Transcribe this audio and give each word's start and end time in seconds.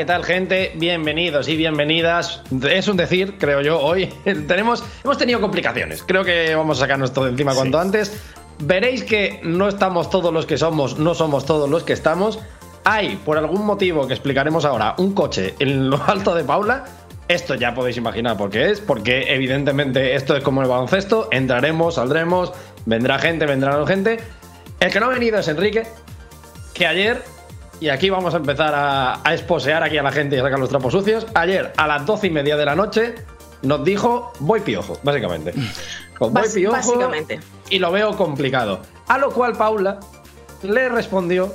¿qué 0.00 0.06
tal, 0.06 0.24
gente? 0.24 0.72
Bienvenidos 0.76 1.46
y 1.46 1.56
bienvenidas. 1.56 2.42
Es 2.70 2.88
un 2.88 2.96
decir, 2.96 3.36
creo 3.36 3.60
yo, 3.60 3.78
hoy 3.78 4.06
tenemos, 4.48 4.82
hemos 5.04 5.18
tenido 5.18 5.42
complicaciones. 5.42 6.02
Creo 6.02 6.24
que 6.24 6.54
vamos 6.54 6.78
a 6.78 6.80
sacarnos 6.80 7.12
todo 7.12 7.26
de 7.26 7.32
encima 7.32 7.54
cuanto 7.54 7.78
antes. 7.78 8.18
Veréis 8.60 9.04
que 9.04 9.40
no 9.42 9.68
estamos 9.68 10.08
todos 10.08 10.32
los 10.32 10.46
que 10.46 10.56
somos, 10.56 10.98
no 10.98 11.14
somos 11.14 11.44
todos 11.44 11.68
los 11.68 11.82
que 11.82 11.92
estamos. 11.92 12.38
Hay, 12.84 13.16
por 13.26 13.36
algún 13.36 13.66
motivo 13.66 14.06
que 14.06 14.14
explicaremos 14.14 14.64
ahora, 14.64 14.94
un 14.96 15.12
coche 15.12 15.54
en 15.58 15.90
lo 15.90 16.02
alto 16.06 16.34
de 16.34 16.44
Paula. 16.44 16.86
Esto 17.28 17.54
ya 17.54 17.74
podéis 17.74 17.98
imaginar 17.98 18.38
por 18.38 18.48
qué 18.48 18.70
es, 18.70 18.80
porque 18.80 19.34
evidentemente 19.34 20.14
esto 20.14 20.34
es 20.34 20.42
como 20.42 20.62
el 20.62 20.68
baloncesto. 20.68 21.28
Entraremos, 21.30 21.96
saldremos, 21.96 22.54
vendrá 22.86 23.18
gente, 23.18 23.44
vendrá 23.44 23.86
gente. 23.86 24.18
El 24.80 24.90
que 24.90 24.98
no 24.98 25.10
ha 25.10 25.10
venido 25.10 25.38
es 25.38 25.48
Enrique, 25.48 25.82
que 26.72 26.86
ayer 26.86 27.22
y 27.80 27.88
aquí 27.88 28.10
vamos 28.10 28.34
a 28.34 28.36
empezar 28.36 28.74
a, 28.74 29.20
a, 29.24 29.34
esposear 29.34 29.82
aquí 29.82 29.96
a 29.96 30.02
la 30.02 30.12
gente 30.12 30.36
y 30.36 30.38
a 30.38 30.42
sacar 30.42 30.58
los 30.58 30.68
trapos 30.68 30.92
sucios. 30.92 31.26
Ayer, 31.34 31.72
a 31.76 31.86
las 31.86 32.04
doce 32.04 32.26
y 32.26 32.30
media 32.30 32.56
de 32.56 32.66
la 32.66 32.76
noche, 32.76 33.14
nos 33.62 33.84
dijo 33.84 34.32
voy 34.38 34.60
piojo, 34.60 34.98
básicamente. 35.02 35.54
Con 36.18 36.34
voy 36.34 36.48
piojo. 36.48 36.76
Básicamente. 36.76 37.40
Y 37.70 37.78
lo 37.78 37.90
veo 37.90 38.16
complicado. 38.16 38.80
A 39.08 39.18
lo 39.18 39.30
cual 39.30 39.54
Paula 39.56 39.98
le 40.62 40.88
respondió 40.90 41.52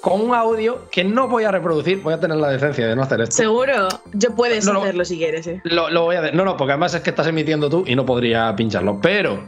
con 0.00 0.20
un 0.20 0.34
audio 0.34 0.88
que 0.90 1.04
no 1.04 1.28
voy 1.28 1.44
a 1.44 1.50
reproducir. 1.50 2.02
Voy 2.02 2.14
a 2.14 2.20
tener 2.20 2.36
la 2.36 2.50
decencia 2.50 2.86
de 2.86 2.96
no 2.96 3.02
hacer 3.02 3.20
esto. 3.20 3.34
Seguro, 3.34 3.88
yo 4.12 4.34
puedes 4.34 4.64
no, 4.66 4.80
hacerlo 4.80 5.04
si 5.04 5.18
quieres. 5.18 5.46
¿eh? 5.46 5.60
Lo, 5.64 5.90
lo, 5.90 6.02
voy 6.02 6.16
a 6.16 6.20
hacer. 6.20 6.34
No, 6.34 6.44
no, 6.44 6.56
porque 6.56 6.72
además 6.72 6.94
es 6.94 7.00
que 7.00 7.10
estás 7.10 7.26
emitiendo 7.26 7.70
tú 7.70 7.84
y 7.86 7.94
no 7.94 8.04
podría 8.06 8.54
pincharlo. 8.54 9.00
Pero 9.00 9.44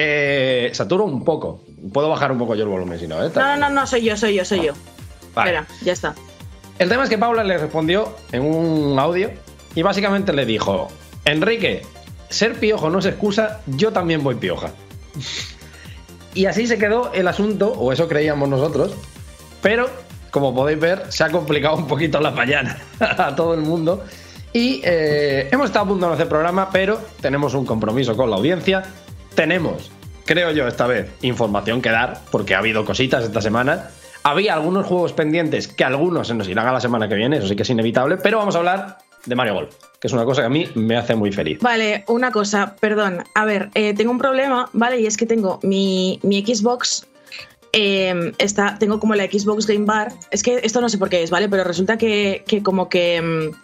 eh, 0.00 0.70
saturo 0.74 1.04
un 1.04 1.24
poco. 1.24 1.62
Puedo 1.92 2.08
bajar 2.08 2.32
un 2.32 2.38
poco 2.38 2.54
yo 2.54 2.64
el 2.64 2.68
volumen 2.68 2.98
si 2.98 3.06
no, 3.06 3.24
¿eh? 3.24 3.30
No, 3.34 3.56
no, 3.56 3.70
no, 3.70 3.86
soy 3.86 4.02
yo, 4.02 4.16
soy 4.16 4.34
yo, 4.34 4.44
soy 4.44 4.66
yo. 4.66 4.72
Vale. 5.34 5.50
Espera, 5.50 5.66
ya 5.82 5.92
está. 5.92 6.14
El 6.78 6.88
tema 6.88 7.04
es 7.04 7.10
que 7.10 7.18
Paula 7.18 7.42
le 7.42 7.58
respondió 7.58 8.14
en 8.32 8.42
un 8.42 8.98
audio 8.98 9.30
y 9.74 9.82
básicamente 9.82 10.32
le 10.32 10.46
dijo: 10.46 10.88
Enrique, 11.24 11.82
ser 12.28 12.54
piojo 12.54 12.90
no 12.90 13.00
es 13.00 13.06
excusa, 13.06 13.60
yo 13.66 13.92
también 13.92 14.22
voy 14.22 14.36
pioja. 14.36 14.70
y 16.34 16.46
así 16.46 16.66
se 16.66 16.78
quedó 16.78 17.12
el 17.12 17.26
asunto, 17.26 17.72
o 17.72 17.92
eso 17.92 18.06
creíamos 18.08 18.48
nosotros, 18.48 18.94
pero 19.60 19.88
como 20.30 20.54
podéis 20.54 20.78
ver, 20.78 21.02
se 21.08 21.24
ha 21.24 21.30
complicado 21.30 21.76
un 21.76 21.86
poquito 21.86 22.20
la 22.20 22.30
mañana 22.30 22.78
a 23.00 23.34
todo 23.34 23.54
el 23.54 23.60
mundo. 23.60 24.04
Y 24.52 24.80
eh, 24.84 25.48
hemos 25.50 25.66
estado 25.66 25.84
a 25.84 25.88
punto 25.88 26.08
de 26.08 26.14
hacer 26.14 26.28
programa, 26.28 26.70
pero 26.70 27.00
tenemos 27.20 27.54
un 27.54 27.66
compromiso 27.66 28.16
con 28.16 28.30
la 28.30 28.36
audiencia 28.36 28.82
tenemos, 29.38 29.92
creo 30.24 30.50
yo 30.50 30.66
esta 30.66 30.88
vez, 30.88 31.12
información 31.22 31.80
que 31.80 31.90
dar, 31.90 32.22
porque 32.32 32.56
ha 32.56 32.58
habido 32.58 32.84
cositas 32.84 33.22
esta 33.22 33.40
semana. 33.40 33.88
Había 34.24 34.54
algunos 34.54 34.84
juegos 34.84 35.12
pendientes 35.12 35.68
que 35.68 35.84
algunos 35.84 36.26
se 36.26 36.34
nos 36.34 36.48
irán 36.48 36.66
a 36.66 36.72
la 36.72 36.80
semana 36.80 37.08
que 37.08 37.14
viene, 37.14 37.36
eso 37.36 37.46
sí 37.46 37.54
que 37.54 37.62
es 37.62 37.70
inevitable, 37.70 38.16
pero 38.16 38.38
vamos 38.38 38.56
a 38.56 38.58
hablar 38.58 38.98
de 39.26 39.36
Mario 39.36 39.54
Golf, 39.54 39.76
que 40.00 40.08
es 40.08 40.12
una 40.12 40.24
cosa 40.24 40.42
que 40.42 40.46
a 40.46 40.50
mí 40.50 40.68
me 40.74 40.96
hace 40.96 41.14
muy 41.14 41.30
feliz. 41.30 41.60
Vale, 41.60 42.02
una 42.08 42.32
cosa, 42.32 42.74
perdón. 42.80 43.22
A 43.36 43.44
ver, 43.44 43.70
eh, 43.74 43.94
tengo 43.94 44.10
un 44.10 44.18
problema, 44.18 44.68
¿vale? 44.72 44.98
Y 45.00 45.06
es 45.06 45.16
que 45.16 45.24
tengo 45.24 45.60
mi, 45.62 46.18
mi 46.24 46.44
Xbox 46.44 47.06
eh, 47.72 48.32
está, 48.38 48.76
tengo 48.76 48.98
como 48.98 49.14
la 49.14 49.26
Xbox 49.26 49.68
Game 49.68 49.84
Bar. 49.84 50.12
Es 50.32 50.42
que 50.42 50.58
esto 50.64 50.80
no 50.80 50.88
sé 50.88 50.98
por 50.98 51.10
qué 51.10 51.22
es, 51.22 51.30
¿vale? 51.30 51.48
Pero 51.48 51.62
resulta 51.62 51.96
que, 51.96 52.42
que 52.44 52.60
como 52.60 52.88
que. 52.88 53.22
Mm, 53.22 53.54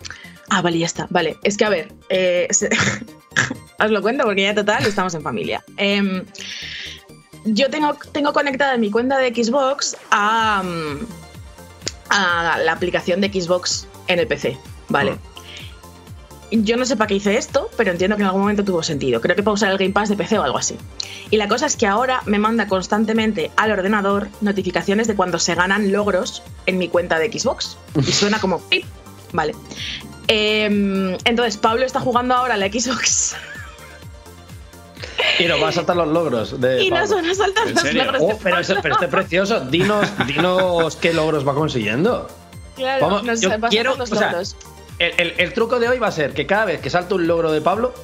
ah, 0.51 0.63
vale, 0.63 0.79
ya 0.79 0.87
está. 0.87 1.09
Vale, 1.11 1.37
es 1.43 1.57
que 1.57 1.65
a 1.65 1.69
ver. 1.69 1.89
Eh, 2.11 2.47
Os 3.79 3.91
lo 3.91 4.03
cuento 4.03 4.25
porque 4.25 4.43
ya 4.43 4.55
total 4.55 4.85
estamos 4.87 5.15
en 5.15 5.23
familia. 5.23 5.65
Em, 5.77 6.25
yo 7.45 7.71
tengo, 7.71 7.97
tengo 8.13 8.33
conectada 8.33 8.77
mi 8.77 8.91
cuenta 8.91 9.19
de 9.19 9.35
Xbox 9.35 9.97
a, 10.11 10.63
a 12.11 12.59
la 12.59 12.73
aplicación 12.73 13.21
de 13.21 13.29
Xbox 13.29 13.87
en 14.07 14.19
el 14.19 14.27
PC, 14.27 14.57
¿vale? 14.89 15.13
Ah. 15.13 15.35
Yo 16.51 16.77
no 16.77 16.85
sé 16.85 16.97
para 16.97 17.09
qué 17.09 17.17
hice 17.17 17.37
esto, 17.37 17.69
pero 17.77 17.91
entiendo 17.91 18.17
que 18.17 18.23
en 18.23 18.27
algún 18.27 18.43
momento 18.43 18.65
tuvo 18.65 18.83
sentido. 18.83 19.21
Creo 19.21 19.35
que 19.35 19.43
para 19.43 19.55
usar 19.55 19.73
el 19.73 19.79
Game 19.79 19.93
Pass 19.93 20.09
de 20.09 20.17
PC 20.17 20.39
o 20.39 20.43
algo 20.45 20.59
así. 20.59 20.77
Y 21.31 21.37
la 21.37 21.49
cosa 21.49 21.67
es 21.67 21.75
que 21.75 21.87
ahora 21.87 22.23
me 22.27 22.39
manda 22.39 22.69
constantemente 22.69 23.51
al 23.57 23.73
ordenador 23.73 24.29
notificaciones 24.41 25.09
de 25.09 25.17
cuando 25.17 25.41
se 25.41 25.55
ganan 25.57 25.91
logros 25.91 26.45
en 26.67 26.79
mi 26.79 26.89
cuenta 26.89 27.19
de 27.19 27.33
Xbox. 27.33 27.77
Y 27.97 28.03
suena 28.13 28.39
como 28.39 28.61
pip. 28.61 28.85
Vale. 29.33 29.55
Em, 30.29 31.17
entonces, 31.25 31.57
Pablo 31.57 31.85
está 31.85 31.99
jugando 31.99 32.35
ahora 32.35 32.55
a 32.55 32.57
la 32.57 32.69
Xbox. 32.69 33.35
Y 35.39 35.45
nos 35.47 35.63
va 35.63 35.69
a 35.69 35.73
saltar 35.73 35.97
los 35.97 36.09
logros. 36.09 36.61
De 36.61 36.85
y 36.85 36.91
nos 36.91 37.11
van 37.11 37.27
a 37.27 37.35
saltar 37.35 37.71
los 37.71 37.95
logros. 37.95 38.23
Oh, 38.23 38.39
pero, 38.43 38.57
pero 38.83 38.95
este 38.95 39.09
precioso. 39.09 39.61
Dinos, 39.61 40.09
dinos 40.27 40.97
qué 40.97 41.13
logros 41.13 41.47
va 41.47 41.55
consiguiendo. 41.55 42.29
Claro, 42.77 43.07
Vamos, 43.07 43.25
nos 43.25 43.41
yo 43.41 43.51
quiero, 43.69 43.97
los 43.97 44.11
logros. 44.11 44.57
el, 44.99 45.35
el, 45.39 45.53
truco 45.53 45.79
de 45.79 45.89
hoy 45.89 45.99
va 45.99 46.09
a 46.09 46.13
ser 46.13 46.35
que 46.35 46.47
cada 46.47 46.65
vez 46.65 46.81
que 46.81 46.91
salta 46.91 47.15
un 47.15 47.27
logro 47.27 47.53
de 47.53 47.61
Pablo, 47.61 47.95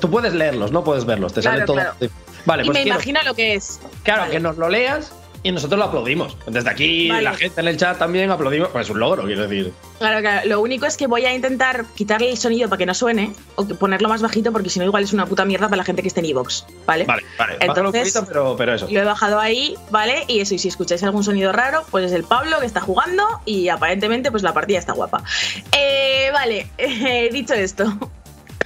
tú 0.00 0.10
puedes 0.10 0.32
leerlos, 0.32 0.70
no 0.70 0.84
puedes 0.84 1.04
verlos, 1.04 1.32
te 1.32 1.40
claro, 1.40 1.56
sale 1.56 1.66
todo. 1.66 1.76
Claro. 1.76 1.96
Vale, 2.44 2.62
y 2.62 2.66
pues 2.66 2.78
me 2.78 2.82
quiero, 2.82 2.96
imagino 2.96 3.20
lo 3.24 3.34
que 3.34 3.54
es. 3.54 3.80
Claro, 4.04 4.22
vale. 4.22 4.32
que 4.32 4.40
nos 4.40 4.56
lo 4.58 4.68
leas 4.68 5.12
y 5.42 5.52
nosotros 5.52 5.78
lo 5.78 5.86
aplaudimos. 5.86 6.36
Desde 6.46 6.70
aquí, 6.70 7.08
vale. 7.08 7.22
la 7.22 7.34
gente 7.34 7.60
en 7.60 7.68
el 7.68 7.76
chat 7.76 7.98
también 7.98 8.30
aplaudimos. 8.30 8.68
Pues 8.68 8.86
es 8.86 8.90
un 8.90 9.00
logro, 9.00 9.24
quiero 9.24 9.42
decir. 9.48 9.72
Claro, 9.98 10.20
claro. 10.20 10.48
Lo 10.48 10.60
único 10.60 10.86
es 10.86 10.96
que 10.96 11.06
voy 11.06 11.24
a 11.24 11.34
intentar 11.34 11.84
quitarle 11.94 12.30
el 12.30 12.38
sonido 12.38 12.68
para 12.68 12.78
que 12.78 12.86
no 12.86 12.94
suene 12.94 13.32
o 13.56 13.66
ponerlo 13.66 14.08
más 14.08 14.22
bajito 14.22 14.52
porque 14.52 14.70
si 14.70 14.78
no, 14.78 14.84
igual 14.84 15.02
es 15.02 15.12
una 15.12 15.26
puta 15.26 15.44
mierda 15.44 15.66
para 15.66 15.78
la 15.78 15.84
gente 15.84 16.02
que 16.02 16.08
esté 16.08 16.20
en 16.20 16.26
Evox. 16.26 16.66
¿Vale? 16.86 17.04
Vale, 17.04 17.24
vale. 17.38 17.56
Entonces, 17.60 18.12
poquito, 18.12 18.26
pero, 18.26 18.56
pero, 18.56 18.74
eso. 18.74 18.86
Lo 18.90 19.00
he 19.00 19.04
bajado 19.04 19.40
ahí, 19.40 19.74
¿vale? 19.90 20.24
Y 20.28 20.40
eso, 20.40 20.54
y 20.54 20.58
si 20.58 20.68
escucháis 20.68 21.02
algún 21.02 21.24
sonido 21.24 21.52
raro, 21.52 21.84
pues 21.90 22.06
es 22.06 22.12
el 22.12 22.24
Pablo 22.24 22.60
que 22.60 22.66
está 22.66 22.80
jugando 22.80 23.24
y 23.44 23.68
aparentemente, 23.68 24.30
pues 24.30 24.42
la 24.42 24.54
partida 24.54 24.78
está 24.78 24.92
guapa. 24.92 25.24
Eh, 25.72 26.30
vale, 26.32 26.68
eh, 26.78 27.30
dicho 27.32 27.54
esto. 27.54 27.98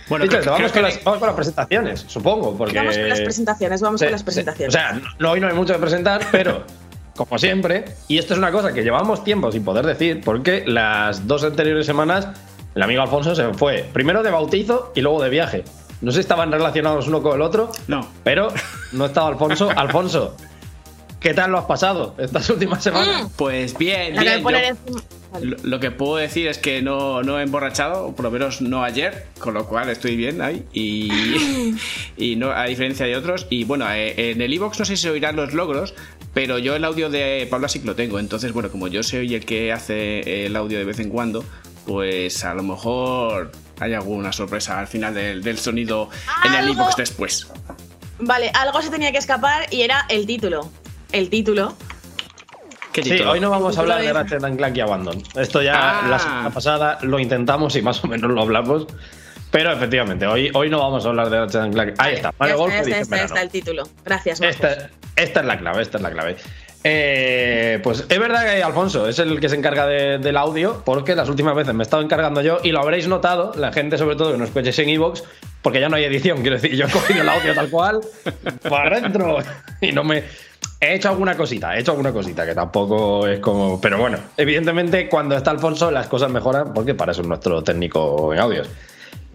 Bueno, 0.09 0.25
Dicho 0.25 0.39
vamos, 0.51 0.73
con 0.73 0.83
las, 0.83 1.03
vamos, 1.03 1.19
con 1.19 1.27
las, 1.27 1.37
presentaciones, 1.37 2.05
supongo. 2.07 2.57
Porque... 2.57 2.77
Vamos 2.77 2.97
con 2.97 3.09
las 3.09 3.21
presentaciones, 3.21 3.81
vamos 3.81 4.01
sí, 4.01 4.07
con 4.07 4.13
las 4.13 4.23
presentaciones. 4.23 4.73
Sí. 4.73 4.79
O 4.79 4.81
sea, 4.81 5.01
no, 5.19 5.33
hoy 5.33 5.41
no 5.41 5.49
hay 5.49 5.55
mucho 5.55 5.73
que 5.73 5.81
presentar, 5.81 6.21
pero 6.31 6.65
como 7.17 7.39
siempre, 7.39 7.85
y 8.09 8.19
esto 8.19 8.35
es 8.35 8.39
una 8.39 8.53
cosa 8.53 8.73
que 8.73 8.83
llevamos 8.83 9.25
tiempo 9.25 9.51
sin 9.51 9.65
poder 9.65 9.87
decir, 9.87 10.21
porque 10.25 10.65
las 10.67 11.27
dos 11.27 11.43
anteriores 11.45 11.87
semanas 11.87 12.29
el 12.77 12.83
amigo 12.83 13.01
Alfonso 13.01 13.35
se 13.35 13.55
fue 13.55 13.89
primero 13.93 14.23
de 14.23 14.31
bautizo 14.31 14.93
y 14.95 15.01
luego 15.01 15.23
de 15.23 15.31
viaje. 15.31 15.65
No 16.03 16.11
sé 16.11 16.17
si 16.17 16.21
estaban 16.21 16.53
relacionados 16.53 17.09
uno 17.09 17.23
con 17.23 17.35
el 17.35 17.41
otro, 17.41 17.73
no. 17.89 18.07
pero 18.23 18.49
no 18.93 19.07
estaba 19.07 19.29
Alfonso. 19.29 19.71
Alfonso, 19.77 20.37
¿qué 21.27 21.35
tal 21.35 21.51
lo 21.51 21.59
has 21.59 21.65
pasado 21.65 22.15
estas 22.19 22.49
últimas 22.51 22.85
semanas? 22.85 23.33
Pues 23.35 23.77
bien, 23.77 24.17
bien. 24.17 24.45
Yo, 24.45 25.41
lo, 25.41 25.57
lo, 25.65 25.81
que 25.81 25.91
puedo 25.91 26.15
decir 26.15 26.47
es 26.47 26.57
que 26.57 26.83
no, 26.83 27.25
no 27.25 27.41
he 27.41 27.43
emborrachado, 27.43 28.15
por 28.15 28.27
lo 28.27 28.31
menos 28.31 28.61
no 28.61 28.85
ayer, 28.85 29.27
con 29.41 29.53
lo 29.53 29.67
cual 29.67 29.89
estoy 29.89 30.15
bien 30.15 30.41
ahí. 30.41 30.65
Y, 30.73 31.75
y 32.17 32.37
no, 32.37 32.53
a 32.53 32.67
diferencia 32.67 33.07
de 33.07 33.17
otros. 33.17 33.49
Y 33.51 33.65
bueno, 33.65 33.91
eh, 33.91 34.31
en 34.31 34.41
el 34.41 34.55
iBox 34.55 34.79
no 34.79 34.85
sé 34.85 34.97
si 34.97 35.03
se 35.03 35.11
oirán 35.11 35.35
los 35.35 35.53
logros, 35.53 35.95
pero 36.33 36.59
yo 36.59 36.77
el 36.77 36.85
audio 36.85 37.11
de 37.11 37.49
Pablo 37.51 37.69
sí 37.69 37.81
que 37.81 37.87
lo 37.87 37.97
tengo. 37.97 38.21
Entonces, 38.21 38.53
bueno, 38.53 38.71
como 38.71 38.87
yo 38.87 39.03
soy 39.03 39.35
el 39.35 39.45
que 39.45 39.73
hace 39.73 40.47
el 40.47 40.55
audio 40.55 40.79
de 40.79 40.85
vez 40.85 41.01
en 41.01 41.11
cuando, 41.11 41.45
pues 41.87 42.45
a 42.45 42.55
lo 42.55 42.63
mejor 42.63 43.51
hay 43.81 43.95
alguna 43.95 44.33
sorpresa 44.33 44.79
al 44.79 44.87
final 44.87 45.13
del, 45.13 45.43
del 45.43 45.59
sonido 45.59 46.09
en 46.45 46.55
el 46.55 46.71
iBox 46.71 46.95
después. 46.95 47.49
Vale, 48.21 48.53
algo 48.55 48.81
se 48.81 48.91
tenía 48.91 49.11
que 49.11 49.19
escapar 49.19 49.67
y 49.73 49.83
era 49.83 50.07
el 50.09 50.25
título. 50.25 50.71
El 51.13 51.31
título 51.31 51.75
Sí, 53.03 53.21
hoy 53.21 53.41
no 53.41 53.51
vamos 53.51 53.77
a 53.77 53.81
hablar 53.81 54.01
de 54.01 54.13
Ratchet 54.13 54.43
and 54.43 54.57
Clank 54.57 54.77
y 54.77 54.81
Abandon. 54.81 55.23
Esto 55.35 55.63
ya 55.63 56.01
ah. 56.01 56.09
la 56.09 56.19
semana 56.19 56.51
pasada 56.51 56.99
lo 57.03 57.19
intentamos 57.19 57.77
y 57.77 57.83
más 57.83 58.03
o 58.03 58.09
menos 58.09 58.31
lo 58.31 58.41
hablamos. 58.41 58.87
Pero 59.51 59.73
efectivamente, 59.73 60.27
hoy, 60.27 60.51
hoy 60.55 60.69
no 60.71 60.79
vamos 60.79 61.05
a 61.05 61.09
hablar 61.09 61.31
de 61.31 61.39
Ratchet 61.41 61.61
and 61.61 61.75
Clank. 61.75 61.95
Ahí 61.99 62.15
está. 62.15 62.33
Mario 62.39 62.59
Golf 62.59 62.75
este, 62.75 63.01
este, 63.01 63.25
está 63.25 63.43
el 63.43 63.51
título. 63.51 63.85
Gracias, 64.05 64.41
esta, 64.41 64.91
esta, 65.15 65.41
es 65.41 65.47
la 65.47 65.59
clave, 65.59 65.83
esta 65.83 65.99
es 65.99 66.03
la 66.03 66.11
clave. 66.11 66.37
Eh, 66.85 67.81
pues 67.83 68.07
es 68.09 68.19
verdad 68.19 68.45
que 68.45 68.63
Alfonso 68.63 69.09
es 69.09 69.19
el 69.19 69.41
que 69.41 69.49
se 69.49 69.57
encarga 69.57 69.87
de, 69.87 70.19
del 70.19 70.37
audio, 70.37 70.83
porque 70.85 71.15
las 71.15 71.29
últimas 71.29 71.55
veces 71.55 71.75
me 71.75 71.83
he 71.83 71.85
estado 71.85 72.03
encargando 72.03 72.43
yo 72.43 72.61
y 72.63 72.71
lo 72.71 72.81
habréis 72.81 73.09
notado, 73.09 73.53
la 73.57 73.73
gente 73.73 73.99
sobre 73.99 74.15
todo 74.15 74.33
que 74.33 74.39
nos 74.39 74.49
escuchéis 74.49 74.79
en 74.79 74.91
Evox, 74.91 75.25
porque 75.63 75.81
ya 75.81 75.89
no 75.89 75.97
hay 75.97 76.05
edición, 76.05 76.43
quiero 76.43 76.57
decir, 76.57 76.77
yo 76.77 76.87
he 76.87 76.91
cogido 76.91 77.23
el 77.23 77.29
audio 77.29 77.55
tal 77.55 77.71
cual, 77.71 78.01
para 78.69 78.99
adentro, 78.99 79.39
y 79.81 79.91
no 79.91 80.05
me, 80.05 80.23
He 80.81 80.95
hecho 80.95 81.09
alguna 81.09 81.37
cosita, 81.37 81.75
he 81.75 81.81
hecho 81.81 81.93
alguna 81.93 82.13
cosita 82.13 82.45
que 82.45 82.55
tampoco 82.55 83.27
es 83.27 83.41
como. 83.41 83.81
Pero 83.81 83.99
bueno, 83.99 84.19
evidentemente 84.37 85.09
cuando 85.09 85.37
está 85.37 85.51
Alfonso 85.51 85.91
las 85.91 86.07
cosas 86.07 86.31
mejoran 86.31 86.75
porque 86.75 86.95
para 86.95 87.13
eso 87.13 87.23
es 87.23 87.29
nuestro 87.29 87.63
técnico 87.63 88.33
en 88.35 88.41
audios. 88.41 88.69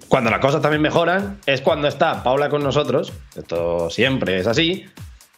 Cuando 0.07 0.29
las 0.29 0.39
cosas 0.39 0.61
también 0.61 0.81
mejoran 0.81 1.39
es 1.45 1.61
cuando 1.61 1.87
está 1.87 2.23
Paula 2.23 2.49
con 2.49 2.63
nosotros. 2.63 3.11
Esto 3.35 3.89
siempre 3.89 4.37
es 4.37 4.45
así. 4.45 4.85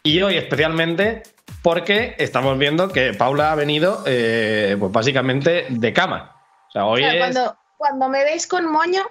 Y 0.02 0.22
hoy 0.22 0.36
especialmente 0.36 1.24
porque 1.62 2.16
estamos 2.18 2.58
viendo 2.58 2.90
que 2.90 3.14
Paula 3.14 3.54
ha 3.54 3.56
venido, 3.56 4.04
eh, 4.06 4.76
pues 4.78 4.92
básicamente 4.92 5.68
de 5.70 5.94
cama. 5.94 6.36
O 6.68 6.72
sea, 6.72 6.86
hoy 6.86 7.04
es... 7.04 7.16
cuando, 7.18 7.56
cuando 7.78 8.10
me 8.10 8.26
veis 8.26 8.46
con 8.48 8.70
moño 8.70 9.04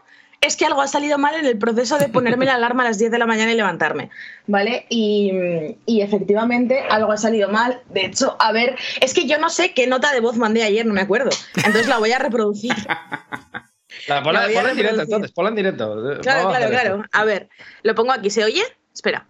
es 0.42 0.56
que 0.56 0.66
algo 0.66 0.82
ha 0.82 0.88
salido 0.88 1.18
mal 1.18 1.34
en 1.36 1.46
el 1.46 1.56
proceso 1.56 1.98
de 1.98 2.08
ponerme 2.08 2.44
la 2.44 2.54
alarma 2.54 2.82
a 2.82 2.86
las 2.88 2.98
10 2.98 3.10
de 3.10 3.18
la 3.18 3.26
mañana 3.26 3.52
y 3.52 3.56
levantarme, 3.56 4.10
¿vale? 4.46 4.86
Y, 4.88 5.76
y, 5.86 6.02
efectivamente 6.02 6.80
algo 6.90 7.12
ha 7.12 7.16
salido 7.16 7.48
mal. 7.48 7.80
De 7.90 8.06
hecho, 8.06 8.36
a 8.38 8.52
ver, 8.52 8.76
es 9.00 9.14
que 9.14 9.26
yo 9.26 9.38
no 9.38 9.48
sé 9.48 9.72
qué 9.72 9.86
nota 9.86 10.12
de 10.12 10.20
voz 10.20 10.36
mandé 10.36 10.64
ayer, 10.64 10.84
no 10.84 10.94
me 10.94 11.00
acuerdo. 11.00 11.30
Entonces 11.56 11.86
la 11.88 11.98
voy 11.98 12.12
a 12.12 12.18
reproducir. 12.18 12.74
La, 14.08 14.22
ponla, 14.22 14.46
en 14.46 14.76
directo, 14.76 15.02
entonces, 15.02 15.32
ponla 15.32 15.50
en 15.50 15.56
directo. 15.56 16.18
Claro, 16.22 16.48
claro, 16.48 16.68
claro. 16.70 17.04
A 17.12 17.24
ver, 17.24 17.48
lo 17.82 17.94
pongo 17.94 18.12
aquí. 18.12 18.30
¿Se 18.30 18.42
oye? 18.42 18.62
Espera. 18.92 19.26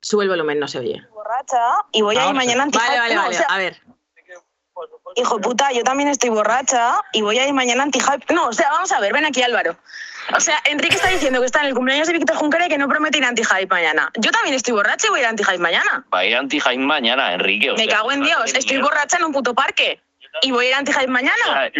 Sube 0.00 0.24
el 0.24 0.30
volumen, 0.30 0.58
no 0.58 0.68
se 0.68 0.78
oye. 0.78 1.02
Borracha 1.12 1.58
y 1.92 2.02
voy 2.02 2.16
a 2.16 2.28
ir 2.28 2.34
mañana 2.34 2.66
Vale, 2.72 2.98
vale, 2.98 3.16
vale. 3.16 3.38
a 3.48 3.58
ver. 3.58 3.82
Hijo 5.16 5.40
puta, 5.40 5.72
yo 5.72 5.82
también 5.82 6.08
estoy 6.08 6.30
borracha 6.30 7.00
y 7.12 7.22
voy 7.22 7.38
a 7.38 7.46
ir 7.46 7.52
mañana 7.52 7.82
anti-hype. 7.82 8.32
No, 8.32 8.48
o 8.48 8.52
sea, 8.52 8.70
vamos 8.70 8.92
a 8.92 9.00
ver, 9.00 9.12
ven 9.12 9.24
aquí 9.24 9.42
Álvaro. 9.42 9.76
O 10.34 10.40
sea, 10.40 10.60
Enrique 10.64 10.94
está 10.94 11.08
diciendo 11.08 11.40
que 11.40 11.46
está 11.46 11.60
en 11.60 11.66
el 11.66 11.74
cumpleaños 11.74 12.06
de 12.06 12.14
Víctor 12.14 12.36
Junquera 12.36 12.66
y 12.66 12.68
que 12.68 12.78
no 12.78 12.88
promete 12.88 13.18
ir 13.18 13.24
anti-hype 13.24 13.66
mañana. 13.66 14.10
Yo 14.18 14.30
también 14.30 14.54
estoy 14.54 14.72
borracha 14.74 15.08
y 15.08 15.10
voy 15.10 15.20
a 15.20 15.22
ir 15.22 15.28
anti-hype 15.28 15.58
mañana. 15.58 16.04
Va 16.12 16.20
a 16.20 16.24
ir 16.24 16.36
anti-hype 16.36 16.78
mañana, 16.78 17.34
Enrique. 17.34 17.72
Me 17.76 17.88
cago 17.88 18.12
en 18.12 18.22
Dios, 18.22 18.54
estoy 18.54 18.78
borracha 18.78 19.16
en 19.18 19.24
un 19.24 19.32
puto 19.32 19.54
parque. 19.54 20.00
Y 20.40 20.50
voy 20.50 20.66
a 20.66 20.68
ir 20.70 20.74
anti-hype 20.76 21.08
mañana. 21.08 21.70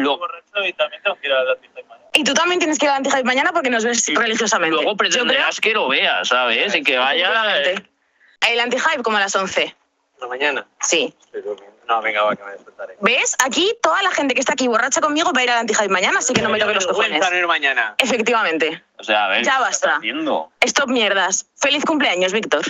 y 2.13 2.25
tú 2.25 2.35
también 2.35 2.59
tienes 2.59 2.79
que 2.79 2.87
ir 2.87 2.91
a 2.91 2.97
anti-hype 2.97 3.25
mañana 3.25 3.53
porque 3.53 3.71
nos 3.71 3.85
ves 3.85 4.13
religiosamente. 4.15 4.75
Luego 4.75 4.97
pretenderás 4.97 5.61
que 5.61 5.73
lo 5.73 5.89
veas, 5.89 6.29
¿sabes? 6.29 6.75
Y 6.75 6.83
que 6.83 6.99
vaya... 6.99 7.55
El 8.51 8.61
anti-hype 8.61 9.03
como 9.03 9.17
a 9.19 9.21
las 9.21 9.35
11. 9.35 9.75
¿La 10.21 10.27
mañana? 10.27 10.67
Sí. 10.81 11.15
No, 11.89 12.01
venga, 12.01 12.23
va, 12.23 12.37
que 12.37 12.45
me 12.45 12.53
despertaré. 12.53 12.97
¿Ves? 13.01 13.37
Aquí 13.45 13.77
toda 13.83 14.03
la 14.03 14.11
gente 14.11 14.35
que 14.35 14.41
está 14.41 14.53
aquí 14.53 14.69
borracha 14.69 15.01
conmigo 15.01 15.33
va 15.33 15.41
a 15.41 15.45
ir 15.45 15.51
al 15.51 15.59
anti-hype 15.59 15.89
mañana, 15.89 16.19
así 16.19 16.33
que 16.33 16.43
no 16.43 16.49
me 16.49 16.59
toque 16.59 16.75
los 16.75 16.87
cojones. 16.87 17.21
ir 17.33 17.47
mañana. 17.47 17.95
Efectivamente. 17.99 18.83
O 18.99 19.05
sea, 19.05 19.27
a 19.27 19.29
ver. 19.29 19.45
Ya 19.45 19.59
basta. 19.61 20.01
Stop 20.61 20.89
mierdas. 20.89 21.47
Feliz 21.57 21.85
cumpleaños, 21.85 22.33
Víctor. 22.33 22.63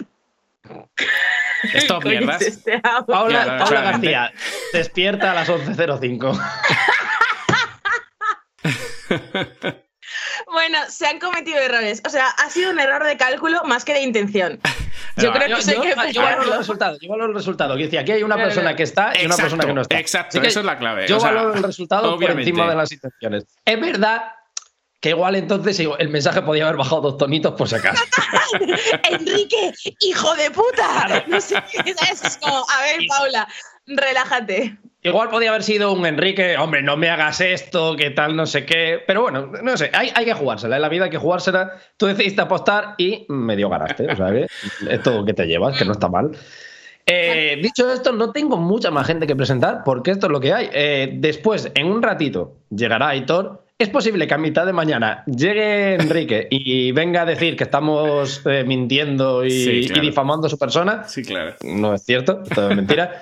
Stop 1.74 2.04
mierdas. 2.04 2.42
Este 2.42 2.80
Paula, 2.80 3.58
Paula 3.58 3.82
García, 3.82 4.32
despierta 4.72 5.32
a 5.32 5.34
las 5.34 5.48
11.05. 5.48 6.38
Bueno, 10.52 10.78
se 10.88 11.06
han 11.06 11.18
cometido 11.18 11.58
errores. 11.58 12.02
O 12.06 12.10
sea, 12.10 12.28
ha 12.28 12.50
sido 12.50 12.70
un 12.70 12.78
error 12.78 13.04
de 13.04 13.16
cálculo 13.16 13.62
más 13.64 13.84
que 13.84 13.94
de 13.94 14.02
intención. 14.02 14.60
Yo 15.16 15.32
creo 15.32 15.56
que 15.58 15.62
yo, 15.74 15.82
que 15.82 16.12
yo 16.12 16.22
valoro 16.22 16.52
el 16.52 16.58
resultado. 16.58 16.96
Yo 17.00 17.10
valoro 17.10 17.28
el 17.28 17.34
resultado. 17.34 17.76
Que 17.76 17.98
aquí 17.98 18.12
hay 18.12 18.22
una 18.22 18.36
persona 18.36 18.74
que 18.74 18.82
está 18.82 19.12
y 19.20 19.26
una 19.26 19.36
persona 19.36 19.64
que 19.64 19.72
no 19.74 19.82
está. 19.82 19.98
Exacto, 19.98 20.40
eso 20.40 20.60
es 20.60 20.66
la 20.66 20.78
clave. 20.78 21.06
Yo 21.06 21.20
valoro 21.20 21.54
el 21.54 21.62
resultado 21.62 22.18
por 22.18 22.30
encima 22.30 22.68
de 22.68 22.74
las 22.74 22.92
intenciones. 22.92 23.44
Es 23.64 23.80
verdad 23.80 24.22
que 25.02 25.10
igual 25.10 25.34
entonces 25.34 25.80
el 25.98 26.08
mensaje 26.10 26.42
podía 26.42 26.64
haber 26.64 26.76
bajado 26.76 27.00
dos 27.00 27.18
tonitos 27.18 27.54
por 27.54 27.68
si 27.68 27.74
acaso. 27.74 28.02
Enrique, 29.10 29.72
hijo 30.00 30.34
de 30.36 30.50
puta. 30.52 31.24
No 31.26 31.40
sé, 31.40 31.56
es 31.84 32.38
como, 32.38 32.64
a 32.70 32.82
ver, 32.82 33.00
Paula, 33.08 33.48
relájate. 33.86 34.78
Igual 35.04 35.30
podía 35.30 35.50
haber 35.50 35.64
sido 35.64 35.92
un 35.92 36.06
Enrique, 36.06 36.56
hombre, 36.56 36.80
no 36.80 36.96
me 36.96 37.10
hagas 37.10 37.40
esto, 37.40 37.96
que 37.96 38.10
tal, 38.10 38.36
no 38.36 38.46
sé 38.46 38.64
qué. 38.64 39.00
Pero 39.04 39.22
bueno, 39.22 39.50
no 39.62 39.76
sé, 39.76 39.90
hay, 39.92 40.12
hay 40.14 40.24
que 40.24 40.32
jugársela. 40.32 40.76
En 40.76 40.82
la 40.82 40.88
vida 40.88 41.04
hay 41.04 41.10
que 41.10 41.18
jugársela. 41.18 41.72
Tú 41.96 42.06
decidiste 42.06 42.40
apostar 42.40 42.94
y 42.98 43.26
medio 43.28 43.68
ganaste. 43.68 44.06
O 44.12 44.16
sea 44.16 44.30
que 44.30 44.46
esto 44.88 45.24
que 45.24 45.34
te 45.34 45.46
llevas, 45.46 45.76
que 45.76 45.84
no 45.84 45.92
está 45.92 46.08
mal. 46.08 46.30
Eh, 47.04 47.58
dicho 47.60 47.92
esto, 47.92 48.12
no 48.12 48.30
tengo 48.30 48.56
mucha 48.56 48.92
más 48.92 49.08
gente 49.08 49.26
que 49.26 49.34
presentar 49.34 49.82
porque 49.84 50.12
esto 50.12 50.26
es 50.26 50.32
lo 50.32 50.38
que 50.38 50.52
hay. 50.52 50.70
Eh, 50.72 51.10
después, 51.14 51.72
en 51.74 51.86
un 51.86 52.00
ratito, 52.00 52.58
llegará 52.70 53.08
Aitor. 53.08 53.64
Es 53.76 53.88
posible 53.88 54.28
que 54.28 54.34
a 54.34 54.38
mitad 54.38 54.64
de 54.64 54.72
mañana 54.72 55.24
llegue 55.26 55.94
Enrique 55.94 56.46
y 56.48 56.92
venga 56.92 57.22
a 57.22 57.24
decir 57.24 57.56
que 57.56 57.64
estamos 57.64 58.40
eh, 58.44 58.62
mintiendo 58.64 59.44
y, 59.44 59.50
y, 59.50 60.00
difamando 60.00 60.46
a 60.46 60.50
su 60.50 60.56
persona. 60.56 61.02
Sí, 61.08 61.24
claro. 61.24 61.56
No 61.64 61.92
es 61.92 62.04
cierto, 62.04 62.44
todo 62.54 62.70
es 62.70 62.76
mentira. 62.76 63.20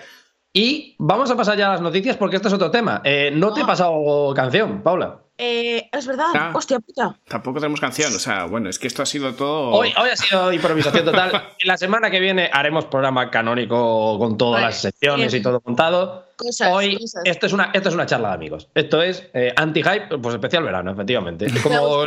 Y 0.52 0.96
vamos 0.98 1.30
a 1.30 1.36
pasar 1.36 1.56
ya 1.56 1.68
a 1.68 1.72
las 1.72 1.80
noticias 1.80 2.16
porque 2.16 2.36
este 2.36 2.48
es 2.48 2.54
otro 2.54 2.70
tema. 2.70 3.02
Eh, 3.04 3.30
no 3.32 3.52
te 3.52 3.60
he 3.60 3.62
ah. 3.62 3.66
pasado 3.66 4.32
canción, 4.34 4.82
Paula. 4.82 5.20
Eh, 5.38 5.88
es 5.92 6.06
verdad, 6.06 6.26
ah. 6.34 6.50
hostia 6.52 6.80
puta. 6.80 7.16
Tampoco 7.28 7.60
tenemos 7.60 7.80
canción, 7.80 8.14
o 8.14 8.18
sea, 8.18 8.44
bueno, 8.44 8.68
es 8.68 8.78
que 8.78 8.88
esto 8.88 9.02
ha 9.02 9.06
sido 9.06 9.32
todo. 9.34 9.70
Hoy, 9.70 9.92
hoy 9.96 10.10
ha 10.10 10.16
sido 10.16 10.52
improvisación 10.52 11.04
total. 11.04 11.54
la 11.64 11.76
semana 11.78 12.10
que 12.10 12.20
viene 12.20 12.50
haremos 12.52 12.84
programa 12.86 13.30
canónico 13.30 14.18
con 14.18 14.36
todas 14.36 14.60
las 14.60 14.82
secciones 14.82 15.32
y 15.32 15.40
todo 15.40 15.62
montado. 15.64 16.26
hoy, 16.70 16.98
Esto, 17.24 17.46
es 17.46 17.52
una, 17.52 17.70
esto 17.72 17.88
es 17.88 17.94
una 17.94 18.06
charla 18.06 18.28
de 18.28 18.34
amigos. 18.34 18.68
Esto 18.74 19.02
es 19.02 19.30
eh, 19.32 19.52
anti-hype, 19.56 20.18
pues 20.18 20.34
especial 20.34 20.64
verano, 20.64 20.90
efectivamente. 20.90 21.46
Como 21.62 22.06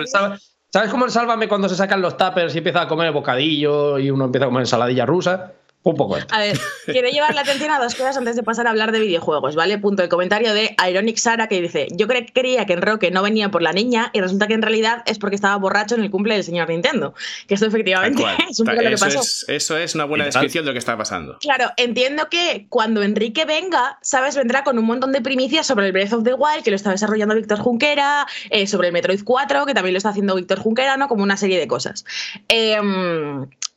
¿Sabes 0.74 0.90
cómo 0.90 1.06
el 1.06 1.12
sálvame 1.12 1.48
cuando 1.48 1.70
se 1.70 1.76
sacan 1.76 2.02
los 2.02 2.18
tuppers 2.18 2.54
y 2.56 2.58
empieza 2.58 2.82
a 2.82 2.88
comer 2.88 3.08
el 3.08 3.14
bocadillo 3.14 4.00
y 4.00 4.10
uno 4.10 4.26
empieza 4.26 4.46
a 4.46 4.48
comer 4.48 4.62
ensaladilla 4.62 5.06
rusa? 5.06 5.54
Un 5.84 5.96
poco. 5.98 6.18
A 6.30 6.40
ver, 6.40 6.58
quiero 6.86 7.10
llevar 7.10 7.36
la 7.36 7.42
atención 7.42 7.70
a 7.70 7.78
dos 7.78 7.94
cosas 7.94 8.16
antes 8.16 8.38
de 8.38 8.44
pasar 8.44 8.68
a 8.68 8.70
hablar 8.70 8.94
de 8.94 9.02
videojuegos, 9.02 9.56
¿vale? 9.56 9.78
Punto 9.78 10.02
de 10.02 10.08
comentario 10.08 10.54
de 10.54 10.76
Ironic 10.90 11.18
Sara 11.18 11.48
que 11.48 11.62
dice: 11.62 11.88
Yo 11.92 12.08
creía 12.08 12.66
que 12.66 12.74
en 12.74 12.82
Roque 12.82 13.12
no 13.12 13.22
venía 13.22 13.52
por 13.52 13.62
la 13.62 13.74
niña 13.74 14.10
y 14.14 14.22
resulta 14.22 14.48
que 14.48 14.54
en 14.54 14.62
realidad 14.62 15.04
es 15.06 15.20
porque 15.20 15.36
estaba 15.36 15.58
borracho 15.58 15.96
en 15.96 16.04
el 16.04 16.10
cumple 16.10 16.36
del 16.36 16.44
señor 16.46 16.70
Nintendo. 16.70 17.14
Que 17.48 17.56
esto 17.56 17.66
efectivamente 17.66 18.24
es 18.50 18.60
un 18.62 18.68
poco 18.68 18.82
lo 18.82 18.90
que 18.90 18.98
pasó. 18.98 19.20
Es, 19.20 19.46
eso 19.50 19.78
es 19.78 19.94
una 19.94 20.06
buena 20.06 20.24
descripción 20.24 20.64
de 20.64 20.70
lo 20.70 20.74
que 20.74 20.80
está 20.80 20.98
pasando. 20.98 21.38
Claro, 21.40 21.70
entiendo 21.76 22.30
que 22.30 22.66
cuando 22.70 23.04
Enrique 23.04 23.44
venga, 23.44 23.98
¿sabes? 24.02 24.38
Vendrá 24.38 24.64
con 24.64 24.80
un 24.80 24.86
montón 24.86 25.12
de 25.12 25.22
primicias 25.22 25.68
sobre 25.68 25.88
el 25.88 25.92
Breath 25.92 26.14
of 26.14 26.24
the 26.24 26.34
Wild, 26.34 26.64
que 26.64 26.70
lo 26.70 26.78
está 26.78 26.92
desarrollando 26.92 27.36
Víctor 27.36 27.60
Junquera, 27.60 28.26
eh, 28.50 28.68
sobre 28.68 28.88
el 28.88 28.94
Metroid 28.94 29.24
4, 29.24 29.66
que 29.66 29.74
también 29.74 29.94
lo 29.94 29.98
está 29.98 30.10
haciendo 30.10 30.36
Víctor 30.36 30.60
Junquera, 30.60 30.96
¿no? 30.96 31.10
Como 31.10 31.24
una 31.24 31.36
serie 31.36 31.60
de 31.60 31.68
cosas. 31.68 32.06
Eh, 32.48 32.80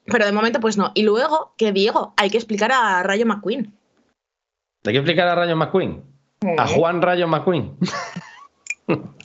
pero 0.07 0.25
de 0.25 0.33
momento, 0.33 0.61
pues 0.61 0.77
no. 0.77 0.93
Y 0.95 1.03
luego, 1.03 1.55
que 1.57 1.73
Diego, 1.73 2.15
hay 2.17 2.31
que 2.31 2.39
explicar 2.39 2.73
a 2.73 3.03
Rayo 3.03 3.27
McQueen. 3.27 3.73
¿Hay 4.85 4.93
que 4.93 4.99
explicar 4.99 5.29
a 5.29 5.35
Rayo 5.35 5.57
McQueen? 5.57 6.05
A 6.59 6.67
Juan 6.67 7.03
Rayo 7.03 7.27
McQueen. 7.27 7.77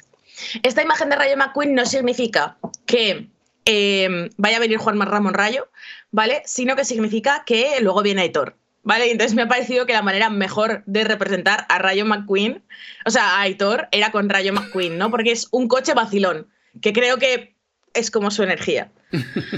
Esta 0.64 0.82
imagen 0.82 1.10
de 1.10 1.16
Rayo 1.16 1.38
McQueen 1.38 1.76
no 1.76 1.86
significa 1.86 2.58
que 2.86 3.30
em, 3.66 4.30
vaya 4.38 4.58
a 4.58 4.60
venir 4.60 4.80
Juan 4.80 5.00
Ramón 5.00 5.34
Rayo, 5.34 5.70
¿vale? 6.12 6.42
Sino 6.46 6.76
que 6.76 6.86
significa 6.86 7.44
que 7.46 7.80
luego 7.82 8.02
viene 8.02 8.22
Aitor. 8.22 8.56
¿Vale? 8.84 9.12
Entonces 9.12 9.36
me 9.36 9.44
ha 9.44 9.48
parecido 9.48 9.86
que 9.86 9.94
la 9.94 10.02
manera 10.02 10.32
mejor 10.32 10.82
de 10.88 11.04
representar 11.04 11.68
a 11.70 11.78
Rayo 11.78 12.04
McQueen, 12.04 12.64
o 13.06 13.12
sea, 13.12 13.38
a 13.38 13.42
Aitor, 13.42 13.88
era 13.92 14.12
con 14.12 14.28
Rayo 14.28 14.54
McQueen, 14.54 14.98
¿no? 14.98 15.12
Porque 15.12 15.32
es 15.32 15.48
un 15.52 15.68
coche 15.68 15.94
vacilón, 15.94 16.48
que 16.82 16.92
creo 16.92 17.18
que 17.18 17.56
es 17.94 18.10
como 18.10 18.32
su 18.32 18.42
energía. 18.42 18.92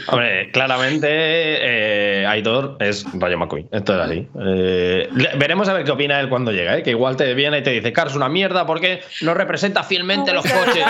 Hombre, 0.08 0.52
claramente 0.52 1.08
eh, 1.10 2.26
Aitor 2.26 2.78
es 2.80 3.06
Rayo 3.14 3.38
McQueen. 3.38 3.70
Esto 3.72 3.96
es 3.96 4.00
así. 4.00 4.28
Eh, 4.46 5.10
veremos 5.38 5.68
a 5.70 5.74
ver 5.74 5.84
qué 5.84 5.92
opina 5.92 6.20
él 6.20 6.30
cuando 6.30 6.52
llega, 6.52 6.78
¿eh? 6.78 6.84
que 6.84 6.92
igual 6.92 7.16
te 7.16 7.34
viene 7.34 7.60
y 7.60 7.64
te 7.64 7.72
dice, 7.72 7.94
Carlos, 7.94 8.16
una 8.16 8.30
mierda 8.30 8.66
porque 8.66 9.02
no 9.22 9.34
representa 9.34 9.84
fielmente 9.84 10.34
los 10.34 10.44
coches. 10.44 10.86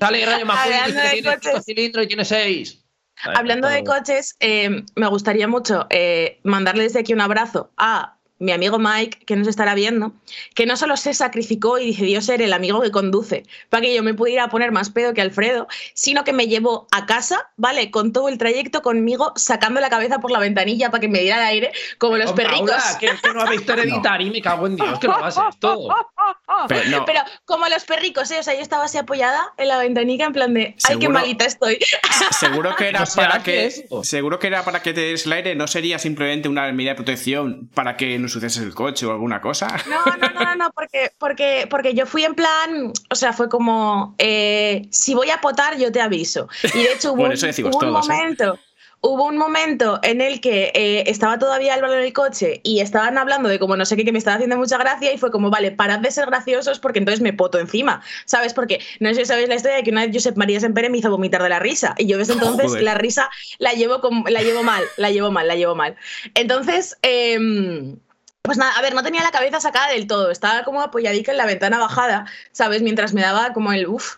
Sale 0.00 0.26
Rayo 0.26 0.46
McQueen 0.46 0.84
tiene 0.86 1.38
cinco 1.40 1.62
cilindros 1.62 2.04
y 2.04 2.08
tiene 2.08 2.24
seis. 2.24 2.82
Hablando 3.34 3.68
de 3.68 3.82
coches, 3.82 4.36
eh, 4.40 4.84
me 4.94 5.06
gustaría 5.06 5.48
mucho 5.48 5.86
mandarle 6.42 6.84
desde 6.84 7.00
aquí 7.00 7.12
un 7.12 7.20
abrazo 7.22 7.72
a 7.76 8.15
mi 8.38 8.52
amigo 8.52 8.78
Mike, 8.78 9.24
que 9.24 9.36
nos 9.36 9.48
estará 9.48 9.74
viendo, 9.74 10.12
que 10.54 10.66
no 10.66 10.76
solo 10.76 10.96
se 10.96 11.14
sacrificó 11.14 11.78
y 11.78 11.92
decidió 11.92 12.20
ser 12.20 12.42
el 12.42 12.52
amigo 12.52 12.80
que 12.82 12.90
conduce 12.90 13.44
para 13.70 13.82
que 13.82 13.94
yo 13.94 14.02
me 14.02 14.14
pudiera 14.14 14.48
poner 14.48 14.72
más 14.72 14.90
pedo 14.90 15.14
que 15.14 15.22
Alfredo, 15.22 15.68
sino 15.94 16.24
que 16.24 16.32
me 16.32 16.46
llevó 16.46 16.86
a 16.90 17.06
casa, 17.06 17.50
¿vale? 17.56 17.90
Con 17.90 18.12
todo 18.12 18.28
el 18.28 18.38
trayecto 18.38 18.82
conmigo, 18.82 19.32
sacando 19.36 19.80
la 19.80 19.90
cabeza 19.90 20.18
por 20.18 20.30
la 20.30 20.38
ventanilla 20.38 20.90
para 20.90 21.00
que 21.00 21.08
me 21.08 21.20
diera 21.20 21.38
el 21.38 21.46
aire, 21.46 21.72
como 21.98 22.16
los 22.16 22.32
perricos. 22.32 22.74
que, 23.00 23.10
no 23.32 23.42
habéis 23.42 23.68
hereditario 23.68 24.26
y 24.26 24.30
me 24.30 24.42
cago 24.42 24.66
en 24.66 24.76
Dios, 24.76 24.98
que 24.98 25.08
no 25.08 25.16
haces 25.16 25.42
todo. 25.60 25.88
Pero, 26.68 27.04
Pero, 27.04 27.20
como 27.44 27.68
los 27.68 27.84
perricos, 27.84 28.30
¿eh? 28.30 28.40
O 28.40 28.42
sea, 28.42 28.54
yo 28.54 28.60
estaba 28.60 28.84
así 28.84 28.98
apoyada 28.98 29.52
en 29.56 29.68
la 29.68 29.78
ventanilla 29.78 30.26
en 30.26 30.32
plan 30.32 30.54
de, 30.54 30.76
ay, 30.84 30.98
qué 30.98 31.08
malita 31.08 31.44
estoy. 31.44 31.78
Seguro 32.38 32.74
que 32.76 32.88
era 32.88 33.04
para 33.16 33.42
que, 33.42 33.86
seguro 34.02 34.38
que 34.38 34.46
era 34.46 34.64
para 34.64 34.82
que 34.82 34.92
te 34.92 35.00
des 35.00 35.26
el 35.26 35.32
aire, 35.32 35.54
no 35.54 35.66
sería 35.66 35.98
simplemente 35.98 36.48
una 36.48 36.70
medida 36.72 36.92
de 36.92 36.96
protección 36.96 37.68
para 37.74 37.96
que 37.96 38.18
no 38.34 38.62
el 38.62 38.74
coche 38.74 39.06
o 39.06 39.12
alguna 39.12 39.40
cosa. 39.40 39.68
No, 39.86 40.04
no, 40.16 40.44
no, 40.44 40.54
no, 40.56 40.70
porque, 40.72 41.12
porque, 41.18 41.66
porque 41.70 41.94
yo 41.94 42.06
fui 42.06 42.24
en 42.24 42.34
plan, 42.34 42.92
o 43.10 43.14
sea, 43.14 43.32
fue 43.32 43.48
como, 43.48 44.14
eh, 44.18 44.88
si 44.90 45.14
voy 45.14 45.30
a 45.30 45.40
potar, 45.40 45.78
yo 45.78 45.90
te 45.92 46.00
aviso. 46.00 46.48
Y 46.74 46.82
de 46.82 46.92
hecho 46.92 47.12
hubo, 47.14 47.24
un, 47.24 47.32
¿eh? 47.32 47.86
momento 47.86 48.58
hubo 49.00 49.24
un 49.24 49.36
momento 49.36 50.00
en 50.02 50.20
el 50.20 50.40
que 50.40 50.72
eh, 50.74 51.04
estaba 51.06 51.38
todavía 51.38 51.74
Álvaro 51.74 51.94
en 51.94 52.02
el 52.02 52.12
coche 52.12 52.60
y 52.64 52.80
estaban 52.80 53.18
hablando 53.18 53.48
de 53.48 53.58
como 53.58 53.76
no 53.76 53.84
sé 53.84 53.96
qué, 53.96 54.04
que 54.04 54.12
me 54.12 54.18
estaba 54.18 54.36
haciendo 54.36 54.56
mucha 54.56 54.78
gracia 54.78 55.12
y 55.12 55.18
fue 55.18 55.30
como, 55.30 55.50
vale, 55.50 55.70
parad 55.70 56.00
de 56.00 56.10
ser 56.10 56.26
graciosos 56.26 56.78
porque 56.78 56.98
entonces 56.98 57.20
me 57.20 57.32
poto 57.32 57.58
encima, 57.58 58.02
¿sabes? 58.24 58.54
Porque 58.54 58.80
no 59.00 59.08
sé 59.10 59.20
si 59.20 59.26
sabéis 59.26 59.48
la 59.48 59.54
historia 59.54 59.76
de 59.76 59.82
que 59.82 59.90
una 59.90 60.04
vez 60.04 60.10
Josep 60.14 60.36
María 60.36 60.60
Sempere 60.60 60.90
me 60.90 60.98
hizo 60.98 61.10
vomitar 61.10 61.42
de 61.42 61.48
la 61.48 61.58
risa 61.58 61.94
y 61.98 62.06
yo 62.06 62.18
desde 62.18 62.32
entonces 62.34 62.82
la 62.82 62.94
risa 62.94 63.30
la 63.58 63.72
llevo, 63.72 64.00
la 64.28 64.42
llevo 64.42 64.62
mal, 64.62 64.82
la 64.96 65.10
llevo 65.10 65.30
mal, 65.30 65.46
la 65.46 65.54
llevo 65.54 65.74
mal. 65.74 65.96
Entonces... 66.34 66.96
Eh, 67.02 67.96
pues 68.46 68.58
nada, 68.58 68.72
a 68.76 68.82
ver, 68.82 68.94
no 68.94 69.02
tenía 69.02 69.22
la 69.22 69.30
cabeza 69.30 69.60
sacada 69.60 69.88
del 69.88 70.06
todo, 70.06 70.30
estaba 70.30 70.64
como 70.64 70.80
apoyadica 70.80 71.32
en 71.32 71.38
la 71.38 71.46
ventana 71.46 71.78
bajada, 71.78 72.26
¿sabes? 72.52 72.82
Mientras 72.82 73.12
me 73.12 73.20
daba 73.20 73.52
como 73.52 73.72
el 73.72 73.86
uff. 73.86 74.16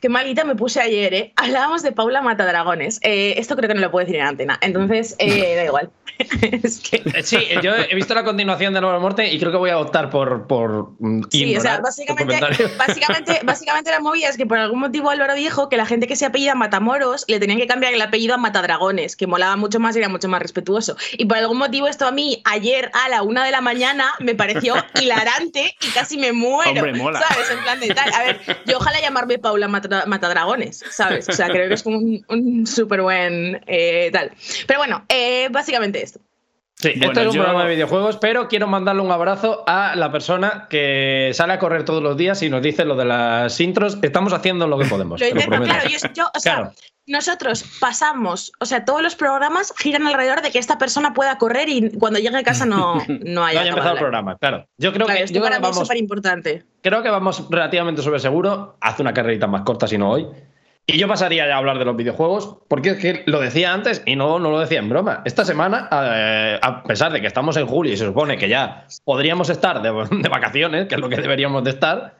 Qué 0.00 0.08
malita 0.08 0.44
me 0.44 0.54
puse 0.54 0.80
ayer, 0.80 1.14
¿eh? 1.14 1.32
Hablábamos 1.36 1.82
de 1.82 1.92
Paula 1.92 2.22
Matadragones. 2.22 3.00
Eh, 3.02 3.34
esto 3.36 3.56
creo 3.56 3.68
que 3.68 3.74
no 3.74 3.80
lo 3.80 3.90
puedo 3.90 4.06
decir 4.06 4.20
en 4.20 4.26
antena. 4.26 4.58
Entonces, 4.60 5.16
eh, 5.18 5.56
da 5.56 5.64
igual. 5.64 5.90
es 6.62 6.80
que... 6.80 7.02
Eh, 7.04 7.22
sí, 7.22 7.38
yo 7.62 7.74
he 7.74 7.94
visto 7.94 8.14
la 8.14 8.24
continuación 8.24 8.74
de 8.74 8.80
Nueva 8.80 8.98
Muerte 8.98 9.28
y 9.32 9.38
creo 9.38 9.52
que 9.52 9.58
voy 9.58 9.70
a 9.70 9.78
optar 9.78 10.10
por. 10.10 10.46
por 10.46 10.92
mm, 10.98 11.22
Sí, 11.30 11.56
o 11.56 11.60
sea, 11.60 11.80
básicamente, 11.80 12.40
básicamente, 12.76 13.40
básicamente 13.44 13.90
la 13.90 14.00
movida 14.00 14.28
es 14.28 14.36
que 14.36 14.46
por 14.46 14.58
algún 14.58 14.80
motivo 14.80 15.10
Álvaro 15.10 15.34
dijo 15.34 15.68
que 15.68 15.76
la 15.76 15.86
gente 15.86 16.06
que 16.06 16.16
se 16.16 16.26
apellida 16.26 16.54
Matamoros 16.54 17.24
le 17.28 17.38
tenían 17.38 17.58
que 17.58 17.66
cambiar 17.66 17.94
el 17.94 18.02
apellido 18.02 18.34
a 18.34 18.38
Matadragones, 18.38 19.16
que 19.16 19.26
molaba 19.26 19.56
mucho 19.56 19.80
más 19.80 19.94
y 19.96 20.00
era 20.00 20.08
mucho 20.08 20.28
más 20.28 20.40
respetuoso. 20.40 20.96
Y 21.12 21.26
por 21.26 21.38
algún 21.38 21.58
motivo 21.58 21.86
esto 21.86 22.06
a 22.06 22.10
mí 22.10 22.42
ayer 22.44 22.90
a 22.94 23.08
la 23.08 23.22
una 23.22 23.44
de 23.44 23.50
la 23.50 23.60
mañana 23.60 24.12
me 24.20 24.34
pareció 24.34 24.74
hilarante 25.00 25.76
y 25.80 25.88
casi 25.90 26.18
me 26.18 26.32
muero. 26.32 26.70
Hombre, 26.70 26.94
mola. 26.94 27.20
¿Sabes? 27.20 27.50
En 27.50 27.58
plan 27.60 27.80
de 27.80 27.88
tal. 27.88 28.12
A 28.12 28.22
ver, 28.22 28.40
yo 28.66 28.78
ojalá 28.78 29.00
llamarme 29.00 29.38
Paula 29.38 29.68
Mata- 29.88 30.06
Matadragones, 30.06 30.84
¿sabes? 30.90 31.28
O 31.28 31.32
sea, 31.32 31.48
creo 31.48 31.68
que 31.68 31.74
es 31.74 31.82
como 31.82 31.98
un, 31.98 32.24
un 32.28 32.66
súper 32.66 33.00
buen 33.02 33.60
eh, 33.66 34.10
tal. 34.12 34.30
Pero 34.66 34.80
bueno, 34.80 35.04
eh, 35.08 35.48
básicamente 35.50 36.02
esto. 36.02 36.20
Sí, 36.80 36.90
Bueno, 36.96 37.06
esto 37.06 37.20
es 37.22 37.26
un 37.28 37.32
yo- 37.34 37.42
programa 37.42 37.64
de 37.64 37.74
videojuegos, 37.74 38.18
pero 38.18 38.46
quiero 38.46 38.68
mandarle 38.68 39.02
un 39.02 39.10
abrazo 39.10 39.64
a 39.66 39.96
la 39.96 40.12
persona 40.12 40.66
que 40.70 41.32
sale 41.34 41.52
a 41.54 41.58
correr 41.58 41.84
todos 41.84 42.00
los 42.02 42.16
días 42.16 42.40
y 42.42 42.50
nos 42.50 42.62
dice 42.62 42.84
lo 42.84 42.94
de 42.94 43.04
las 43.04 43.58
intros. 43.60 43.98
Estamos 44.02 44.32
haciendo 44.32 44.68
lo 44.68 44.78
que 44.78 44.84
podemos. 44.88 45.20
Lo 45.20 45.26
te 45.26 45.34
lo 45.34 45.40
intento, 45.40 45.64
claro, 45.64 45.88
yo, 45.88 45.98
yo- 46.14 46.30
o 46.32 46.38
sea, 46.38 46.54
Claro. 46.54 46.72
nosotros 47.08 47.64
pasamos, 47.80 48.52
o 48.60 48.64
sea, 48.64 48.84
todos 48.84 49.02
los 49.02 49.16
programas 49.16 49.74
giran 49.76 50.06
alrededor 50.06 50.40
de 50.40 50.52
que 50.52 50.60
esta 50.60 50.78
persona 50.78 51.14
pueda 51.14 51.36
correr 51.36 51.68
y 51.68 51.90
cuando 51.98 52.20
llegue 52.20 52.36
a 52.36 52.44
casa 52.44 52.64
no, 52.64 52.94
no 52.96 53.04
No 53.24 53.44
haya 53.44 53.60
acabado 53.62 53.68
empezado 53.70 53.94
el 53.94 53.98
programa, 53.98 54.36
claro. 54.38 54.66
Yo 54.78 54.92
creo 54.92 55.06
Claro, 55.06 55.18
que, 55.18 55.24
esto 55.24 55.40
para 55.40 55.50
mí 55.50 55.56
es 55.56 55.62
vamos, 55.62 55.78
súper 55.78 55.96
importante. 55.96 56.62
creo 56.80 57.02
que 57.02 57.10
vamos 57.10 57.44
relativamente 57.50 58.02
sobre 58.02 58.20
seguro. 58.20 58.76
Hace 58.80 59.02
una 59.02 59.12
carrerita 59.12 59.48
más 59.48 59.62
corta 59.62 59.88
si 59.88 59.98
no 59.98 60.10
hoy. 60.10 60.28
Y 60.90 60.96
yo 60.96 61.06
pasaría 61.06 61.46
ya 61.46 61.54
a 61.54 61.58
hablar 61.58 61.78
de 61.78 61.84
los 61.84 61.94
videojuegos, 61.96 62.60
porque 62.66 62.90
es 62.90 62.96
que 62.96 63.22
lo 63.26 63.40
decía 63.40 63.74
antes 63.74 64.02
y 64.06 64.16
no, 64.16 64.38
no 64.38 64.50
lo 64.50 64.58
decía 64.58 64.78
en 64.78 64.88
broma. 64.88 65.20
Esta 65.26 65.44
semana, 65.44 65.86
eh, 65.92 66.58
a 66.62 66.82
pesar 66.82 67.12
de 67.12 67.20
que 67.20 67.26
estamos 67.26 67.58
en 67.58 67.66
julio 67.66 67.92
y 67.92 67.96
se 67.98 68.06
supone 68.06 68.38
que 68.38 68.48
ya 68.48 68.86
podríamos 69.04 69.50
estar 69.50 69.82
de, 69.82 69.90
de 70.22 70.28
vacaciones, 70.30 70.86
que 70.86 70.94
es 70.94 71.00
lo 71.02 71.10
que 71.10 71.16
deberíamos 71.16 71.62
de 71.62 71.70
estar, 71.72 72.16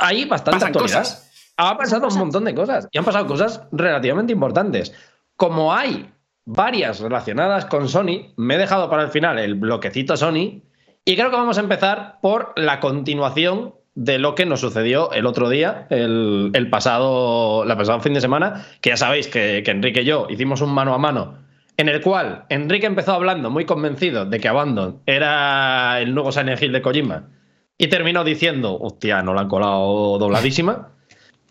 hay 0.00 0.24
bastante 0.24 0.56
Pasan 0.56 0.68
actualidad. 0.70 0.98
cosas. 0.98 1.52
Ha 1.58 1.78
pasado 1.78 2.08
un 2.08 2.18
montón 2.18 2.44
de 2.44 2.56
cosas 2.56 2.88
y 2.90 2.98
han 2.98 3.04
pasado 3.04 3.28
cosas 3.28 3.62
relativamente 3.70 4.32
importantes. 4.32 4.92
Como 5.36 5.72
hay 5.72 6.12
varias 6.44 6.98
relacionadas 6.98 7.66
con 7.66 7.88
Sony, 7.88 8.32
me 8.36 8.56
he 8.56 8.58
dejado 8.58 8.90
para 8.90 9.04
el 9.04 9.10
final 9.10 9.38
el 9.38 9.54
bloquecito 9.54 10.16
Sony 10.16 10.60
y 11.04 11.14
creo 11.14 11.30
que 11.30 11.36
vamos 11.36 11.56
a 11.56 11.60
empezar 11.60 12.18
por 12.20 12.52
la 12.56 12.80
continuación 12.80 13.76
de 14.00 14.18
lo 14.18 14.34
que 14.34 14.46
nos 14.46 14.60
sucedió 14.60 15.12
el 15.12 15.26
otro 15.26 15.50
día, 15.50 15.86
el, 15.90 16.68
pasado, 16.70 17.66
la 17.66 18.00
fin 18.00 18.14
de 18.14 18.22
semana, 18.22 18.64
que 18.80 18.88
ya 18.88 18.96
sabéis 18.96 19.28
que, 19.28 19.62
que 19.62 19.70
Enrique 19.70 20.00
y 20.00 20.06
yo 20.06 20.26
hicimos 20.30 20.62
un 20.62 20.72
mano 20.72 20.94
a 20.94 20.98
mano 20.98 21.34
en 21.76 21.90
el 21.90 22.00
cual 22.00 22.46
Enrique 22.48 22.86
empezó 22.86 23.12
hablando 23.12 23.50
muy 23.50 23.66
convencido 23.66 24.24
de 24.24 24.40
que 24.40 24.48
Abandon 24.48 25.02
era 25.04 26.00
el 26.00 26.14
nuevo 26.14 26.32
Silent 26.32 26.62
Hill 26.62 26.72
de 26.72 26.80
Kojima 26.80 27.28
y 27.76 27.88
terminó 27.88 28.24
diciendo, 28.24 28.78
hostia, 28.80 29.22
no 29.22 29.34
la 29.34 29.42
han 29.42 29.48
colado 29.48 30.18
dobladísima. 30.18 30.92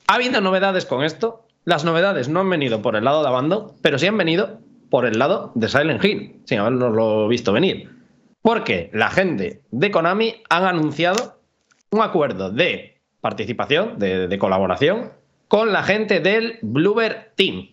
Ha 0.07 0.15
habido 0.15 0.41
novedades 0.41 0.87
con 0.87 1.03
esto. 1.03 1.45
Las 1.65 1.85
novedades 1.85 2.29
no 2.29 2.39
han 2.39 2.49
venido 2.49 2.81
por 2.81 2.95
el 2.95 3.03
lado 3.03 3.21
de 3.21 3.27
Abandon, 3.27 3.73
pero 3.83 3.99
sí 3.99 4.07
han 4.07 4.17
venido 4.17 4.59
por 4.89 5.05
el 5.05 5.19
lado 5.19 5.51
de 5.53 5.69
Silent 5.69 6.03
Hill, 6.03 6.41
sin 6.45 6.57
habernoslo 6.57 7.27
visto 7.27 7.53
venir. 7.53 7.91
Porque 8.41 8.89
la 8.91 9.11
gente 9.11 9.61
de 9.69 9.91
Konami 9.91 10.41
han 10.49 10.65
anunciado 10.65 11.38
un 11.91 12.01
acuerdo 12.01 12.51
de 12.51 13.01
participación, 13.21 13.99
de, 13.99 14.27
de 14.27 14.39
colaboración, 14.39 15.11
con 15.47 15.73
la 15.73 15.83
gente 15.83 16.19
del 16.19 16.59
Bluebird 16.61 17.33
Team. 17.35 17.69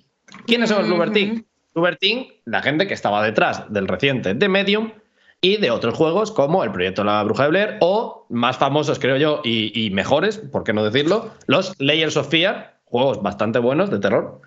¿Quiénes 0.47 0.71
son 0.71 0.79
los 0.79 0.89
Bluebird 0.89 1.13
Team? 1.13 1.45
Bluebird 1.75 1.99
Team, 1.99 2.27
la 2.45 2.63
gente 2.63 2.87
que 2.87 2.95
estaba 2.95 3.23
detrás 3.23 3.71
del 3.73 3.87
reciente 3.87 4.35
The 4.35 4.49
Medium 4.49 4.93
y 5.41 5.59
de 5.59 5.71
otros 5.71 5.95
juegos 5.95 6.33
como 6.33 6.65
el 6.65 6.73
proyecto 6.73 7.05
La 7.05 7.23
Bruja 7.23 7.45
de 7.45 7.49
Blair 7.51 7.77
o 7.81 8.27
más 8.31 8.57
famosos, 8.57 8.99
creo 8.99 9.19
yo, 9.19 9.43
y, 9.45 9.87
y 9.87 9.91
mejores, 9.91 10.39
por 10.39 10.65
qué 10.65 10.73
no 10.73 10.83
decirlo, 10.83 11.35
los 11.47 11.79
Layers 11.79 12.17
of 12.17 12.31
Fear, 12.31 12.79
juegos 12.87 13.23
bastante 13.23 13.59
buenos 13.59 13.91
de 13.91 13.99
terror. 13.99 14.41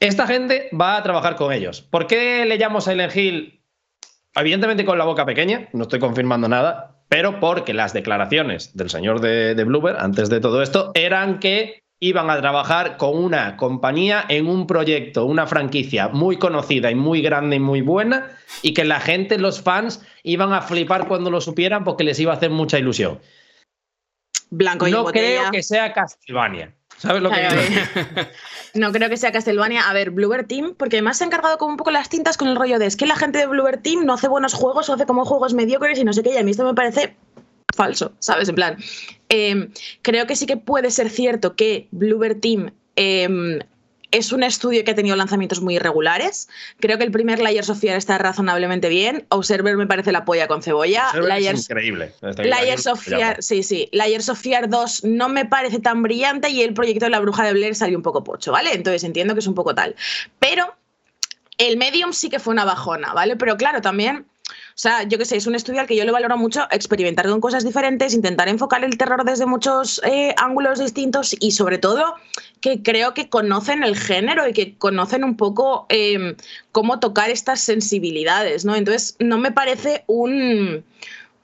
Esta 0.00 0.26
gente 0.26 0.68
va 0.78 0.96
a 0.96 1.02
trabajar 1.02 1.34
con 1.36 1.52
ellos. 1.52 1.80
¿Por 1.80 2.06
qué 2.06 2.44
le 2.44 2.58
llamo 2.58 2.80
Silent 2.80 3.16
Hill? 3.16 3.62
Evidentemente 4.36 4.84
con 4.84 4.98
la 4.98 5.04
boca 5.04 5.24
pequeña, 5.24 5.68
no 5.72 5.82
estoy 5.82 5.98
confirmando 5.98 6.46
nada, 6.46 6.97
pero 7.08 7.40
porque 7.40 7.74
las 7.74 7.92
declaraciones 7.92 8.76
del 8.76 8.90
señor 8.90 9.20
de, 9.20 9.54
de 9.54 9.64
Bloober 9.64 9.96
antes 9.98 10.28
de 10.28 10.40
todo 10.40 10.62
esto 10.62 10.92
eran 10.94 11.40
que 11.40 11.82
iban 12.00 12.30
a 12.30 12.40
trabajar 12.40 12.96
con 12.96 13.16
una 13.18 13.56
compañía 13.56 14.24
en 14.28 14.46
un 14.46 14.66
proyecto, 14.66 15.24
una 15.24 15.46
franquicia 15.46 16.08
muy 16.08 16.36
conocida 16.36 16.90
y 16.90 16.94
muy 16.94 17.22
grande 17.22 17.56
y 17.56 17.60
muy 17.60 17.80
buena, 17.80 18.30
y 18.62 18.72
que 18.72 18.84
la 18.84 19.00
gente, 19.00 19.36
los 19.36 19.60
fans, 19.60 20.06
iban 20.22 20.52
a 20.52 20.62
flipar 20.62 21.08
cuando 21.08 21.30
lo 21.30 21.40
supieran 21.40 21.82
porque 21.82 22.04
les 22.04 22.20
iba 22.20 22.32
a 22.32 22.36
hacer 22.36 22.50
mucha 22.50 22.78
ilusión. 22.78 23.18
Blanco 24.50 24.86
y 24.86 24.92
No 24.92 25.02
botella. 25.02 25.40
creo 25.40 25.50
que 25.50 25.62
sea 25.62 25.92
Castlevania. 25.92 26.72
¿Sabes 26.98 27.22
lo 27.22 27.30
que 27.30 27.36
Claro. 27.36 27.60
No 28.74 28.92
creo 28.92 29.08
que 29.08 29.16
sea 29.16 29.32
Castlevania. 29.32 29.88
A 29.88 29.92
ver, 29.92 30.10
Bluebird 30.10 30.46
Team, 30.46 30.74
porque 30.76 30.96
además 30.96 31.18
se 31.18 31.24
ha 31.24 31.26
encargado 31.26 31.58
como 31.58 31.72
un 31.72 31.76
poco 31.76 31.90
las 31.90 32.08
tintas 32.08 32.36
con 32.36 32.48
el 32.48 32.56
rollo 32.56 32.78
de 32.78 32.86
es 32.86 32.96
que 32.96 33.06
la 33.06 33.16
gente 33.16 33.38
de 33.38 33.46
Bluebird 33.46 33.80
Team 33.80 34.04
no 34.04 34.14
hace 34.14 34.28
buenos 34.28 34.54
juegos 34.54 34.88
o 34.88 34.94
hace 34.94 35.06
como 35.06 35.24
juegos 35.24 35.54
mediocres 35.54 35.98
y 35.98 36.04
no 36.04 36.12
sé 36.12 36.22
qué, 36.22 36.34
y 36.34 36.36
a 36.36 36.42
mí 36.42 36.50
esto 36.50 36.64
me 36.64 36.74
parece 36.74 37.16
falso, 37.74 38.12
¿sabes? 38.18 38.48
En 38.48 38.54
plan, 38.54 38.76
eh, 39.28 39.68
creo 40.02 40.26
que 40.26 40.36
sí 40.36 40.46
que 40.46 40.56
puede 40.56 40.90
ser 40.90 41.10
cierto 41.10 41.54
que 41.54 41.88
Bluebird 41.92 42.40
Team 42.40 42.72
eh, 42.96 43.58
es 44.10 44.32
un 44.32 44.42
estudio 44.42 44.84
que 44.84 44.92
ha 44.92 44.94
tenido 44.94 45.16
lanzamientos 45.16 45.60
muy 45.60 45.76
irregulares. 45.76 46.48
Creo 46.80 46.98
que 46.98 47.04
el 47.04 47.10
primer 47.10 47.40
Layers 47.40 47.68
of 47.68 47.78
Fear 47.78 47.96
está 47.96 48.18
razonablemente 48.18 48.88
bien. 48.88 49.26
Observer 49.28 49.76
me 49.76 49.86
parece 49.86 50.12
la 50.12 50.24
polla 50.24 50.48
con 50.48 50.62
cebolla. 50.62 51.10
Server 51.12 51.42
es 51.42 51.60
increíble. 51.60 52.14
Layers 52.20 52.86
of 52.86 53.00
Fear, 53.02 53.42
sí, 53.42 53.62
sí. 53.62 53.88
Layers 53.92 54.28
of 54.28 54.40
Fear 54.40 54.68
2 54.68 55.04
no 55.04 55.28
me 55.28 55.44
parece 55.44 55.78
tan 55.80 56.02
brillante 56.02 56.48
y 56.50 56.62
el 56.62 56.74
proyecto 56.74 57.04
de 57.04 57.10
la 57.10 57.20
bruja 57.20 57.44
de 57.44 57.52
Blair 57.52 57.74
salió 57.74 57.96
un 57.96 58.02
poco 58.02 58.24
pocho, 58.24 58.52
¿vale? 58.52 58.72
Entonces 58.72 59.04
entiendo 59.04 59.34
que 59.34 59.40
es 59.40 59.46
un 59.46 59.54
poco 59.54 59.74
tal. 59.74 59.94
Pero 60.38 60.74
el 61.58 61.76
Medium 61.76 62.12
sí 62.12 62.30
que 62.30 62.38
fue 62.38 62.52
una 62.52 62.64
bajona, 62.64 63.12
¿vale? 63.12 63.36
Pero 63.36 63.56
claro, 63.56 63.82
también, 63.82 64.26
sea, 64.80 65.02
yo 65.02 65.18
qué 65.18 65.24
sé, 65.24 65.36
es 65.36 65.48
un 65.48 65.56
estudio 65.56 65.80
al 65.80 65.88
que 65.88 65.96
yo 65.96 66.04
le 66.04 66.12
valoro 66.12 66.36
mucho 66.36 66.68
experimentar 66.70 67.28
con 67.28 67.40
cosas 67.40 67.64
diferentes, 67.64 68.14
intentar 68.14 68.48
enfocar 68.48 68.84
el 68.84 68.96
terror 68.96 69.24
desde 69.24 69.44
muchos 69.44 70.00
eh, 70.04 70.34
ángulos 70.36 70.78
distintos 70.78 71.34
y 71.40 71.50
sobre 71.50 71.78
todo 71.78 72.14
que 72.60 72.80
creo 72.80 73.12
que 73.12 73.28
conocen 73.28 73.82
el 73.82 73.96
género 73.96 74.48
y 74.48 74.52
que 74.52 74.76
conocen 74.78 75.24
un 75.24 75.36
poco 75.36 75.86
eh, 75.88 76.36
cómo 76.70 77.00
tocar 77.00 77.28
estas 77.28 77.60
sensibilidades, 77.60 78.64
¿no? 78.64 78.76
Entonces, 78.76 79.16
no 79.18 79.38
me 79.38 79.50
parece 79.50 80.04
un 80.06 80.84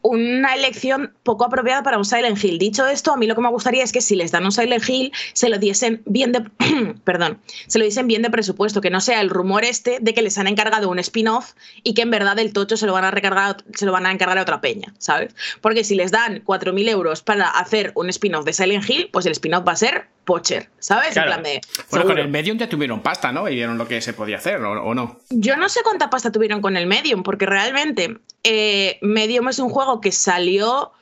una 0.04 0.54
elección 0.54 1.14
poco 1.22 1.46
apropiada 1.46 1.82
para 1.82 1.96
un 1.96 2.04
Silent 2.04 2.42
Hill. 2.42 2.58
Dicho 2.58 2.86
esto, 2.86 3.12
a 3.12 3.16
mí 3.16 3.26
lo 3.26 3.34
que 3.34 3.40
me 3.40 3.48
gustaría 3.48 3.82
es 3.82 3.90
que 3.90 4.02
si 4.02 4.14
les 4.14 4.32
dan 4.32 4.44
un 4.44 4.52
Silent 4.52 4.86
Hill, 4.86 5.10
se 5.32 5.48
lo 5.48 5.56
diesen 5.56 6.02
bien 6.04 6.30
de 6.30 6.44
perdón, 7.04 7.40
se 7.66 7.78
lo 7.78 7.84
diesen 7.84 8.06
bien 8.06 8.20
de 8.20 8.28
presupuesto, 8.28 8.82
que 8.82 8.90
no 8.90 9.00
sea 9.00 9.22
el 9.22 9.30
rumor 9.30 9.64
este 9.64 9.98
de 10.02 10.12
que 10.12 10.20
les 10.20 10.36
han 10.36 10.46
encargado 10.46 10.90
un 10.90 10.98
spin-off 10.98 11.54
y 11.82 11.94
que 11.94 12.02
en 12.02 12.10
verdad 12.10 12.38
el 12.38 12.52
tocho 12.52 12.76
se 12.76 12.86
lo 12.86 12.92
van 12.92 13.04
a 13.04 13.10
recargar, 13.10 13.64
se 13.74 13.86
lo 13.86 13.92
van 13.92 14.04
a 14.04 14.12
encargar 14.12 14.36
a 14.36 14.42
otra 14.42 14.60
peña, 14.60 14.92
¿sabes? 14.98 15.34
Porque 15.62 15.84
si 15.84 15.94
les 15.94 16.10
dan 16.10 16.44
4.000 16.44 16.90
euros 16.90 17.22
para 17.22 17.48
hacer 17.48 17.92
un 17.94 18.10
spin-off 18.10 18.44
de 18.44 18.52
Silent 18.52 18.88
Hill, 18.88 19.08
pues 19.10 19.24
el 19.24 19.32
spin-off 19.32 19.66
va 19.66 19.72
a 19.72 19.76
ser 19.76 20.13
Pocher, 20.24 20.70
¿sabes? 20.78 21.12
Claro. 21.12 21.32
En 21.32 21.42
plan 21.42 21.42
de. 21.42 21.60
Bueno, 21.90 22.06
con 22.06 22.18
el 22.18 22.28
Medium 22.28 22.58
ya 22.58 22.68
tuvieron 22.68 23.02
pasta, 23.02 23.32
¿no? 23.32 23.48
Y 23.48 23.54
vieron 23.54 23.78
lo 23.78 23.86
que 23.86 24.00
se 24.00 24.12
podía 24.12 24.36
hacer, 24.38 24.60
¿o, 24.62 24.82
o 24.82 24.94
no? 24.94 25.20
Yo 25.30 25.56
no 25.56 25.68
sé 25.68 25.80
cuánta 25.82 26.10
pasta 26.10 26.32
tuvieron 26.32 26.60
con 26.60 26.76
el 26.76 26.86
Medium, 26.86 27.22
porque 27.22 27.46
realmente 27.46 28.18
eh, 28.42 28.98
Medium 29.02 29.48
es 29.48 29.58
un 29.58 29.70
juego 29.70 30.00
que 30.00 30.12
salió 30.12 30.92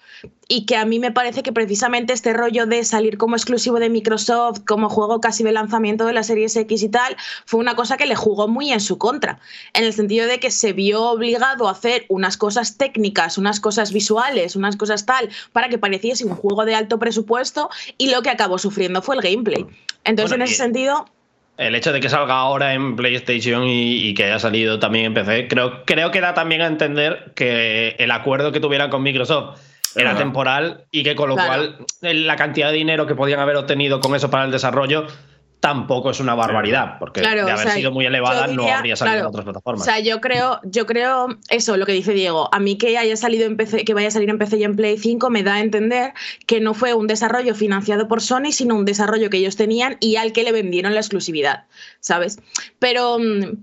y 0.54 0.66
que 0.66 0.76
a 0.76 0.84
mí 0.84 0.98
me 0.98 1.10
parece 1.10 1.42
que 1.42 1.50
precisamente 1.50 2.12
este 2.12 2.34
rollo 2.34 2.66
de 2.66 2.84
salir 2.84 3.16
como 3.16 3.36
exclusivo 3.36 3.78
de 3.78 3.88
Microsoft, 3.88 4.60
como 4.66 4.90
juego 4.90 5.18
casi 5.18 5.42
de 5.42 5.50
lanzamiento 5.50 6.04
de 6.04 6.12
la 6.12 6.22
Series 6.22 6.54
X 6.54 6.82
y 6.82 6.90
tal, 6.90 7.16
fue 7.46 7.58
una 7.58 7.74
cosa 7.74 7.96
que 7.96 8.04
le 8.04 8.16
jugó 8.16 8.48
muy 8.48 8.70
en 8.70 8.80
su 8.80 8.98
contra, 8.98 9.38
en 9.72 9.84
el 9.84 9.94
sentido 9.94 10.26
de 10.26 10.40
que 10.40 10.50
se 10.50 10.74
vio 10.74 11.04
obligado 11.04 11.68
a 11.68 11.70
hacer 11.70 12.04
unas 12.10 12.36
cosas 12.36 12.76
técnicas, 12.76 13.38
unas 13.38 13.60
cosas 13.60 13.94
visuales, 13.94 14.54
unas 14.54 14.76
cosas 14.76 15.06
tal, 15.06 15.30
para 15.54 15.70
que 15.70 15.78
pareciese 15.78 16.26
un 16.26 16.34
juego 16.34 16.66
de 16.66 16.74
alto 16.74 16.98
presupuesto 16.98 17.70
y 17.96 18.10
lo 18.10 18.20
que 18.20 18.28
acabó 18.28 18.58
sufriendo 18.58 19.00
fue 19.00 19.16
el 19.16 19.22
gameplay. 19.22 19.64
Entonces, 20.04 20.32
Bueno, 20.32 20.44
en 20.44 20.50
ese 20.50 20.62
sentido... 20.62 21.06
El 21.56 21.74
hecho 21.74 21.94
de 21.94 22.00
que 22.00 22.10
salga 22.10 22.34
ahora 22.34 22.74
en 22.74 22.94
PlayStation 22.94 23.64
y, 23.64 24.06
y 24.06 24.12
que 24.12 24.24
haya 24.24 24.38
salido 24.38 24.78
también 24.78 25.06
en 25.06 25.14
PC, 25.14 25.48
creo, 25.48 25.84
creo 25.86 26.10
que 26.10 26.20
da 26.20 26.34
también 26.34 26.60
a 26.60 26.66
entender 26.66 27.32
que 27.34 27.96
el 27.98 28.10
acuerdo 28.10 28.52
que 28.52 28.60
tuvieran 28.60 28.90
con 28.90 29.02
Microsoft 29.02 29.71
era 29.96 30.16
temporal 30.16 30.84
y 30.90 31.02
que 31.02 31.14
con 31.14 31.28
lo 31.28 31.34
Claro. 31.34 31.48
cual 31.48 31.76
eh, 32.02 32.14
la 32.14 32.36
cantidad 32.36 32.68
de 32.70 32.74
dinero 32.76 33.06
que 33.06 33.14
podían 33.14 33.40
haber 33.40 33.56
obtenido 33.56 34.00
con 34.00 34.14
eso 34.14 34.30
para 34.30 34.44
el 34.44 34.50
desarrollo 34.50 35.06
tampoco 35.62 36.10
es 36.10 36.18
una 36.18 36.34
barbaridad, 36.34 36.98
porque 36.98 37.20
de 37.20 37.28
haber 37.28 37.70
sido 37.70 37.92
muy 37.92 38.04
elevada 38.04 38.48
no 38.48 38.66
habría 38.66 38.96
salido 38.96 39.20
en 39.20 39.26
otras 39.26 39.44
plataformas. 39.44 39.82
O 39.82 39.84
sea, 39.84 40.00
yo 40.00 40.20
creo, 40.20 40.58
yo 40.64 40.86
creo 40.86 41.28
eso, 41.50 41.76
lo 41.76 41.86
que 41.86 41.92
dice 41.92 42.12
Diego. 42.12 42.48
A 42.52 42.58
mí 42.58 42.76
que 42.76 42.98
haya 42.98 43.16
salido 43.16 43.46
en 43.46 43.56
PC, 43.56 43.84
que 43.84 43.94
vaya 43.94 44.08
a 44.08 44.10
salir 44.10 44.28
en 44.28 44.38
PC 44.38 44.56
y 44.56 44.64
en 44.64 44.74
Play 44.74 44.98
5 44.98 45.30
me 45.30 45.44
da 45.44 45.54
a 45.54 45.60
entender 45.60 46.14
que 46.46 46.60
no 46.60 46.74
fue 46.74 46.94
un 46.94 47.06
desarrollo 47.06 47.54
financiado 47.54 48.08
por 48.08 48.20
Sony, 48.20 48.50
sino 48.50 48.74
un 48.74 48.84
desarrollo 48.84 49.30
que 49.30 49.36
ellos 49.36 49.54
tenían 49.54 49.98
y 50.00 50.16
al 50.16 50.32
que 50.32 50.42
le 50.42 50.50
vendieron 50.50 50.94
la 50.94 51.00
exclusividad, 51.00 51.66
¿sabes? 52.00 52.40
Pero, 52.80 53.18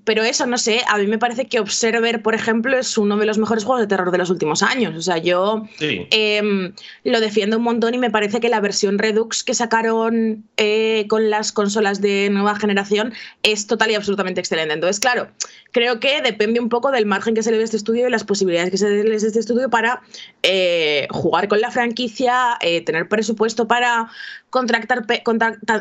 pero 0.05 0.23
eso, 0.23 0.45
no 0.45 0.57
sé, 0.57 0.81
a 0.87 0.97
mí 0.97 1.05
me 1.05 1.17
parece 1.17 1.47
que 1.47 1.59
Observer, 1.59 2.21
por 2.21 2.33
ejemplo, 2.33 2.77
es 2.77 2.97
uno 2.97 3.17
de 3.17 3.25
los 3.25 3.37
mejores 3.37 3.65
juegos 3.65 3.81
de 3.81 3.87
terror 3.87 4.09
de 4.11 4.17
los 4.19 4.29
últimos 4.29 4.63
años. 4.63 4.95
O 4.95 5.01
sea, 5.01 5.17
yo 5.17 5.65
em, 5.81 6.73
lo 7.03 7.19
defiendo 7.19 7.57
un 7.57 7.63
montón 7.63 7.93
y 7.93 7.97
me 7.97 8.09
parece 8.09 8.39
que 8.39 8.47
la 8.47 8.61
versión 8.61 8.97
Redux 8.97 9.43
que 9.43 9.53
sacaron 9.53 10.45
eh, 10.55 11.05
con 11.09 11.29
las 11.29 11.51
consolas 11.51 11.88
de 11.95 12.29
nueva 12.29 12.55
generación 12.55 13.13
es 13.43 13.67
total 13.67 13.91
y 13.91 13.95
absolutamente 13.95 14.39
excelente. 14.39 14.73
Entonces, 14.73 14.99
claro, 14.99 15.29
creo 15.71 15.99
que 15.99 16.21
depende 16.21 16.59
un 16.59 16.69
poco 16.69 16.91
del 16.91 17.05
margen 17.05 17.33
que 17.35 17.43
se 17.43 17.51
le 17.51 17.57
dé 17.57 17.63
a 17.63 17.65
este 17.65 17.77
estudio 17.77 18.07
y 18.07 18.11
las 18.11 18.23
posibilidades 18.23 18.71
que 18.71 18.77
se 18.77 18.89
le 18.89 19.03
dé 19.03 19.13
a 19.13 19.15
este 19.15 19.39
estudio 19.39 19.69
para 19.69 20.01
eh, 20.43 21.07
jugar 21.11 21.47
con 21.47 21.59
la 21.59 21.71
franquicia, 21.71 22.57
eh, 22.61 22.81
tener 22.81 23.07
presupuesto 23.09 23.67
para 23.67 24.09
contratar, 24.49 25.05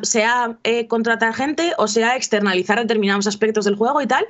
sea 0.02 0.58
eh, 0.64 0.86
contratar 0.88 1.34
gente 1.34 1.72
o 1.78 1.88
sea 1.88 2.16
externalizar 2.16 2.78
determinados 2.78 3.26
aspectos 3.26 3.64
del 3.64 3.76
juego 3.76 4.00
y 4.02 4.06
tal. 4.06 4.26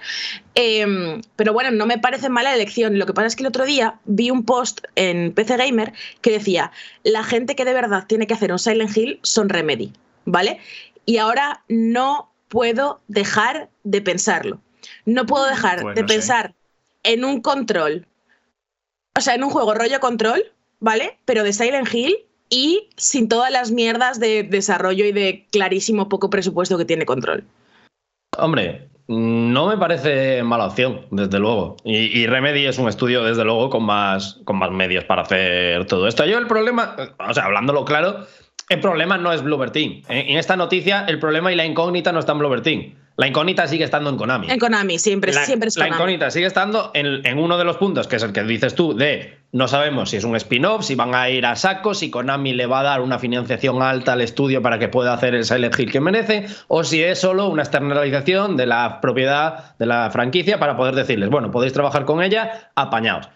Em, 0.54 1.20
pero 1.36 1.52
bueno, 1.52 1.70
no 1.70 1.86
me 1.86 1.98
parece 1.98 2.28
mala 2.28 2.54
elección. 2.54 2.98
Lo 2.98 3.06
que 3.06 3.14
pasa 3.14 3.26
es 3.26 3.36
que 3.36 3.42
el 3.42 3.48
otro 3.48 3.64
día 3.64 3.98
vi 4.04 4.30
un 4.30 4.44
post 4.44 4.80
en 4.96 5.32
PC 5.32 5.56
Gamer 5.56 5.92
que 6.20 6.30
decía, 6.30 6.72
la 7.02 7.24
gente 7.24 7.56
que 7.56 7.64
de 7.64 7.72
verdad 7.72 8.04
tiene 8.06 8.26
que 8.26 8.34
hacer 8.34 8.52
un 8.52 8.58
Silent 8.58 8.96
Hill 8.96 9.20
son 9.22 9.48
Remedy. 9.48 9.92
¿Vale? 10.30 10.60
Y 11.08 11.16
ahora 11.16 11.64
no 11.68 12.30
puedo 12.48 13.00
dejar 13.08 13.70
de 13.82 14.02
pensarlo. 14.02 14.60
No 15.06 15.24
puedo 15.24 15.46
dejar 15.46 15.94
de 15.94 16.04
pensar 16.04 16.54
en 17.02 17.24
un 17.24 17.40
control, 17.40 18.06
o 19.16 19.22
sea, 19.22 19.34
en 19.34 19.42
un 19.42 19.48
juego 19.48 19.72
rollo 19.72 20.00
control, 20.00 20.52
¿vale? 20.80 21.18
Pero 21.24 21.44
de 21.44 21.54
Silent 21.54 21.88
Hill 21.90 22.14
y 22.50 22.90
sin 22.98 23.26
todas 23.26 23.50
las 23.50 23.70
mierdas 23.70 24.20
de 24.20 24.42
desarrollo 24.42 25.06
y 25.06 25.12
de 25.12 25.46
clarísimo 25.50 26.10
poco 26.10 26.28
presupuesto 26.28 26.76
que 26.76 26.84
tiene 26.84 27.06
control. 27.06 27.42
Hombre, 28.36 28.90
no 29.06 29.66
me 29.66 29.78
parece 29.78 30.42
mala 30.42 30.66
opción, 30.66 31.06
desde 31.10 31.38
luego. 31.38 31.78
Y, 31.84 32.26
Remedy 32.26 32.66
es 32.66 32.78
un 32.78 32.86
estudio, 32.86 33.24
desde 33.24 33.44
luego, 33.44 33.70
con 33.70 33.84
más, 33.84 34.40
con 34.44 34.58
más 34.58 34.70
medios 34.72 35.04
para 35.04 35.22
hacer 35.22 35.86
todo 35.86 36.06
esto. 36.06 36.26
Yo 36.26 36.36
el 36.36 36.46
problema, 36.46 36.96
o 37.18 37.32
sea, 37.32 37.46
hablándolo 37.46 37.86
claro, 37.86 38.26
el 38.68 38.80
problema 38.80 39.16
no 39.18 39.32
es 39.32 39.42
Bloober 39.42 39.70
Team. 39.70 40.02
En 40.08 40.38
esta 40.38 40.56
noticia, 40.56 41.04
el 41.08 41.18
problema 41.18 41.52
y 41.52 41.56
la 41.56 41.64
incógnita 41.64 42.12
no 42.12 42.20
está 42.20 42.32
en 42.32 42.38
Bloober 42.38 42.60
Team. 42.60 42.94
La 43.16 43.26
incógnita 43.26 43.66
sigue 43.66 43.82
estando 43.82 44.10
en 44.10 44.16
Konami. 44.16 44.48
En 44.48 44.60
Konami, 44.60 44.96
siempre, 44.98 45.32
siempre 45.32 45.70
es 45.70 45.74
Konami. 45.74 45.90
La 45.90 45.96
incógnita 45.96 46.30
sigue 46.30 46.46
estando 46.46 46.92
en, 46.94 47.38
uno 47.38 47.58
de 47.58 47.64
los 47.64 47.76
puntos, 47.76 48.06
que 48.06 48.14
es 48.14 48.22
el 48.22 48.32
que 48.32 48.44
dices 48.44 48.76
tú, 48.76 48.94
de 48.94 49.38
no 49.50 49.66
sabemos 49.66 50.10
si 50.10 50.18
es 50.18 50.24
un 50.24 50.36
spin-off, 50.36 50.84
si 50.84 50.94
van 50.94 51.14
a 51.16 51.28
ir 51.28 51.44
a 51.44 51.56
saco, 51.56 51.94
si 51.94 52.10
Konami 52.10 52.52
le 52.52 52.66
va 52.66 52.80
a 52.80 52.82
dar 52.84 53.00
una 53.00 53.18
financiación 53.18 53.82
alta 53.82 54.12
al 54.12 54.20
estudio 54.20 54.62
para 54.62 54.78
que 54.78 54.86
pueda 54.86 55.14
hacer 55.14 55.34
el 55.34 55.44
Silent 55.44 55.76
Hill 55.76 55.90
que 55.90 56.00
merece, 56.00 56.46
o 56.68 56.84
si 56.84 57.02
es 57.02 57.18
solo 57.18 57.48
una 57.48 57.62
externalización 57.62 58.56
de 58.56 58.66
la 58.66 59.00
propiedad 59.00 59.76
de 59.78 59.86
la 59.86 60.10
franquicia 60.12 60.60
para 60.60 60.76
poder 60.76 60.94
decirles, 60.94 61.28
bueno, 61.28 61.50
podéis 61.50 61.72
trabajar 61.72 62.04
con 62.04 62.22
ella, 62.22 62.70
apañaos. 62.76 63.28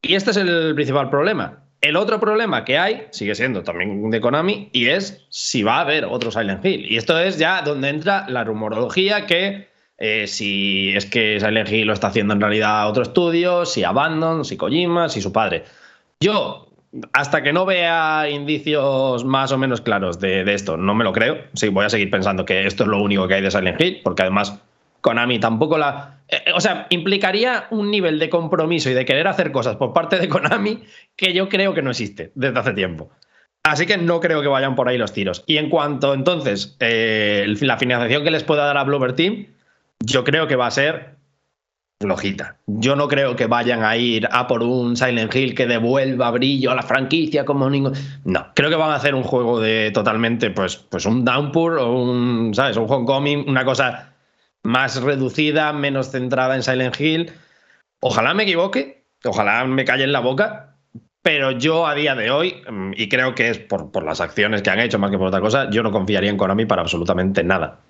Y 0.00 0.14
este 0.14 0.30
es 0.30 0.38
el 0.38 0.74
principal 0.74 1.10
problema 1.10 1.64
el 1.80 1.96
otro 1.96 2.20
problema 2.20 2.64
que 2.64 2.78
hay 2.78 3.06
sigue 3.10 3.34
siendo 3.34 3.62
también 3.62 4.10
de 4.10 4.20
Konami 4.20 4.68
y 4.72 4.88
es 4.88 5.26
si 5.30 5.62
va 5.62 5.76
a 5.76 5.80
haber 5.80 6.04
otro 6.04 6.30
Silent 6.30 6.64
Hill. 6.64 6.90
Y 6.90 6.96
esto 6.96 7.18
es 7.18 7.38
ya 7.38 7.62
donde 7.62 7.88
entra 7.88 8.28
la 8.28 8.44
rumorología 8.44 9.26
que 9.26 9.68
eh, 9.98 10.26
si 10.26 10.94
es 10.94 11.06
que 11.06 11.40
Silent 11.40 11.70
Hill 11.70 11.86
lo 11.86 11.92
está 11.92 12.08
haciendo 12.08 12.34
en 12.34 12.40
realidad 12.40 12.88
otro 12.88 13.02
estudio, 13.02 13.66
si 13.66 13.84
Abandon, 13.84 14.44
si 14.44 14.56
Kojima, 14.56 15.08
si 15.08 15.20
su 15.20 15.32
padre. 15.32 15.64
Yo, 16.20 16.68
hasta 17.12 17.42
que 17.42 17.52
no 17.52 17.64
vea 17.64 18.28
indicios 18.28 19.24
más 19.24 19.52
o 19.52 19.58
menos 19.58 19.80
claros 19.80 20.18
de, 20.18 20.44
de 20.44 20.54
esto, 20.54 20.76
no 20.76 20.94
me 20.94 21.04
lo 21.04 21.12
creo. 21.12 21.38
Sí, 21.54 21.68
voy 21.68 21.86
a 21.86 21.90
seguir 21.90 22.10
pensando 22.10 22.44
que 22.44 22.66
esto 22.66 22.84
es 22.84 22.88
lo 22.88 23.02
único 23.02 23.26
que 23.28 23.34
hay 23.34 23.42
de 23.42 23.50
Silent 23.50 23.80
Hill, 23.80 24.00
porque 24.02 24.22
además 24.22 24.60
Konami 25.00 25.38
tampoco 25.38 25.78
la 25.78 26.20
eh, 26.30 26.52
o 26.54 26.60
sea, 26.60 26.86
implicaría 26.90 27.66
un 27.70 27.90
nivel 27.90 28.18
de 28.18 28.30
compromiso 28.30 28.88
y 28.88 28.94
de 28.94 29.04
querer 29.04 29.26
hacer 29.26 29.50
cosas 29.50 29.76
por 29.76 29.92
parte 29.92 30.18
de 30.18 30.28
Konami 30.28 30.82
que 31.16 31.32
yo 31.32 31.48
creo 31.48 31.74
que 31.74 31.82
no 31.82 31.90
existe 31.90 32.30
desde 32.34 32.58
hace 32.58 32.72
tiempo. 32.72 33.10
Así 33.64 33.84
que 33.84 33.98
no 33.98 34.20
creo 34.20 34.40
que 34.40 34.48
vayan 34.48 34.74
por 34.74 34.88
ahí 34.88 34.96
los 34.96 35.12
tiros. 35.12 35.42
Y 35.46 35.58
en 35.58 35.68
cuanto 35.68 36.14
entonces 36.14 36.76
eh, 36.80 37.52
la 37.60 37.76
financiación 37.76 38.24
que 38.24 38.30
les 38.30 38.44
pueda 38.44 38.64
dar 38.64 38.78
a 38.78 38.84
Bloober 38.84 39.14
Team, 39.14 39.46
yo 40.00 40.24
creo 40.24 40.46
que 40.46 40.56
va 40.56 40.68
a 40.68 40.70
ser 40.70 41.16
flojita. 42.00 42.56
Yo 42.66 42.96
no 42.96 43.08
creo 43.08 43.36
que 43.36 43.46
vayan 43.46 43.84
a 43.84 43.96
ir 43.96 44.26
a 44.32 44.46
por 44.46 44.62
un 44.62 44.96
Silent 44.96 45.34
Hill 45.34 45.54
que 45.54 45.66
devuelva 45.66 46.30
brillo 46.30 46.70
a 46.70 46.74
la 46.74 46.82
franquicia 46.82 47.44
como 47.44 47.68
ningún. 47.68 47.92
No, 48.24 48.46
creo 48.54 48.70
que 48.70 48.76
van 48.76 48.92
a 48.92 48.94
hacer 48.94 49.14
un 49.14 49.24
juego 49.24 49.60
de 49.60 49.90
totalmente, 49.90 50.50
pues, 50.50 50.76
pues 50.76 51.04
un 51.04 51.24
Downpour 51.26 51.78
o 51.78 51.92
un, 52.00 52.54
¿sabes? 52.54 52.78
Un 52.78 52.86
Homecoming, 52.88 53.46
una 53.46 53.66
cosa 53.66 54.09
más 54.62 55.00
reducida, 55.02 55.72
menos 55.72 56.10
centrada 56.10 56.56
en 56.56 56.62
Silent 56.62 57.00
Hill. 57.00 57.32
Ojalá 58.00 58.34
me 58.34 58.44
equivoque, 58.44 59.04
ojalá 59.24 59.64
me 59.64 59.84
calle 59.84 60.04
en 60.04 60.12
la 60.12 60.20
boca, 60.20 60.76
pero 61.22 61.50
yo 61.52 61.86
a 61.86 61.94
día 61.94 62.14
de 62.14 62.30
hoy, 62.30 62.62
mm, 62.70 62.92
y 62.96 63.08
creo 63.08 63.34
que 63.34 63.50
es 63.50 63.58
por, 63.58 63.90
por 63.90 64.04
las 64.04 64.20
acciones 64.20 64.62
que 64.62 64.70
han 64.70 64.80
hecho 64.80 64.98
más 64.98 65.10
que 65.10 65.18
por 65.18 65.28
otra 65.28 65.40
cosa, 65.40 65.70
yo 65.70 65.82
no 65.82 65.92
confiaría 65.92 66.30
en 66.30 66.36
Konami 66.36 66.66
para 66.66 66.82
absolutamente 66.82 67.44
nada. 67.44 67.80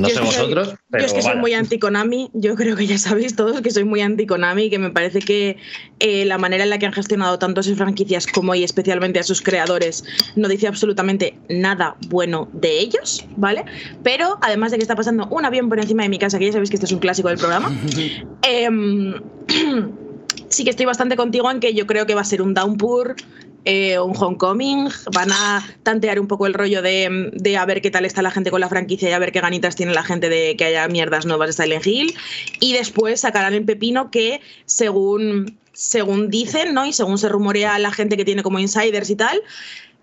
No 0.00 0.08
sé 0.08 0.20
vosotros. 0.20 0.74
yo 0.92 0.98
es 0.98 1.12
que 1.12 1.22
soy 1.22 1.36
muy 1.36 1.54
anti-Konami. 1.54 2.30
Yo 2.34 2.54
creo 2.54 2.76
que 2.76 2.86
ya 2.86 2.98
sabéis 2.98 3.36
todos 3.36 3.60
que 3.60 3.70
soy 3.70 3.84
muy 3.84 4.00
anti-Konami 4.00 4.70
que 4.70 4.78
me 4.78 4.90
parece 4.90 5.20
que 5.20 5.56
eh, 6.00 6.24
la 6.24 6.38
manera 6.38 6.64
en 6.64 6.70
la 6.70 6.78
que 6.78 6.86
han 6.86 6.92
gestionado 6.92 7.38
tanto 7.38 7.62
sus 7.62 7.76
franquicias 7.76 8.26
como 8.26 8.54
y 8.54 8.64
especialmente 8.64 9.18
a 9.18 9.22
sus 9.22 9.42
creadores 9.42 10.04
no 10.36 10.48
dice 10.48 10.66
absolutamente 10.66 11.38
nada 11.48 11.96
bueno 12.08 12.48
de 12.52 12.78
ellos, 12.80 13.24
¿vale? 13.36 13.64
Pero 14.02 14.38
además 14.42 14.70
de 14.70 14.78
que 14.78 14.82
está 14.82 14.96
pasando 14.96 15.26
un 15.30 15.44
avión 15.44 15.68
por 15.68 15.78
encima 15.78 16.02
de 16.02 16.08
mi 16.08 16.18
casa, 16.18 16.38
que 16.38 16.46
ya 16.46 16.52
sabéis 16.52 16.70
que 16.70 16.76
este 16.76 16.86
es 16.86 16.92
un 16.92 16.98
clásico 16.98 17.28
del 17.28 17.38
programa. 17.38 17.72
Em, 18.42 19.14
sí 20.48 20.64
que 20.64 20.70
estoy 20.70 20.86
bastante 20.86 21.16
contigo 21.16 21.50
en 21.50 21.60
que 21.60 21.74
yo 21.74 21.86
creo 21.86 22.06
que 22.06 22.14
va 22.14 22.20
a 22.20 22.24
ser 22.24 22.42
un 22.42 22.54
downpour 22.54 23.16
eh, 23.64 23.98
un 23.98 24.14
homecoming, 24.16 24.88
van 25.12 25.32
a 25.32 25.66
tantear 25.82 26.20
un 26.20 26.26
poco 26.26 26.46
el 26.46 26.54
rollo 26.54 26.82
de, 26.82 27.30
de, 27.32 27.56
a 27.56 27.64
ver 27.64 27.80
qué 27.80 27.90
tal 27.90 28.04
está 28.04 28.22
la 28.22 28.30
gente 28.30 28.50
con 28.50 28.60
la 28.60 28.68
franquicia 28.68 29.08
y 29.08 29.12
a 29.12 29.18
ver 29.18 29.32
qué 29.32 29.40
ganitas 29.40 29.76
tiene 29.76 29.94
la 29.94 30.02
gente 30.02 30.28
de 30.28 30.56
que 30.56 30.64
haya 30.66 30.86
mierdas 30.88 31.26
nuevas 31.26 31.48
de 31.48 31.62
Silent 31.62 31.86
Hill. 31.86 32.14
Y 32.60 32.72
después 32.74 33.20
sacarán 33.20 33.54
el 33.54 33.64
pepino 33.64 34.10
que, 34.10 34.40
según, 34.66 35.58
según 35.72 36.30
dicen, 36.30 36.74
¿no? 36.74 36.84
Y 36.86 36.92
según 36.92 37.18
se 37.18 37.28
rumorea 37.28 37.78
la 37.78 37.92
gente 37.92 38.16
que 38.16 38.24
tiene 38.24 38.42
como 38.42 38.58
insiders 38.58 39.10
y 39.10 39.16
tal, 39.16 39.40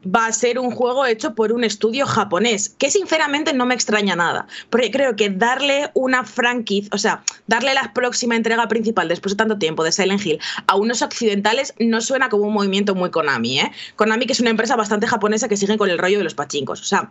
va 0.06 0.26
a 0.26 0.32
ser 0.32 0.60
un 0.60 0.72
juego 0.72 1.06
hecho 1.06 1.36
por 1.36 1.52
un 1.52 1.64
estudio 1.64 2.06
japonés, 2.06 2.70
que 2.78 2.90
sinceramente 2.90 3.54
no 3.54 3.66
me 3.66 3.76
extraña 3.76 4.16
nada, 4.16 4.48
porque 4.70 4.92
creo 4.92 5.16
que 5.16 5.30
darle 5.30 5.92
una 5.94 6.24
franquicia, 6.24 6.90
o 6.94 6.98
sea, 6.98 7.24
darle 7.48 7.74
la 7.74 7.94
próxima 7.94 8.36
entrega 8.36 8.68
principal 8.68 9.08
después 9.08 9.34
de 9.34 9.38
tanto 9.38 9.58
tiempo 9.58 9.84
de 9.84 9.92
Silent 9.92 10.26
Hill 10.26 10.40
a 10.68 10.76
unos 10.76 11.02
occidentales 11.02 11.74
no 11.80 12.02
suena 12.02 12.30
como 12.30 12.46
un 12.46 12.54
movimiento 12.54 12.96
muy 12.96 13.12
Konami, 13.12 13.60
¿eh? 13.60 13.72
Konami 13.96 14.26
que 14.26 14.34
es 14.34 14.40
una 14.40 14.50
empresa 14.50 14.76
bastante 14.76 15.08
japonesa 15.08 15.48
que 15.48 15.58
sigue 15.58 15.78
con 15.78 15.90
el 15.90 15.98
rollo 15.98 16.18
de 16.18 16.24
los 16.24 16.36
pachincos, 16.36 16.82
o 16.82 16.86
sea... 16.86 17.10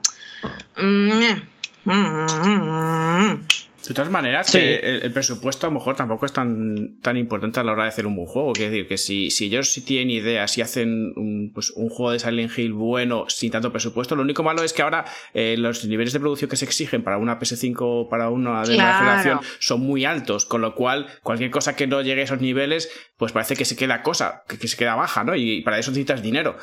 Mm, 0.77 1.23
eh, 1.23 1.43
mm, 1.85 2.27
mm, 2.47 3.47
de 3.87 3.95
todas 3.95 4.11
maneras, 4.11 4.55
el, 4.55 5.11
presupuesto 5.13 5.67
a 5.67 5.71
lo 5.71 5.75
mejor 5.75 5.97
tampoco 5.97 6.27
es 6.27 6.33
tan, 6.33 6.99
tan 7.01 7.17
importante 7.17 7.61
a 7.61 7.65
la 7.65 7.73
hora 7.73 7.85
de 7.85 7.89
hacer 7.89 8.07
un 8.07 8.15
buen 8.15 8.29
juego. 8.29 8.53
Quiero 8.53 8.71
decir 8.71 8.87
que 8.87 8.99
si, 8.99 9.31
si 9.31 9.47
ellos 9.47 9.73
sí 9.73 9.81
tienen 9.81 10.11
ideas 10.11 10.57
y 10.59 10.63
hacen 10.63 11.13
un, 11.17 11.51
pues, 11.55 11.71
un 11.71 11.89
juego 11.89 12.13
de 12.13 12.19
Silent 12.19 12.57
Hill 12.57 12.75
bueno 12.75 13.25
sin 13.29 13.51
tanto 13.51 13.73
presupuesto, 13.73 14.17
lo 14.17 14.23
único 14.23 14.43
malo 14.43 14.63
es 14.63 14.73
que 14.73 14.83
ahora 14.83 15.07
eh, 15.33 15.57
los 15.59 15.85
niveles 15.87 16.13
de 16.13 16.21
producción 16.21 16.51
que 16.51 16.57
se 16.57 16.67
exigen 16.67 17.03
para 17.03 17.17
una 17.17 17.39
PS5 17.39 17.77
o 17.81 18.09
para 18.09 18.29
una 18.29 18.63
de 18.63 18.77
nueva 18.77 18.99
generación 18.99 19.41
son 19.59 19.81
muy 19.81 20.05
altos, 20.05 20.45
con 20.45 20.61
lo 20.61 20.75
cual 20.75 21.07
cualquier 21.23 21.51
cosa 21.51 21.75
que 21.75 21.87
no 21.87 22.03
llegue 22.03 22.21
a 22.21 22.25
esos 22.25 22.41
niveles, 22.41 22.91
pues 23.17 23.33
parece 23.33 23.57
que 23.57 23.65
se 23.65 23.77
queda 23.77 24.03
cosa, 24.03 24.45
que, 24.47 24.59
que 24.59 24.69
se 24.69 24.77
queda 24.77 24.95
baja, 24.95 25.25
¿no? 25.25 25.35
Y 25.35 25.63
para 25.63 25.79
eso 25.79 25.91
necesitas 25.91 26.23
dinero 26.23 26.57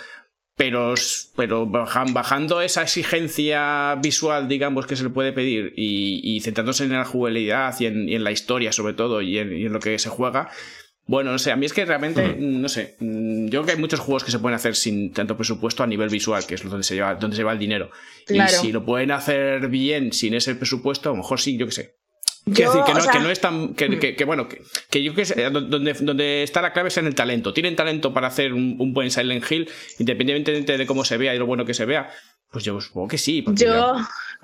pero, 0.57 0.95
pero 1.35 1.67
bajando 1.67 2.61
esa 2.61 2.81
exigencia 2.81 3.93
visual, 4.01 4.47
digamos, 4.47 4.87
que 4.87 4.95
se 4.95 5.03
le 5.03 5.11
puede 5.11 5.31
pedir 5.31 5.71
y, 5.77 6.41
centrándose 6.41 6.83
en 6.83 6.93
la 6.93 7.05
jugabilidad 7.05 7.75
y 7.79 7.85
en, 7.85 8.23
la 8.23 8.31
historia, 8.31 8.71
sobre 8.71 8.95
todo, 8.95 9.21
y 9.21 9.37
en, 9.37 9.71
lo 9.71 9.79
que 9.79 9.99
se 9.99 10.09
juega. 10.09 10.49
Bueno, 11.05 11.31
no 11.31 11.37
sé, 11.37 11.51
a 11.51 11.55
mí 11.55 11.67
es 11.67 11.73
que 11.73 11.85
realmente, 11.85 12.27
mm. 12.27 12.59
no 12.59 12.67
sé, 12.69 12.95
mm, 12.99 13.45
yo 13.45 13.61
creo 13.61 13.65
que 13.65 13.71
hay 13.73 13.77
muchos 13.77 13.99
juegos 13.99 14.23
que 14.23 14.31
se 14.31 14.39
pueden 14.39 14.55
hacer 14.55 14.75
sin 14.75 15.13
tanto 15.13 15.37
presupuesto 15.37 15.83
a 15.83 15.87
nivel 15.87 16.09
visual, 16.09 16.45
que 16.47 16.55
es 16.55 16.63
donde 16.63 16.83
se 16.83 16.95
lleva, 16.95 17.13
donde 17.15 17.37
se 17.37 17.43
va 17.43 17.53
el 17.53 17.59
dinero. 17.59 17.91
Y 18.27 18.39
si 18.49 18.71
lo 18.71 18.83
pueden 18.83 19.11
hacer 19.11 19.69
bien 19.69 20.11
sin 20.11 20.33
ese 20.33 20.55
presupuesto, 20.55 21.09
a 21.09 21.13
lo 21.13 21.17
mejor 21.17 21.39
sí, 21.39 21.55
yo 21.55 21.67
qué 21.67 21.71
sé. 21.71 21.96
Quiero 22.53 22.71
decir, 22.71 22.85
que 22.85 22.93
no, 22.93 23.11
que 23.11 23.19
no 23.19 23.29
es 23.29 23.41
tan. 23.41 23.73
Que, 23.73 23.89
mm. 23.89 23.99
que, 24.15 24.25
bueno, 24.25 24.47
que, 24.47 25.03
yo 25.03 25.13
que 25.13 25.25
sé, 25.25 25.49
donde, 25.49 25.93
donde 25.93 26.43
está 26.43 26.61
la 26.61 26.73
clave 26.73 26.89
es 26.89 26.97
en 26.97 27.07
el 27.07 27.15
talento. 27.15 27.53
Tienen 27.53 27.75
talento 27.75 28.13
para 28.13 28.27
hacer 28.27 28.53
un, 28.53 28.93
buen 28.93 29.11
Silent 29.11 29.49
Hill, 29.49 29.69
independientemente 29.99 30.77
de 30.77 30.85
cómo 30.85 31.03
se 31.03 31.17
vea 31.17 31.35
y 31.35 31.39
lo 31.39 31.45
bueno 31.45 31.65
que 31.65 31.73
se 31.73 31.85
vea. 31.85 32.09
Pues 32.51 32.63
yo 32.63 32.79
supongo 32.79 33.09
que 33.09 33.17
sí. 33.17 33.43
Yo, 33.53 33.95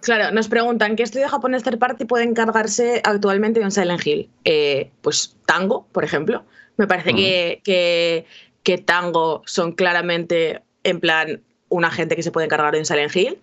claro, 0.02 0.34
nos 0.34 0.50
preguntan, 0.50 0.96
¿qué 0.96 1.04
estudio 1.04 1.30
japonés 1.30 1.63
third 1.63 1.80
party 1.80 2.06
puede 2.06 2.26
encargarse 2.26 3.02
actualmente 3.04 3.60
de 3.60 3.66
un 3.66 3.72
Silent 3.72 4.06
Hill? 4.06 4.30
Eh, 4.44 4.92
pues 5.02 5.38
Tango, 5.46 5.88
por 5.92 6.04
ejemplo. 6.04 6.44
Me 6.76 6.88
parece 6.88 7.13
que, 7.13 7.62
que, 7.63 8.26
que 8.63 8.78
Tango 8.80 9.44
son 9.46 9.74
claramente, 9.74 10.62
en 10.84 11.00
plan, 11.00 11.42
una 11.70 11.92
gente 11.92 12.16
que 12.16 12.24
se 12.24 12.32
puede 12.32 12.46
encargar 12.46 12.74
de 12.74 12.80
un 12.80 12.86
Silent 12.86 13.16
Hill. 13.16 13.38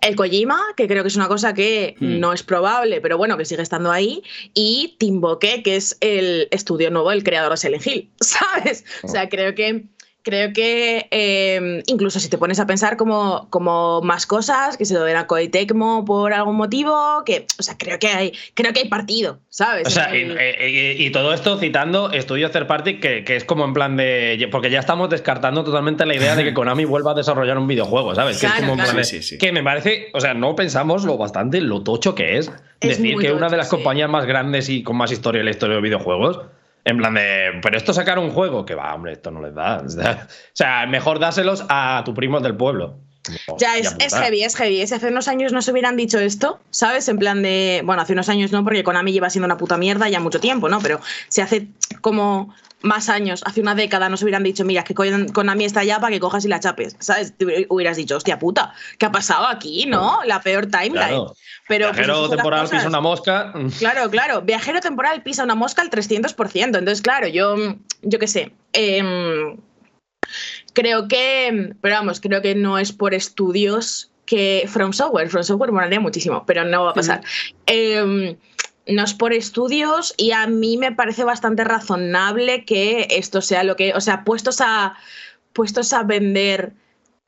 El 0.00 0.14
Kojima, 0.16 0.60
que 0.76 0.86
creo 0.86 1.02
que 1.02 1.08
es 1.08 1.16
una 1.16 1.28
cosa 1.28 1.54
que 1.54 1.96
Hmm. 1.98 2.20
no 2.20 2.32
es 2.32 2.42
probable, 2.42 3.00
pero 3.00 3.18
bueno, 3.18 3.36
que 3.36 3.44
sigue 3.44 3.62
estando 3.62 3.90
ahí. 3.90 4.22
Y 4.54 4.94
Timboque, 4.98 5.62
que 5.62 5.76
es 5.76 5.96
el 6.00 6.48
estudio 6.50 6.90
nuevo, 6.90 7.10
el 7.12 7.24
creador 7.24 7.50
de 7.52 7.56
Silent 7.56 7.86
Hill, 7.86 8.10
¿sabes? 8.20 8.84
O 9.02 9.08
sea, 9.08 9.28
creo 9.28 9.54
que. 9.54 9.84
Creo 10.28 10.52
que 10.52 11.08
eh, 11.10 11.82
incluso 11.86 12.20
si 12.20 12.28
te 12.28 12.36
pones 12.36 12.60
a 12.60 12.66
pensar 12.66 12.98
como, 12.98 13.46
como 13.48 14.02
más 14.02 14.26
cosas, 14.26 14.76
que 14.76 14.84
se 14.84 14.92
lo 14.92 15.04
den 15.04 15.16
a 15.16 15.26
Koei 15.26 15.48
Tecmo 15.48 16.04
por 16.04 16.34
algún 16.34 16.56
motivo, 16.56 17.22
que, 17.24 17.46
o 17.58 17.62
sea, 17.62 17.76
creo 17.78 17.98
que 17.98 18.08
hay, 18.08 18.32
creo 18.52 18.74
que 18.74 18.80
hay 18.80 18.88
partido, 18.90 19.38
¿sabes? 19.48 19.86
O 19.86 19.90
sea, 19.90 20.14
y, 20.14 20.20
El- 20.20 20.38
y- 20.68 21.06
y 21.06 21.10
todo 21.12 21.32
esto 21.32 21.58
citando 21.58 22.12
estudios 22.12 22.52
third 22.52 22.66
party, 22.66 23.00
que, 23.00 23.24
que 23.24 23.36
es 23.36 23.44
como 23.44 23.64
en 23.64 23.72
plan 23.72 23.96
de. 23.96 24.46
Porque 24.52 24.68
ya 24.70 24.80
estamos 24.80 25.08
descartando 25.08 25.64
totalmente 25.64 26.04
la 26.04 26.14
idea 26.14 26.36
de 26.36 26.44
que 26.44 26.52
Konami 26.52 26.84
vuelva 26.84 27.12
a 27.12 27.14
desarrollar 27.14 27.56
un 27.56 27.66
videojuego, 27.66 28.14
¿sabes? 28.14 28.36
que 28.38 28.44
es 28.46 28.52
Claro, 28.52 28.66
como 28.68 28.78
en 28.82 28.84
plan 28.84 28.96
de- 28.96 29.04
Sí, 29.04 29.16
sí, 29.22 29.22
sí. 29.22 29.38
Que 29.38 29.50
me 29.50 29.62
parece. 29.62 30.08
O 30.12 30.20
sea, 30.20 30.34
no 30.34 30.54
pensamos 30.54 31.04
lo 31.04 31.16
bastante 31.16 31.62
lo 31.62 31.82
tocho 31.82 32.14
que 32.14 32.36
es, 32.36 32.52
Es 32.80 32.98
decir 32.98 33.16
que 33.18 33.32
una 33.32 33.48
de 33.48 33.56
las 33.56 33.70
sí. 33.70 33.76
compañías 33.76 34.10
más 34.10 34.26
grandes 34.26 34.68
y 34.68 34.82
con 34.82 34.96
más 34.96 35.10
historia 35.10 35.38
en 35.38 35.46
la 35.46 35.52
historia 35.52 35.76
de 35.76 35.80
los 35.80 35.84
videojuegos. 35.84 36.40
En 36.88 36.96
plan 36.96 37.12
de. 37.12 37.60
Pero 37.62 37.76
esto 37.76 37.92
sacar 37.92 38.18
un 38.18 38.30
juego, 38.30 38.64
que 38.64 38.74
va, 38.74 38.94
hombre, 38.94 39.12
esto 39.12 39.30
no 39.30 39.42
les 39.42 39.54
da. 39.54 39.82
O 40.26 40.56
sea, 40.58 40.86
mejor 40.86 41.18
dáselos 41.18 41.66
a 41.68 42.02
tu 42.06 42.14
primo 42.14 42.40
del 42.40 42.56
pueblo. 42.56 42.96
Ya 43.58 43.76
es, 43.76 43.94
es 43.98 44.14
heavy, 44.14 44.42
es 44.42 44.56
heavy. 44.56 44.86
Si 44.86 44.94
hace 44.94 45.08
unos 45.08 45.28
años 45.28 45.52
no 45.52 45.60
se 45.60 45.70
hubieran 45.70 45.98
dicho 45.98 46.18
esto, 46.18 46.60
¿sabes? 46.70 47.06
En 47.10 47.18
plan 47.18 47.42
de. 47.42 47.82
Bueno, 47.84 48.00
hace 48.00 48.14
unos 48.14 48.30
años 48.30 48.52
no, 48.52 48.64
porque 48.64 48.82
Konami 48.82 49.12
lleva 49.12 49.28
siendo 49.28 49.44
una 49.44 49.58
puta 49.58 49.76
mierda 49.76 50.08
ya 50.08 50.18
mucho 50.18 50.40
tiempo, 50.40 50.70
¿no? 50.70 50.80
Pero 50.80 50.98
si 51.28 51.42
hace 51.42 51.68
como 52.00 52.54
más 52.82 53.08
años, 53.08 53.42
hace 53.44 53.60
una 53.60 53.74
década, 53.74 54.08
no 54.08 54.16
se 54.16 54.24
hubieran 54.24 54.42
dicho, 54.44 54.64
mira, 54.64 54.84
que 54.84 54.94
Kon- 54.94 55.28
Konami 55.30 55.64
está 55.64 55.80
allá 55.80 55.98
para 55.98 56.12
que 56.12 56.20
cojas 56.20 56.44
y 56.44 56.48
la 56.48 56.60
chapes, 56.60 56.96
¿sabes? 57.00 57.36
Te 57.36 57.66
hubieras 57.68 57.96
dicho, 57.96 58.16
hostia 58.16 58.38
puta, 58.38 58.72
¿qué 58.98 59.06
ha 59.06 59.10
pasado 59.12 59.46
aquí, 59.46 59.86
no? 59.86 60.20
La 60.24 60.40
peor 60.40 60.66
timeline. 60.66 60.92
Claro. 60.92 61.34
Pero, 61.66 61.86
pues, 61.88 61.96
Viajero 61.96 62.28
temporal 62.30 62.68
pisa 62.68 62.86
una 62.86 63.00
mosca. 63.00 63.52
Claro, 63.78 64.08
claro. 64.10 64.42
Viajero 64.42 64.80
temporal 64.80 65.22
pisa 65.22 65.44
una 65.44 65.54
mosca 65.54 65.82
al 65.82 65.90
300%. 65.90 66.78
Entonces, 66.78 67.02
claro, 67.02 67.26
yo, 67.26 67.56
yo 68.02 68.18
qué 68.18 68.26
sé. 68.28 68.52
em, 68.72 69.56
creo 70.72 71.08
que, 71.08 71.74
pero 71.80 71.94
vamos, 71.96 72.20
creo 72.20 72.42
que 72.42 72.54
no 72.54 72.78
es 72.78 72.92
por 72.92 73.14
estudios 73.14 74.10
que 74.26 74.64
From 74.68 74.92
Software, 74.92 75.30
From 75.30 75.42
Software 75.42 75.72
molaría 75.72 76.00
muchísimo, 76.00 76.44
pero 76.46 76.64
no 76.64 76.84
va 76.84 76.90
a 76.90 76.94
pasar. 76.94 77.22
Em, 77.66 78.36
no 78.88 79.04
es 79.04 79.14
por 79.14 79.32
estudios 79.32 80.14
y 80.16 80.32
a 80.32 80.46
mí 80.46 80.76
me 80.76 80.92
parece 80.92 81.24
bastante 81.24 81.64
razonable 81.64 82.64
que 82.64 83.06
esto 83.10 83.40
sea 83.40 83.62
lo 83.62 83.76
que, 83.76 83.92
o 83.94 84.00
sea, 84.00 84.24
puestos 84.24 84.60
a, 84.60 84.96
puestos 85.52 85.92
a 85.92 86.02
vender 86.02 86.72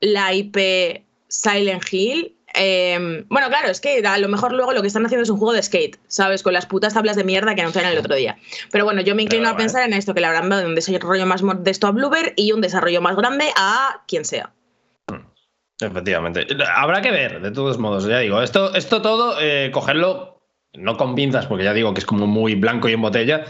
la 0.01 0.33
IP 0.33 1.05
Silent 1.29 1.85
Hill. 1.91 2.35
eh, 2.55 3.25
bueno, 3.29 3.49
claro, 3.49 3.69
es 3.69 3.81
que 3.81 4.03
a 4.05 4.19
lo 4.19 4.29
mejor 4.29 4.53
luego 4.53 4.73
lo 4.73 4.81
que 4.81 4.89
están 4.89 5.05
haciendo 5.05 5.23
es 5.23 5.31
un 5.31 5.39
juego 5.39 5.53
de 5.53 5.63
skate, 5.63 5.99
¿sabes? 6.09 6.43
Con 6.43 6.53
las 6.53 6.67
putas 6.67 6.95
tablas 6.95 7.17
de 7.17 7.25
mierda 7.25 7.55
que 7.55 7.61
anunciaron 7.61 7.93
el 7.93 7.99
otro 7.99 8.15
día. 8.15 8.39
Pero 8.73 8.85
bueno, 8.85 9.03
yo 9.03 9.15
me 9.15 9.23
inclino 9.23 9.45
Pero, 9.45 9.55
a 9.55 9.57
pensar 9.59 9.87
en 9.87 9.93
esto, 9.93 10.15
que 10.15 10.21
le 10.21 10.27
habrán 10.27 10.49
dado 10.49 10.67
un 10.67 10.75
desarrollo 10.75 11.27
más 11.27 11.43
modesto 11.43 11.87
a 11.87 11.91
Bluebird 11.93 12.33
y 12.37 12.53
un 12.53 12.61
desarrollo 12.61 13.01
más 13.01 13.17
grande 13.17 13.51
a 13.57 14.03
quien 14.09 14.25
sea. 14.25 14.53
Efectivamente. 15.81 16.47
Habrá 16.75 17.01
que 17.01 17.11
ver, 17.11 17.41
de 17.41 17.51
todos 17.51 17.79
modos, 17.79 18.07
ya 18.07 18.19
digo. 18.19 18.43
Esto, 18.43 18.75
esto 18.75 19.01
todo, 19.01 19.37
eh, 19.41 19.71
cogerlo, 19.73 20.40
no 20.75 20.97
con 20.97 21.15
pinzas, 21.15 21.47
porque 21.47 21.65
ya 21.65 21.75
digo 21.75 21.95
que 21.95 22.01
es 22.01 22.07
como 22.07 22.27
muy 22.27 22.55
blanco 22.55 22.89
y 22.89 22.93
en 22.93 23.03
botella, 23.03 23.45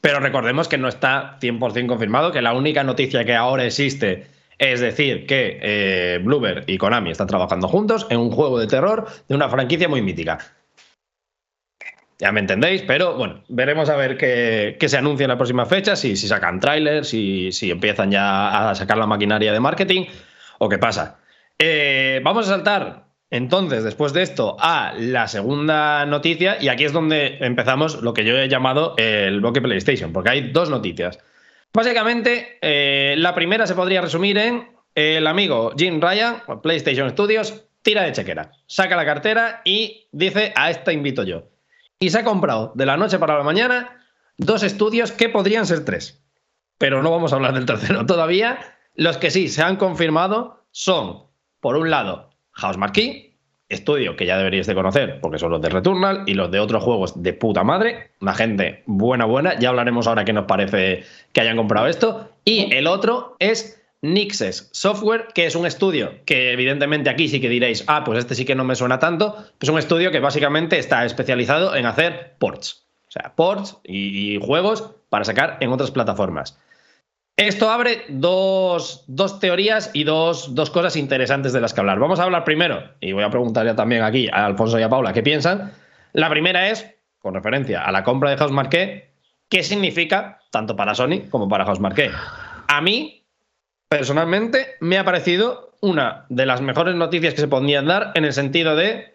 pero 0.00 0.20
recordemos 0.20 0.68
que 0.68 0.78
no 0.78 0.88
está 0.88 1.38
100% 1.40 1.86
confirmado, 1.86 2.32
que 2.32 2.42
la 2.42 2.52
única 2.52 2.84
noticia 2.84 3.24
que 3.24 3.34
ahora 3.34 3.64
existe 3.64 4.26
es 4.58 4.80
decir 4.80 5.26
que 5.26 5.58
eh, 5.62 6.24
y 6.66 6.78
Konami 6.78 7.10
están 7.10 7.26
trabajando 7.26 7.68
juntos 7.68 8.06
en 8.10 8.18
un 8.18 8.30
juego 8.30 8.58
de 8.58 8.66
terror 8.66 9.08
de 9.28 9.34
una 9.34 9.48
franquicia 9.48 9.88
muy 9.88 10.02
mítica. 10.02 10.38
Ya 12.18 12.30
me 12.30 12.40
entendéis, 12.40 12.82
pero 12.82 13.16
bueno, 13.16 13.42
veremos 13.48 13.90
a 13.90 13.96
ver 13.96 14.16
qué, 14.16 14.76
se 14.86 14.96
anuncia 14.96 15.24
en 15.24 15.30
la 15.30 15.36
próxima 15.36 15.66
fecha, 15.66 15.96
si, 15.96 16.16
sacan 16.16 16.60
trailers, 16.60 17.08
si, 17.08 17.50
si 17.50 17.70
empiezan 17.70 18.12
ya 18.12 18.70
a 18.70 18.74
sacar 18.74 18.96
la 18.98 19.06
maquinaria 19.06 19.52
de 19.52 19.58
marketing 19.58 20.04
o 20.58 20.68
qué 20.68 20.78
pasa. 20.78 21.18
Eh, 21.58 22.20
vamos 22.22 22.46
a 22.46 22.50
saltar 22.50 23.03
entonces, 23.34 23.82
después 23.82 24.12
de 24.12 24.22
esto, 24.22 24.56
a 24.60 24.94
la 24.96 25.26
segunda 25.26 26.06
noticia, 26.06 26.56
y 26.60 26.68
aquí 26.68 26.84
es 26.84 26.92
donde 26.92 27.38
empezamos 27.40 28.00
lo 28.00 28.14
que 28.14 28.24
yo 28.24 28.38
he 28.38 28.48
llamado 28.48 28.94
el 28.96 29.40
bloque 29.40 29.60
PlayStation, 29.60 30.12
porque 30.12 30.30
hay 30.30 30.52
dos 30.52 30.70
noticias. 30.70 31.18
Básicamente, 31.72 32.58
eh, 32.62 33.16
la 33.18 33.34
primera 33.34 33.66
se 33.66 33.74
podría 33.74 34.02
resumir 34.02 34.38
en 34.38 34.76
el 34.94 35.26
amigo 35.26 35.72
Jim 35.76 36.00
Ryan, 36.00 36.44
PlayStation 36.62 37.10
Studios, 37.10 37.64
tira 37.82 38.04
de 38.04 38.12
chequera, 38.12 38.52
saca 38.68 38.94
la 38.94 39.04
cartera 39.04 39.62
y 39.64 40.06
dice, 40.12 40.52
a 40.54 40.70
esta 40.70 40.92
invito 40.92 41.24
yo. 41.24 41.48
Y 41.98 42.10
se 42.10 42.20
ha 42.20 42.24
comprado 42.24 42.70
de 42.76 42.86
la 42.86 42.96
noche 42.96 43.18
para 43.18 43.36
la 43.36 43.42
mañana 43.42 44.00
dos 44.36 44.62
estudios 44.62 45.10
que 45.10 45.28
podrían 45.28 45.66
ser 45.66 45.84
tres. 45.84 46.22
Pero 46.78 47.02
no 47.02 47.10
vamos 47.10 47.32
a 47.32 47.36
hablar 47.36 47.54
del 47.54 47.66
tercero 47.66 48.06
todavía. 48.06 48.60
Los 48.94 49.18
que 49.18 49.32
sí 49.32 49.48
se 49.48 49.64
han 49.64 49.74
confirmado 49.74 50.64
son, 50.70 51.24
por 51.58 51.76
un 51.76 51.90
lado, 51.90 52.30
House 52.54 52.76
Marquee, 52.76 53.34
estudio 53.68 54.16
que 54.16 54.26
ya 54.26 54.38
deberíais 54.38 54.66
de 54.66 54.74
conocer 54.74 55.20
porque 55.20 55.38
son 55.38 55.50
los 55.50 55.60
de 55.60 55.68
Returnal 55.68 56.22
y 56.26 56.34
los 56.34 56.50
de 56.50 56.60
otros 56.60 56.82
juegos 56.82 57.22
de 57.22 57.32
puta 57.32 57.64
madre. 57.64 58.10
Una 58.20 58.34
gente 58.34 58.82
buena, 58.86 59.24
buena. 59.24 59.58
Ya 59.58 59.70
hablaremos 59.70 60.06
ahora 60.06 60.24
qué 60.24 60.32
nos 60.32 60.46
parece 60.46 61.04
que 61.32 61.40
hayan 61.40 61.56
comprado 61.56 61.86
esto. 61.86 62.30
Y 62.44 62.72
el 62.74 62.86
otro 62.86 63.36
es 63.38 63.82
Nixes 64.02 64.68
Software, 64.72 65.28
que 65.34 65.46
es 65.46 65.56
un 65.56 65.66
estudio 65.66 66.12
que 66.26 66.52
evidentemente 66.52 67.10
aquí 67.10 67.28
sí 67.28 67.40
que 67.40 67.48
diréis, 67.48 67.84
ah, 67.86 68.04
pues 68.04 68.18
este 68.18 68.34
sí 68.34 68.44
que 68.44 68.54
no 68.54 68.64
me 68.64 68.76
suena 68.76 68.98
tanto. 68.98 69.36
Es 69.60 69.68
un 69.68 69.78
estudio 69.78 70.10
que 70.10 70.20
básicamente 70.20 70.78
está 70.78 71.04
especializado 71.04 71.74
en 71.74 71.86
hacer 71.86 72.34
ports. 72.38 72.86
O 73.08 73.10
sea, 73.10 73.32
ports 73.34 73.78
y, 73.84 74.34
y 74.34 74.40
juegos 74.40 74.90
para 75.08 75.24
sacar 75.24 75.58
en 75.60 75.70
otras 75.70 75.90
plataformas. 75.90 76.58
Esto 77.36 77.68
abre 77.68 78.04
dos, 78.08 79.02
dos 79.08 79.40
teorías 79.40 79.90
y 79.92 80.04
dos, 80.04 80.54
dos, 80.54 80.70
cosas 80.70 80.94
interesantes 80.94 81.52
de 81.52 81.60
las 81.60 81.74
que 81.74 81.80
hablar. 81.80 81.98
Vamos 81.98 82.20
a 82.20 82.22
hablar 82.22 82.44
primero, 82.44 82.92
y 83.00 83.10
voy 83.10 83.24
a 83.24 83.30
preguntar 83.30 83.66
ya 83.66 83.74
también 83.74 84.04
aquí 84.04 84.28
a 84.32 84.46
Alfonso 84.46 84.78
y 84.78 84.82
a 84.82 84.88
Paula 84.88 85.12
qué 85.12 85.24
piensan. 85.24 85.72
La 86.12 86.30
primera 86.30 86.70
es, 86.70 86.88
con 87.18 87.34
referencia 87.34 87.84
a 87.84 87.90
la 87.90 88.04
compra 88.04 88.30
de 88.30 88.36
House 88.36 88.52
Marquee, 88.52 89.10
¿qué 89.48 89.64
significa 89.64 90.38
tanto 90.52 90.76
para 90.76 90.94
Sony 90.94 91.28
como 91.28 91.48
para 91.48 91.64
House 91.64 91.80
Marquee? 91.80 92.12
A 92.68 92.80
mí, 92.80 93.24
personalmente, 93.88 94.76
me 94.78 94.96
ha 94.96 95.04
parecido 95.04 95.72
una 95.80 96.26
de 96.28 96.46
las 96.46 96.60
mejores 96.60 96.94
noticias 96.94 97.34
que 97.34 97.40
se 97.40 97.48
podían 97.48 97.86
dar 97.86 98.12
en 98.14 98.24
el 98.24 98.32
sentido 98.32 98.76
de, 98.76 99.12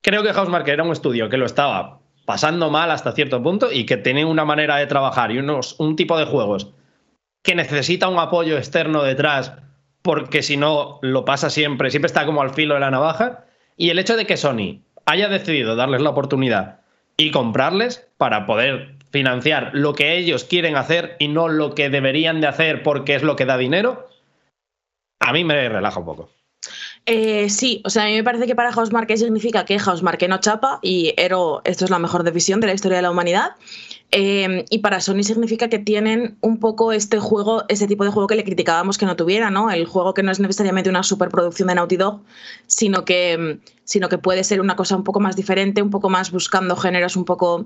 creo 0.00 0.22
que 0.22 0.32
House 0.32 0.48
Marquee 0.48 0.72
era 0.72 0.84
un 0.84 0.92
estudio 0.92 1.28
que 1.28 1.36
lo 1.36 1.44
estaba 1.44 2.00
pasando 2.24 2.70
mal 2.70 2.90
hasta 2.90 3.12
cierto 3.12 3.42
punto 3.42 3.70
y 3.70 3.84
que 3.84 3.98
tenía 3.98 4.26
una 4.26 4.46
manera 4.46 4.76
de 4.76 4.86
trabajar 4.86 5.32
y 5.32 5.38
unos, 5.38 5.78
un 5.78 5.96
tipo 5.96 6.16
de 6.18 6.24
juegos 6.24 6.72
que 7.48 7.54
necesita 7.54 8.08
un 8.08 8.18
apoyo 8.18 8.58
externo 8.58 9.02
detrás 9.02 9.54
porque 10.02 10.42
si 10.42 10.58
no 10.58 10.98
lo 11.00 11.24
pasa 11.24 11.48
siempre, 11.48 11.88
siempre 11.88 12.08
está 12.08 12.26
como 12.26 12.42
al 12.42 12.52
filo 12.52 12.74
de 12.74 12.80
la 12.80 12.90
navaja. 12.90 13.46
Y 13.78 13.88
el 13.88 13.98
hecho 13.98 14.18
de 14.18 14.26
que 14.26 14.36
Sony 14.36 14.82
haya 15.06 15.30
decidido 15.30 15.74
darles 15.74 16.02
la 16.02 16.10
oportunidad 16.10 16.80
y 17.16 17.30
comprarles 17.30 18.06
para 18.18 18.44
poder 18.44 18.96
financiar 19.10 19.70
lo 19.72 19.94
que 19.94 20.18
ellos 20.18 20.44
quieren 20.44 20.76
hacer 20.76 21.16
y 21.20 21.28
no 21.28 21.48
lo 21.48 21.74
que 21.74 21.88
deberían 21.88 22.42
de 22.42 22.48
hacer 22.48 22.82
porque 22.82 23.14
es 23.14 23.22
lo 23.22 23.34
que 23.34 23.46
da 23.46 23.56
dinero, 23.56 24.10
a 25.18 25.32
mí 25.32 25.42
me 25.42 25.70
relaja 25.70 26.00
un 26.00 26.04
poco. 26.04 26.30
Eh, 27.10 27.48
sí, 27.48 27.80
o 27.86 27.90
sea, 27.90 28.02
a 28.02 28.06
mí 28.06 28.12
me 28.12 28.22
parece 28.22 28.46
que 28.46 28.54
para 28.54 28.70
Housemarque 28.70 29.16
significa 29.16 29.64
que 29.64 29.78
Housemarque 29.78 30.28
no 30.28 30.40
chapa 30.40 30.78
y 30.82 31.14
Ero, 31.16 31.62
esto 31.64 31.86
es 31.86 31.90
la 31.90 31.98
mejor 31.98 32.22
decisión 32.22 32.60
de 32.60 32.66
la 32.66 32.74
historia 32.74 32.98
de 32.98 33.02
la 33.02 33.10
humanidad. 33.10 33.52
Eh, 34.10 34.66
y 34.68 34.78
para 34.80 35.00
Sony 35.00 35.22
significa 35.22 35.68
que 35.68 35.78
tienen 35.78 36.36
un 36.42 36.58
poco 36.60 36.92
este 36.92 37.18
juego, 37.18 37.64
este 37.68 37.86
tipo 37.86 38.04
de 38.04 38.10
juego 38.10 38.26
que 38.26 38.34
le 38.34 38.44
criticábamos 38.44 38.98
que 38.98 39.06
no 39.06 39.16
tuviera, 39.16 39.48
¿no? 39.48 39.70
El 39.70 39.86
juego 39.86 40.12
que 40.12 40.22
no 40.22 40.30
es 40.30 40.38
necesariamente 40.38 40.90
una 40.90 41.02
superproducción 41.02 41.68
de 41.68 41.76
Naughty 41.76 41.96
Dog, 41.96 42.20
sino 42.66 43.06
que, 43.06 43.58
sino 43.84 44.10
que 44.10 44.18
puede 44.18 44.44
ser 44.44 44.60
una 44.60 44.76
cosa 44.76 44.94
un 44.94 45.04
poco 45.04 45.18
más 45.18 45.34
diferente, 45.34 45.80
un 45.80 45.90
poco 45.90 46.10
más 46.10 46.30
buscando 46.30 46.76
géneros 46.76 47.16
un 47.16 47.24
poco 47.24 47.64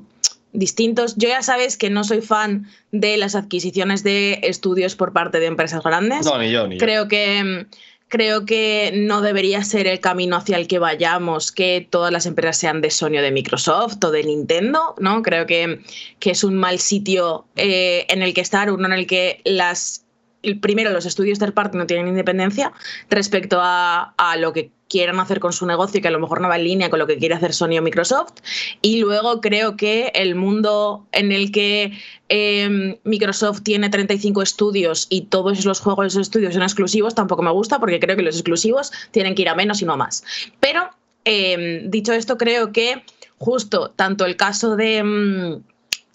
distintos. 0.53 1.17
Yo 1.17 1.29
ya 1.29 1.43
sabes 1.43 1.77
que 1.77 1.91
no 1.91 2.05
soy 2.05 2.21
fan 2.21 2.69
de 2.93 3.17
las 3.17 3.35
adquisiciones 3.35 4.05
de 4.05 4.39
estudios 4.45 4.95
por 4.95 5.13
parte 5.13 5.41
de 5.41 5.47
empresas 5.47 5.83
grandes. 5.83 6.27
No, 6.27 6.39
ni 6.39 6.53
yo, 6.53 6.69
ni 6.69 6.77
yo. 6.77 6.81
Creo 6.81 7.09
que 7.09 7.67
creo 8.13 8.45
que 8.45 8.93
no 8.95 9.23
debería 9.23 9.65
ser 9.65 9.87
el 9.87 9.99
camino 9.99 10.37
hacia 10.37 10.59
el 10.59 10.69
que 10.69 10.79
vayamos, 10.79 11.51
que 11.51 11.87
todas 11.89 12.13
las 12.13 12.27
empresas 12.27 12.59
sean 12.59 12.83
de 12.83 12.91
Sony 12.91 13.17
o 13.17 13.23
de 13.23 13.33
Microsoft 13.33 14.05
o 14.05 14.11
de 14.11 14.23
Nintendo, 14.23 14.95
¿no? 15.01 15.23
Creo 15.23 15.47
que, 15.47 15.81
que 16.19 16.33
es 16.33 16.45
un 16.45 16.59
mal 16.59 16.79
sitio 16.79 17.47
eh, 17.57 18.05
en 18.11 18.21
el 18.21 18.35
que 18.35 18.43
estar, 18.43 18.71
uno 18.71 18.85
en 18.85 18.93
el 18.93 19.07
que 19.07 19.41
las 19.47 20.05
primero 20.61 20.91
los 20.91 21.07
estudios 21.07 21.39
third 21.39 21.55
party 21.55 21.79
no 21.79 21.87
tienen 21.87 22.09
independencia 22.09 22.73
respecto 23.09 23.61
a, 23.63 24.13
a 24.19 24.37
lo 24.37 24.53
que 24.53 24.71
quieran 24.93 25.19
hacer 25.21 25.41
con 25.41 25.55
su 25.55 25.65
negocio 25.65 25.99
y 25.99 26.03
que 26.03 26.09
a 26.09 26.11
lo 26.11 26.21
mejor 26.21 26.43
no 26.43 26.49
va 26.49 26.57
en 26.57 26.65
línea 26.65 26.91
con 26.91 26.99
lo 26.99 27.07
que 27.07 27.17
quiere 27.17 27.35
hacer 27.35 27.55
Sony 27.55 27.79
o 27.79 27.83
Microsoft. 27.83 28.35
Y 28.83 29.01
luego 29.01 29.41
creo 29.41 29.75
que 29.75 30.13
el 30.15 30.35
mundo 30.35 31.07
en 31.13 31.33
el 31.33 31.51
que 31.51 31.99
em, 32.29 32.99
Microsoft 33.05 33.63
tiene 33.63 33.89
35 33.89 34.43
estudios 34.43 35.07
y 35.09 35.23
todos 35.23 35.65
los 35.65 35.81
juegos 35.81 36.05
de 36.05 36.09
esos 36.09 36.23
estudios 36.29 36.53
son 36.53 36.63
exclusivos 36.63 37.15
tampoco 37.15 37.43
me 37.43 37.51
gusta 37.51 37.81
porque 37.81 37.99
creo 37.99 38.17
que 38.17 38.23
los 38.23 38.37
exclusivos 38.37 38.93
tienen 39.13 39.35
que 39.35 39.43
ir 39.43 39.49
a 39.49 39.55
menos 39.55 39.81
y 39.81 39.87
no 39.87 39.95
a 39.95 39.97
más. 39.97 40.25
Pero 40.61 40.91
em, 41.25 41.91
dicho 41.91 42.13
esto, 42.13 42.37
creo 42.37 42.71
que 42.71 43.03
justo 43.39 43.91
tanto 43.97 44.27
el 44.27 44.37
caso 44.37 44.77
de... 44.77 45.63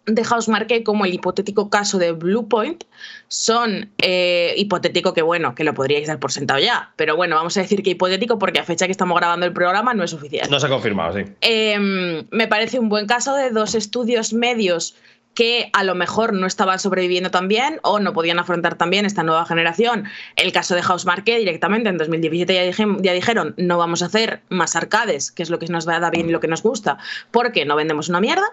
Em, 0.07 0.15
de 0.15 0.23
Housemarque 0.23 0.83
como 0.83 1.05
el 1.05 1.13
hipotético 1.13 1.69
caso 1.69 1.97
de 1.97 2.11
Bluepoint 2.11 2.83
son 3.27 3.89
eh, 3.99 4.53
hipotético 4.57 5.13
que 5.13 5.21
bueno, 5.21 5.53
que 5.55 5.63
lo 5.63 5.73
podríais 5.73 6.07
dar 6.07 6.19
por 6.19 6.31
sentado 6.31 6.59
ya, 6.59 6.91
pero 6.95 7.15
bueno, 7.15 7.35
vamos 7.35 7.57
a 7.57 7.61
decir 7.61 7.83
que 7.83 7.91
hipotético 7.91 8.39
porque 8.39 8.59
a 8.59 8.63
fecha 8.63 8.85
que 8.85 8.91
estamos 8.91 9.17
grabando 9.17 9.45
el 9.45 9.53
programa 9.53 9.93
no 9.93 10.03
es 10.03 10.11
suficiente. 10.11 10.49
No 10.49 10.59
se 10.59 10.67
ha 10.67 10.69
confirmado, 10.69 11.13
sí. 11.13 11.25
Em, 11.41 12.25
me 12.31 12.47
parece 12.47 12.79
un 12.79 12.89
buen 12.89 13.05
caso 13.05 13.35
de 13.35 13.49
dos 13.49 13.75
estudios 13.75 14.33
medios 14.33 14.95
que 15.37 15.69
a 15.71 15.83
lo 15.83 15.93
mejor 15.93 16.33
no 16.33 16.47
estaban 16.47 16.79
sobreviviendo 16.79 17.29
tan 17.29 17.47
bien 17.47 17.79
o 17.83 17.99
no 17.99 18.11
podían 18.11 18.39
afrontar 18.39 18.73
también 18.73 19.05
esta 19.05 19.21
nueva 19.21 19.45
generación. 19.45 20.05
El 20.35 20.51
caso 20.51 20.73
de 20.73 20.81
Housemarque 20.81 21.37
directamente 21.37 21.89
en 21.89 21.99
2017 21.99 22.73
ya, 23.03 23.13
dijeron 23.13 23.53
no 23.55 23.77
vamos 23.77 24.01
a 24.01 24.07
hacer 24.07 24.41
más 24.49 24.75
arcades, 24.75 25.31
que 25.31 25.43
es 25.43 25.51
lo 25.51 25.59
que 25.59 25.67
nos 25.67 25.85
da 25.85 26.09
bien 26.09 26.27
y 26.27 26.31
lo 26.31 26.39
que 26.39 26.47
nos 26.47 26.63
gusta, 26.63 26.97
porque 27.29 27.65
no 27.65 27.75
vendemos 27.75 28.09
una 28.09 28.19
mierda. 28.19 28.47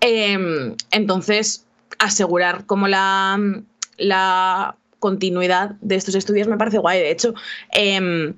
Em, 0.00 0.76
entonces, 0.92 1.66
asegurar 1.98 2.64
como 2.64 2.86
la, 2.86 3.36
continuidad 5.00 5.70
de 5.80 5.96
estos 5.96 6.14
estudios 6.14 6.46
me 6.46 6.58
parece 6.58 6.78
guay. 6.78 7.00
De 7.00 7.10
hecho, 7.10 7.34
em, 7.72 8.34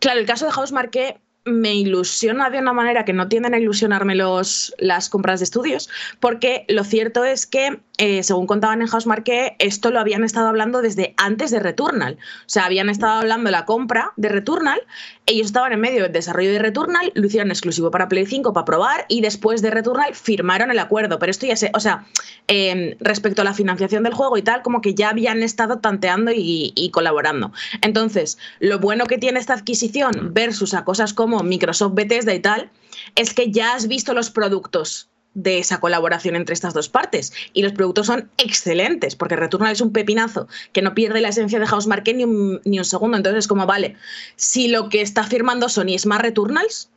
claro, 0.00 0.18
el 0.18 0.26
caso 0.26 0.44
de 0.44 0.50
Housemarque 0.50 1.20
me 1.44 1.74
ilusiona 1.74 2.50
de 2.50 2.58
una 2.58 2.72
manera 2.72 3.04
que 3.04 3.12
no 3.12 3.28
tienden 3.28 3.54
a 3.54 3.58
ilusionarme 3.58 4.14
los, 4.14 4.74
las 4.78 5.08
compras 5.08 5.40
de 5.40 5.44
estudios, 5.44 5.88
porque 6.20 6.64
lo 6.68 6.84
cierto 6.84 7.24
es 7.24 7.46
que, 7.46 7.80
eh, 7.98 8.22
según 8.22 8.46
contaban 8.46 8.80
en 8.80 8.88
Housemarque, 8.88 9.54
esto 9.58 9.90
lo 9.90 10.00
habían 10.00 10.24
estado 10.24 10.48
hablando 10.48 10.80
desde 10.80 11.14
antes 11.18 11.50
de 11.50 11.60
Returnal. 11.60 12.14
O 12.14 12.48
sea, 12.48 12.64
habían 12.64 12.88
estado 12.88 13.20
hablando 13.20 13.46
de 13.46 13.52
la 13.52 13.66
compra 13.66 14.12
de 14.16 14.30
Returnal, 14.30 14.80
ellos 15.26 15.46
estaban 15.46 15.72
en 15.72 15.80
medio 15.80 16.02
del 16.04 16.12
desarrollo 16.12 16.52
de 16.52 16.58
Returnal, 16.58 17.12
lo 17.14 17.26
hicieron 17.26 17.50
exclusivo 17.50 17.90
para 17.90 18.08
Play 18.08 18.24
5 18.24 18.52
para 18.54 18.64
probar 18.64 19.04
y 19.08 19.20
después 19.20 19.60
de 19.60 19.70
Returnal 19.70 20.14
firmaron 20.14 20.70
el 20.70 20.78
acuerdo. 20.78 21.18
Pero 21.18 21.30
esto 21.30 21.46
ya 21.46 21.54
sé, 21.54 21.70
o 21.74 21.80
sea, 21.80 22.06
em, 22.48 22.96
respecto 22.98 23.42
a 23.42 23.44
la 23.44 23.54
financiación 23.54 24.02
del 24.02 24.14
juego 24.14 24.38
y 24.38 24.42
tal, 24.42 24.62
como 24.62 24.80
que 24.80 24.94
ya 24.94 25.10
habían 25.10 25.42
estado 25.42 25.78
tanteando 25.78 26.32
y, 26.32 26.72
y 26.74 26.90
colaborando. 26.90 27.52
Entonces, 27.82 28.38
lo 28.58 28.78
bueno 28.78 29.04
que 29.06 29.18
tiene 29.18 29.38
esta 29.38 29.54
adquisición 29.54 30.32
versus 30.32 30.72
a 30.74 30.84
cosas 30.84 31.12
como 31.12 31.42
Microsoft 31.42 31.94
Bethesda 31.94 32.34
y 32.34 32.40
tal, 32.40 32.70
es 33.16 33.34
que 33.34 33.50
ya 33.50 33.74
has 33.74 33.86
visto 33.86 34.14
los 34.14 34.30
productos 34.30 35.11
de 35.34 35.58
esa 35.58 35.80
colaboración 35.80 36.36
entre 36.36 36.54
estas 36.54 36.74
dos 36.74 36.88
partes. 36.88 37.32
Y 37.52 37.62
los 37.62 37.72
productos 37.72 38.06
son 38.06 38.30
excelentes, 38.38 39.16
porque 39.16 39.36
Returnal 39.36 39.72
es 39.72 39.80
un 39.80 39.92
pepinazo 39.92 40.48
que 40.72 40.82
no 40.82 40.94
pierde 40.94 41.20
la 41.20 41.28
esencia 41.28 41.58
de 41.58 41.66
Housemarque 41.66 42.14
ni 42.14 42.24
un, 42.24 42.60
ni 42.64 42.78
un 42.78 42.84
segundo. 42.84 43.16
Entonces 43.16 43.40
es 43.40 43.48
como, 43.48 43.66
vale, 43.66 43.96
si 44.36 44.68
lo 44.68 44.88
que 44.88 45.00
está 45.00 45.24
firmando 45.24 45.68
Sony 45.68 45.94
es 45.94 46.06
más 46.06 46.20
Returnals, 46.20 46.90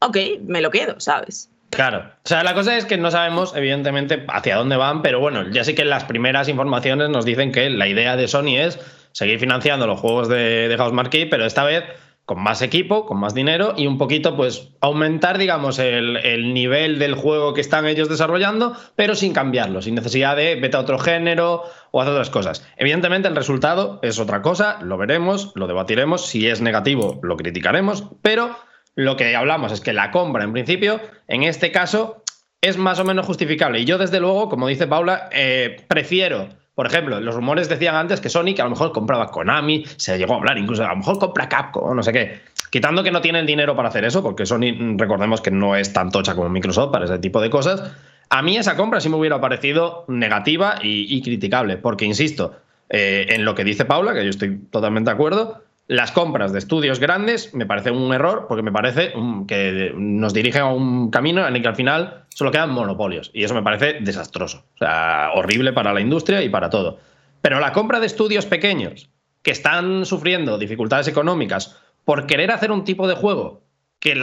ok, 0.00 0.16
me 0.46 0.60
lo 0.60 0.70
quedo, 0.70 0.98
¿sabes? 1.00 1.50
Claro, 1.70 1.98
o 2.24 2.28
sea, 2.28 2.42
la 2.42 2.54
cosa 2.54 2.76
es 2.76 2.84
que 2.84 2.96
no 2.96 3.12
sabemos, 3.12 3.54
evidentemente, 3.54 4.24
hacia 4.28 4.56
dónde 4.56 4.76
van, 4.76 5.02
pero 5.02 5.20
bueno, 5.20 5.48
ya 5.50 5.62
sí 5.62 5.74
que 5.74 5.84
las 5.84 6.02
primeras 6.02 6.48
informaciones 6.48 7.10
nos 7.10 7.24
dicen 7.24 7.52
que 7.52 7.70
la 7.70 7.86
idea 7.86 8.16
de 8.16 8.26
Sony 8.26 8.56
es 8.56 8.78
seguir 9.12 9.38
financiando 9.38 9.86
los 9.86 10.00
juegos 10.00 10.28
de, 10.28 10.68
de 10.68 10.76
Housemarque, 10.76 11.26
pero 11.26 11.46
esta 11.46 11.62
vez 11.62 11.84
con 12.30 12.44
más 12.44 12.62
equipo, 12.62 13.06
con 13.06 13.18
más 13.18 13.34
dinero 13.34 13.74
y 13.76 13.88
un 13.88 13.98
poquito, 13.98 14.36
pues, 14.36 14.68
aumentar, 14.80 15.36
digamos, 15.36 15.80
el, 15.80 16.54
nivel 16.54 17.00
del 17.00 17.16
juego 17.16 17.54
que 17.54 17.60
están 17.60 17.88
ellos 17.88 18.08
desarrollando, 18.08 18.76
pero 18.94 19.16
sin 19.16 19.32
cambiarlo, 19.32 19.82
sin 19.82 19.96
necesidad 19.96 20.36
de 20.36 20.54
vete 20.54 20.76
a 20.76 20.80
otro 20.80 21.00
género 21.00 21.64
o 21.90 22.00
hacer 22.00 22.12
otras 22.12 22.30
cosas. 22.30 22.64
Evidentemente, 22.76 23.26
el 23.26 23.34
resultado 23.34 23.98
es 24.02 24.20
otra 24.20 24.42
cosa, 24.42 24.78
lo 24.80 24.96
veremos, 24.96 25.50
lo 25.56 25.66
debatiremos. 25.66 26.24
Si 26.24 26.46
es 26.46 26.60
negativo, 26.60 27.18
lo 27.24 27.36
criticaremos, 27.36 28.04
pero 28.22 28.56
lo 28.94 29.16
que 29.16 29.34
hablamos 29.34 29.72
es 29.72 29.80
que 29.80 29.92
la 29.92 30.12
compra, 30.12 30.44
en 30.44 30.52
principio, 30.52 31.00
en 31.26 31.42
este 31.42 31.72
caso, 31.72 32.22
es 32.60 32.76
más 32.76 33.00
o 33.00 33.04
menos 33.04 33.26
justificable. 33.26 33.80
Y 33.80 33.86
yo, 33.86 33.98
desde 33.98 34.20
luego, 34.20 34.48
como 34.48 34.68
dice 34.68 34.86
Paula, 34.86 35.28
eh, 35.32 35.84
prefiero 35.88 36.48
por 36.80 36.86
ejemplo, 36.86 37.20
los 37.20 37.34
rumores 37.34 37.68
decían 37.68 37.94
antes 37.94 38.22
que 38.22 38.30
Sony 38.30 38.54
que 38.56 38.62
a 38.62 38.64
lo 38.64 38.70
mejor 38.70 38.90
compraba 38.90 39.26
Konami, 39.26 39.84
se 39.96 40.16
llegó 40.16 40.32
a 40.32 40.36
hablar 40.38 40.56
incluso, 40.56 40.82
a 40.82 40.88
lo 40.88 40.96
mejor 40.96 41.18
compra 41.18 41.46
Capcom, 41.46 41.94
no 41.94 42.02
sé 42.02 42.10
qué. 42.10 42.40
Quitando 42.70 43.02
que 43.02 43.10
no 43.10 43.20
tiene 43.20 43.38
el 43.38 43.44
dinero 43.44 43.76
para 43.76 43.90
hacer 43.90 44.02
eso, 44.06 44.22
porque 44.22 44.46
Sony, 44.46 44.72
mm, 44.72 44.96
recordemos 44.96 45.42
que 45.42 45.50
no 45.50 45.76
es 45.76 45.92
tan 45.92 46.10
tocha 46.10 46.34
como 46.34 46.48
Microsoft 46.48 46.90
para 46.90 47.04
ese 47.04 47.18
tipo 47.18 47.38
de 47.42 47.50
cosas, 47.50 47.92
a 48.30 48.40
mí 48.40 48.56
esa 48.56 48.78
compra 48.78 48.98
sí 49.02 49.10
me 49.10 49.16
hubiera 49.16 49.38
parecido 49.42 50.06
negativa 50.08 50.76
y, 50.82 51.20
criticable, 51.20 51.76
porque 51.76 52.06
insisto, 52.06 52.56
eh, 52.88 53.26
en 53.28 53.44
lo 53.44 53.54
que 53.54 53.62
dice 53.62 53.84
Paula, 53.84 54.14
que 54.14 54.24
yo 54.24 54.30
estoy 54.30 54.56
totalmente 54.70 55.10
de 55.10 55.14
acuerdo, 55.16 55.62
las 55.90 56.12
compras 56.12 56.52
de 56.52 56.60
estudios 56.60 57.00
grandes 57.00 57.52
me 57.52 57.66
parece 57.66 57.90
un 57.90 58.14
error 58.14 58.46
porque 58.48 58.62
me 58.62 58.70
parece 58.70 59.12
que 59.48 59.92
nos 59.96 60.32
dirigen 60.32 60.62
a 60.62 60.72
un 60.72 61.10
camino 61.10 61.44
en 61.48 61.56
el 61.56 61.62
que 61.62 61.66
al 61.66 61.74
final 61.74 62.26
solo 62.28 62.52
quedan 62.52 62.70
monopolios 62.70 63.32
y 63.34 63.42
eso 63.42 63.54
me 63.54 63.62
parece 63.64 63.94
desastroso, 63.94 64.66
o 64.76 64.78
sea, 64.78 65.30
horrible 65.34 65.72
para 65.72 65.92
la 65.92 66.00
industria 66.00 66.44
y 66.44 66.48
para 66.48 66.70
todo. 66.70 67.00
Pero 67.42 67.58
la 67.58 67.72
compra 67.72 67.98
de 67.98 68.06
estudios 68.06 68.46
pequeños 68.46 69.10
que 69.42 69.50
están 69.50 70.06
sufriendo 70.06 70.58
dificultades 70.58 71.08
económicas 71.08 71.76
por 72.04 72.28
querer 72.28 72.52
hacer 72.52 72.70
un 72.70 72.84
tipo 72.84 73.08
de 73.08 73.16
juego 73.16 73.64
que 73.98 74.14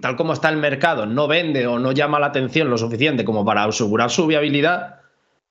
tal 0.00 0.14
como 0.14 0.34
está 0.34 0.50
el 0.50 0.56
mercado 0.58 1.04
no 1.04 1.26
vende 1.26 1.66
o 1.66 1.80
no 1.80 1.90
llama 1.90 2.20
la 2.20 2.26
atención 2.26 2.70
lo 2.70 2.78
suficiente 2.78 3.24
como 3.24 3.44
para 3.44 3.64
asegurar 3.64 4.12
su 4.12 4.28
viabilidad, 4.28 5.00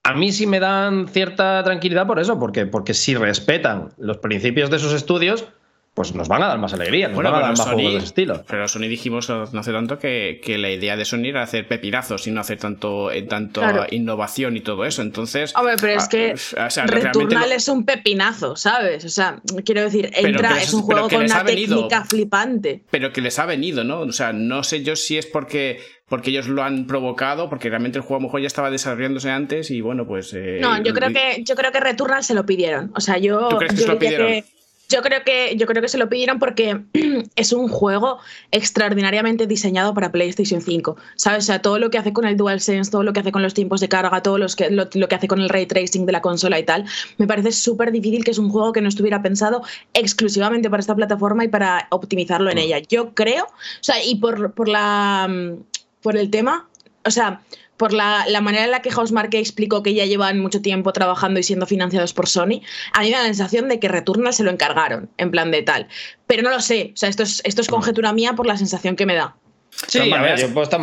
a 0.06 0.14
mí 0.14 0.32
sí 0.32 0.46
me 0.46 0.60
dan 0.60 1.08
cierta 1.08 1.64
tranquilidad 1.64 2.06
por 2.06 2.20
eso, 2.20 2.38
porque, 2.38 2.68
porque 2.68 2.94
si 2.94 3.16
respetan 3.16 3.90
los 3.98 4.20
principios 4.20 4.70
de 4.70 4.78
sus 4.78 4.94
estudios, 4.94 5.48
pues 5.96 6.14
nos 6.14 6.28
van 6.28 6.44
a 6.44 6.48
dar 6.48 6.60
más 6.60 6.74
alegría, 6.74 7.08
nos 7.08 7.18
van 7.18 7.28
a 7.28 7.40
dar 7.40 7.58
más 7.58 7.62
juegos 7.62 7.94
de 7.94 7.98
ese 7.98 8.06
estilo. 8.08 8.44
Pero 8.48 8.68
Sony 8.68 8.82
dijimos 8.82 9.30
no 9.30 9.60
hace 9.60 9.72
tanto 9.72 9.98
que, 9.98 10.42
la 10.60 10.70
idea 10.70 10.98
de 10.98 11.06
Sony 11.06 11.28
era 11.28 11.42
hacer 11.42 11.70
pepinazos 11.70 12.28
y 12.28 12.32
no 12.32 12.42
hacer 12.42 12.60
tanto, 12.60 13.12
eh, 13.12 13.22
tanto 13.24 13.62
innovación 13.92 14.58
y 14.58 14.60
todo 14.60 14.84
eso. 14.84 15.02
Entonces. 15.02 15.54
Hombre, 15.56 15.76
pero 15.80 15.94
es 15.98 16.04
ah, 16.58 16.68
que 16.68 16.82
Returnal 16.88 17.54
es 17.54 17.70
un 17.70 17.86
pepinazo, 17.86 18.58
¿sabes? 18.58 19.06
O 19.06 19.10
sea, 19.10 19.42
quiero 19.64 19.84
decir, 19.84 20.12
entra, 20.14 20.62
es 20.62 20.74
un 20.74 20.82
juego 20.82 21.10
con 21.10 21.24
una 21.24 21.46
técnica 21.46 22.04
flipante. 22.04 22.84
Pero 22.92 23.14
que 23.14 23.22
les 23.22 23.40
ha 23.40 23.46
venido, 23.46 23.86
¿no? 23.86 24.02
O 24.02 24.12
sea, 24.12 24.34
no 24.34 24.64
sé 24.64 24.84
yo 24.84 24.98
si 24.98 25.18
es 25.18 25.26
porque 25.26 25.80
porque 26.08 26.30
ellos 26.30 26.48
lo 26.48 26.62
han 26.62 26.86
provocado, 26.86 27.50
porque 27.50 27.70
realmente 27.70 27.98
el 27.98 28.04
juego 28.04 28.18
a 28.18 28.20
lo 28.20 28.28
mejor 28.28 28.42
ya 28.42 28.48
estaba 28.48 28.70
desarrollándose 28.70 29.32
antes 29.32 29.72
y 29.72 29.82
bueno, 29.82 30.06
pues... 30.06 30.34
Eh, 30.36 30.60
no, 30.62 30.82
yo 30.84 30.94
creo 30.94 31.12
que 31.12 31.44
yo 31.44 31.56
creo 31.56 31.72
que 31.72 31.80
Returnal 31.80 32.24
se 32.24 32.36
lo 32.36 32.46
pidieron. 32.46 32.92
O 32.96 33.02
sea, 33.02 33.18
yo... 33.18 33.50
¿Tú 33.50 33.58
crees 33.58 33.74
que 33.74 33.82
se 33.82 33.88
lo 33.88 33.98
pidieron? 33.98 34.44
Yo 34.90 35.02
creo 35.02 35.24
que 35.24 35.56
yo 35.58 35.66
creo 35.68 35.82
que 35.82 35.88
se 35.88 35.98
lo 35.98 36.10
pidieron 36.10 36.40
porque 36.40 36.82
es 37.36 37.54
un 37.54 37.68
juego 37.68 38.20
extraordinariamente 38.52 39.48
diseñado 39.48 39.94
para 39.94 40.12
PlayStation 40.12 40.62
5. 40.62 40.96
¿Sabes? 41.16 41.46
O 41.46 41.48
sea, 41.48 41.62
todo 41.62 41.80
lo 41.80 41.90
que 41.90 41.98
hace 41.98 42.14
con 42.14 42.26
el 42.26 42.38
DualSense, 42.38 42.92
todo 42.92 43.04
lo 43.04 43.14
que 43.14 43.20
hace 43.20 43.32
con 43.32 43.42
los 43.42 43.54
tiempos 43.54 43.82
de 43.82 43.90
carga, 43.90 44.22
todo 44.22 44.38
lo, 44.38 44.48
lo 44.70 45.08
que 45.08 45.16
hace 45.16 45.28
con 45.28 45.40
el 45.40 45.50
ray 45.50 45.66
tracing 45.66 46.06
de 46.06 46.12
la 46.12 46.22
consola 46.22 46.60
y 46.60 46.64
tal, 46.64 46.86
me 47.18 47.28
parece 47.28 47.52
súper 47.52 47.92
difícil 47.92 48.24
que 48.24 48.32
es 48.32 48.38
un 48.38 48.50
juego 48.50 48.72
que 48.72 48.82
no 48.82 48.90
estuviera 48.90 49.22
pensado 49.22 49.64
exclusivamente 49.94 50.70
para 50.70 50.82
esta 50.82 50.96
plataforma 50.96 51.44
y 51.44 51.48
para 51.48 51.88
optimizarlo 51.92 52.50
en 52.50 52.58
mm. 52.58 52.62
ella. 52.62 52.80
Yo 52.90 53.14
creo, 53.14 53.46
o 53.46 53.84
sea, 53.84 54.04
y 54.04 54.16
por, 54.16 54.54
por 54.54 54.68
la 54.68 55.30
por 56.06 56.16
el 56.16 56.30
tema, 56.30 56.70
o 57.04 57.10
sea, 57.10 57.42
por 57.78 57.94
la, 57.94 58.26
manera 58.42 58.66
en 58.66 58.72
la 58.72 58.82
que 58.82 58.92
Housemarque 58.92 59.40
explicó 59.40 59.84
que 59.84 59.94
ya 59.94 60.06
llevan 60.06 60.40
mucho 60.40 60.62
tiempo 60.62 60.94
trabajando 60.94 61.40
y 61.40 61.44
siendo 61.44 61.66
financiados 61.66 62.14
por 62.14 62.28
Sony, 62.28 62.62
a 62.94 63.02
mí 63.02 63.08
me 63.08 63.12
da 63.12 63.20
la 63.20 63.26
sensación 63.26 63.68
de 63.70 63.80
que 63.80 63.88
Returnal 63.88 64.34
se 64.34 64.44
lo 64.44 64.52
encargaron, 64.52 65.10
en 65.18 65.32
plan 65.32 65.52
de 65.52 65.62
tal. 65.62 65.88
Pero 66.28 66.44
no 66.44 66.50
lo 66.50 66.62
sé, 66.62 66.92
o 66.94 66.98
sea, 66.98 67.10
esto 67.10 67.24
es, 67.24 67.42
esto 67.44 67.62
es 67.62 67.68
conjetura 67.68 68.14
mía 68.14 68.34
por 68.34 68.46
la 68.46 68.58
sensación 68.58 68.96
que 68.96 69.06
me 69.06 69.16
da. 69.16 69.36
Sí, 69.88 70.12
a 70.12 70.22
ver, 70.22 70.40
yo 70.40 70.54
puedo 70.54 70.64
estar... 70.64 70.80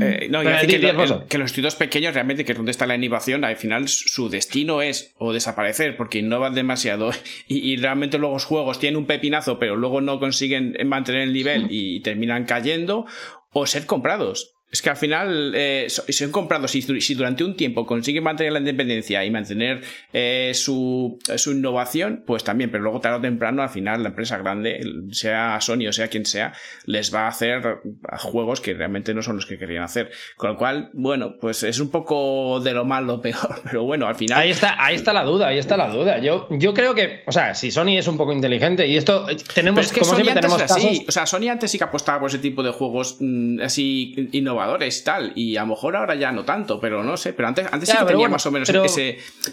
Eh, 0.00 0.28
no, 0.30 0.42
que, 0.42 1.26
que, 1.28 1.38
los 1.38 1.46
estudios 1.46 1.76
pequeños 1.76 2.12
realmente, 2.12 2.44
que 2.44 2.52
es 2.52 2.58
donde 2.58 2.72
está 2.72 2.86
la 2.86 2.94
innovación, 2.94 3.42
al 3.42 3.56
final 3.56 3.88
su 3.88 4.28
destino 4.28 4.82
es 4.82 5.14
o 5.16 5.32
desaparecer 5.32 5.96
porque 5.96 6.18
innovan 6.18 6.54
demasiado 6.54 7.10
y, 7.48 7.72
y, 7.72 7.76
realmente 7.76 8.18
luego 8.18 8.34
los 8.34 8.44
juegos 8.44 8.78
tienen 8.78 8.98
un 8.98 9.06
pepinazo 9.06 9.58
pero 9.58 9.76
luego 9.76 10.02
no 10.02 10.20
consiguen 10.20 10.76
mantener 10.84 11.22
el 11.22 11.32
nivel 11.32 11.68
y 11.70 12.00
terminan 12.00 12.44
cayendo 12.44 13.06
o 13.50 13.66
ser 13.66 13.86
comprados 13.86 14.53
Es 14.74 14.82
que 14.82 14.90
al 14.90 14.96
final, 14.96 15.52
eh, 15.54 15.86
si 15.88 16.24
han 16.24 16.32
comprado, 16.32 16.66
si, 16.66 16.80
durante 17.14 17.44
un 17.44 17.54
tiempo 17.54 17.86
consiguen 17.86 18.24
mantener 18.24 18.54
la 18.54 18.58
independencia 18.58 19.24
y 19.24 19.30
mantener 19.30 19.82
eh, 20.12 20.50
su, 20.52 21.16
innovación, 21.46 22.24
pues 22.26 22.42
también, 22.42 22.72
pero 22.72 22.82
luego 22.82 23.00
tarde 23.00 23.18
o 23.18 23.20
temprano, 23.20 23.62
al 23.62 23.68
final, 23.68 24.02
la 24.02 24.08
empresa 24.08 24.36
grande, 24.36 24.80
sea 25.12 25.60
Sony 25.60 25.86
o 25.88 25.92
sea 25.92 26.08
quien 26.08 26.26
sea, 26.26 26.54
les 26.86 27.14
va 27.14 27.26
a 27.26 27.28
hacer 27.28 27.82
juegos 28.18 28.60
que 28.60 28.74
realmente 28.74 29.14
no 29.14 29.22
son 29.22 29.36
los 29.36 29.46
que 29.46 29.58
querían 29.58 29.84
hacer. 29.84 30.10
Con 30.36 30.50
lo 30.50 30.56
cual, 30.56 30.90
bueno, 30.92 31.36
pues 31.40 31.62
es 31.62 31.78
un 31.78 31.90
poco 31.92 32.58
de 32.58 32.72
lo 32.72 32.84
malo 32.84 33.20
peor, 33.22 33.60
pero 33.62 33.84
bueno, 33.84 34.08
al 34.08 34.16
final. 34.16 34.40
Ahí 34.40 34.50
está, 34.50 34.74
ahí 34.84 34.96
está 34.96 35.12
la 35.12 35.22
duda, 35.22 35.46
ahí 35.46 35.58
está 35.58 35.76
la 35.76 35.88
duda. 35.88 36.18
Yo, 36.18 36.48
yo 36.50 36.74
creo 36.74 36.96
que, 36.96 37.22
o 37.26 37.30
sea, 37.30 37.54
si 37.54 37.70
Sony 37.70 37.96
es 37.96 38.08
un 38.08 38.16
poco 38.16 38.32
inteligente 38.32 38.88
y 38.88 38.96
esto 38.96 39.30
eh, 39.30 39.36
tenemos 39.54 39.92
que 39.92 40.00
como 40.00 40.16
siempre 40.16 40.34
tenemos 40.34 40.60
así. 40.60 41.04
O 41.06 41.12
sea, 41.12 41.26
Sony 41.26 41.48
antes 41.48 41.70
sí 41.70 41.78
que 41.78 41.84
apostaba 41.84 42.18
por 42.18 42.28
ese 42.28 42.38
tipo 42.38 42.64
de 42.64 42.72
juegos 42.72 43.18
mm, 43.20 43.60
así 43.60 44.28
innovadores 44.32 44.63
y 44.80 45.04
tal. 45.04 45.32
Y 45.34 45.56
a 45.56 45.62
lo 45.62 45.68
mejor 45.68 45.96
ahora 45.96 46.14
ya 46.14 46.32
no 46.32 46.44
tanto, 46.44 46.80
pero 46.80 47.02
no 47.02 47.16
sé. 47.16 47.32
Pero 47.32 47.48
antes, 47.48 47.66
antes 47.70 47.88
sí 47.88 47.96
que 47.96 48.04
tenía 48.04 48.28
más 48.28 48.44
o 48.46 48.50
menos 48.50 48.70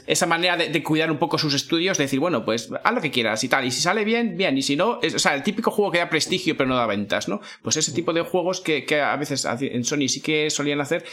esa 0.08 0.26
manera 0.26 0.58
de, 0.58 0.84
cuidar 0.84 1.12
un 1.12 1.18
poco 1.18 1.38
sus 1.38 1.54
estudios, 1.54 1.98
de 1.98 2.06
decir, 2.06 2.20
bueno, 2.20 2.44
pues 2.44 2.70
haz 2.84 2.94
lo 2.94 3.02
que 3.02 3.12
quieras 3.12 3.44
y 3.44 3.50
tal. 3.50 3.66
Y 3.66 3.72
si 3.72 3.82
sale 3.82 4.04
bien, 4.04 4.38
bien. 4.38 4.58
Y 4.58 4.62
si 4.62 4.76
no, 4.76 5.00
o 5.00 5.20
sea, 5.20 5.36
el 5.36 5.44
típico 5.44 5.72
juego 5.72 5.92
que 5.92 6.00
da 6.00 6.10
prestigio 6.10 6.58
pero 6.58 6.70
no 6.70 6.76
da 6.76 6.86
ventas, 6.86 7.28
¿no? 7.28 7.42
Pues 7.62 7.78
ese 7.78 7.92
tipo 7.92 8.14
de 8.14 8.22
juegos 8.22 8.62
que, 8.62 8.86
que 8.86 9.02
a 9.02 9.16
veces 9.16 9.46
en 9.46 9.84
Sony 9.84 10.08
sí 10.08 10.22
que 10.22 10.50
solían 10.50 10.82
hacer 10.82 11.04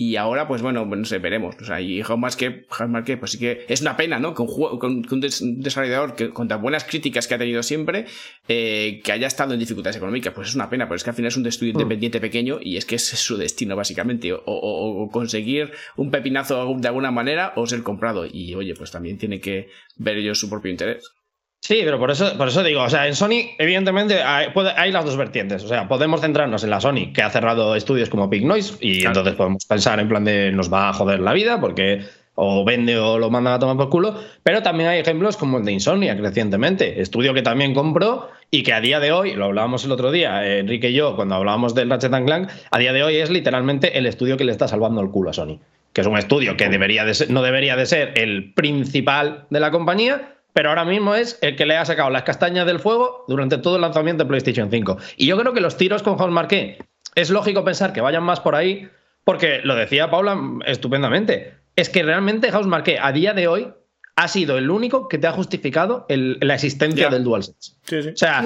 y 0.00 0.16
ahora, 0.16 0.48
pues 0.48 0.62
bueno, 0.62 0.86
no 0.86 1.04
sé, 1.04 1.18
veremos. 1.18 1.56
O 1.60 1.64
sea, 1.66 1.78
y 1.78 2.02
más 2.16 2.34
que, 2.34 2.64
que, 3.04 3.16
pues 3.18 3.32
sí 3.32 3.38
que 3.38 3.66
es 3.68 3.82
una 3.82 3.98
pena, 3.98 4.18
¿no? 4.18 4.32
Que 4.32 4.40
un, 4.40 4.48
juego, 4.48 4.78
con, 4.78 5.06
un 5.10 5.60
desarrollador 5.60 6.14
que, 6.14 6.30
con 6.30 6.48
tan 6.48 6.62
buenas 6.62 6.84
críticas 6.84 7.28
que 7.28 7.34
ha 7.34 7.38
tenido 7.38 7.62
siempre, 7.62 8.06
eh, 8.48 9.02
que 9.04 9.12
haya 9.12 9.26
estado 9.26 9.52
en 9.52 9.60
dificultades 9.60 9.98
económicas, 9.98 10.32
pues 10.32 10.48
es 10.48 10.54
una 10.54 10.70
pena, 10.70 10.86
pero 10.86 10.96
es 10.96 11.04
que 11.04 11.10
al 11.10 11.16
final 11.16 11.28
es 11.28 11.36
un 11.36 11.46
estudio 11.46 11.74
mm. 11.74 11.76
independiente 11.76 12.18
pequeño 12.18 12.60
y 12.62 12.78
es 12.78 12.86
que 12.86 12.94
es 12.94 13.04
su 13.08 13.36
destino, 13.36 13.76
básicamente. 13.76 14.32
O, 14.32 14.40
o, 14.46 15.10
conseguir 15.10 15.70
un 15.96 16.10
pepinazo 16.10 16.74
de 16.78 16.88
alguna 16.88 17.10
manera 17.10 17.52
o 17.56 17.66
ser 17.66 17.82
comprado. 17.82 18.24
Y 18.24 18.54
oye, 18.54 18.74
pues 18.74 18.90
también 18.90 19.18
tiene 19.18 19.38
que 19.38 19.68
ver 19.96 20.16
ellos 20.16 20.40
su 20.40 20.48
propio 20.48 20.70
interés. 20.70 21.12
Sí, 21.60 21.82
pero 21.84 21.98
por 21.98 22.10
eso, 22.10 22.36
por 22.38 22.48
eso 22.48 22.62
digo, 22.62 22.82
o 22.82 22.88
sea, 22.88 23.06
en 23.06 23.14
Sony, 23.14 23.52
evidentemente, 23.58 24.22
hay, 24.22 24.92
las 24.92 25.04
dos 25.04 25.16
vertientes. 25.16 25.62
O 25.62 25.68
sea, 25.68 25.86
podemos 25.88 26.22
centrarnos 26.22 26.64
en 26.64 26.70
la 26.70 26.80
Sony, 26.80 27.12
que 27.14 27.22
ha 27.22 27.30
cerrado 27.30 27.76
estudios 27.76 28.08
como 28.08 28.28
Big 28.28 28.46
Noise, 28.46 28.78
y 28.80 29.04
entonces 29.04 29.34
podemos 29.34 29.66
pensar 29.66 30.00
en 30.00 30.08
plan 30.08 30.24
de 30.24 30.52
nos 30.52 30.72
va 30.72 30.88
a 30.88 30.92
joder 30.94 31.20
la 31.20 31.34
vida, 31.34 31.60
porque 31.60 32.00
o 32.34 32.64
vende 32.64 32.96
o 32.96 33.18
lo 33.18 33.28
mandan 33.28 33.52
a 33.52 33.58
tomar 33.58 33.76
por 33.76 33.90
culo. 33.90 34.14
Pero 34.42 34.62
también 34.62 34.88
hay 34.88 35.00
ejemplos 35.00 35.36
como 35.36 35.58
el 35.58 35.64
de 35.64 35.72
Insomnia, 35.72 36.14
recientemente, 36.14 37.02
estudio 37.02 37.34
que 37.34 37.42
también 37.42 37.74
compró 37.74 38.30
y 38.50 38.62
que 38.62 38.72
a 38.72 38.80
día 38.80 38.98
de 38.98 39.12
hoy, 39.12 39.34
lo 39.34 39.44
hablábamos 39.44 39.84
el 39.84 39.92
otro 39.92 40.10
día, 40.10 40.58
Enrique 40.58 40.90
y 40.90 40.94
yo, 40.94 41.14
cuando 41.14 41.34
hablábamos 41.34 41.74
del 41.74 41.90
Ratchet 41.90 42.10
Clank, 42.24 42.50
a 42.70 42.78
día 42.78 42.94
de 42.94 43.02
hoy 43.02 43.16
es 43.16 43.28
literalmente 43.28 43.98
el 43.98 44.06
estudio 44.06 44.38
que 44.38 44.44
le 44.44 44.52
está 44.52 44.66
salvando 44.66 45.02
el 45.02 45.10
culo 45.10 45.30
a 45.30 45.32
Sony. 45.34 45.60
Que 45.92 46.00
es 46.00 46.06
un 46.06 46.16
estudio 46.16 46.56
que 46.56 46.68
debería 46.70 47.04
de 47.04 47.12
no 47.28 47.42
debería 47.42 47.76
de 47.76 47.84
ser 47.84 48.12
el 48.16 48.54
principal 48.54 49.44
de 49.50 49.60
la 49.60 49.70
compañía, 49.70 50.36
pero 50.52 50.68
ahora 50.70 50.84
mismo 50.84 51.14
es 51.14 51.38
el 51.42 51.56
que 51.56 51.66
le 51.66 51.76
ha 51.76 51.84
sacado 51.84 52.10
las 52.10 52.22
castañas 52.22 52.66
del 52.66 52.80
fuego 52.80 53.24
durante 53.28 53.58
todo 53.58 53.76
el 53.76 53.82
lanzamiento 53.82 54.24
de 54.24 54.28
PlayStation 54.28 54.70
5. 54.70 54.98
Y 55.16 55.26
yo 55.26 55.38
creo 55.38 55.52
que 55.52 55.60
los 55.60 55.76
tiros 55.76 56.02
con 56.02 56.18
House 56.18 56.30
Marqué 56.30 56.78
es 57.14 57.30
lógico 57.30 57.64
pensar 57.64 57.92
que 57.92 58.00
vayan 58.00 58.22
más 58.22 58.40
por 58.40 58.54
ahí, 58.54 58.88
porque 59.24 59.60
lo 59.64 59.74
decía 59.74 60.10
Paula 60.10 60.38
estupendamente. 60.66 61.54
Es 61.76 61.88
que 61.88 62.02
realmente 62.02 62.50
House 62.50 62.66
Marqué 62.66 62.98
a 63.00 63.12
día 63.12 63.32
de 63.32 63.48
hoy 63.48 63.68
ha 64.16 64.28
sido 64.28 64.58
el 64.58 64.70
único 64.70 65.08
que 65.08 65.18
te 65.18 65.26
ha 65.26 65.32
justificado 65.32 66.06
la 66.08 66.54
existencia 66.54 67.08
del 67.08 67.24
DualSense. 67.24 67.74
Sí, 67.82 68.02
sí. 68.02 68.08
O 68.10 68.16
sea, 68.16 68.44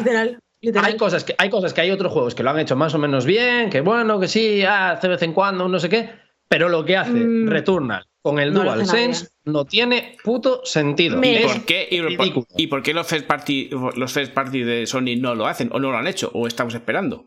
Hay, 0.82 0.96
cosas 0.96 1.24
que, 1.24 1.34
hay 1.36 1.50
cosas 1.50 1.74
que 1.74 1.80
hay 1.80 1.90
otros 1.90 2.12
juegos 2.12 2.34
que 2.34 2.42
lo 2.42 2.50
han 2.50 2.58
hecho 2.58 2.76
más 2.76 2.94
o 2.94 2.98
menos 2.98 3.26
bien, 3.26 3.70
que 3.70 3.80
bueno, 3.80 4.20
que 4.20 4.28
sí, 4.28 4.62
hace 4.62 5.08
de 5.08 5.14
vez 5.14 5.22
en 5.22 5.32
cuando, 5.32 5.68
no 5.68 5.78
sé 5.78 5.88
qué, 5.88 6.10
pero 6.48 6.68
lo 6.68 6.84
que 6.84 6.96
hace 6.96 7.12
mm. 7.12 7.48
Returnal 7.48 8.06
con 8.24 8.38
el 8.38 8.54
DualSense 8.54 9.28
no 9.44 9.66
tiene 9.66 10.16
puto 10.24 10.62
sentido. 10.64 11.22
¿Y 11.22 11.40
por, 11.40 11.64
qué, 11.66 11.86
y, 12.56 12.66
por, 12.68 12.82
qué 12.82 12.94
los 12.94 13.06
first, 13.06 13.26
party, 13.26 13.68
los 13.96 14.12
first 14.14 14.32
party 14.32 14.62
de 14.62 14.86
Sony 14.86 15.20
no 15.20 15.34
lo 15.34 15.46
hacen 15.46 15.68
o 15.72 15.78
no 15.78 15.90
lo 15.90 15.98
han 15.98 16.06
hecho 16.06 16.30
o 16.32 16.46
estamos 16.46 16.74
esperando? 16.74 17.26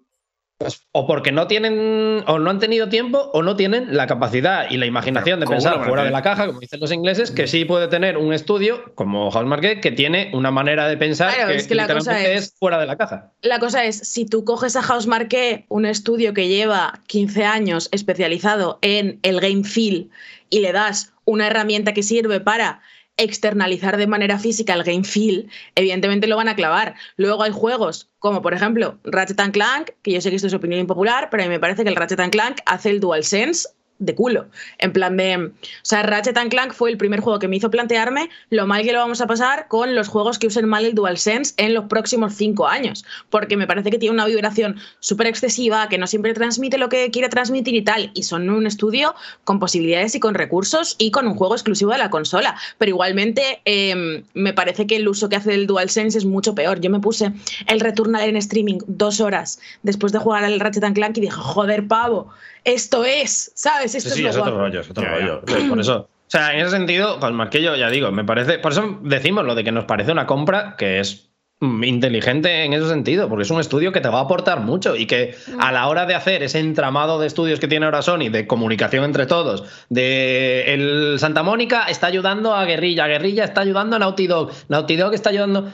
Pues, 0.58 0.88
o 0.92 1.06
porque 1.06 1.32
no 1.32 1.46
tienen, 1.46 2.24
o 2.26 2.40
no 2.40 2.50
han 2.50 2.58
tenido 2.58 2.90
tiempo, 2.90 3.30
o 3.32 3.44
no 3.44 3.56
tienen 3.56 3.96
la 3.96 4.08
capacidad 4.08 4.72
y 4.72 4.78
la 4.78 4.88
imaginación 4.88 5.40
de 5.40 5.46
pensar 5.46 5.86
fuera 5.86 6.04
de 6.04 6.10
la 6.10 6.24
caja, 6.24 6.48
como 6.48 6.60
dicen 6.60 6.80
los 6.80 6.92
ingleses, 6.92 7.30
que 7.30 7.46
sí 7.46 7.64
puede 7.64 7.88
tener 7.88 8.18
un 8.18 8.34
estudio 8.34 8.96
como 8.96 9.30
Housemarque 9.30 9.80
que 9.82 9.92
tiene 9.92 10.32
una 10.34 10.50
manera 10.50 10.88
de 10.88 10.98
pensar 10.98 11.32
que, 11.46 11.58
es 11.58 11.70
la 11.70 11.88
cosa 11.88 12.20
es, 12.20 12.56
fuera 12.58 12.80
de 12.80 12.88
la 12.88 12.98
caja. 12.98 13.34
La 13.42 13.60
cosa 13.60 13.86
es, 13.86 13.98
si 14.00 14.26
tú 14.26 14.46
coges 14.46 14.76
a 14.76 14.82
Housemarque, 14.82 15.68
un 15.70 15.86
estudio 15.86 16.34
que 16.34 16.48
lleva 16.48 17.04
15 17.06 17.46
años 17.46 17.88
especializado 17.92 18.80
en 18.82 19.20
el 19.22 19.40
game 19.40 19.64
feel, 19.64 20.10
y 20.50 20.60
le 20.60 20.72
das 20.72 21.14
una 21.26 21.48
herramienta 21.48 21.94
que 21.94 22.04
sirve 22.04 22.40
para 22.40 22.82
externalizar 23.18 23.98
de 23.98 24.08
manera 24.08 24.38
física 24.38 24.74
el 24.74 24.84
game 24.84 25.04
feel, 25.04 25.50
evidentemente 25.76 26.28
lo 26.28 26.38
van 26.38 26.48
a 26.48 26.56
clavar. 26.56 26.96
Luego 27.16 27.44
hay 27.44 27.52
juegos 27.52 28.10
como 28.20 28.42
por 28.42 28.54
ejemplo 28.54 29.00
Ratchet 29.04 29.52
Clank, 29.52 29.91
que 30.04 30.12
yo 30.12 30.22
sé 30.22 30.30
que 30.30 30.36
esto 30.36 30.48
es 30.48 30.54
opinión 30.54 30.80
impopular, 30.80 31.30
pero 31.30 31.43
a 31.43 31.45
mí 31.48 31.50
me 31.50 31.60
parece 31.60 31.84
que 31.84 31.89
el 31.89 31.95
Ratchet 31.95 32.30
Clank 32.30 32.60
hace 32.66 32.89
el 32.89 33.00
DualSense 33.00 33.68
de 34.00 34.16
culo. 34.16 34.48
En 34.80 34.93
plan 34.93 35.18
de. 35.18 35.38
O 35.38 35.52
sea, 35.82 36.04
Ratchet 36.04 36.38
Clank 36.50 36.74
fue 36.74 36.91
el 36.91 36.98
primer 36.98 37.20
juego 37.20 37.39
que 37.39 37.48
me 37.48 37.56
hizo 37.56 37.72
plantearme 37.72 38.30
lo 38.50 38.68
mal 38.68 38.84
que 38.84 38.93
lo 38.93 39.00
vamos 39.00 39.22
a 39.22 39.28
pasar 39.28 39.68
con 39.68 39.95
los 39.95 40.08
juegos 40.08 40.39
que 40.39 40.48
usen 40.48 40.68
mal 40.68 40.86
el 40.86 40.93
DualSense 40.93 41.54
en 41.58 41.74
los 41.74 41.86
próximos 41.86 42.34
cinco 42.36 42.68
años. 42.68 43.06
Porque 43.30 43.58
me 43.58 43.68
parece 43.68 43.91
que 43.91 43.98
tiene 43.98 44.14
una 44.14 44.26
vibración 44.26 44.78
súper 45.00 45.28
excesiva, 45.28 45.89
que 45.89 45.98
no 45.98 46.08
siempre 46.08 46.34
transmite 46.34 46.78
lo 46.78 46.89
que 46.89 47.12
quiere 47.12 47.30
transmitir 47.30 47.76
y 47.76 47.84
tal. 47.84 48.12
Y 48.14 48.24
son 48.24 48.50
un 48.50 48.68
estudio 48.68 49.16
con 49.43 49.60
posibilidades 49.60 50.16
y 50.16 50.20
con 50.20 50.36
recursos 50.36 50.95
y 50.98 51.12
con 51.12 51.28
un 51.28 51.36
juego 51.36 51.56
exclusivo 51.56 51.91
de 51.91 51.98
la 51.98 52.10
consola. 52.10 52.56
Pero 52.78 52.89
igualmente 52.89 53.62
em, 53.66 54.24
me 54.34 54.54
parece 54.54 54.88
que 54.88 54.98
el 54.98 55.08
uso 55.08 55.30
que 55.30 55.38
hace 55.38 55.52
del 55.52 55.68
DualSense 55.68 56.18
es 56.18 56.26
mucho 56.26 56.56
peor. 56.56 56.80
Yo 56.82 56.89
me 56.89 57.00
puse 57.00 57.32
el 57.68 57.80
Returnal 57.80 58.30
en 58.30 58.38
streaming 58.38 58.80
dos 58.88 59.20
horas 59.22 59.60
después 59.84 60.12
de 60.12 60.20
jugar 60.20 60.43
al 60.43 60.60
Ratchet 60.60 60.93
Clank 60.93 61.18
y 61.18 61.22
dije, 61.22 61.36
joder, 61.36 61.88
pavo 61.88 62.30
esto 62.68 63.05
es, 63.05 63.51
¿sabes? 63.55 63.95
Esto 63.95 64.09
sí, 64.09 64.26
es, 64.26 64.36
sí, 64.36 64.41
otro 64.41 64.57
rollo, 64.57 64.82
es 64.82 64.89
otro 64.89 65.05
rollo. 65.05 65.41
Por 65.70 65.80
eso, 65.80 66.09
o 66.28 66.30
sea, 66.30 66.53
en 66.53 66.59
ese 66.59 66.72
sentido, 66.72 67.18
más 67.32 67.49
que 67.49 67.61
yo 67.61 67.76
ya 67.78 67.89
digo, 67.89 68.11
me 68.11 68.26
parece, 68.26 68.59
por 68.59 68.74
eso 68.74 68.99
decimos 69.01 69.45
lo 69.45 69.55
de 69.55 69.63
que 69.63 69.72
nos 69.72 69.86
parece 69.86 70.11
una 70.11 70.26
compra 70.26 70.76
que 70.78 70.99
es 70.99 71.30
mm, 71.61 71.86
inteligente 71.86 72.65
en 72.65 72.74
ese 72.74 72.89
sentido, 72.89 73.30
porque 73.30 73.43
es 73.43 73.51
un 73.51 73.61
estudio 73.61 73.93
que 73.93 74.01
te 74.01 74.09
va 74.09 74.20
a 74.20 74.24
aportar 74.24 74.59
mucho 74.59 74.97
y 74.97 75.05
que 75.05 75.34
a 75.57 75.72
la 75.72 75.88
hora 75.88 76.05
de 76.05 76.15
hacer 76.15 76.43
ese 76.43 76.59
entramado 76.59 77.22
de 77.22 77.28
estudios 77.28 77.61
que 77.61 77.70
tiene 77.70 77.86
ahora 77.86 78.01
Sony, 78.01 78.30
de 78.30 78.45
comunicación 78.45 79.05
entre 79.05 79.28
todos, 79.28 79.63
de 79.88 80.74
el 80.74 81.20
Santa 81.20 81.43
Mónica 81.43 81.86
está 81.86 82.07
ayudando 82.07 82.53
a 82.53 82.65
Guerrilla, 82.65 83.07
Guerrilla 83.07 83.45
está 83.45 83.61
ayudando 83.61 83.95
a 83.95 83.99
Naughty 83.99 84.28
Dog, 84.28 84.51
Naughty 84.68 84.97
Dog 84.97 85.13
está 85.13 85.30
ayudando 85.30 85.72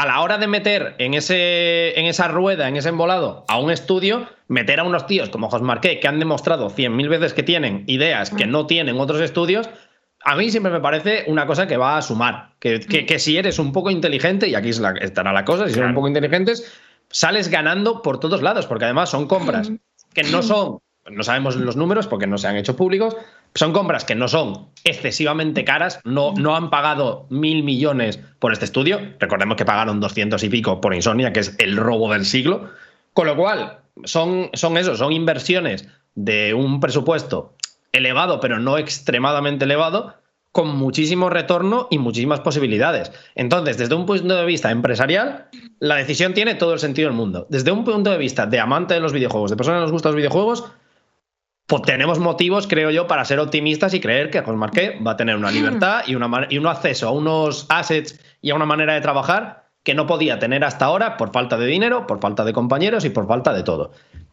a 0.00 0.06
la 0.06 0.22
hora 0.22 0.38
de 0.38 0.46
meter 0.46 0.94
en, 0.96 1.12
ese, 1.12 1.92
en 2.00 2.06
esa 2.06 2.26
rueda, 2.26 2.66
en 2.68 2.76
ese 2.76 2.88
embolado, 2.88 3.44
a 3.48 3.60
un 3.60 3.70
estudio, 3.70 4.26
meter 4.48 4.80
a 4.80 4.84
unos 4.84 5.06
tíos 5.06 5.28
como 5.28 5.50
Jos 5.50 5.60
Marqué, 5.60 6.00
que 6.00 6.08
han 6.08 6.18
demostrado 6.18 6.70
cien 6.70 6.96
mil 6.96 7.10
veces 7.10 7.34
que 7.34 7.42
tienen 7.42 7.84
ideas 7.86 8.30
que 8.30 8.46
no 8.46 8.66
tienen 8.66 8.98
otros 8.98 9.20
estudios, 9.20 9.68
a 10.24 10.36
mí 10.36 10.50
siempre 10.50 10.72
me 10.72 10.80
parece 10.80 11.24
una 11.26 11.44
cosa 11.46 11.66
que 11.66 11.76
va 11.76 11.98
a 11.98 12.02
sumar. 12.02 12.54
Que, 12.60 12.80
que, 12.80 13.18
si 13.18 13.36
eres 13.36 13.58
un 13.58 13.72
poco 13.72 13.90
inteligente, 13.90 14.48
y 14.48 14.54
aquí 14.54 14.70
estará 14.70 15.34
la 15.34 15.44
cosa, 15.44 15.68
si 15.68 15.74
son 15.74 15.88
un 15.88 15.94
poco 15.94 16.08
inteligentes, 16.08 16.72
sales 17.10 17.50
ganando 17.50 18.00
por 18.00 18.20
todos 18.20 18.40
lados, 18.40 18.66
porque 18.66 18.86
además 18.86 19.10
son 19.10 19.26
compras 19.26 19.70
que 20.14 20.22
no 20.22 20.42
son, 20.42 20.78
no 21.08 21.22
sabemos 21.22 21.56
los 21.56 21.76
números 21.76 22.06
porque 22.06 22.26
no 22.26 22.38
se 22.38 22.48
han 22.48 22.56
hecho 22.56 22.76
públicos, 22.76 23.16
son 23.54 23.72
compras 23.72 24.04
que 24.04 24.14
no 24.14 24.28
son 24.28 24.68
excesivamente 24.84 25.64
caras, 25.64 26.00
no, 26.04 26.32
no 26.36 26.54
han 26.54 26.70
pagado 26.70 27.26
mil 27.30 27.64
millones 27.64 28.20
por 28.38 28.52
este 28.52 28.64
estudio. 28.64 29.00
Recordemos 29.18 29.56
que 29.56 29.64
pagaron 29.64 30.00
200 30.00 30.42
y 30.44 30.48
pico 30.48 30.80
por 30.80 30.94
Insomnia, 30.94 31.32
que 31.32 31.40
es 31.40 31.56
el 31.58 31.76
robo 31.76 32.12
del 32.12 32.24
siglo. 32.24 32.70
Con 33.12 33.26
lo 33.26 33.36
cual, 33.36 33.80
son, 34.04 34.50
son 34.52 34.76
eso, 34.76 34.94
son 34.96 35.12
inversiones 35.12 35.88
de 36.14 36.54
un 36.54 36.80
presupuesto 36.80 37.54
elevado, 37.92 38.40
pero 38.40 38.60
no 38.60 38.78
extremadamente 38.78 39.64
elevado, 39.64 40.14
con 40.52 40.76
muchísimo 40.76 41.30
retorno 41.30 41.86
y 41.90 41.98
muchísimas 41.98 42.40
posibilidades. 42.40 43.12
Entonces, 43.34 43.78
desde 43.78 43.94
un 43.94 44.06
punto 44.06 44.34
de 44.34 44.44
vista 44.44 44.70
empresarial, 44.70 45.48
la 45.78 45.96
decisión 45.96 46.34
tiene 46.34 46.56
todo 46.56 46.72
el 46.72 46.80
sentido 46.80 47.08
del 47.08 47.16
mundo. 47.16 47.46
Desde 47.50 47.70
un 47.70 47.84
punto 47.84 48.10
de 48.10 48.18
vista 48.18 48.46
de 48.46 48.58
amante 48.58 48.94
de 48.94 49.00
los 49.00 49.12
videojuegos, 49.12 49.50
de 49.50 49.56
persona 49.56 49.78
que 49.78 49.82
nos 49.82 49.92
gustan 49.92 50.10
los 50.10 50.16
videojuegos, 50.16 50.64
pues 51.70 51.82
tenemos 51.82 52.18
motivos, 52.18 52.66
creo 52.66 52.90
yo, 52.90 53.06
para 53.06 53.24
ser 53.24 53.38
optimistas 53.38 53.94
y 53.94 54.00
creer 54.00 54.28
que 54.28 54.42
Marqué 54.42 54.98
va 55.06 55.12
a 55.12 55.16
tener 55.16 55.36
una 55.36 55.52
libertad 55.52 56.02
y, 56.04 56.16
una, 56.16 56.48
y 56.50 56.58
un 56.58 56.66
acceso 56.66 57.06
a 57.06 57.12
unos 57.12 57.66
assets 57.68 58.18
y 58.42 58.50
a 58.50 58.56
una 58.56 58.66
manera 58.66 58.94
de 58.94 59.00
trabajar 59.00 59.68
que 59.84 59.94
no 59.94 60.08
podía 60.08 60.40
tener 60.40 60.64
hasta 60.64 60.86
ahora 60.86 61.16
por 61.16 61.30
falta 61.30 61.56
de 61.56 61.66
dinero, 61.66 62.08
por 62.08 62.20
falta 62.20 62.44
de 62.44 62.52
compañeros 62.52 63.04
y 63.04 63.10
por 63.10 63.28
falta 63.28 63.52
de 63.52 63.62
todo. 63.62 63.92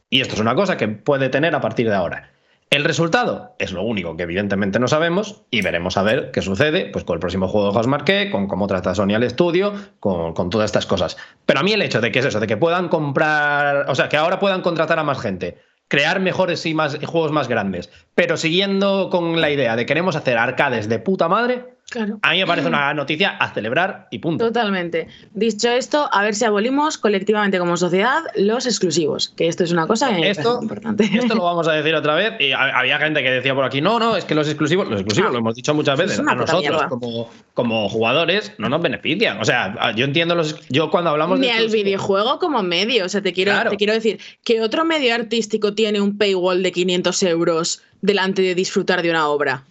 Y 0.10 0.22
esto 0.22 0.34
es 0.34 0.42
una 0.42 0.56
cosa 0.56 0.78
que 0.78 0.88
puede 0.88 1.30
tener 1.30 1.54
a 1.54 1.62
partir 1.62 1.88
de 1.88 1.94
ahora. 1.94 2.32
El 2.72 2.84
resultado 2.84 3.56
es 3.60 3.72
lo 3.72 3.84
único 3.84 4.18
que 4.18 4.24
evidentemente 4.24 4.80
no 4.80 4.88
sabemos 4.88 5.44
y 5.52 5.62
veremos 5.62 5.96
a 5.98 6.02
ver 6.02 6.32
qué 6.32 6.42
sucede 6.42 6.90
pues, 6.92 7.06
con 7.06 7.14
el 7.14 7.20
próximo 7.20 7.48
juego 7.48 7.72
de 7.72 7.88
Marqué, 7.88 8.32
con 8.32 8.48
cómo 8.48 8.66
trata 8.66 8.96
Sony 8.96 9.14
al 9.14 9.22
estudio, 9.22 9.74
con, 10.00 10.34
con, 10.34 10.50
todas 10.50 10.66
estas 10.66 10.88
cosas. 10.88 11.18
Pero 11.46 11.60
a 11.60 11.64
mí 11.64 11.72
el 11.72 11.84
hecho 11.84 12.02
de 12.02 12.12
que 12.12 12.18
es 12.18 12.26
eso, 12.26 12.40
de 12.40 12.48
que 12.48 12.58
puedan 12.58 12.90
comprar, 12.90 13.86
o 13.90 13.94
sea, 13.94 14.10
que 14.10 14.18
ahora 14.18 14.40
puedan 14.40 14.64
contratar 14.64 14.98
a 14.98 15.04
más 15.04 15.22
gente 15.22 15.67
crear 15.88 16.20
mejores 16.20 16.66
y 16.66 16.74
más 16.74 16.98
juegos 17.06 17.32
más 17.32 17.48
grandes, 17.48 17.90
pero 18.16 18.38
siguiendo 18.38 19.10
con 19.10 19.40
la 19.40 19.50
idea 19.50 19.76
de 19.76 19.86
queremos 19.86 20.16
hacer 20.16 20.38
arcades 20.38 20.90
de 20.90 21.00
puta 21.00 21.28
madre, 21.28 21.77
Claro. 21.90 22.20
a 22.22 22.32
mí 22.34 22.40
me 22.40 22.46
parece 22.46 22.68
una 22.68 22.94
noticia 22.94 23.38
a 23.38 23.54
celebrar 23.54 24.10
y 24.12 24.20
punto. 24.20 24.46
Totalmente. 24.48 25.08
Dicho 25.34 25.70
esto, 25.70 26.10
a 26.12 26.22
ver 26.22 26.36
si 26.36 26.44
abolimos 26.44 26.98
colectivamente 26.98 27.60
como 27.60 27.78
sociedad 27.78 28.24
los 28.36 28.66
exclusivos, 28.66 29.30
que 29.38 29.48
esto 29.48 29.64
es 29.64 29.72
una 29.72 29.88
cosa 29.88 30.14
que 30.14 30.30
Esto, 30.30 30.60
importante. 30.62 31.06
esto 31.06 31.34
lo 31.36 31.44
vamos 31.46 31.66
a 31.70 31.72
decir 31.72 31.96
otra 31.96 32.16
vez. 32.16 32.34
Y 32.42 32.52
ha- 32.52 32.78
había 32.78 32.98
gente 33.00 33.24
que 33.24 33.32
decía 33.32 33.56
por 33.56 33.64
aquí, 33.64 33.80
no, 33.80 34.00
no, 34.00 34.18
es 34.18 34.26
que 34.26 34.36
los 34.36 34.48
exclusivos, 34.50 34.86
los 34.90 35.00
exclusivos, 35.00 35.30
Ah, 35.30 35.34
lo 35.34 35.40
hemos 35.40 35.56
dicho 35.56 35.74
muchas 35.74 35.98
es 35.98 36.06
veces, 36.08 36.20
a 36.28 36.36
nosotros 36.36 36.84
como, 36.90 37.30
como 37.54 37.88
jugadores 37.88 38.52
no 38.58 38.68
nos 38.68 38.82
benefician. 38.82 39.40
O 39.40 39.46
sea, 39.46 39.94
yo 39.96 40.04
entiendo 40.04 40.36
los. 40.36 40.60
Yo 40.68 40.92
cuando 40.92 41.12
hablamos 41.12 41.40
Ni 41.40 41.48
de. 41.48 41.54
al 41.54 41.60
exclusivos- 41.64 41.84
videojuego 41.86 42.40
como 42.40 42.64
medio. 42.64 43.06
O 43.06 43.10
sea, 43.10 43.22
te 43.22 43.32
quiero, 43.32 43.54
Claro. 43.54 43.70
te 43.70 43.78
quiero 43.78 43.94
decir 43.94 44.20
que 44.44 44.62
otro 44.62 44.84
medio 44.84 45.16
artístico 45.16 45.74
tiene 45.74 46.02
un 46.02 46.18
paywall 46.18 46.64
de 46.64 46.72
500 46.74 47.24
euros 47.24 47.82
delante 48.02 48.42
de 48.42 48.56
disfrutar 48.56 49.02
de 49.02 49.10
una 49.10 49.28
obra. 49.30 49.64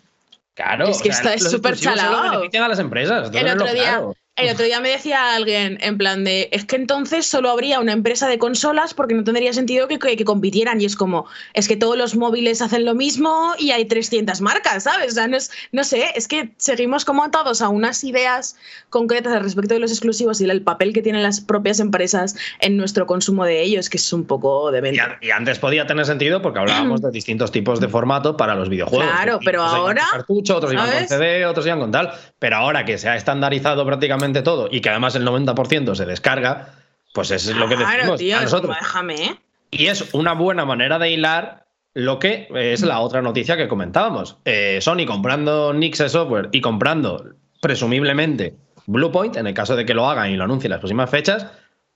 Claro, 0.56 0.88
Es 0.88 1.02
que 1.02 1.10
o 1.10 1.12
sea, 1.12 1.34
está- 1.34 1.50
súper 1.50 1.76
benefician 1.76 2.64
a 2.64 2.68
las 2.68 2.78
empresas. 2.78 3.30
El 3.32 3.46
otro, 3.50 3.72
día, 3.74 3.82
claro. 3.82 4.14
El 4.36 4.50
otro 4.52 4.64
día 4.66 4.80
me 4.80 4.90
decía 4.90 5.34
alguien 5.34 5.78
en 5.80 5.96
plan 5.96 6.22
de, 6.24 6.48
es 6.52 6.64
que 6.66 6.76
entonces 6.76 7.26
solo 7.26 7.50
habría 7.50 7.80
una 7.80 7.92
empresa 7.92 8.28
de 8.28 8.38
consolas 8.38 8.92
porque 8.92 9.14
no 9.14 9.24
tendría 9.24 9.52
sentido 9.52 9.88
que, 9.88 9.98
que- 9.98 10.16
que 10.16 10.24
compitieran. 10.24 10.80
Y 10.80 10.84
es 10.84 10.94
como, 10.94 11.26
es 11.54 11.68
que 11.68 11.76
todos 11.76 11.96
los 11.96 12.16
móviles 12.16 12.60
hacen 12.60 12.84
lo 12.84 12.94
mismo 12.94 13.54
y 13.58 13.70
hay 13.70 13.86
300 13.86 14.40
marcas, 14.42 14.82
¿sabes? 14.84 15.12
O 15.12 15.14
sea, 15.14 15.26
no, 15.26 15.36
es- 15.38 15.50
no 15.72 15.84
sé, 15.84 16.10
es 16.14 16.28
que 16.28 16.50
seguimos 16.58 17.04
como 17.06 17.24
atados 17.24 17.62
a 17.62 17.68
unas 17.70 18.04
ideas 18.04 18.56
concretas 18.90 19.32
al 19.32 19.42
respecto 19.42 19.72
de 19.74 19.80
los 19.80 19.90
exclusivos 19.90 20.40
y 20.40 20.44
el 20.50 20.62
papel 20.62 20.92
que 20.92 21.00
tienen 21.02 21.22
las 21.22 21.40
propias 21.40 21.80
empresas 21.80 22.36
en 22.60 22.76
nuestro 22.76 23.06
consumo 23.06 23.44
de 23.44 23.62
ellos, 23.62 23.88
que 23.88 23.96
es 23.96 24.12
un 24.12 24.24
poco 24.26 24.70
de 24.70 24.86
Y, 25.22 25.26
y 25.28 25.30
antes 25.30 25.58
podía 25.58 25.86
tener 25.86 26.04
sentido 26.04 26.42
porque 26.42 26.58
hablábamos 26.58 27.00
de 27.00 27.10
distintos 27.10 27.50
tipos 27.52 27.80
de 27.80 27.88
formato 27.88 28.36
para 28.36 28.54
los 28.54 28.68
videojuegos. 28.68 29.06
Claro, 29.08 29.38
pero 29.44 29.60
unos 29.62 29.72
iban 29.72 29.80
con 29.82 29.88
ahora, 29.98 30.02
cartucho, 30.12 30.56
otros 30.56 30.72
iban 30.74 30.90
con. 30.90 31.08
CD, 31.08 31.46
otros 31.46 31.64
iban 31.66 31.80
con 31.80 31.90
tal. 31.90 32.12
Pero 32.38 32.56
ahora 32.56 32.84
que 32.84 32.98
se 32.98 33.08
ha 33.08 33.16
estandarizado 33.16 33.84
prácticamente 33.86 34.25
todo 34.42 34.68
y 34.70 34.80
que 34.80 34.90
además 34.90 35.14
el 35.14 35.26
90% 35.26 35.94
se 35.94 36.06
descarga, 36.06 36.74
pues 37.14 37.30
eso 37.30 37.50
es 37.50 37.56
lo 37.56 37.68
que 37.68 37.76
Claro, 37.76 37.96
decimos 37.96 38.18
tío, 38.18 38.34
a 38.36 38.38
es 38.38 38.44
nosotros. 38.44 38.76
déjame, 38.78 39.14
¿eh? 39.14 39.36
Y 39.70 39.86
es 39.86 40.14
una 40.14 40.32
buena 40.34 40.64
manera 40.64 40.98
de 40.98 41.10
hilar 41.10 41.66
lo 41.94 42.18
que 42.18 42.48
es 42.54 42.82
la 42.82 43.00
otra 43.00 43.22
noticia 43.22 43.56
que 43.56 43.68
comentábamos. 43.68 44.36
Eh, 44.44 44.78
Sony 44.82 45.06
comprando 45.06 45.72
Nixie 45.72 46.08
Software 46.08 46.48
y 46.52 46.60
comprando, 46.60 47.24
presumiblemente, 47.60 48.54
Bluepoint, 48.86 49.36
en 49.36 49.46
el 49.46 49.54
caso 49.54 49.76
de 49.76 49.84
que 49.84 49.94
lo 49.94 50.08
hagan 50.08 50.30
y 50.30 50.36
lo 50.36 50.44
anuncien 50.44 50.68
en 50.68 50.72
las 50.72 50.80
próximas 50.80 51.10
fechas, 51.10 51.46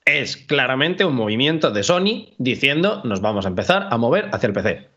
es 0.05 0.37
claramente 0.37 1.05
un 1.05 1.15
movimiento 1.15 1.71
de 1.71 1.83
Sony 1.83 2.33
diciendo 2.39 3.01
nos 3.05 3.21
vamos 3.21 3.45
a 3.45 3.49
empezar 3.49 3.89
a 3.91 3.97
mover 3.99 4.29
hacia 4.33 4.49
el 4.49 4.53
PC. 4.53 4.89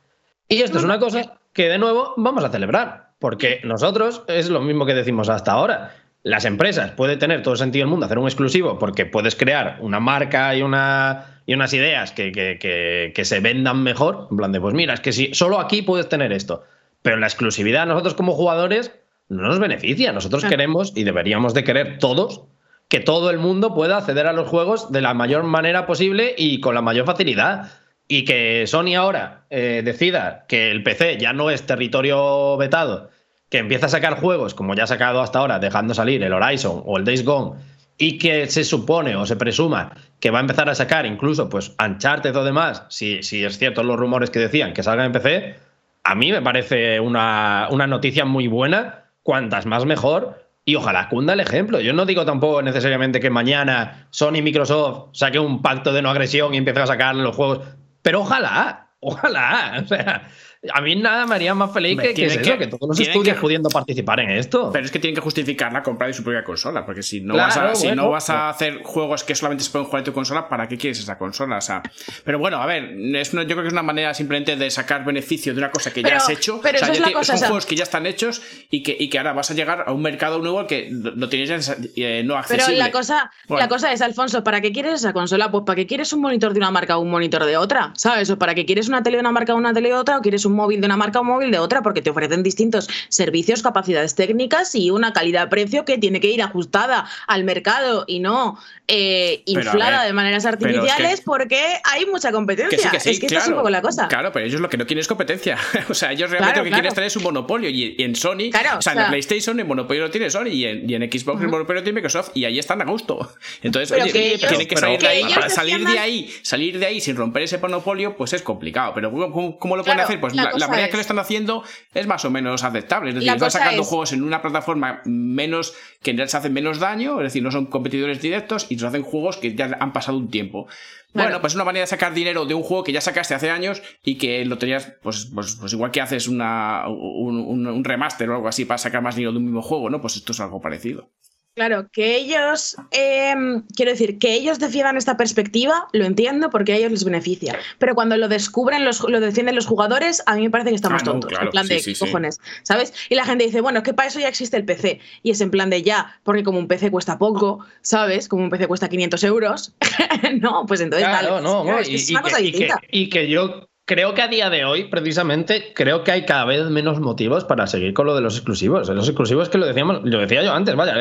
Y 0.47 0.61
esto 0.61 0.77
es 0.77 0.83
una 0.83 0.99
cosa 0.99 1.37
que 1.53 1.69
de 1.69 1.77
nuevo 1.77 2.13
vamos 2.17 2.43
a 2.43 2.49
celebrar, 2.49 3.11
porque 3.19 3.61
nosotros 3.63 4.23
es 4.27 4.49
lo 4.49 4.61
mismo 4.61 4.85
que 4.85 4.93
decimos 4.93 5.29
hasta 5.29 5.51
ahora. 5.51 5.95
Las 6.23 6.45
empresas 6.45 6.91
puede 6.91 7.17
tener 7.17 7.41
todo 7.43 7.53
el 7.53 7.57
sentido 7.59 7.83
del 7.83 7.89
mundo 7.91 8.05
hacer 8.05 8.17
un 8.17 8.27
exclusivo 8.27 8.79
porque 8.79 9.05
puedes 9.05 9.35
crear 9.35 9.77
una 9.81 9.99
marca 9.99 10.55
y, 10.55 10.61
una, 10.61 11.41
y 11.45 11.53
unas 11.53 11.73
ideas 11.73 12.11
que, 12.13 12.31
que- 12.31 12.57
que- 12.59 13.11
que 13.13 13.25
se 13.25 13.41
vendan 13.41 13.83
mejor. 13.83 14.27
En 14.31 14.37
plan 14.37 14.51
de, 14.53 14.61
pues 14.61 14.73
mira, 14.73 14.93
es 14.93 15.01
que 15.01 15.11
si 15.11 15.33
solo 15.33 15.59
aquí 15.59 15.81
puedes 15.81 16.07
tener 16.07 16.31
esto. 16.31 16.63
Pero 17.01 17.17
la 17.17 17.27
exclusividad, 17.27 17.85
nosotros 17.85 18.13
como 18.13 18.31
jugadores, 18.33 18.93
no 19.27 19.41
nos 19.43 19.59
beneficia. 19.59 20.13
Nosotros 20.13 20.43
queremos 20.45 20.93
y 20.95 21.03
deberíamos 21.03 21.53
de 21.53 21.65
querer 21.65 21.97
todos 21.99 22.43
que 22.87 23.01
todo 23.01 23.29
el 23.29 23.37
mundo 23.39 23.73
pueda 23.73 23.97
acceder 23.97 24.27
a 24.27 24.33
los 24.33 24.47
juegos 24.47 24.91
de 24.93 25.01
la 25.01 25.13
mayor 25.13 25.43
manera 25.43 25.85
posible 25.85 26.35
y 26.37 26.61
con 26.61 26.73
la 26.75 26.81
mayor 26.81 27.05
facilidad. 27.05 27.71
Y 28.07 28.23
que 28.23 28.65
Sony 28.67 28.95
ahora 28.95 29.43
eh, 29.49 29.81
decida 29.83 30.45
que 30.47 30.71
el 30.71 30.83
PC 30.83 31.17
ya 31.17 31.33
no 31.33 31.49
es 31.49 31.63
territorio 31.65 32.55
vetado, 32.57 33.09
que 33.53 33.59
empieza 33.59 33.85
a 33.85 33.89
sacar 33.89 34.19
juegos 34.19 34.55
como 34.55 34.73
ya 34.73 34.85
ha 34.85 34.87
sacado 34.87 35.21
hasta 35.21 35.37
ahora, 35.37 35.59
dejando 35.59 35.93
salir 35.93 36.23
el 36.23 36.33
Horizon 36.33 36.81
o 36.87 36.97
el 36.97 37.05
Days 37.05 37.23
Gone, 37.23 37.61
y 37.99 38.17
que 38.17 38.47
se 38.47 38.63
supone 38.63 39.15
o 39.15 39.27
se 39.27 39.35
presuma 39.35 39.95
que 40.19 40.31
va 40.31 40.39
a 40.39 40.41
empezar 40.41 40.69
a 40.69 40.73
sacar 40.73 41.05
incluso 41.05 41.49
pues 41.49 41.75
Uncharted 41.79 42.35
o 42.35 42.43
demás, 42.43 42.83
si, 42.89 43.21
si 43.21 43.45
es 43.45 43.59
cierto 43.59 43.83
los 43.83 43.95
rumores 43.95 44.31
que 44.31 44.39
decían 44.39 44.73
que 44.73 44.81
salgan 44.81 45.05
en 45.05 45.11
PC, 45.11 45.55
a 46.03 46.15
mí 46.15 46.31
me 46.31 46.41
parece 46.41 46.99
una, 46.99 47.67
una 47.69 47.85
noticia 47.85 48.25
muy 48.25 48.47
buena, 48.47 49.11
cuantas 49.21 49.67
más 49.67 49.85
mejor, 49.85 50.47
y 50.65 50.73
ojalá 50.73 51.07
cunda 51.07 51.33
el 51.33 51.39
ejemplo. 51.39 51.79
Yo 51.79 51.93
no 51.93 52.07
digo 52.07 52.25
tampoco 52.25 52.63
necesariamente 52.63 53.19
que 53.19 53.29
mañana 53.29 54.07
Sony 54.09 54.41
Microsoft 54.41 55.09
saque 55.11 55.37
un 55.37 55.61
pacto 55.61 55.93
de 55.93 56.01
no 56.01 56.09
agresión 56.09 56.55
y 56.55 56.57
empiece 56.57 56.79
a 56.79 56.87
sacar 56.87 57.13
los 57.13 57.35
juegos, 57.35 57.59
pero 58.01 58.21
ojalá, 58.21 58.87
ojalá. 58.99 59.85
a 60.71 60.81
mí 60.81 60.95
nada 60.95 61.25
me 61.25 61.35
haría 61.35 61.53
más 61.53 61.71
feliz 61.73 61.97
que, 61.97 62.13
que, 62.13 62.25
es 62.25 62.33
tienen 62.33 62.39
eso, 62.41 62.51
que- 62.53 62.57
que 62.59 62.67
todos 62.67 62.87
los 62.89 62.99
estudios 62.99 63.35
que- 63.35 63.41
pudiendo 63.41 63.69
participar 63.69 64.19
en 64.21 64.29
esto. 64.31 64.69
Pero 64.71 64.85
es 64.85 64.91
que 64.91 64.99
tienen 64.99 65.15
que 65.15 65.21
justificar 65.21 65.73
la 65.73 65.83
compra 65.83 66.07
de 66.07 66.13
su 66.13 66.23
propia 66.23 66.43
consola, 66.43 66.85
porque 66.85 67.03
si 67.03 67.21
no, 67.21 67.33
Claro, 67.33 67.49
vas, 67.49 67.57
a, 67.57 67.75
si 67.75 67.91
no 67.91 68.09
vas 68.09 68.25
pero- 68.27 68.39
a 68.39 68.49
hacer 68.49 68.81
juegos 68.83 69.23
que 69.23 69.35
solamente 69.35 69.63
se 69.63 69.71
pueden 69.71 69.85
jugar 69.87 69.99
en 70.01 70.05
tu 70.05 70.13
consola, 70.13 70.47
¿para 70.47 70.67
qué 70.67 70.77
quieres 70.77 70.99
esa 70.99 71.17
consola? 71.17 71.57
O 71.57 71.61
sea, 71.61 71.81
pero 72.23 72.39
bueno, 72.39 72.57
a 72.61 72.65
ver, 72.65 72.95
es 73.15 73.33
una- 73.33 73.43
yo 73.43 73.49
creo 73.49 73.61
que 73.63 73.67
es 73.67 73.73
una 73.73 73.83
manera 73.83 74.13
simplemente 74.13 74.55
de 74.55 74.69
sacar 74.71 75.03
beneficio 75.03 75.53
de 75.53 75.59
una 75.59 75.71
cosa 75.71 75.91
que 75.91 76.01
ya 76.01 76.07
Pero- 76.09 76.17
has 76.17 76.29
hecho. 76.29 76.59
pero 76.61 76.77
o 76.77 76.79
sea, 76.79 76.87
eso 76.87 76.93
es 76.93 76.99
ya 76.99 77.01
la 77.01 77.07
ti- 77.07 77.13
cosa, 77.13 77.25
son 77.25 77.35
o 77.35 77.39
sea- 77.39 77.47
juegos 77.49 77.65
que 77.65 77.75
ya 77.75 77.83
están 77.83 78.05
hechos 78.05 78.41
y 78.69 78.83
que, 78.83 78.95
y 78.99 79.09
que 79.09 79.17
ahora 79.17 79.33
vas 79.33 79.51
a 79.51 79.53
llegar 79.53 79.83
a 79.87 79.91
un 79.91 80.01
mercado 80.01 80.39
nuevo 80.39 80.59
al 80.59 80.67
que 80.67 80.87
lo 80.91 81.27
tienes 81.29 81.69
eh, 81.95 82.21
no 82.23 82.33
Pero 82.33 82.37
accesible. 82.39 82.77
la 82.77 82.91
cosa, 82.91 83.31
Bueno. 83.47 83.63
la 83.63 83.67
cosa 83.69 83.91
es, 83.91 84.01
Alfonso, 84.01 84.43
¿para 84.43 84.61
qué 84.61 84.71
quieres 84.71 84.93
esa 84.93 85.13
consola? 85.13 85.51
Pues 85.51 85.63
¿para 85.65 85.75
qué 85.75 85.87
quieres 85.87 86.13
un 86.13 86.21
monitor 86.21 86.53
de 86.53 86.59
una 86.59 86.71
marca 86.71 86.97
o 86.97 87.01
un 87.01 87.09
monitor 87.11 87.45
de 87.45 87.57
otra? 87.57 87.91
¿Sabes? 87.97 88.29
¿O 88.29 88.37
para 88.39 88.55
qué 88.55 88.65
quieres 88.65 88.87
una 88.87 89.03
tele 89.03 89.17
de 89.17 89.21
una 89.21 89.31
marca 89.31 89.53
o 89.53 89.57
una 89.57 89.73
tele 89.73 89.89
de 89.89 89.95
otra? 89.95 90.17
¿O 90.17 90.21
quieres 90.21 90.45
un 90.45 90.52
móvil 90.53 90.79
de 90.81 90.85
una 90.85 90.97
marca 90.97 91.19
o 91.19 91.21
un 91.21 91.27
móvil 91.29 91.51
de 91.51 91.59
otra? 91.59 91.81
Porque 91.81 92.01
te 92.01 92.09
ofrecen 92.09 92.43
distintos 92.43 92.89
servicios, 93.09 93.61
capacidades 93.61 94.15
técnicas 94.15 94.75
y 94.75 94.91
una 94.91 95.13
calidad-precio 95.13 95.85
que 95.85 95.97
tiene 95.97 96.19
que 96.19 96.27
ir 96.31 96.41
ajustada 96.41 97.05
al 97.27 97.43
mercado 97.43 98.05
y 98.07 98.19
no 98.19 98.57
eh, 98.87 99.43
inflada 99.45 99.99
ver, 99.99 100.07
de 100.07 100.13
maneras 100.13 100.43
pero 100.43 100.55
es 100.55 100.59
que- 100.59 100.77
artificiales 100.79 101.21
porque 101.21 101.61
hay 101.83 102.05
mucha 102.05 102.31
competencia. 102.31 102.77
Que 102.77 102.83
sí, 102.83 102.89
que 102.89 102.99
sí, 102.99 103.09
es 103.11 103.19
que 103.19 103.27
claro. 103.27 103.39
esta 103.39 103.45
es 103.45 103.51
un 103.51 103.57
poco 103.57 103.69
la 103.69 103.81
cosa. 103.81 104.07
Claro, 104.07 104.31
pero 104.31 104.45
ellos 104.45 104.59
lo 104.61 104.69
que 104.69 104.77
no 104.77 104.85
quieren 104.85 104.99
es 105.01 105.07
competencia. 105.07 105.57
o 105.89 105.93
sea, 105.93 106.11
ellos 106.11 106.29
realmente 106.29 106.53
Claro, 106.53 106.59
lo 106.59 106.63
que 106.65 106.69
claro. 106.69 106.81
quieren 106.81 106.95
tener 106.95 107.07
es 107.07 107.15
un 107.15 107.23
monopolio. 107.23 107.69
Y, 107.69 107.95
y 107.97 108.03
en 108.03 108.15
Sony, 108.15 108.49
Claro, 108.51 108.79
o 108.79 108.81
sea, 108.81 108.93
o 108.93 108.95
en 108.97 109.01
la 109.03 109.07
PlayStation 109.09 109.59
el 109.59 109.65
monopolio 109.65 110.03
lo 110.03 110.09
tiene 110.11 110.29
Sony 110.29 110.47
y 110.47 110.65
en, 110.65 110.89
y 110.89 110.95
en 110.95 111.03
Xbox 111.11 111.41
el 111.41 111.47
monopolio 111.49 111.79
lo 111.81 111.83
tiene 111.83 111.95
Microsoft 111.95 112.31
y 112.33 112.45
ahí 112.45 112.59
están 112.59 112.81
a 112.81 112.85
gusto. 112.85 113.33
Entonces, 113.63 113.89
Pero 113.89 114.03
oye, 114.03 114.11
que 114.13 114.27
ellos- 114.35 114.47
tienen 114.49 114.67
que 114.67 114.75
pero 114.75 114.87
salir 114.87 114.99
de 115.01 115.07
ahí. 115.07 115.23
Para 115.33 115.49
salir 115.49 115.85
de 115.87 115.99
ahí, 115.99 116.33
salir 116.41 116.79
de 116.79 116.85
ahí 116.85 116.99
sin 117.01 117.15
romper 117.15 117.43
ese 117.43 117.57
monopolio, 117.57 118.15
pues 118.17 118.33
es 118.33 118.41
complicado. 118.41 118.91
Pero 118.93 119.11
¿cómo, 119.11 119.31
cómo- 119.31 119.57
cómo 119.59 119.77
lo 119.77 119.83
pueden 119.83 119.97
Claro, 119.97 120.07
hacer? 120.09 120.19
Pues 120.19 120.33
la 120.59 120.67
manera 120.67 120.85
es- 120.85 120.91
que 120.91 120.97
lo 120.97 121.01
están 121.01 121.19
haciendo 121.19 121.63
es 121.93 122.07
más 122.07 122.23
o 122.25 122.29
menos 122.31 122.63
aceptable. 122.63 123.09
Es 123.09 123.15
decir, 123.15 123.27
La 123.27 123.33
están 123.33 123.51
sacando 123.51 123.81
es- 123.81 123.87
juegos 123.87 124.13
en 124.13 124.23
una 124.23 124.41
plataforma 124.41 125.01
menos 125.05 125.73
que 126.01 126.11
en 126.11 126.17
realidad 126.17 126.31
se 126.31 126.37
hacen 126.37 126.53
menos 126.53 126.79
daño, 126.79 127.17
es 127.19 127.23
decir, 127.25 127.43
no 127.43 127.51
son 127.51 127.65
competidores 127.67 128.21
directos 128.21 128.67
y 128.69 128.75
nos 128.75 128.83
hacen 128.85 129.03
juegos 129.03 129.37
que 129.37 129.55
ya 129.55 129.75
han 129.79 129.93
pasado 129.93 130.17
un 130.17 130.29
tiempo. 130.29 130.67
Claro. 131.13 131.27
Bueno, 131.29 131.41
pues 131.41 131.53
es 131.53 131.55
una 131.55 131.65
manera 131.65 131.83
de 131.83 131.87
sacar 131.87 132.13
dinero 132.15 132.45
de 132.45 132.55
un 132.55 132.63
juego 132.63 132.83
que 132.83 132.91
ya 132.91 132.99
sacaste 132.99 133.35
hace 133.35 133.51
años 133.51 133.83
y 134.03 134.15
que 134.17 134.43
lo 134.45 134.57
tenías, 134.57 134.93
pues, 135.03 135.29
pues, 135.33 135.55
pues 135.59 135.71
igual 135.73 135.91
que 135.91 136.01
haces 136.01 136.27
una, 136.27 136.87
un, 136.87 137.37
un- 137.37 137.67
un 137.67 137.83
remaster 137.83 138.27
o 138.31 138.35
algo 138.35 138.47
así 138.47 138.65
para 138.65 138.79
sacar 138.79 139.03
más 139.03 139.15
dinero 139.15 139.31
de 139.31 139.37
un 139.37 139.45
mismo 139.45 139.61
juego, 139.61 139.91
¿no? 139.91 140.01
Pues 140.01 140.15
esto 140.15 140.31
es 140.31 140.39
algo 140.39 140.59
parecido. 140.59 141.09
Claro, 141.55 141.87
que 141.91 142.15
ellos, 142.15 142.75
eh, 142.91 143.35
quiero 143.75 143.91
decir, 143.91 144.17
que 144.17 144.33
ellos 144.33 144.57
defiendan 144.57 144.97
esta 144.97 145.17
perspectiva, 145.17 145.87
lo 145.93 146.05
entiendo 146.05 146.49
porque 146.49 146.73
a 146.73 146.77
ellos 146.77 146.89
les 146.91 147.03
beneficia. 147.03 147.55
Pero 147.77 147.93
cuando 147.93 148.17
lo 148.17 148.27
descubren, 148.27 148.83
los, 148.85 149.01
lo 149.01 149.19
defienden 149.19 149.55
los 149.55 149.67
jugadores, 149.67 150.23
a 150.25 150.35
mí 150.35 150.41
me 150.41 150.49
parece 150.49 150.71
que 150.71 150.75
estamos 150.75 151.03
Ah, 151.03 151.05
no, 151.05 151.11
tontos. 151.11 151.29
claro, 151.29 151.45
en 151.45 151.51
plan 151.51 151.67
sí, 151.67 151.73
de, 151.75 151.79
sí, 151.81 151.91
¿qué 151.91 151.95
sí. 151.95 152.05
cojones? 152.05 152.39
¿Sabes? 152.63 152.93
Y 153.09 153.13
la 153.15 153.25
gente 153.25 153.43
dice, 153.45 153.61
bueno, 153.61 153.79
es 153.79 153.83
que 153.83 153.93
para 153.93 154.07
eso 154.09 154.19
ya 154.19 154.29
existe 154.29 154.57
el 154.57 154.65
PC. 154.65 154.99
Y 155.21 155.29
es 155.29 155.41
en 155.41 155.51
plan 155.51 155.69
de 155.69 155.83
ya, 155.83 156.19
porque 156.23 156.43
como 156.43 156.57
un 156.57 156.67
PC 156.67 156.89
cuesta 156.89 157.19
poco, 157.19 157.59
¿sabes? 157.81 158.27
Como 158.27 158.43
un 158.43 158.49
PC 158.49 158.67
cuesta 158.67 158.89
500 158.89 159.23
euros, 159.23 159.75
no, 160.41 160.65
pues 160.65 160.81
entonces 160.81 161.07
Claro, 161.07 161.33
vale. 161.33 161.43
no, 161.43 161.63
no, 161.63 161.77
es, 161.77 161.87
que 161.87 161.93
y, 161.93 161.95
es 161.97 162.09
y 162.09 162.13
una 162.13 162.21
que, 162.23 162.29
cosa 162.29 162.41
y 162.41 162.51
que- 162.51 162.69
y 162.89 163.09
que 163.09 163.29
yo 163.29 163.69
creo 163.85 164.13
que 164.13 164.21
a 164.21 164.27
día 164.27 164.49
de 164.49 164.65
hoy, 164.65 164.85
precisamente, 164.85 165.73
creo 165.73 166.03
que 166.03 166.11
hay 166.11 166.25
cada 166.25 166.45
vez 166.45 166.65
menos 166.69 166.99
motivos 166.99 167.43
para 167.43 167.67
seguir 167.67 167.93
con 167.93 168.05
lo 168.05 168.15
de 168.15 168.21
los 168.21 168.35
exclusivos. 168.35 168.89
Los 168.89 169.07
exclusivos 169.07 169.49
que 169.49 169.57
lo 169.57 169.65
decíamos, 169.65 170.01
lo 170.03 170.19
decía 170.19 170.43
yo 170.43 170.53
antes, 170.53 170.75
vaya, 170.75 170.95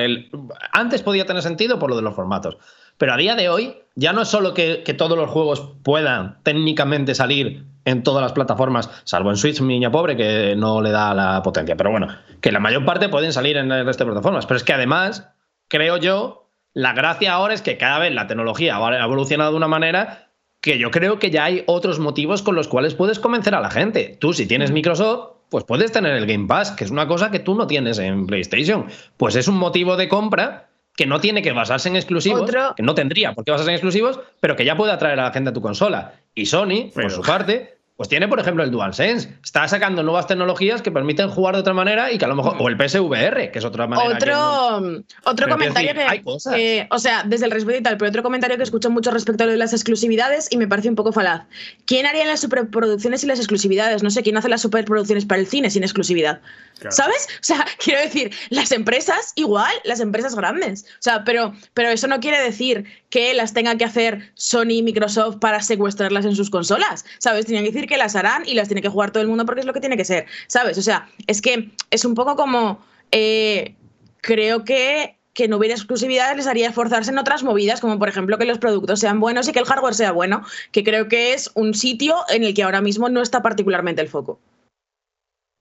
antes 0.72 1.02
podía 1.02 1.26
tener 1.26 1.42
sentido 1.42 1.78
por 1.78 1.90
lo 1.90 1.96
de 1.96 2.02
los 2.02 2.14
formatos. 2.14 2.56
Pero 2.98 3.14
a 3.14 3.16
día 3.16 3.36
de 3.36 3.48
hoy, 3.48 3.76
ya 3.94 4.12
no 4.12 4.22
es 4.22 4.28
solo 4.28 4.54
que, 4.54 4.82
que 4.84 4.94
todos 4.94 5.16
los 5.16 5.30
juegos 5.30 5.72
puedan 5.82 6.42
técnicamente 6.42 7.14
salir 7.14 7.64
en 7.84 8.02
todas 8.02 8.22
las 8.22 8.32
plataformas, 8.32 8.90
salvo 9.04 9.30
en 9.30 9.36
Switch, 9.36 9.60
mi 9.60 9.74
niña 9.74 9.90
pobre, 9.90 10.16
que 10.16 10.54
no 10.56 10.80
le 10.80 10.90
da 10.90 11.14
la 11.14 11.42
potencia. 11.42 11.76
Pero 11.76 11.90
bueno, 11.90 12.08
que 12.40 12.52
la 12.52 12.60
mayor 12.60 12.84
parte 12.84 13.08
pueden 13.08 13.32
salir 13.32 13.56
en 13.56 13.70
el 13.72 13.86
resto 13.86 14.04
de 14.04 14.12
plataformas. 14.12 14.46
Pero 14.46 14.56
es 14.56 14.64
que 14.64 14.72
además, 14.72 15.28
creo 15.68 15.96
yo, 15.96 16.48
la 16.74 16.92
gracia 16.92 17.32
ahora 17.32 17.54
es 17.54 17.62
que 17.62 17.78
cada 17.78 17.98
vez 17.98 18.14
la 18.14 18.26
tecnología 18.26 18.76
ha 18.76 19.04
evolucionado 19.04 19.50
de 19.50 19.56
una 19.56 19.68
manera 19.68 20.31
que 20.62 20.78
yo 20.78 20.90
creo 20.90 21.18
que 21.18 21.30
ya 21.30 21.44
hay 21.44 21.64
otros 21.66 21.98
motivos 21.98 22.40
con 22.42 22.54
los 22.54 22.68
cuales 22.68 22.94
puedes 22.94 23.18
convencer 23.18 23.54
a 23.54 23.60
la 23.60 23.70
gente. 23.70 24.16
Tú, 24.18 24.32
si 24.32 24.46
tienes 24.46 24.70
Microsoft, 24.70 25.32
pues 25.50 25.64
puedes 25.64 25.92
tener 25.92 26.14
el 26.16 26.24
Game 26.24 26.46
Pass, 26.46 26.70
que 26.70 26.84
es 26.84 26.90
una 26.90 27.06
cosa 27.06 27.30
que 27.30 27.40
tú 27.40 27.54
no 27.54 27.66
tienes 27.66 27.98
en 27.98 28.26
PlayStation. 28.26 28.86
Pues 29.18 29.36
es 29.36 29.48
un 29.48 29.56
motivo 29.56 29.96
de 29.98 30.08
compra 30.08 30.70
que 30.96 31.04
no 31.06 31.20
tiene 31.20 31.42
que 31.42 31.52
basarse 31.52 31.88
en 31.88 31.96
exclusivos, 31.96 32.42
Otro- 32.42 32.74
que 32.76 32.82
no 32.82 32.94
tendría 32.94 33.32
por 33.34 33.44
qué 33.44 33.50
basarse 33.50 33.70
en 33.72 33.74
exclusivos, 33.76 34.20
pero 34.40 34.56
que 34.56 34.64
ya 34.64 34.76
puede 34.76 34.92
atraer 34.92 35.18
a 35.20 35.24
la 35.24 35.32
gente 35.32 35.50
a 35.50 35.52
tu 35.52 35.60
consola. 35.60 36.14
Y 36.34 36.46
Sony, 36.46 36.84
por 36.94 37.02
Pero- 37.02 37.10
su 37.10 37.22
parte, 37.22 37.78
pues 38.02 38.08
tiene, 38.08 38.26
por 38.26 38.40
ejemplo, 38.40 38.64
el 38.64 38.72
DualSense. 38.72 39.28
Está 39.44 39.68
sacando 39.68 40.02
nuevas 40.02 40.26
tecnologías 40.26 40.82
que 40.82 40.90
permiten 40.90 41.28
jugar 41.28 41.54
de 41.54 41.60
otra 41.60 41.72
manera 41.72 42.10
y 42.10 42.18
que 42.18 42.24
a 42.24 42.28
lo 42.28 42.34
mejor. 42.34 42.56
O 42.58 42.68
el 42.68 42.76
PSVR, 42.76 43.52
que 43.52 43.60
es 43.60 43.64
otra 43.64 43.86
manera. 43.86 44.16
Otro, 44.16 45.04
otro 45.22 45.48
comentario 45.48 45.92
que, 45.94 46.88
O 46.90 46.98
sea, 46.98 47.22
desde 47.24 47.44
el 47.44 47.52
respeto 47.52 47.78
y 47.78 47.82
tal, 47.84 47.98
pero 47.98 48.08
otro 48.08 48.24
comentario 48.24 48.56
que 48.56 48.64
escucho 48.64 48.90
mucho 48.90 49.12
respecto 49.12 49.44
a 49.44 49.46
lo 49.46 49.52
de 49.52 49.58
las 49.58 49.72
exclusividades 49.72 50.48
y 50.50 50.56
me 50.56 50.66
parece 50.66 50.88
un 50.88 50.96
poco 50.96 51.12
falaz. 51.12 51.44
¿Quién 51.84 52.04
haría 52.06 52.24
las 52.24 52.40
superproducciones 52.40 53.22
y 53.22 53.28
las 53.28 53.38
exclusividades? 53.38 54.02
No 54.02 54.10
sé, 54.10 54.24
¿quién 54.24 54.36
hace 54.36 54.48
las 54.48 54.62
superproducciones 54.62 55.24
para 55.24 55.40
el 55.40 55.46
cine 55.46 55.70
sin 55.70 55.84
exclusividad? 55.84 56.40
¿Sabes? 56.90 57.28
O 57.34 57.42
sea, 57.44 57.64
quiero 57.78 58.00
decir, 58.00 58.34
las 58.50 58.72
empresas, 58.72 59.32
igual, 59.34 59.72
las 59.84 60.00
empresas 60.00 60.34
grandes. 60.34 60.84
O 60.84 61.02
sea, 61.02 61.24
pero, 61.24 61.54
pero 61.74 61.88
eso 61.90 62.06
no 62.06 62.20
quiere 62.20 62.40
decir 62.40 62.84
que 63.10 63.34
las 63.34 63.52
tenga 63.52 63.76
que 63.76 63.84
hacer 63.84 64.32
Sony 64.34 64.78
y 64.78 64.82
Microsoft 64.82 65.36
para 65.36 65.62
secuestrarlas 65.62 66.24
en 66.24 66.34
sus 66.34 66.50
consolas. 66.50 67.04
¿Sabes? 67.18 67.46
Tenían 67.46 67.64
que 67.64 67.72
decir 67.72 67.88
que 67.88 67.96
las 67.96 68.16
harán 68.16 68.42
y 68.46 68.54
las 68.54 68.68
tiene 68.68 68.82
que 68.82 68.88
jugar 68.88 69.10
todo 69.10 69.22
el 69.22 69.28
mundo 69.28 69.44
porque 69.46 69.60
es 69.60 69.66
lo 69.66 69.72
que 69.72 69.80
tiene 69.80 69.96
que 69.96 70.04
ser. 70.04 70.26
¿Sabes? 70.46 70.78
O 70.78 70.82
sea, 70.82 71.08
es 71.26 71.40
que 71.40 71.70
es 71.90 72.04
un 72.04 72.14
poco 72.14 72.36
como. 72.36 72.84
Eh, 73.10 73.74
creo 74.22 74.64
que 74.64 75.16
que 75.34 75.48
no 75.48 75.56
hubiera 75.56 75.74
exclusividad 75.74 76.36
les 76.36 76.46
haría 76.46 76.68
esforzarse 76.68 77.10
en 77.10 77.18
otras 77.18 77.42
movidas, 77.42 77.80
como 77.80 77.98
por 77.98 78.08
ejemplo 78.08 78.38
que 78.38 78.44
los 78.44 78.58
productos 78.58 79.00
sean 79.00 79.20
buenos 79.20 79.48
y 79.48 79.52
que 79.52 79.60
el 79.60 79.64
hardware 79.64 79.94
sea 79.94 80.12
bueno, 80.12 80.42
que 80.72 80.84
creo 80.84 81.08
que 81.08 81.32
es 81.32 81.50
un 81.54 81.74
sitio 81.74 82.16
en 82.28 82.44
el 82.44 82.54
que 82.54 82.62
ahora 82.62 82.80
mismo 82.80 83.08
no 83.08 83.22
está 83.22 83.42
particularmente 83.42 84.02
el 84.02 84.08
foco. 84.08 84.38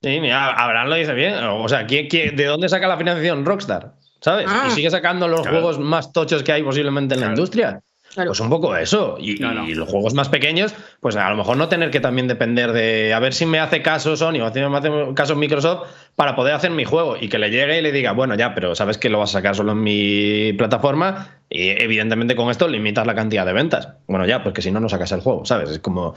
Sí, 0.02 0.20
mira, 0.20 0.52
Abraham 0.52 0.88
lo 0.88 0.94
dice 0.96 1.14
bien. 1.14 1.34
O 1.34 1.68
sea, 1.68 1.84
de 1.84 2.44
dónde 2.46 2.68
saca 2.68 2.88
la 2.88 2.96
financiación 2.96 3.44
Rockstar? 3.44 3.92
¿Sabes? 4.20 4.46
Y 4.46 4.50
ah. 4.50 4.70
sigue 4.70 4.90
sacando 4.90 5.28
los 5.28 5.46
juegos 5.46 5.78
más 5.78 6.12
tochos 6.12 6.42
que 6.42 6.52
hay 6.52 6.62
posiblemente 6.62 7.14
en 7.14 7.20
la 7.20 7.26
industria. 7.28 7.82
Pues 8.14 8.40
un 8.40 8.50
poco 8.50 8.76
eso. 8.76 9.16
Y, 9.18 9.36
los 9.36 9.88
juegos 9.88 10.12
más 10.14 10.28
pequeños, 10.28 10.74
pues 11.00 11.16
a 11.16 11.30
lo 11.30 11.36
mejor 11.36 11.56
no 11.56 11.68
tener 11.68 11.90
que 11.90 12.00
también 12.00 12.28
depender 12.28 12.72
de 12.72 13.14
a 13.14 13.20
ver 13.20 13.32
si 13.32 13.46
me 13.46 13.58
hace 13.58 13.80
caso 13.80 14.16
Sony 14.16 14.40
o 14.42 14.52
si 14.52 14.60
me 14.60 14.76
hace 14.76 14.90
caso 15.14 15.34
Microsoft 15.34 15.88
para 16.14 16.36
poder 16.36 16.54
hacer 16.54 16.70
mi 16.72 16.84
juego 16.84 17.16
y 17.18 17.28
que 17.28 17.38
le 17.38 17.50
llegue 17.50 17.78
y 17.78 17.82
le 17.82 17.90
diga, 17.90 18.12
bueno, 18.12 18.34
ya, 18.34 18.54
pero 18.54 18.74
sabes 18.74 18.98
que 18.98 19.08
lo 19.08 19.18
vas 19.18 19.30
a 19.30 19.38
sacar 19.38 19.56
solo 19.56 19.72
en 19.72 19.82
mi 19.82 20.52
plataforma 20.52 21.38
y 21.48 21.68
evidentemente 21.70 22.36
con 22.36 22.50
esto 22.50 22.68
limitas 22.68 23.06
la 23.06 23.14
cantidad 23.14 23.46
de 23.46 23.54
ventas. 23.54 23.88
Bueno, 24.06 24.26
ya, 24.26 24.42
pues 24.42 24.54
que 24.54 24.62
si 24.62 24.70
no, 24.70 24.80
no 24.80 24.90
sacas 24.90 25.12
el 25.12 25.20
juego, 25.20 25.46
¿sabes? 25.46 25.70
Es 25.70 25.78
como 25.78 26.14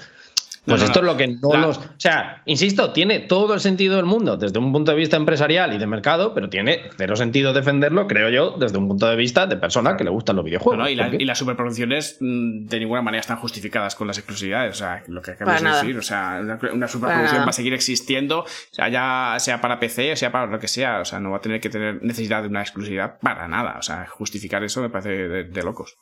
pues 0.66 0.82
esto 0.82 1.00
es 1.00 1.06
lo 1.06 1.18
que 1.18 1.28
no 1.28 1.58
nos. 1.58 1.78
O 1.78 1.84
sea, 1.98 2.42
insisto, 2.46 2.92
tiene 2.92 3.20
todo 3.20 3.54
el 3.54 3.60
sentido 3.60 3.96
del 3.98 4.06
mundo 4.06 4.38
desde 4.38 4.58
un 4.60 4.72
punto 4.72 4.92
de 4.92 4.98
vista 4.98 5.18
empresarial 5.18 5.74
y 5.74 5.78
de 5.78 5.88
mercado, 5.88 6.34
pero 6.34 6.50
tiene 6.50 6.90
cero 6.98 7.16
sentido 7.16 7.54
defenderlo, 7.54 8.08
creo 8.08 8.30
yo, 8.30 8.56
desde 8.58 8.78
un 8.78 8.88
punto 8.88 9.08
de 9.08 9.16
vista 9.16 9.48
de 9.48 9.58
persona 9.58 9.96
que 9.96 10.04
le 10.04 10.10
gustan 10.10 10.36
los 10.36 10.46
videojuegos. 10.46 10.90
y, 10.90 11.26
las 11.26 11.38
superproducciones 11.38 12.18
mm, 12.20 12.66
de 12.66 12.80
ninguna 12.80 13.02
manera 13.02 13.22
están 13.22 13.38
justificadas 13.38 13.96
con 13.96 14.08
las 14.08 14.18
exclusividades. 14.18 14.76
O 14.76 14.78
sea, 14.78 15.04
lo 15.08 15.22
que 15.22 15.32
acabas 15.32 15.62
de 15.62 15.70
decir. 15.70 15.98
O 15.98 16.02
sea, 16.02 16.42
una, 16.74 16.88
superproducción 16.88 17.44
va 17.44 17.50
a 17.50 17.54
seguir 17.54 17.74
existiendo, 17.74 18.40
o 18.40 18.46
sea, 18.72 18.90
ya 18.90 19.36
sea 19.40 19.62
para 19.62 19.80
PC, 19.80 20.14
o 20.14 20.16
sea 20.16 20.32
para 20.32 20.48
lo 20.48 20.60
que 20.60 20.68
sea. 20.68 21.00
O 21.00 21.06
sea, 21.06 21.20
no 21.20 21.32
va 21.32 21.38
a 21.38 21.42
tener 21.42 21.60
que 21.60 21.70
tener 21.70 22.02
necesidad 22.04 22.42
de 22.42 22.48
una 22.50 22.62
exclusividad 22.62 23.20
para 23.20 23.48
nada. 23.48 23.76
O 23.78 23.82
sea, 23.82 24.06
justificar 24.08 24.64
eso 24.64 24.82
me 24.82 24.90
parece 24.90 25.10
de 25.10 25.64
locos. 25.64 25.96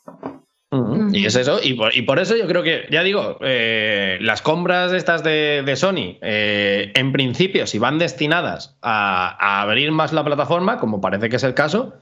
Y 1.12 1.26
es 1.26 1.36
eso, 1.36 1.58
y 1.62 1.74
por, 1.74 2.18
eso 2.18 2.36
yo 2.36 2.46
creo 2.46 2.62
que, 2.62 2.86
ya 2.90 3.02
digo, 3.02 3.38
eh, 3.42 4.18
las 4.20 4.42
compras 4.42 4.92
estas 4.92 5.22
de, 5.22 5.74
Sony, 5.76 6.18
eh, 6.22 6.92
en 6.94 7.12
principio, 7.12 7.66
si 7.66 7.78
van 7.78 7.98
destinadas 7.98 8.76
a, 8.82 9.62
abrir 9.62 9.90
más 9.92 10.12
la 10.12 10.24
plataforma, 10.24 10.78
como 10.78 11.00
parece 11.00 11.28
que 11.28 11.36
es 11.36 11.44
el 11.44 11.54
caso, 11.54 11.94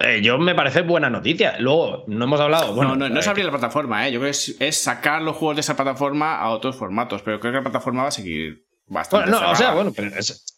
eh, 0.00 0.20
yo 0.22 0.38
me 0.38 0.54
parece 0.54 0.82
buena 0.82 1.08
noticia. 1.08 1.56
Luego, 1.58 2.04
no 2.08 2.24
hemos 2.24 2.40
hablado. 2.40 2.74
Bueno, 2.74 2.96
no, 2.96 3.08
no, 3.08 3.20
es 3.20 3.28
abrir 3.28 3.44
la 3.44 3.52
plataforma, 3.52 4.08
yo 4.08 4.18
creo 4.18 4.24
que 4.24 4.30
es, 4.30 4.56
es, 4.58 4.76
sacar 4.82 5.22
los 5.22 5.36
juegos 5.36 5.56
de 5.56 5.60
esa 5.60 5.76
plataforma 5.76 6.36
a 6.38 6.50
otros 6.50 6.76
formatos, 6.76 7.22
pero 7.22 7.38
creo 7.38 7.52
que 7.52 7.58
la 7.58 7.62
plataforma 7.62 8.02
va 8.02 8.08
a 8.08 8.12
seguir 8.12 8.64
Bastante 8.86 9.30
bueno, 9.30 9.46
no, 9.46 9.52
o 9.52 9.56
sea, 9.56 9.72
bueno, 9.72 9.92
pero 9.96 10.10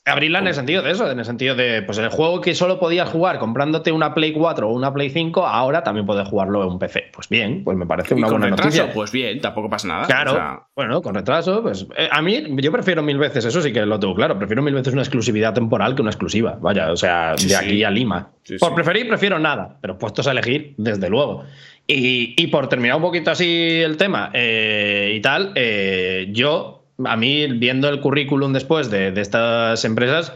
abrirla 0.06 0.38
en 0.38 0.46
el 0.46 0.54
sentido 0.54 0.82
de 0.82 0.92
eso, 0.92 1.10
en 1.10 1.18
el 1.18 1.24
sentido 1.24 1.56
de, 1.56 1.82
pues 1.82 1.98
el 1.98 2.08
juego 2.08 2.40
que 2.40 2.54
solo 2.54 2.78
podías 2.78 3.08
jugar 3.08 3.38
comprándote 3.38 3.90
una 3.90 4.14
Play 4.14 4.32
4 4.32 4.68
o 4.68 4.72
una 4.72 4.94
Play 4.94 5.10
5, 5.10 5.44
ahora 5.44 5.82
también 5.82 6.06
puedes 6.06 6.26
jugarlo 6.28 6.62
en 6.62 6.68
un 6.70 6.78
PC. 6.78 7.10
Pues 7.12 7.28
bien, 7.28 7.64
pues 7.64 7.76
me 7.76 7.86
parece 7.86 8.14
una 8.14 8.28
buena 8.28 8.50
noticia. 8.50 8.92
Pues 8.92 9.10
bien, 9.10 9.40
tampoco 9.40 9.68
pasa 9.68 9.88
nada. 9.88 10.06
Claro, 10.06 10.68
bueno, 10.76 11.02
con 11.02 11.14
retraso, 11.14 11.60
pues 11.60 11.86
eh, 11.96 12.08
a 12.10 12.22
mí 12.22 12.44
yo 12.56 12.70
prefiero 12.70 13.02
mil 13.02 13.18
veces, 13.18 13.44
eso 13.44 13.60
sí 13.60 13.72
que 13.72 13.84
lo 13.84 13.98
tengo 13.98 14.14
claro, 14.14 14.38
prefiero 14.38 14.62
mil 14.62 14.74
veces 14.74 14.92
una 14.92 15.02
exclusividad 15.02 15.52
temporal 15.52 15.96
que 15.96 16.02
una 16.02 16.12
exclusiva, 16.12 16.56
vaya, 16.60 16.92
o 16.92 16.96
sea, 16.96 17.34
de 17.34 17.56
aquí 17.56 17.82
a 17.82 17.90
Lima. 17.90 18.30
por 18.60 18.74
preferir, 18.74 19.08
prefiero 19.08 19.40
nada, 19.40 19.76
pero 19.80 19.98
puestos 19.98 20.28
a 20.28 20.30
elegir, 20.30 20.74
desde 20.76 21.10
luego. 21.10 21.44
Y, 21.88 22.46
por 22.48 22.68
terminar 22.68 22.96
un 22.96 23.02
poquito 23.02 23.30
así 23.30 23.80
el 23.80 23.96
tema 23.96 24.30
eh, 24.34 25.12
y 25.16 25.20
tal, 25.20 25.52
eh, 25.54 26.28
yo 26.30 26.75
a 27.04 27.16
mí, 27.16 27.46
viendo 27.46 27.88
el 27.88 28.00
currículum 28.00 28.52
después 28.52 28.90
de, 28.90 29.08
estas 29.20 29.84
empresas, 29.84 30.32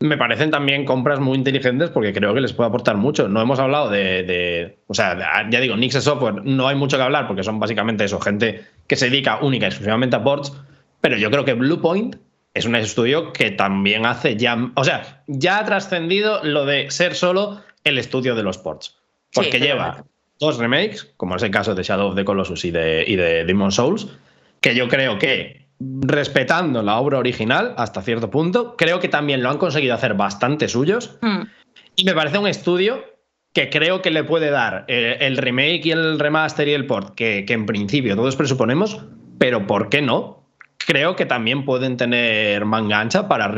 me 0.00 0.18
parecen 0.18 0.50
también 0.50 0.84
compras 0.84 1.20
muy 1.20 1.38
inteligentes 1.38 1.90
porque 1.90 2.12
creo 2.12 2.34
que 2.34 2.40
les 2.40 2.52
puede 2.52 2.68
aportar 2.68 2.96
mucho. 2.96 3.28
No 3.28 3.40
hemos 3.40 3.58
hablado 3.58 3.90
de, 3.90 4.76
o 4.86 4.94
sea, 4.94 5.48
ya 5.48 5.60
digo, 5.60 5.76
Nix 5.76 5.94
Software 5.94 6.42
no 6.44 6.68
hay 6.68 6.76
mucho 6.76 6.96
que 6.96 7.02
hablar 7.02 7.26
porque 7.26 7.42
son 7.42 7.58
básicamente 7.58 8.04
eso, 8.04 8.20
gente 8.20 8.64
que 8.86 8.96
se 8.96 9.08
dedica 9.08 9.38
única 9.40 9.66
y 9.66 9.68
exclusivamente 9.68 10.16
a 10.16 10.24
ports, 10.24 10.52
pero 11.00 11.16
yo 11.16 11.30
creo 11.30 11.44
que 11.44 11.54
Bluepoint 11.54 12.16
es 12.52 12.66
un 12.66 12.76
estudio 12.76 13.32
que 13.32 13.50
también 13.50 14.06
hace 14.06 14.36
ya, 14.36 14.70
o 14.74 14.84
sea, 14.84 15.22
ya 15.26 15.58
ha 15.58 15.64
trascendido 15.64 16.42
lo 16.44 16.66
de 16.66 16.90
ser 16.90 17.14
solo 17.14 17.62
el 17.82 17.98
estudio 17.98 18.34
de 18.34 18.42
los 18.42 18.58
ports, 18.58 18.96
porque 19.32 19.58
lleva 19.58 20.04
dos 20.38 20.58
remakes, 20.58 21.12
como 21.16 21.36
es 21.36 21.42
el 21.42 21.50
caso 21.50 21.74
de 21.74 21.82
Shadow 21.82 22.08
of 22.08 22.14
the 22.14 22.24
Colossus 22.24 22.64
y 22.64 22.70
de, 22.70 23.04
y 23.06 23.16
de 23.16 23.44
Demon 23.44 23.72
Souls, 23.72 24.06
que 24.60 24.74
yo 24.74 24.88
creo 24.88 25.18
que 25.18 25.63
respetando 25.80 26.82
la 26.82 26.98
obra 26.98 27.18
original 27.18 27.74
hasta 27.76 28.02
cierto 28.02 28.30
punto. 28.30 28.76
Creo 28.76 29.00
que 29.00 29.08
también 29.08 29.42
lo 29.42 29.50
han 29.50 29.58
conseguido 29.58 29.94
hacer 29.94 30.14
bastante 30.14 30.68
suyos. 30.68 31.18
Hmm. 31.20 31.42
Y 31.96 32.04
me 32.04 32.14
parece 32.14 32.38
un 32.38 32.46
estudio 32.46 33.04
que 33.52 33.70
creo 33.70 34.02
que 34.02 34.10
le 34.10 34.24
puede 34.24 34.50
dar 34.50 34.84
eh, 34.88 35.18
el, 35.20 35.36
remake 35.36 35.86
y 35.86 35.90
el 35.92 36.18
remaster 36.18 36.68
y 36.68 36.72
el 36.72 36.86
port, 36.86 37.14
que, 37.14 37.44
en 37.48 37.66
principio 37.66 38.16
todos 38.16 38.34
presuponemos, 38.34 39.00
pero 39.38 39.66
¿por 39.66 39.88
qué 39.88 40.02
no? 40.02 40.42
Creo 40.76 41.14
que 41.14 41.24
también 41.24 41.64
pueden 41.64 41.96
tener 41.96 42.64
manga 42.64 43.00
ancha 43.00 43.28
para, 43.28 43.54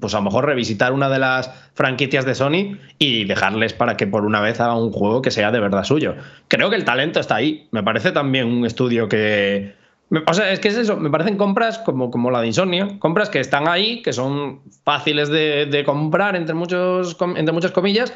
pues 0.00 0.14
a 0.14 0.18
lo 0.18 0.24
mejor 0.24 0.46
revisitar 0.46 0.92
una 0.92 1.08
de 1.10 1.18
las 1.18 1.50
franquicias 1.74 2.24
de 2.24 2.34
Sony 2.34 2.78
y 2.98 3.24
dejarles 3.26 3.74
para 3.74 3.96
que 3.96 4.06
por 4.06 4.24
una 4.24 4.40
vez 4.40 4.60
haga 4.60 4.76
un 4.76 4.90
juego 4.90 5.20
que 5.20 5.30
sea 5.30 5.52
de 5.52 5.60
verdad 5.60 5.84
suyo. 5.84 6.16
Creo 6.48 6.70
que 6.70 6.76
el 6.76 6.84
talento 6.84 7.20
está 7.20 7.36
ahí. 7.36 7.68
Me 7.70 7.82
parece 7.82 8.12
también 8.12 8.46
un 8.46 8.64
estudio 8.64 9.08
que, 9.08 9.74
o 10.10 10.34
sea, 10.34 10.52
es 10.52 10.60
que 10.60 10.68
es 10.68 10.76
eso, 10.76 10.96
me 10.96 11.10
parecen 11.10 11.36
compras 11.36 11.78
como, 11.78 12.10
como 12.10 12.30
la 12.30 12.40
de 12.40 12.48
Insomnia, 12.48 12.98
compras 12.98 13.30
que 13.30 13.40
están 13.40 13.68
ahí, 13.68 14.02
que 14.02 14.12
son 14.12 14.62
fáciles 14.84 15.28
de, 15.28 15.82
comprar 15.84 16.36
entre, 16.36 16.54
muchos, 16.54 17.16
entre 17.36 17.52
muchas 17.52 17.72
comillas 17.72 18.12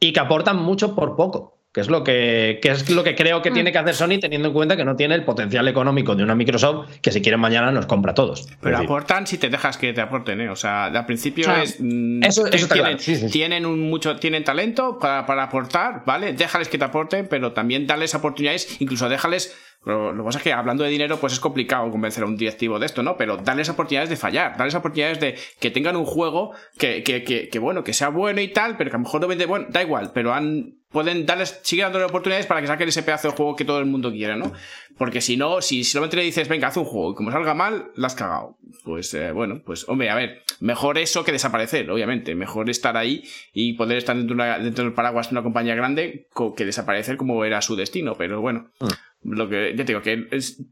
y 0.00 0.12
que 0.12 0.20
aportan 0.20 0.62
mucho 0.62 0.94
por 0.94 1.16
poco, 1.16 1.58
que 1.74 1.80
es 1.80 1.88
lo 1.88 2.04
que, 2.04 2.60
es 2.62 2.88
lo 2.88 3.02
que 3.02 3.16
creo 3.16 3.42
que 3.42 3.50
mm. 3.50 3.54
tiene 3.54 3.72
que 3.72 3.78
hacer 3.78 3.96
Sony 3.96 4.20
teniendo 4.20 4.46
en 4.46 4.54
cuenta 4.54 4.76
que 4.76 4.84
no 4.84 4.94
tiene 4.94 5.16
el 5.16 5.24
potencial 5.24 5.66
económico 5.66 6.14
de 6.14 6.22
una 6.22 6.36
Microsoft 6.36 6.88
que 7.02 7.10
si 7.10 7.20
quieren 7.20 7.40
mañana 7.40 7.72
nos 7.72 7.86
compra 7.86 8.12
a 8.12 8.14
todos. 8.14 8.46
Pero 8.60 8.78
aportan 8.78 9.26
si 9.26 9.38
te 9.38 9.50
dejas 9.50 9.76
que 9.76 9.92
te 9.92 10.00
aporten, 10.00 10.40
¿eh? 10.40 10.48
O 10.50 10.54
sea, 10.54 10.84
al 10.84 11.04
principio 11.04 11.52
es... 11.52 11.78
Mm, 11.80 12.22
eso, 12.22 12.44
tienen, 12.44 12.96
tienen, 13.28 13.66
un 13.66 13.90
mucho, 13.90 14.14
tienen 14.16 14.44
talento 14.44 15.00
para, 15.00 15.26
para 15.26 15.42
aportar, 15.42 16.04
¿vale? 16.06 16.32
Déjales 16.32 16.68
que 16.68 16.78
te 16.78 16.84
aporten, 16.84 17.26
pero 17.28 17.52
también 17.52 17.88
dales 17.88 18.14
oportunidades, 18.14 18.80
incluso 18.80 19.08
déjales 19.08 19.56
lo, 19.84 20.12
lo, 20.12 20.22
que 20.22 20.26
pasa 20.26 20.38
es 20.38 20.44
que 20.44 20.52
hablando 20.52 20.82
de 20.84 20.90
dinero, 20.90 21.18
pues 21.18 21.34
es 21.34 21.40
complicado 21.40 21.90
convencer 21.90 22.22
a 22.22 22.26
un 22.26 22.36
directivo 22.36 22.78
de 22.78 22.86
esto, 22.86 23.02
¿no? 23.02 23.16
Pero 23.16 23.36
darles 23.36 23.68
oportunidades 23.68 24.08
de 24.08 24.16
fallar, 24.16 24.56
darles 24.56 24.74
oportunidades 24.74 25.20
de 25.20 25.36
que 25.60 25.70
tengan 25.70 25.96
un 25.96 26.06
juego 26.06 26.52
que, 26.78 27.02
que, 27.02 27.22
que, 27.22 27.48
que 27.48 27.58
bueno, 27.58 27.84
que 27.84 27.92
sea 27.92 28.08
bueno 28.08 28.40
y 28.40 28.48
tal, 28.48 28.76
pero 28.76 28.90
que 28.90 28.96
a 28.96 28.98
lo 28.98 29.04
mejor 29.04 29.20
no 29.20 29.28
vende, 29.28 29.44
bueno, 29.44 29.66
da 29.68 29.82
igual, 29.82 30.12
pero 30.14 30.32
han, 30.32 30.78
pueden 30.94 31.26
darles, 31.26 31.60
sigue 31.62 31.82
dándole 31.82 32.04
oportunidades 32.04 32.46
para 32.46 32.60
que 32.60 32.68
saquen 32.68 32.88
ese 32.88 33.02
pedazo 33.02 33.28
de 33.28 33.34
juego 33.34 33.56
que 33.56 33.64
todo 33.64 33.80
el 33.80 33.86
mundo 33.86 34.12
quiere, 34.12 34.36
¿no? 34.36 34.52
Porque 34.96 35.20
si 35.20 35.36
no, 35.36 35.60
si 35.60 35.82
solamente 35.82 36.16
le 36.16 36.22
dices, 36.22 36.48
venga, 36.48 36.68
haz 36.68 36.76
un 36.76 36.84
juego 36.84 37.10
y 37.10 37.14
como 37.16 37.32
salga 37.32 37.52
mal, 37.52 37.90
la 37.96 38.06
has 38.06 38.14
cagado. 38.14 38.56
Pues 38.84 39.12
eh, 39.14 39.32
bueno, 39.32 39.60
pues 39.66 39.88
hombre, 39.88 40.08
a 40.08 40.14
ver, 40.14 40.42
mejor 40.60 40.98
eso 40.98 41.24
que 41.24 41.32
desaparecer, 41.32 41.90
obviamente. 41.90 42.36
Mejor 42.36 42.70
estar 42.70 42.96
ahí 42.96 43.24
y 43.52 43.72
poder 43.72 43.98
estar 43.98 44.16
dentro, 44.16 44.36
dentro 44.36 44.84
del 44.84 44.94
paraguas 44.94 45.30
de 45.30 45.34
una 45.34 45.42
compañía 45.42 45.74
grande 45.74 46.28
que 46.56 46.64
desaparecer 46.64 47.16
como 47.16 47.44
era 47.44 47.60
su 47.60 47.74
destino, 47.74 48.14
pero 48.14 48.40
bueno. 48.40 48.70
Mm 48.78 49.13
lo 49.24 49.48
que 49.48 49.70
ya 49.76 49.84
te 49.84 49.92
digo 49.92 50.02
que 50.02 50.28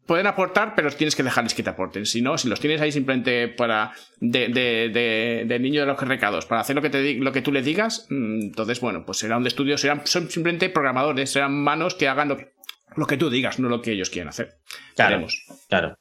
pueden 0.07 0.27
aportar 0.27 0.75
pero 0.75 0.91
tienes 0.91 1.17
que 1.17 1.23
dejarles 1.23 1.55
que 1.55 1.63
te 1.63 1.71
aporten. 1.71 2.07
Si 2.07 2.21
no 2.23 2.39
si 2.39 2.49
los 2.49 2.61
tienes 2.61 2.81
ahí 2.81 2.93
simplemente 2.93 3.49
para 3.49 3.93
de, 4.21 4.49
de, 4.49 5.45
de, 5.47 5.59
niño 5.59 5.81
de 5.81 5.87
los 5.87 6.01
recados 6.01 6.47
para 6.47 6.61
hacer 6.61 6.77
lo 6.77 6.83
que 6.83 6.91
te 6.91 7.15
lo 7.15 7.33
que 7.33 7.43
tú 7.43 7.53
les 7.53 7.65
digas 7.65 8.07
mm, 8.11 8.43
entonces 8.43 8.81
bueno 8.81 9.05
pues 9.05 9.19
será 9.19 9.37
un 9.37 9.47
estudio 9.47 9.79
serán 9.79 10.03
son 10.07 10.31
simplemente 10.31 10.69
programadores 10.69 11.31
serán 11.31 11.55
manos 11.55 11.95
que 11.95 12.09
hagan 12.09 12.29
lo 12.29 12.37
que, 12.37 12.53
lo 12.97 13.07
que 13.07 13.17
tú 13.17 13.31
digas 13.31 13.59
no 13.59 13.69
lo 13.69 13.81
que 13.81 13.93
ellos 13.93 14.11
quieren 14.11 14.29
hacer. 14.29 14.59
Claro 14.95 15.27
claro 15.69 15.97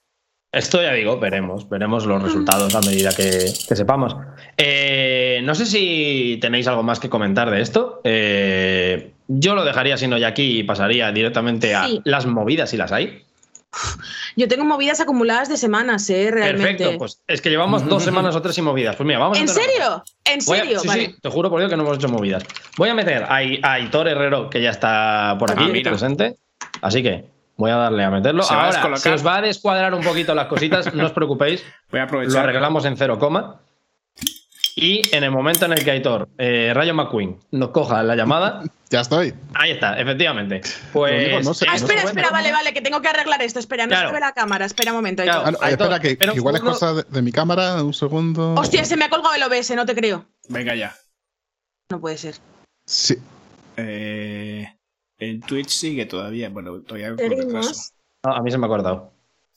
esto 0.52 0.82
ya 0.82 0.94
digo, 0.94 1.18
veremos, 1.20 1.70
veremos 1.70 2.06
los 2.06 2.22
resultados 2.22 2.76
a 2.76 2.82
medida 2.82 3.12
que, 3.16 3.48
sepamos. 3.48 4.16
Eh, 4.58 5.40
no 5.44 5.56
sé 5.56 5.66
si 5.66 6.38
tenéis 6.42 6.68
algo 6.68 6.84
más 6.84 7.00
que 7.00 7.10
comentar 7.10 7.50
de 7.50 7.62
esto. 7.62 8.02
Eh, 8.04 9.14
yo 9.28 9.56
lo 9.56 9.64
dejaría 9.64 9.98
sino 9.98 10.18
ya 10.18 10.28
aquí 10.28 10.60
y 10.60 10.64
pasaría 10.64 11.12
directamente 11.12 11.74
a 11.74 11.88
las 12.04 12.26
movidas 12.26 12.70
si 12.70 12.78
las 12.78 12.92
hay. 12.92 13.24
Yo 14.36 14.50
tengo 14.50 14.66
movidas 14.66 15.00
acumuladas 15.00 15.48
de 15.48 15.56
semanas, 15.56 16.10
¿eh? 16.10 16.30
Realmente. 16.30 16.84
Perfecto, 16.84 16.98
pues 16.98 17.22
es 17.26 17.42
que 17.42 17.50
llevamos 17.50 17.88
dos 17.88 18.04
semanas 18.04 18.36
o 18.36 18.42
tres 18.42 18.56
sin 18.56 18.66
movidas. 18.66 18.98
Pues 18.98 19.08
mira, 19.08 19.20
vamos 19.20 19.38
a 19.38 19.42
¿En 19.42 19.50
una 19.50 19.54
serio? 19.54 20.04
¿En 20.26 20.40
Voy 20.46 20.58
a- 20.58 20.62
serio? 20.64 20.80
sí, 20.82 20.88
Vale. 20.90 21.06
sí, 21.06 21.16
te 21.22 21.30
juro 21.30 21.50
por 21.50 21.60
Dios 21.60 21.70
que 21.72 21.78
no 21.78 21.84
hemos 21.84 21.98
hecho 21.98 22.10
movidas. 22.10 22.44
Voy 22.78 22.90
a 22.90 22.94
meter 22.94 23.24
a, 23.24 23.36
a 23.38 23.74
Aitor 23.74 24.10
Herrero, 24.10 24.50
que 24.50 24.62
ya 24.62 24.72
está 24.72 25.38
por 25.40 25.52
Ah, 25.52 25.56
aquí 25.66 25.82
presente. 25.82 26.36
Así 26.82 27.02
que 27.02 27.24
voy 27.62 27.72
a 27.72 27.76
darle 27.78 28.04
a 28.04 28.10
meterlo. 28.10 28.44
Se 28.44 28.54
va 28.54 28.64
a 28.70 28.82
Ahora, 28.82 28.98
se 28.98 29.12
os 29.14 29.26
va 29.26 29.38
a 29.38 29.42
descuadrar 29.42 29.94
un 29.94 30.04
poquito 30.04 30.36
las 30.36 30.48
cositas, 30.48 30.94
no 30.94 31.06
os 31.06 31.12
preocupéis. 31.14 31.64
Voy 31.92 32.00
a 32.00 32.04
Lo 32.04 32.08
aprovechar. 32.08 32.44
arreglamos 32.44 32.84
en 32.86 32.98
cero 32.98 33.18
coma. 33.20 33.62
Y 34.76 35.02
en 35.16 35.24
el 35.26 35.32
momento 35.32 35.66
en 35.66 35.74
el 35.74 35.84
que 35.84 35.92
Aitor, 35.92 36.30
eh, 36.38 36.72
Rayo 36.74 36.94
McQueen, 36.94 37.38
nos 37.52 37.70
coja 37.72 38.02
la 38.04 38.16
llamada, 38.16 38.62
Ya 38.90 39.02
estoy. 39.02 39.34
ahí 39.54 39.72
está, 39.72 40.00
efectivamente. 40.00 40.62
Lo 40.64 40.92
Pues. 40.94 41.46
no 41.46 41.54
sé- 41.54 41.66
Ah, 41.68 41.74
no 41.74 41.78
sé 41.80 41.84
espera, 41.86 42.04
espera, 42.04 42.30
vale, 42.32 42.52
vale, 42.52 42.74
que 42.74 42.82
tengo 42.82 43.02
que 43.02 43.08
arreglar 43.10 43.42
esto. 43.42 43.60
Espera, 43.60 43.84
no 43.86 43.90
Claro. 43.90 44.10
se 44.10 44.14
ve 44.14 44.20
la 44.22 44.32
cámara. 44.34 44.66
Espera 44.66 44.92
un 44.92 44.98
momento. 44.98 45.24
Claro. 45.24 45.44
Ah, 45.46 45.52
no, 45.52 45.68
espera, 45.68 46.00
que, 46.00 46.18
igual 46.36 46.56
es 46.56 46.62
cosa 46.62 46.94
de, 46.94 47.04
de 47.04 47.22
mi 47.22 47.32
cámara. 47.32 47.84
Un 47.84 47.94
segundo. 47.94 48.54
Hostia, 48.56 48.84
se 48.86 48.96
me 48.98 49.06
ha 49.06 49.10
colgado 49.10 49.34
el 49.36 49.44
OBS, 49.44 49.76
no 49.76 49.86
te 49.86 49.94
creo. 49.96 50.26
Venga 50.50 50.74
ya. 50.76 50.96
No 51.90 52.00
puede 52.00 52.18
ser. 52.18 52.36
Sí. 52.86 53.18
Eh, 53.78 54.68
en 55.22 55.40
Twitch 55.42 55.70
sigue 55.70 56.06
todavía. 56.06 56.50
Bueno, 56.50 56.82
todavía 56.82 57.10
con 57.10 57.18
retraso. 57.18 57.46
Seguimos. 57.74 57.94
No, 58.26 58.34
a 58.36 58.42
mí 58.42 58.52
se 58.52 58.58
me 58.58 58.66
ha 58.66 58.68
acordado. 58.68 59.14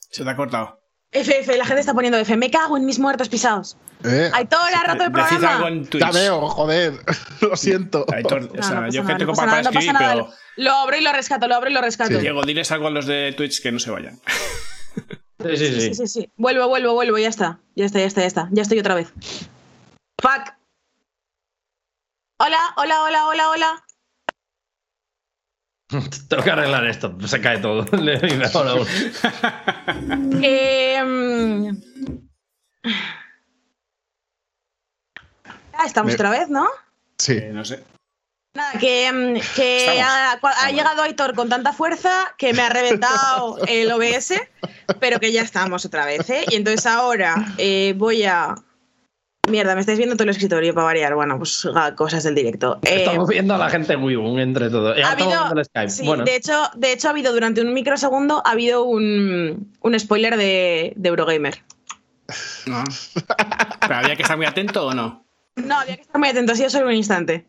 Se 0.09 0.23
te 0.23 0.29
ha 0.29 0.35
cortado. 0.35 0.79
FF, 1.11 1.55
la 1.57 1.65
gente 1.65 1.79
está 1.79 1.93
poniendo 1.93 2.17
F. 2.17 2.35
Me 2.35 2.51
cago 2.51 2.75
en 2.77 2.85
mis 2.85 2.99
muertos 2.99 3.29
pisados. 3.29 3.77
Eh, 4.03 4.29
Aitor, 4.33 4.59
ha 4.59 4.83
roto 4.83 5.05
el 5.05 5.11
Decid 5.13 5.23
algo 5.35 5.39
programa. 5.39 5.67
en 5.69 5.85
Twitch. 5.87 6.03
ya 6.03 6.11
veo, 6.11 6.41
joder. 6.49 6.93
Lo 7.41 7.55
siento. 7.55 8.05
Aitor, 8.13 8.49
o 8.51 8.55
No, 8.55 8.63
sea, 8.63 8.81
no 8.81 8.89
yo 8.91 9.05
que 9.05 9.15
tengo 9.15 9.33
para, 9.33 9.47
nada, 9.47 9.61
no 9.63 9.69
escribir, 9.69 9.95
pero. 9.97 10.29
Lo 10.57 10.71
abro 10.73 10.97
y 10.97 11.01
lo 11.01 11.11
rescato, 11.13 11.47
lo 11.47 11.55
abro 11.55 11.69
y 11.69 11.73
lo 11.73 11.81
rescato. 11.81 12.11
Sí. 12.15 12.17
Diego, 12.19 12.43
diles 12.43 12.71
algo 12.71 12.87
a 12.87 12.89
los 12.89 13.05
de 13.05 13.33
Twitch 13.35 13.61
que 13.61 13.71
no 13.71 13.79
se 13.79 13.91
vayan. 13.91 14.19
Sí, 15.45 15.57
sí, 15.57 15.67
sí. 15.67 15.81
Sí, 15.81 15.93
sí, 15.93 16.07
sí. 16.07 16.31
Vuelvo, 16.37 16.67
vuelvo, 16.69 16.93
vuelvo, 16.93 17.17
ya 17.19 17.27
está. 17.27 17.59
Ya 17.75 17.85
está, 17.85 17.99
ya 17.99 18.05
está, 18.05 18.21
ya 18.21 18.27
está. 18.27 18.47
Ya 18.51 18.61
estoy 18.63 18.79
otra 18.79 18.95
vez. 18.95 19.09
Fuck. 20.19 20.53
Hola, 22.39 22.57
hola, 22.77 23.03
hola, 23.03 23.27
hola, 23.27 23.49
hola. 23.51 23.84
Tengo 26.29 26.43
que 26.43 26.51
arreglar 26.51 26.85
esto, 26.87 27.15
se 27.27 27.41
cae 27.41 27.59
todo. 27.59 27.85
Eh, 30.41 31.71
estamos 35.85 36.07
Me- 36.09 36.13
otra 36.15 36.29
vez, 36.29 36.49
¿no? 36.49 36.67
Sí. 37.17 37.33
Eh, 37.33 37.51
no 37.53 37.63
sé. 37.65 37.83
Nada, 38.53 38.71
que, 38.79 39.41
que 39.55 39.97
Estamos. 39.97 40.43
ha, 40.43 40.65
ha 40.65 40.71
llegado 40.71 41.01
Aitor 41.01 41.35
con 41.35 41.49
tanta 41.49 41.73
fuerza 41.73 42.33
que 42.37 42.53
me 42.53 42.61
ha 42.61 42.69
reventado 42.69 43.57
el 43.67 43.91
OBS, 43.91 44.33
pero 45.01 45.19
que 45.19 45.33
ya 45.33 45.41
estamos 45.41 45.83
otra 45.85 46.05
vez, 46.05 46.29
¿eh? 46.29 46.45
Y 46.49 46.55
entonces 46.55 46.85
ahora 46.85 47.35
eh, 47.57 47.93
voy 47.97 48.23
a. 48.23 48.55
Mierda, 49.49 49.75
me 49.75 49.81
estáis 49.81 49.97
viendo 49.97 50.15
todo 50.15 50.23
el 50.23 50.29
escritorio 50.31 50.73
para 50.73 50.85
variar. 50.85 51.13
Bueno, 51.15 51.37
pues 51.37 51.67
ah, 51.75 51.93
cosas 51.95 52.23
del 52.23 52.33
directo. 52.35 52.79
Eh, 52.81 52.97
Estamos 53.05 53.29
viendo 53.29 53.53
a 53.53 53.57
la 53.57 53.69
gente 53.69 53.95
muy 53.95 54.15
boom 54.15 54.39
entre 54.39 54.69
todos. 54.69 54.97
Ha 55.03 55.11
habido, 55.11 55.29
viendo 55.29 55.59
el 55.59 55.65
Skype. 55.65 55.89
sí, 55.89 56.05
bueno, 56.05 56.23
de, 56.23 56.35
hecho, 56.35 56.69
de 56.75 56.91
hecho, 56.93 57.07
ha 57.07 57.11
habido 57.11 57.31
durante 57.31 57.61
un 57.61 57.73
microsegundo 57.73 58.41
ha 58.45 58.51
habido 58.51 58.83
un, 58.83 59.71
un 59.81 59.99
spoiler 59.99 60.35
de, 60.37 60.93
de 60.95 61.09
Eurogamer. 61.09 61.61
No. 62.65 62.83
¿Pero 63.81 63.95
había 63.95 64.15
que 64.15 64.23
estar 64.23 64.35
muy 64.35 64.47
atento 64.47 64.87
o 64.87 64.93
no? 64.95 65.23
No, 65.57 65.79
había 65.79 65.95
que 65.97 66.01
estar 66.01 66.17
muy 66.19 66.29
atento, 66.29 66.53
ha 66.53 66.55
sido 66.55 66.69
solo 66.71 66.87
un 66.87 66.93
instante. 66.95 67.45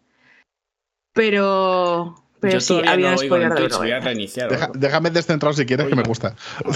Pero. 1.15 2.15
Pero 2.41 2.53
Yo 2.53 2.61
sí, 2.61 2.69
todavía 2.69 2.93
había 2.93 3.07
no 3.07 3.13
un 3.17 3.19
spoiler 3.25 3.49
de 3.49 3.57
Twitch, 3.57 3.73
voy 3.79 3.87
a 3.91 3.95
Eurogamer. 3.95 4.05
reiniciar. 4.05 4.51
Deja- 4.51 4.71
déjame 4.75 5.11
descentrado 5.11 5.55
si 5.55 5.65
quieres, 5.65 5.87
que 5.89 5.97
me 5.97 6.03
gusta. 6.03 6.35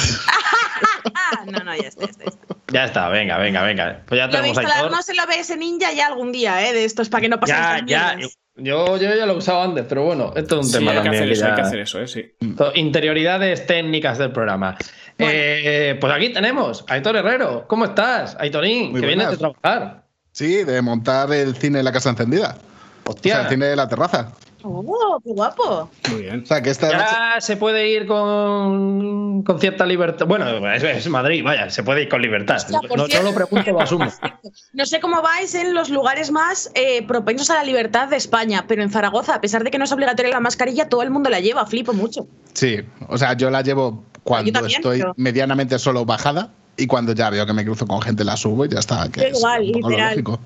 Ah, 1.15 1.45
no, 1.47 1.65
no, 1.65 1.75
ya 1.77 1.89
está, 1.89 2.05
ya 2.07 2.11
está. 2.11 2.25
ya 2.25 2.31
está. 2.31 2.57
ya 2.73 2.85
está, 2.85 3.09
venga, 3.09 3.39
venga, 3.39 3.63
venga. 3.63 4.03
Pues 4.07 4.19
ya 4.19 4.27
Lo 4.27 4.33
tenemos 4.33 4.57
a 4.57 4.61
Aitor. 4.61 4.73
instalarnos 4.75 5.09
el 5.09 5.19
OBS 5.21 5.57
Ninja 5.59 5.93
ya 5.93 6.07
algún 6.07 6.33
día, 6.33 6.69
¿eh? 6.69 6.73
De 6.73 6.85
estos 6.85 7.09
para 7.09 7.21
que 7.23 7.29
no 7.29 7.39
pasen 7.41 7.87
Ya, 7.87 8.17
ya. 8.17 8.29
Yo, 8.57 8.97
yo 8.99 9.15
ya 9.15 9.25
lo 9.27 9.33
he 9.35 9.37
usado 9.37 9.63
antes, 9.63 9.87
pero 9.89 10.03
bueno, 10.05 10.33
esto 10.37 10.61
es 10.61 10.67
un 10.67 10.73
Sí, 10.73 10.79
tema 10.79 10.91
hay 10.91 10.97
que 10.99 11.03
también. 11.05 11.23
hacer 11.23 11.29
que 11.29 11.33
eso, 11.35 11.47
hay 11.47 11.55
que 11.55 11.61
hacer 11.63 11.79
eso, 11.79 12.01
¿eh? 12.01 12.09
Sí. 12.09 12.35
Interioridades 12.75 13.67
técnicas 13.67 14.19
del 14.19 14.33
programa. 14.33 14.77
Bueno. 15.19 15.33
Eh, 15.35 15.97
pues 16.01 16.13
aquí 16.13 16.31
tenemos 16.33 16.85
a 16.89 16.95
Aitor 16.95 17.17
Herrero. 17.17 17.65
¿Cómo 17.69 17.85
estás, 17.87 18.37
Aitorín? 18.39 18.91
Muy 18.93 19.01
que 19.01 19.07
vienes 19.07 19.31
de 19.31 19.37
trabajar. 19.37 20.05
Sí, 20.33 20.65
de 20.65 20.81
montar 20.83 21.33
el 21.33 21.55
cine 21.57 21.79
en 21.81 21.85
la 21.85 21.93
casa 21.93 22.11
encendida. 22.11 22.57
O 23.05 23.11
Hostia. 23.11 23.35
sea, 23.35 23.43
el 23.45 23.49
cine 23.51 23.67
de 23.67 23.77
la 23.77 23.89
terraza. 23.89 24.33
¡Oh, 24.63 25.21
qué 25.25 25.31
guapo! 25.33 25.91
Muy 26.11 26.23
bien. 26.23 26.43
O 26.43 26.47
sea, 26.47 26.63
que 26.63 26.71
esta 26.71 26.87
noche. 26.87 26.99
Ya 27.11 27.41
se 27.41 27.57
puede 27.57 27.89
ir 27.91 28.07
con, 28.07 29.43
con 29.43 29.61
cierta 29.61 29.87
libertad. 29.87 30.27
Bueno, 30.27 30.47
es, 30.73 30.83
es 30.83 31.09
Madrid, 31.09 31.43
vaya, 31.45 31.71
se 31.71 31.83
puede 31.83 32.03
ir 32.03 32.09
con 32.09 32.23
libertad. 32.23 32.59
No, 32.71 32.81
cierto. 32.81 32.97
no 32.97 33.23
lo 33.31 33.35
pregunto, 33.35 33.71
lo 33.73 33.81
asumo. 33.81 34.07
No 34.73 34.87
sé 34.87 35.01
cómo 35.01 35.23
vais 35.23 35.55
en 35.55 35.75
los 35.75 35.91
lugares 35.91 36.31
más 36.31 36.71
eh, 36.75 37.07
propensos 37.07 37.51
a 37.51 37.55
la 37.55 37.65
libertad 37.65 38.09
de 38.09 38.17
España, 38.17 38.65
pero 38.69 38.83
en 38.83 38.91
Zaragoza, 38.91 39.35
a 39.35 39.41
pesar 39.41 39.65
de 39.65 39.71
que 39.71 39.79
no 39.79 39.85
es 39.85 39.93
obligatoria 39.93 40.31
la 40.33 40.41
mascarilla, 40.41 40.89
todo 40.89 41.03
el 41.03 41.11
mundo 41.11 41.31
la 41.31 41.41
lleva, 41.41 41.67
flipo 41.67 41.93
mucho. 41.93 42.27
Sí, 42.55 42.79
o 43.09 43.19
sea, 43.19 43.35
yo 43.35 43.51
la 43.51 43.63
llevo 43.63 44.05
cuando 44.25 44.53
también, 44.53 44.79
estoy 44.81 44.99
pero- 44.99 45.15
medianamente 45.17 45.79
solo 45.79 46.05
bajada 46.05 46.53
y 46.77 46.87
cuando 46.87 47.13
ya 47.13 47.31
veo 47.31 47.45
que 47.47 47.53
me 47.53 47.65
cruzo 47.65 47.87
con 47.87 48.01
gente 48.01 48.25
la 48.25 48.37
subo 48.37 48.65
y 48.65 48.69
ya 48.69 48.79
está. 48.79 49.09
Que 49.11 49.29
es 49.29 49.39
igual, 49.39 49.63
un 49.63 49.73
poco 49.73 49.81
lo 49.83 49.89
literal. 49.91 50.11
lógico. 50.13 50.41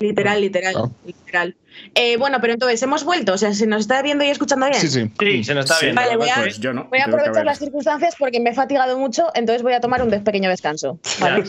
Literal, 0.00 0.40
literal, 0.40 0.72
Claro. 0.74 0.92
literal. 1.04 1.56
Eh, 1.96 2.16
bueno, 2.18 2.38
pero 2.40 2.52
entonces, 2.52 2.80
¿hemos 2.84 3.02
vuelto? 3.02 3.32
O 3.32 3.38
sea, 3.38 3.52
¿se 3.52 3.66
nos 3.66 3.80
está 3.80 4.00
viendo 4.00 4.24
y 4.24 4.28
escuchando 4.28 4.66
bien? 4.66 4.80
Sí, 4.80 4.86
sí. 4.86 5.10
Sí, 5.18 5.42
se 5.44 5.54
nos 5.54 5.64
está 5.64 5.74
Sí, 5.76 5.86
viendo. 5.86 6.00
Vale, 6.00 6.16
voy 6.16 6.28
a- 6.28 6.34
pues 6.36 6.60
yo 6.60 6.72
no. 6.72 6.84
Voy 6.84 7.00
a 7.00 7.06
aprovechar 7.06 7.44
las 7.44 7.58
circunstancias 7.58 8.14
porque 8.16 8.38
me 8.38 8.50
he 8.50 8.54
fatigado 8.54 8.96
mucho, 8.96 9.26
entonces 9.34 9.62
voy 9.64 9.72
a 9.72 9.80
tomar 9.80 10.00
un 10.02 10.10
pequeño 10.22 10.50
descanso. 10.50 11.00
Vale. 11.20 11.42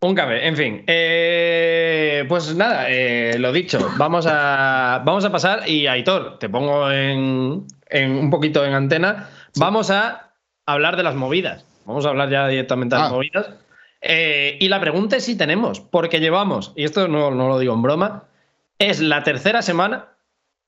Un 0.00 0.14
café, 0.16 0.46
en 0.48 0.56
fin. 0.56 0.84
Eh, 0.86 2.24
pues 2.28 2.54
nada, 2.56 2.86
eh, 2.88 3.36
lo 3.38 3.52
dicho, 3.52 3.88
vamos 3.98 4.26
a, 4.28 5.00
vamos 5.04 5.24
a 5.24 5.30
pasar 5.30 5.68
y 5.68 5.86
Aitor, 5.86 6.38
te 6.40 6.48
pongo 6.48 6.90
en, 6.90 7.64
en 7.88 8.10
un 8.12 8.30
poquito 8.30 8.64
en 8.64 8.74
antena. 8.74 9.28
Vamos 9.56 9.90
a 9.90 10.32
hablar 10.66 10.96
de 10.96 11.04
las 11.04 11.14
movidas. 11.14 11.64
Vamos 11.84 12.04
a 12.04 12.08
hablar 12.10 12.30
ya 12.30 12.48
directamente 12.48 12.96
de 12.96 13.00
las 13.02 13.10
Ah. 13.10 13.14
movidas. 13.14 13.46
Eh, 14.02 14.56
y 14.60 14.68
la 14.68 14.80
pregunta 14.80 15.16
es 15.16 15.24
si 15.24 15.36
tenemos, 15.36 15.80
porque 15.80 16.18
llevamos, 16.20 16.72
y 16.76 16.84
esto 16.84 17.06
no, 17.08 17.30
no 17.30 17.48
lo 17.48 17.58
digo 17.58 17.72
en 17.72 17.82
broma, 17.82 18.24
es 18.78 19.00
la 19.00 19.22
tercera 19.22 19.62
semana 19.62 20.08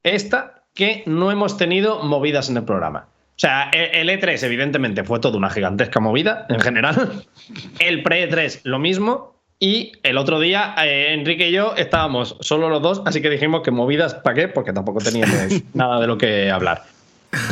esta 0.05 0.63
que 0.75 1.03
no 1.07 1.31
hemos 1.33 1.57
tenido 1.57 2.03
movidas 2.03 2.49
en 2.49 2.57
el 2.57 2.65
programa. 2.65 3.09
O 3.31 3.39
sea, 3.39 3.71
e- 3.73 4.01
el 4.01 4.09
E3 4.09 4.41
evidentemente 4.45 5.03
fue 5.03 5.19
toda 5.19 5.37
una 5.37 5.51
gigantesca 5.51 5.99
movida 5.99 6.47
en 6.49 6.61
general. 6.61 7.25
El 7.81 8.03
pre-E3 8.05 8.61
lo 8.65 8.79
mismo. 8.79 9.35
Y 9.61 9.93
el 10.03 10.19
otro 10.19 10.41
día 10.41 10.75
eh, 10.85 11.15
Enrique 11.15 11.49
y 11.49 11.53
yo 11.53 11.75
estábamos 11.77 12.37
solo 12.41 12.69
los 12.69 12.83
dos, 12.83 13.03
así 13.07 13.23
que 13.23 13.31
dijimos 13.31 13.63
que 13.63 13.71
movidas, 13.71 14.15
¿para 14.15 14.35
qué? 14.35 14.49
Porque 14.49 14.73
tampoco 14.73 14.99
teníamos 14.99 15.37
nada 15.75 16.01
de 16.01 16.07
lo 16.09 16.19
que 16.19 16.51
hablar. 16.51 16.83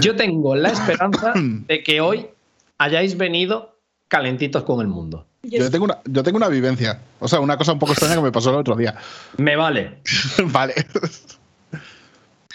Yo 0.01 0.15
tengo 0.15 0.55
la 0.55 0.71
esperanza 0.71 1.33
de 1.35 1.83
que 1.83 2.01
hoy 2.01 2.27
hayáis 2.79 3.17
venido 3.17 3.79
calentitos 4.09 4.65
con 4.65 4.81
el 4.81 4.89
mundo. 4.89 5.27
Yo 5.45 5.71
tengo, 5.71 5.85
una, 5.87 5.99
yo 6.05 6.23
tengo 6.23 6.37
una 6.37 6.49
vivencia. 6.49 7.01
O 7.19 7.27
sea, 7.27 7.41
una 7.41 7.57
cosa 7.57 7.73
un 7.73 7.79
poco 7.81 7.93
extraña 7.93 8.15
que 8.17 8.21
me 8.23 8.31
pasó 8.33 8.51
el 8.51 8.57
otro 8.57 8.77
día. 8.77 8.95
Me 9.39 9.57
vale. 9.57 9.99
vale. 10.45 10.75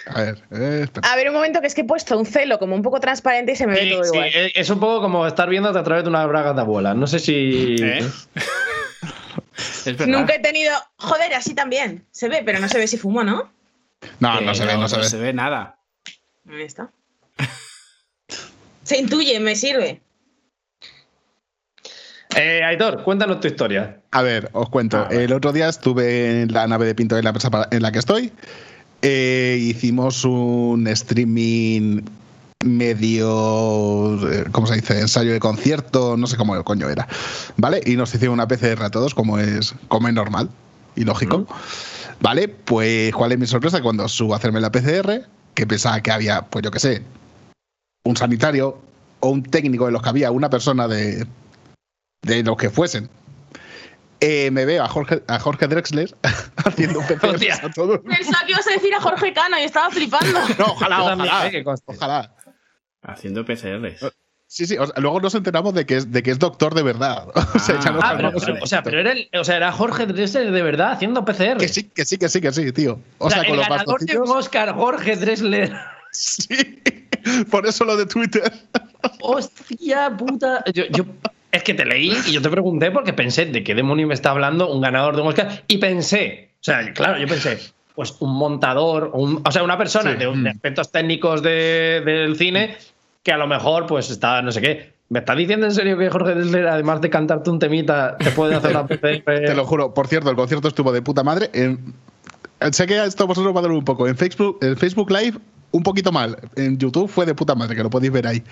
A 0.10 0.22
ver, 0.22 0.42
eh, 0.52 0.82
espera. 0.86 1.12
A 1.12 1.16
ver, 1.18 1.28
un 1.28 1.34
momento 1.36 1.60
que 1.60 1.68
es 1.68 1.76
que 1.76 1.82
he 1.82 1.84
puesto 1.84 2.18
un 2.18 2.26
celo 2.26 2.60
como 2.60 2.76
un 2.76 2.82
poco 2.82 3.02
transparente 3.02 3.52
y 3.52 3.56
se 3.58 3.68
me 3.68 3.74
ve 3.74 3.82
Sí, 3.82 3.90
todo 3.92 4.04
sí, 4.06 4.10
igual. 4.14 4.30
es- 4.34 4.52
es 4.56 4.70
un 4.70 4.80
poco 4.80 5.02
como 5.02 5.28
estar 5.28 5.50
viéndote 5.50 5.78
a 5.80 5.84
través 5.84 6.06
de 6.06 6.10
una 6.10 6.26
braga 6.26 6.54
de 6.54 6.62
abuela. 6.62 6.94
No 6.94 7.08
sé 7.08 7.20
si. 7.20 7.76
¿Eh? 7.82 8.00
es 9.58 9.86
verdad. 9.98 10.08
Nunca 10.08 10.36
he 10.36 10.40
tenido. 10.40 10.74
Joder, 10.96 11.34
así 11.34 11.54
también. 11.54 12.06
Se 12.12 12.30
ve, 12.30 12.42
pero 12.46 12.60
no 12.60 12.70
se 12.70 12.78
ve 12.78 12.88
si 12.88 12.98
fumo, 12.98 13.22
¿no? 13.26 13.52
No, 14.22 14.40
Eh, 14.40 14.46
no 14.46 14.56
se 14.56 14.66
ve, 14.66 14.78
no 14.78 14.88
se 14.88 14.98
ve. 14.98 15.04
se 15.10 15.18
ve 15.18 15.34
nada. 15.34 15.78
Ahí 16.50 16.62
está. 16.62 16.90
Se 18.84 18.98
intuye, 18.98 19.38
me 19.42 19.58
sirve. 19.58 20.00
Eh, 22.38 22.64
Aitor, 22.64 23.02
cuéntanos 23.02 23.40
tu 23.40 23.48
historia. 23.48 24.00
A 24.12 24.22
ver, 24.22 24.50
os 24.54 24.70
cuento. 24.70 24.98
Ah. 24.98 25.08
El 25.10 25.34
otro 25.34 25.52
día 25.52 25.68
estuve 25.68 26.44
en 26.44 26.54
la 26.54 26.68
nave 26.68 26.86
de 26.86 26.94
Pinto 26.94 27.18
en 27.18 27.24
la 27.24 27.32
empresa 27.32 27.50
en 27.72 27.82
la 27.82 27.92
que 27.92 27.98
estoy. 27.98 28.32
Eh, 29.02 29.58
hicimos 29.60 30.24
un 30.24 30.88
streaming 30.88 32.04
medio, 32.64 34.32
eh, 34.32 34.46
¿cómo 34.52 34.68
se 34.68 34.76
dice? 34.76 35.00
Ensayo 35.00 35.32
de 35.32 35.40
concierto, 35.40 36.16
no 36.16 36.28
sé 36.28 36.38
cómo 36.38 36.64
coño 36.64 36.88
era. 36.90 37.08
¿Vale? 37.56 37.82
Y 37.86 37.96
nos 37.96 38.14
hicieron 38.14 38.36
una 38.36 38.48
PCR 38.48 38.84
a 38.84 38.92
todos, 38.92 39.16
como 39.16 39.40
es, 39.40 39.74
como 39.88 40.08
es 40.08 40.14
normal 40.14 40.50
y 40.96 41.06
lógico. 41.06 41.48
¿Vale? 42.20 42.50
Pues, 42.50 43.16
¿cuál 43.16 43.32
es 43.32 43.40
mi 43.40 43.48
sorpresa? 43.48 43.82
Cuando 43.82 44.08
subo 44.08 44.36
a 44.36 44.38
hacerme 44.38 44.62
la 44.62 44.72
PCR, 44.72 45.28
que 45.56 45.66
pensaba 45.66 46.02
que 46.02 46.12
había, 46.12 46.44
pues 46.44 46.64
yo 46.64 46.70
qué 46.70 46.80
sé, 46.80 47.04
un 48.04 48.16
sanitario 48.16 48.80
o 49.22 49.30
un 49.30 49.42
técnico 49.42 49.88
de 49.88 49.92
los 49.92 50.04
que 50.04 50.10
había, 50.10 50.30
una 50.30 50.50
persona 50.50 50.88
de, 50.88 51.26
de 52.22 52.44
los 52.44 52.58
que 52.58 52.70
fuesen. 52.70 53.10
Eh, 54.20 54.50
me 54.50 54.66
veo 54.66 54.84
a 54.84 54.88
Jorge, 54.88 55.22
a 55.28 55.40
Jorge 55.40 55.68
Drexler 55.68 56.16
haciendo 56.66 57.00
Hostia. 57.00 57.60
a 57.62 57.72
todos. 57.72 58.00
Pensaba 58.00 58.46
que 58.46 58.52
ibas 58.52 58.68
a 58.68 58.72
decir 58.72 58.94
a 58.96 59.02
Jorge 59.02 59.32
Cano 59.34 59.60
y 59.60 59.64
estaba 59.64 59.92
flipando. 59.92 60.40
No, 60.58 60.66
ojalá, 60.66 61.04
ojalá. 61.04 61.48
eh. 61.48 61.64
Ojalá. 61.86 62.36
Haciendo 63.04 63.46
PCRs. 63.46 64.12
Sí, 64.50 64.66
sí, 64.66 64.78
luego 64.96 65.20
nos 65.20 65.36
enteramos 65.36 65.74
de 65.74 65.86
que 65.86 65.98
es, 65.98 66.12
de 66.12 66.24
que 66.24 66.32
es 66.32 66.40
doctor 66.40 66.74
de 66.74 66.82
verdad. 66.82 67.28
o, 67.54 67.60
sea, 67.60 67.80
ya 67.80 67.92
no 67.92 68.00
ah, 68.02 68.14
pero, 68.16 68.32
o 68.62 68.66
sea, 68.66 68.82
pero 68.82 69.02
era, 69.02 69.14
o 69.40 69.44
sea, 69.44 69.58
era 69.58 69.72
Jorge 69.74 70.06
Dressler 70.06 70.52
de 70.52 70.62
verdad 70.64 70.94
haciendo 70.94 71.26
PCR. 71.26 71.58
Que 71.58 71.68
sí, 71.68 71.84
que 71.84 72.06
sí, 72.06 72.18
que 72.18 72.30
sí, 72.30 72.40
que 72.40 72.54
sí, 72.54 72.72
tío. 72.72 73.00
O, 73.18 73.30
sea, 73.30 73.44
con 73.46 73.60
el 73.60 73.66
ganador 73.66 74.00
de 74.00 74.18
un 74.18 74.30
Oscar, 74.30 74.74
Jorge 74.74 75.16
Dressler. 75.16 75.74
Sí, 76.10 76.82
por 77.52 77.68
eso 77.68 77.84
lo 77.84 77.98
de 77.98 78.06
Twitter. 78.06 78.52
Hostia 79.22 80.10
puta. 80.18 80.64
Yo, 80.74 80.86
yo, 80.86 81.06
es 81.52 81.64
que 81.64 81.74
te 81.74 81.86
leí 81.86 82.14
y 82.28 82.32
yo 82.32 82.42
te 82.42 82.50
pregunté 82.50 82.92
porque 82.92 83.14
pensé 83.14 83.46
de 83.46 83.64
qué 83.64 83.76
demonio 83.76 84.08
me 84.08 84.14
está 84.14 84.32
hablando 84.32 84.72
un 84.72 84.82
ganador 84.82 85.16
de 85.16 85.22
un 85.22 85.28
Oscar. 85.30 85.64
Y 85.68 85.78
pensé, 85.78 86.52
o 86.56 86.64
sea, 86.64 86.94
claro, 86.94 87.20
yo 87.20 87.28
pensé, 87.28 87.58
pues 87.96 88.16
un 88.20 88.36
montador, 88.36 89.12
o 89.14 89.52
sea, 89.52 89.64
una 89.64 89.78
persona 89.78 90.14
de, 90.14 90.28
de, 90.28 90.50
aspectos 90.50 90.92
técnicos 90.92 91.42
de, 91.42 92.02
del 92.06 92.36
cine 92.36 92.78
que 93.24 93.32
a 93.32 93.38
lo 93.38 93.48
mejor 93.48 93.88
pues 93.88 94.10
está 94.10 94.42
no 94.42 94.52
sé 94.52 94.62
qué. 94.62 94.94
¿Me 95.10 95.20
estás 95.20 95.38
diciendo 95.38 95.66
en 95.66 95.74
serio 95.74 95.98
que 95.98 96.10
Jorge 96.10 96.36
Dessler, 96.36 96.68
además 96.68 97.00
de 97.02 97.10
cantarte 97.10 97.50
un 97.50 97.60
temita, 97.60 98.18
te 98.18 98.32
puede 98.32 98.56
hacer 98.56 98.74
la 98.74 98.86
PCR? 98.88 99.24
Te 99.24 99.56
lo 99.56 99.66
juro. 99.66 99.94
Por 99.94 100.08
cierto, 100.08 100.30
el 100.30 100.36
concierto 100.36 100.68
estuvo 100.68 100.92
de 100.92 101.02
puta 101.02 101.24
madre. 101.24 101.50
sé 102.72 102.88
que 102.88 103.04
esto 103.04 103.26
vosotros 103.26 103.56
va 103.56 103.60
a 103.60 103.64
dar 103.64 103.72
un 103.72 103.86
poco. 103.86 104.08
En 104.08 104.18
Facebook, 104.18 104.60
en 104.62 104.76
Facebook 104.76 105.10
Live, 105.12 105.38
un 105.72 105.84
poquito 105.84 106.12
mal. 106.12 106.38
En 106.56 106.78
YouTube 106.78 107.10
fue 107.10 107.26
de 107.26 107.36
puta 107.36 107.56
madre, 107.56 107.76
que 107.76 107.84
lo 107.84 107.90
podéis 107.90 108.12
ver 108.12 108.28
ahí. 108.28 108.44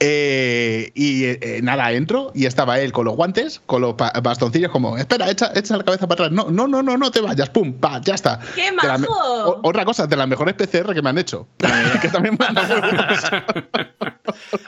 Eh, 0.00 0.90
y 0.94 1.24
eh, 1.24 1.60
nada, 1.62 1.92
entro 1.92 2.32
y 2.34 2.46
estaba 2.46 2.80
él 2.80 2.92
con 2.92 3.04
los 3.04 3.16
guantes, 3.16 3.60
con 3.64 3.80
los 3.80 3.94
bastoncillos, 3.96 4.70
como, 4.70 4.98
espera, 4.98 5.30
echa, 5.30 5.52
echa, 5.54 5.76
la 5.76 5.84
cabeza 5.84 6.08
para 6.08 6.26
atrás. 6.26 6.32
No, 6.32 6.50
no, 6.50 6.66
no, 6.66 6.82
no, 6.82 6.96
no 6.96 7.10
te 7.10 7.20
vayas, 7.20 7.50
pum, 7.50 7.72
pa, 7.74 8.00
ya 8.00 8.14
está. 8.14 8.40
¡Qué 8.54 8.72
majo! 8.72 9.60
otra 9.62 9.84
cosa, 9.84 10.06
de 10.06 10.16
las 10.16 10.28
mejores 10.28 10.54
PCR 10.54 10.94
que 10.94 11.02
me 11.02 11.10
han 11.10 11.18
hecho. 11.18 11.46
que 12.02 12.08
también 12.08 12.36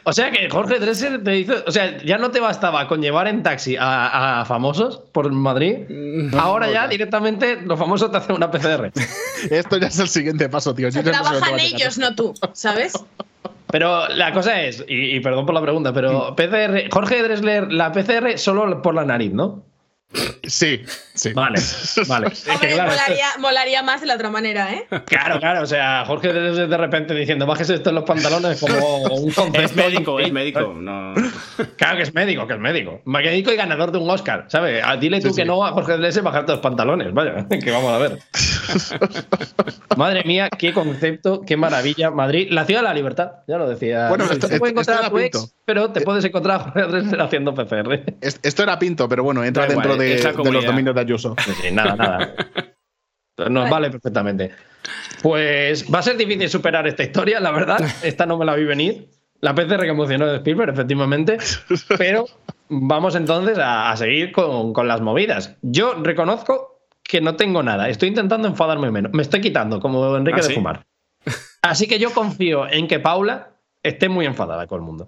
o 0.05 0.13
sea 0.13 0.31
que 0.31 0.49
Jorge 0.51 0.79
Dresser 0.79 1.23
te 1.23 1.39
hizo. 1.39 1.55
O 1.67 1.71
sea, 1.71 2.03
ya 2.05 2.19
no 2.19 2.31
te 2.31 2.41
bastaba 2.41 2.87
con 2.89 3.01
llevar 3.01 3.27
en 3.29 3.43
taxi 3.43 3.77
a, 3.79 4.45
famosos 4.47 4.99
por 5.13 5.31
Madrid. 5.33 5.79
Ahora 6.39 6.71
ya 6.71 6.89
directamente 6.89 7.61
los 7.63 7.79
famosos 7.79 8.11
te 8.11 8.19
hacen 8.19 8.37
una 8.37 8.51
PCR. 8.51 8.93
Esto 9.51 9.79
ya 9.79 9.89
es 9.89 9.99
el 9.99 10.09
siguiente 10.09 10.49
paso, 10.49 10.75
tío. 10.75 10.91
trabajan 10.91 11.59
ellos, 11.61 11.99
no 11.99 12.15
tú, 12.15 12.35
¿sabes? 12.53 12.93
Pero 13.69 14.09
la 14.09 14.33
cosa 14.33 14.63
es, 14.63 14.85
y, 14.87 15.19
perdón 15.21 15.45
por 15.45 15.55
la 15.55 15.61
pregunta, 15.61 15.93
pero 15.93 16.37
PCR, 16.37 16.89
Jorge 16.91 17.23
Dresler, 17.23 17.73
la 17.73 17.93
PCR 17.93 18.39
solo 18.39 18.81
por 18.81 18.95
la 18.95 19.05
nariz, 19.05 19.33
¿no? 19.33 19.65
Sí, 20.45 20.83
sí. 21.15 21.33
Vale, 21.33 21.61
vale. 22.07 22.31
molaría, 23.39 23.83
más 23.83 24.01
de 24.01 24.07
la 24.07 24.15
otra 24.15 24.31
manera, 24.31 24.73
¿eh? 24.73 24.87
Claro, 25.07 25.39
claro. 25.39 25.63
O 25.63 25.67
sea, 25.67 26.05
Jorge 26.07 26.33
de 26.33 26.77
repente 26.77 27.15
diciendo, 27.15 27.47
bajes 27.47 27.71
esto 27.71 27.91
en 27.91 27.97
los 27.97 28.05
pantalones 28.05 28.61
como 28.61 28.99
un 29.05 29.31
concepto. 29.33 29.61
Es 29.61 29.77
médico, 29.77 30.21
es 30.21 30.33
médico. 30.33 30.75
No. 30.75 31.15
Claro 31.77 31.97
que 31.97 32.03
es 32.03 32.15
médico, 32.15 32.47
que 32.47 32.55
es 32.55 32.61
médico. 32.61 33.01
Médico 33.05 33.53
y 33.53 33.57
ganador 33.57 33.93
de 33.93 33.99
un 33.99 34.09
Oscar, 34.09 34.47
¿sabes? 34.49 34.83
Ah, 34.85 34.97
dile 34.97 35.21
tú 35.21 35.35
que 35.35 35.45
no 35.45 35.65
a 35.65 35.73
Jorge 35.73 35.99
de 35.99 36.21
bajarte 36.21 36.53
los 36.53 36.61
pantalones. 36.61 37.13
Vaya, 37.13 37.47
que 37.65 37.71
vamos 37.71 37.93
a 37.93 37.99
ver. 37.99 38.19
Madre 39.97 40.25
mía, 40.25 40.49
qué 40.57 40.73
concepto, 40.73 41.43
qué 41.47 41.57
maravilla. 41.57 42.11
Madrid, 42.11 42.49
la 42.51 42.65
ciudad 42.65 42.81
de 42.81 42.89
la 42.89 42.95
libertad, 42.95 43.33
ya 43.47 43.57
lo 43.57 43.69
decía. 43.69 44.09
Bueno, 44.09 44.25
esto, 44.25 44.49
te 44.49 44.59
puedes 44.59 44.73
encontrar 44.73 45.05
a 45.05 45.11
tu 45.11 45.19
ex, 45.19 45.55
pero 45.65 45.91
te 45.91 46.01
puedes 46.03 46.25
encontrar 46.25 46.61
a 46.61 46.65
Jorge 46.65 46.83
Dresler 46.83 47.21
haciendo 47.21 47.55
PCR. 47.55 48.03
Esto 48.21 48.63
era 48.63 48.79
pinto, 48.79 49.09
pero 49.09 49.23
bueno, 49.23 49.45
entra 49.45 49.67
dentro 49.67 49.97
de, 49.97 50.06
los 50.53 50.65
dominios 50.65 50.95
de 50.95 51.01
Ayuso. 51.01 51.35
Sí, 51.61 51.71
nada, 51.73 51.97
nada. 51.97 52.35
Nos 53.51 53.71
vale 53.71 53.91
perfectamente. 53.91 54.53
Pues 55.23 55.93
va 55.93 55.99
a 55.99 56.03
ser 56.03 56.17
difícil 56.17 56.49
superar 56.49 56.87
esta 56.87 57.03
historia, 57.03 57.41
la 57.41 57.51
verdad. 57.51 57.81
Esta 58.03 58.27
no 58.27 58.39
me 58.39 58.45
la 58.45 58.55
vi 58.55 58.65
venir. 58.65 59.09
La 59.41 59.55
PCR 59.55 59.83
que 59.83 59.89
emocionó 59.89 60.27
de 60.27 60.37
Spielberg, 60.37 60.73
efectivamente. 60.73 61.39
Pero 61.99 62.27
vamos 62.69 63.15
entonces 63.15 63.59
a, 63.61 63.95
seguir 63.97 64.33
con, 64.33 64.73
con, 64.73 64.89
las 64.89 65.01
movidas. 65.01 65.57
Yo 65.63 65.95
reconozco 66.03 66.81
que 67.03 67.21
no 67.21 67.37
tengo 67.37 67.63
nada. 67.63 67.89
Estoy 67.89 68.09
intentando 68.09 68.49
enfadarme 68.49 68.91
menos. 68.91 69.13
Me 69.13 69.23
estoy 69.23 69.41
quitando, 69.41 69.81
como 69.81 70.17
Enrique 70.17 70.41
¿Ah, 70.43 70.47
de 70.47 70.55
fumar. 70.55 70.87
Así 71.63 71.87
que 71.87 71.99
yo 71.99 72.13
confío 72.13 72.69
en 72.69 72.89
que 72.89 72.99
Paula 72.99 73.57
esté 73.83 74.09
muy 74.09 74.27
enfadada 74.27 74.67
con 74.67 74.81
el 74.81 74.87
mundo. 74.87 75.07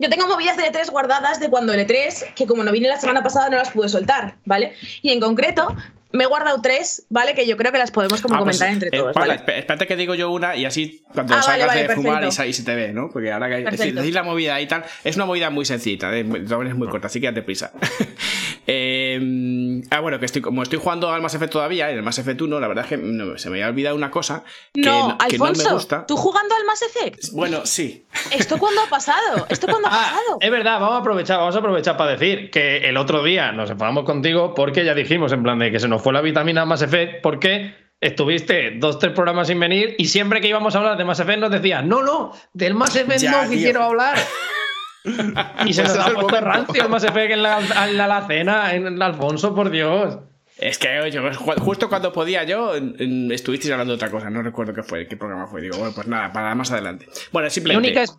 Yo 0.00 0.08
tengo 0.08 0.26
movidas 0.26 0.56
de 0.56 0.64
E3 0.64 0.90
guardadas 0.90 1.40
de 1.40 1.50
cuando 1.50 1.74
el 1.74 1.86
E3, 1.86 2.32
que 2.34 2.46
como 2.46 2.64
no 2.64 2.72
vine 2.72 2.88
la 2.88 2.98
semana 2.98 3.22
pasada 3.22 3.50
no 3.50 3.58
las 3.58 3.70
pude 3.70 3.88
soltar, 3.90 4.36
¿vale? 4.46 4.72
Y 5.02 5.10
en 5.10 5.20
concreto, 5.20 5.76
me 6.12 6.24
he 6.24 6.26
guardado 6.26 6.60
tres, 6.62 7.04
¿vale? 7.10 7.34
Que 7.34 7.46
yo 7.46 7.58
creo 7.58 7.70
que 7.70 7.76
las 7.76 7.90
podemos 7.90 8.22
como 8.22 8.36
ah, 8.36 8.38
pues, 8.38 8.56
comentar 8.56 8.72
entre 8.72 8.88
eh, 8.88 8.98
todos. 8.98 9.14
¿vale? 9.14 9.34
Espérate 9.34 9.86
que 9.86 9.96
digo 9.96 10.14
yo 10.14 10.30
una 10.30 10.56
y 10.56 10.64
así 10.64 11.04
cuando 11.12 11.34
ah, 11.34 11.42
salgas 11.42 11.74
de 11.74 11.88
fumar 11.90 12.24
y, 12.24 12.52
se 12.54 12.62
te 12.62 12.74
ve, 12.74 12.94
¿no? 12.94 13.10
Porque 13.10 13.30
ahora 13.30 13.50
que 13.50 13.70
decir, 13.70 13.94
decir, 13.94 14.14
la 14.14 14.22
movida 14.22 14.58
y 14.60 14.66
tal, 14.66 14.84
es 15.04 15.16
una 15.16 15.26
movida 15.26 15.50
muy 15.50 15.66
sencilla, 15.66 16.12
¿eh? 16.16 16.20
es 16.20 16.74
muy 16.74 16.88
corta, 16.88 17.08
así 17.08 17.20
que 17.20 17.26
date 17.26 17.42
prisa. 17.42 17.72
Eh, 18.72 19.82
ah, 19.90 19.98
bueno, 19.98 20.20
que 20.20 20.26
estoy, 20.26 20.40
como 20.40 20.62
estoy 20.62 20.78
jugando 20.78 21.10
al 21.10 21.20
Mass 21.20 21.34
Effect 21.34 21.52
todavía, 21.52 21.90
en 21.90 21.96
el 21.96 22.02
Mass 22.04 22.20
Effect 22.20 22.40
1, 22.40 22.60
la 22.60 22.68
verdad 22.68 22.84
es 22.84 22.88
que 22.90 23.38
se 23.38 23.50
me 23.50 23.56
había 23.56 23.68
olvidado 23.68 23.96
una 23.96 24.12
cosa 24.12 24.44
que 24.72 24.80
no, 24.80 25.18
no 25.18 25.52
me 25.52 25.72
gusta. 25.72 26.06
¿Tú 26.06 26.16
jugando 26.16 26.54
al 26.54 26.64
Mass 26.64 26.82
Effect? 26.82 27.32
Bueno, 27.32 27.66
sí. 27.66 28.06
¿Esto 28.30 28.58
cuándo 28.58 28.80
ha 28.82 28.88
pasado? 28.88 29.46
¿Esto 29.48 29.66
cuándo 29.66 29.88
ha 29.88 29.90
ah, 29.94 30.04
pasado? 30.04 30.38
Es 30.40 30.50
verdad, 30.52 30.78
vamos 30.78 30.94
a 30.94 30.98
aprovechar, 30.98 31.38
vamos 31.38 31.56
a 31.56 31.58
aprovechar 31.58 31.96
para 31.96 32.12
decir 32.12 32.50
que 32.50 32.88
el 32.88 32.96
otro 32.96 33.24
día 33.24 33.50
nos 33.50 33.70
enfadamos 33.70 34.04
contigo 34.04 34.54
porque 34.54 34.84
ya 34.84 34.94
dijimos 34.94 35.32
en 35.32 35.42
plan 35.42 35.58
de 35.58 35.72
que 35.72 35.80
se 35.80 35.88
nos 35.88 36.00
fue 36.00 36.12
la 36.12 36.20
vitamina 36.20 36.64
Mass 36.64 36.82
Effect 36.82 37.22
porque 37.22 37.74
estuviste 38.00 38.74
dos, 38.76 39.00
tres 39.00 39.12
programas 39.12 39.48
sin 39.48 39.58
venir 39.58 39.96
y 39.98 40.06
siempre 40.06 40.40
que 40.40 40.46
íbamos 40.46 40.76
a 40.76 40.78
hablar 40.78 40.96
de 40.96 41.04
Mass 41.04 41.18
Effect 41.18 41.40
nos 41.40 41.50
decías, 41.50 41.84
no, 41.84 42.02
no, 42.02 42.32
del 42.52 42.74
Mass 42.74 42.94
Effect 42.94 43.24
no 43.24 43.48
quiero 43.48 43.82
hablar. 43.82 44.16
Y 45.66 45.72
se 45.72 45.82
nos 45.82 45.96
ha 45.96 46.10
puesto 46.12 46.40
rancio 46.40 46.82
el 46.82 46.88
Mass 46.88 47.04
Effect 47.04 47.32
en 47.32 47.42
la, 47.42 47.58
en 47.88 47.96
la, 47.96 48.26
cena, 48.26 48.74
en 48.74 49.02
Alfonso, 49.02 49.54
por 49.54 49.70
Dios. 49.70 50.18
Es 50.58 50.76
que 50.76 51.00
oye, 51.00 51.18
justo 51.58 51.88
cuando 51.88 52.12
podía 52.12 52.44
yo, 52.44 52.74
estuvisteis 52.74 53.72
hablando 53.72 53.92
de 53.92 53.96
otra 53.96 54.10
cosa, 54.10 54.28
no 54.28 54.42
recuerdo 54.42 54.74
qué 54.74 54.82
fue, 54.82 55.08
qué 55.08 55.16
programa 55.16 55.46
fue. 55.46 55.62
Digo, 55.62 55.78
bueno, 55.78 55.94
pues 55.94 56.06
nada, 56.06 56.32
para 56.32 56.54
más 56.54 56.70
adelante. 56.70 57.06
Bueno, 57.32 57.48
simplemente. 57.48 57.90
Mi 57.90 57.96
única, 57.96 58.12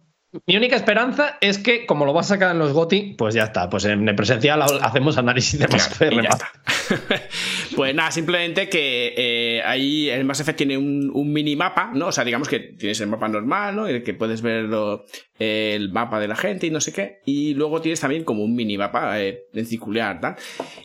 mi 0.46 0.56
única 0.56 0.78
esperanza 0.78 1.38
es 1.42 1.58
que, 1.58 1.86
como 1.86 2.06
lo 2.06 2.14
vas 2.14 2.28
a 2.28 2.36
sacar 2.36 2.52
en 2.52 2.60
los 2.60 2.72
GOTI, 2.72 3.16
pues 3.18 3.36
ya 3.36 3.44
está. 3.44 3.70
Pues 3.70 3.84
en 3.84 4.08
el 4.08 4.16
presencial 4.16 4.62
hacemos 4.62 5.18
análisis 5.18 5.60
de 5.60 5.68
Mass 5.68 6.02
Effect. 6.02 6.44
pues 7.76 7.94
nada, 7.94 8.12
simplemente 8.12 8.70
que 8.70 9.14
eh, 9.18 9.62
ahí 9.66 10.10
el 10.10 10.24
Mass 10.24 10.40
Effect 10.40 10.58
tiene 10.58 10.78
un, 10.78 11.12
un, 11.14 11.34
minimapa, 11.34 11.92
¿no? 11.94 12.08
O 12.08 12.12
sea, 12.14 12.24
digamos 12.24 12.48
que 12.48 12.60
tienes 12.60 13.02
el 13.02 13.08
mapa 13.08 13.28
normal, 13.28 13.76
¿no? 13.76 13.88
En 13.90 13.96
el 13.96 14.04
que 14.04 14.14
puedes 14.14 14.42
ver 14.42 14.70
el 15.40 15.92
mapa 15.92 16.20
de 16.22 16.28
la 16.30 16.38
gente 16.38 16.68
y 16.68 16.72
no 16.72 16.80
sé 16.80 16.94
qué. 16.94 17.20
Y 17.26 17.54
luego 17.54 17.82
tienes 17.82 18.00
también 18.00 18.24
como 18.24 18.44
un 18.44 18.56
minimapa 18.56 19.20
eh, 19.20 19.48
en 19.54 19.66
circular, 19.66 20.22
¿tal? 20.22 20.38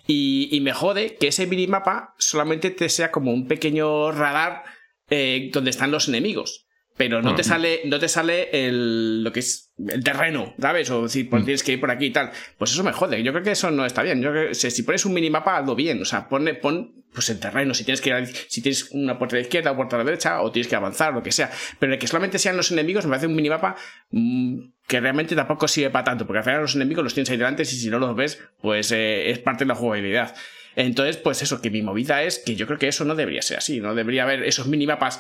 Y, 0.09 0.49
y 0.51 0.61
me 0.61 0.73
jode 0.73 1.15
que 1.15 1.29
ese 1.29 1.47
minimapa 1.47 2.15
solamente 2.19 2.71
te 2.71 2.89
sea 2.89 3.13
como 3.13 3.33
un 3.33 3.47
pequeño 3.47 4.11
radar 4.11 4.65
eh, 5.09 5.51
donde 5.53 5.71
están 5.71 5.93
los 5.93 6.09
enemigos 6.09 6.66
pero 6.97 7.21
no 7.21 7.35
te 7.35 7.45
sale, 7.45 7.83
no 7.85 7.99
te 7.99 8.09
sale 8.09 8.49
el, 8.53 9.23
lo 9.23 9.33
que 9.33 9.41
es 9.41 9.73
el 9.87 10.03
terreno, 10.03 10.55
¿sabes? 10.59 10.91
O 10.91 11.03
decir, 11.03 11.29
pues 11.29 11.43
mm. 11.43 11.45
tienes 11.45 11.63
que 11.63 11.73
ir 11.73 11.81
por 11.81 11.91
aquí 11.91 12.07
y 12.07 12.11
tal. 12.11 12.31
Pues 12.57 12.73
eso 12.73 12.83
me 12.83 12.93
jode. 12.93 13.23
Yo 13.23 13.33
creo 13.33 13.45
que 13.45 13.51
eso 13.51 13.71
no 13.71 13.85
está 13.85 14.03
bien. 14.03 14.23
Yo 14.23 14.31
creo 14.31 14.49
que 14.49 14.55
si 14.55 14.83
pones 14.83 15.05
un 15.05 15.13
minimapa, 15.13 15.59
hazlo 15.59 15.75
bien. 15.75 16.01
O 16.01 16.05
sea, 16.07 16.29
pone, 16.29 16.55
pon 16.55 17.05
pues 17.13 17.31
el 17.31 17.41
terreno, 17.41 17.73
si 17.73 17.85
tienes 17.85 18.03
que 18.03 18.11
ir 18.11 18.27
si 18.27 18.61
tienes 18.61 18.91
una 18.91 19.19
puerta 19.19 19.37
de 19.37 19.43
izquierda 19.43 19.73
o 19.73 19.77
puerta 19.77 19.97
de 19.97 20.05
derecha, 20.05 20.43
o 20.43 20.53
tienes 20.53 20.69
que 20.69 20.77
avanzar, 20.77 21.15
lo 21.15 21.23
que 21.23 21.33
sea. 21.33 21.51
Pero 21.79 21.95
el 21.95 21.99
que 21.99 22.07
solamente 22.07 22.39
sean 22.39 22.59
los 22.59 22.71
enemigos 22.71 23.07
me 23.07 23.11
parece 23.11 23.27
un 23.27 23.35
minimapa 23.35 23.75
mmm, 24.11 24.59
que 24.87 25.01
realmente 25.01 25.35
tampoco 25.35 25.67
sirve 25.67 25.89
para 25.89 26.05
tanto, 26.05 26.27
porque 26.27 26.39
al 26.39 26.45
final 26.45 26.61
los 26.61 26.75
enemigos 26.75 27.03
los 27.03 27.15
tienes 27.15 27.31
ahí 27.31 27.39
delante 27.39 27.63
y 27.63 27.67
si 27.67 27.89
no 27.89 27.99
los 27.99 28.15
ves, 28.15 28.43
pues 28.61 28.93
eh, 28.93 29.31
es 29.31 29.39
parte 29.39 29.65
de 29.65 29.69
la 29.69 29.75
jugabilidad. 29.75 30.35
Entonces, 30.77 31.17
pues 31.17 31.41
eso, 31.41 31.63
que 31.63 31.71
mi 31.71 31.81
movida 31.81 32.23
es 32.23 32.39
que 32.39 32.55
yo 32.55 32.67
creo 32.67 32.79
que 32.79 32.89
eso 32.89 33.07
no 33.07 33.15
debería 33.15 33.41
ser 33.41 33.57
así, 33.57 33.81
no 33.81 33.95
debería 33.95 34.25
haber 34.25 34.45
esos 34.45 34.67
minimapas 34.67 35.19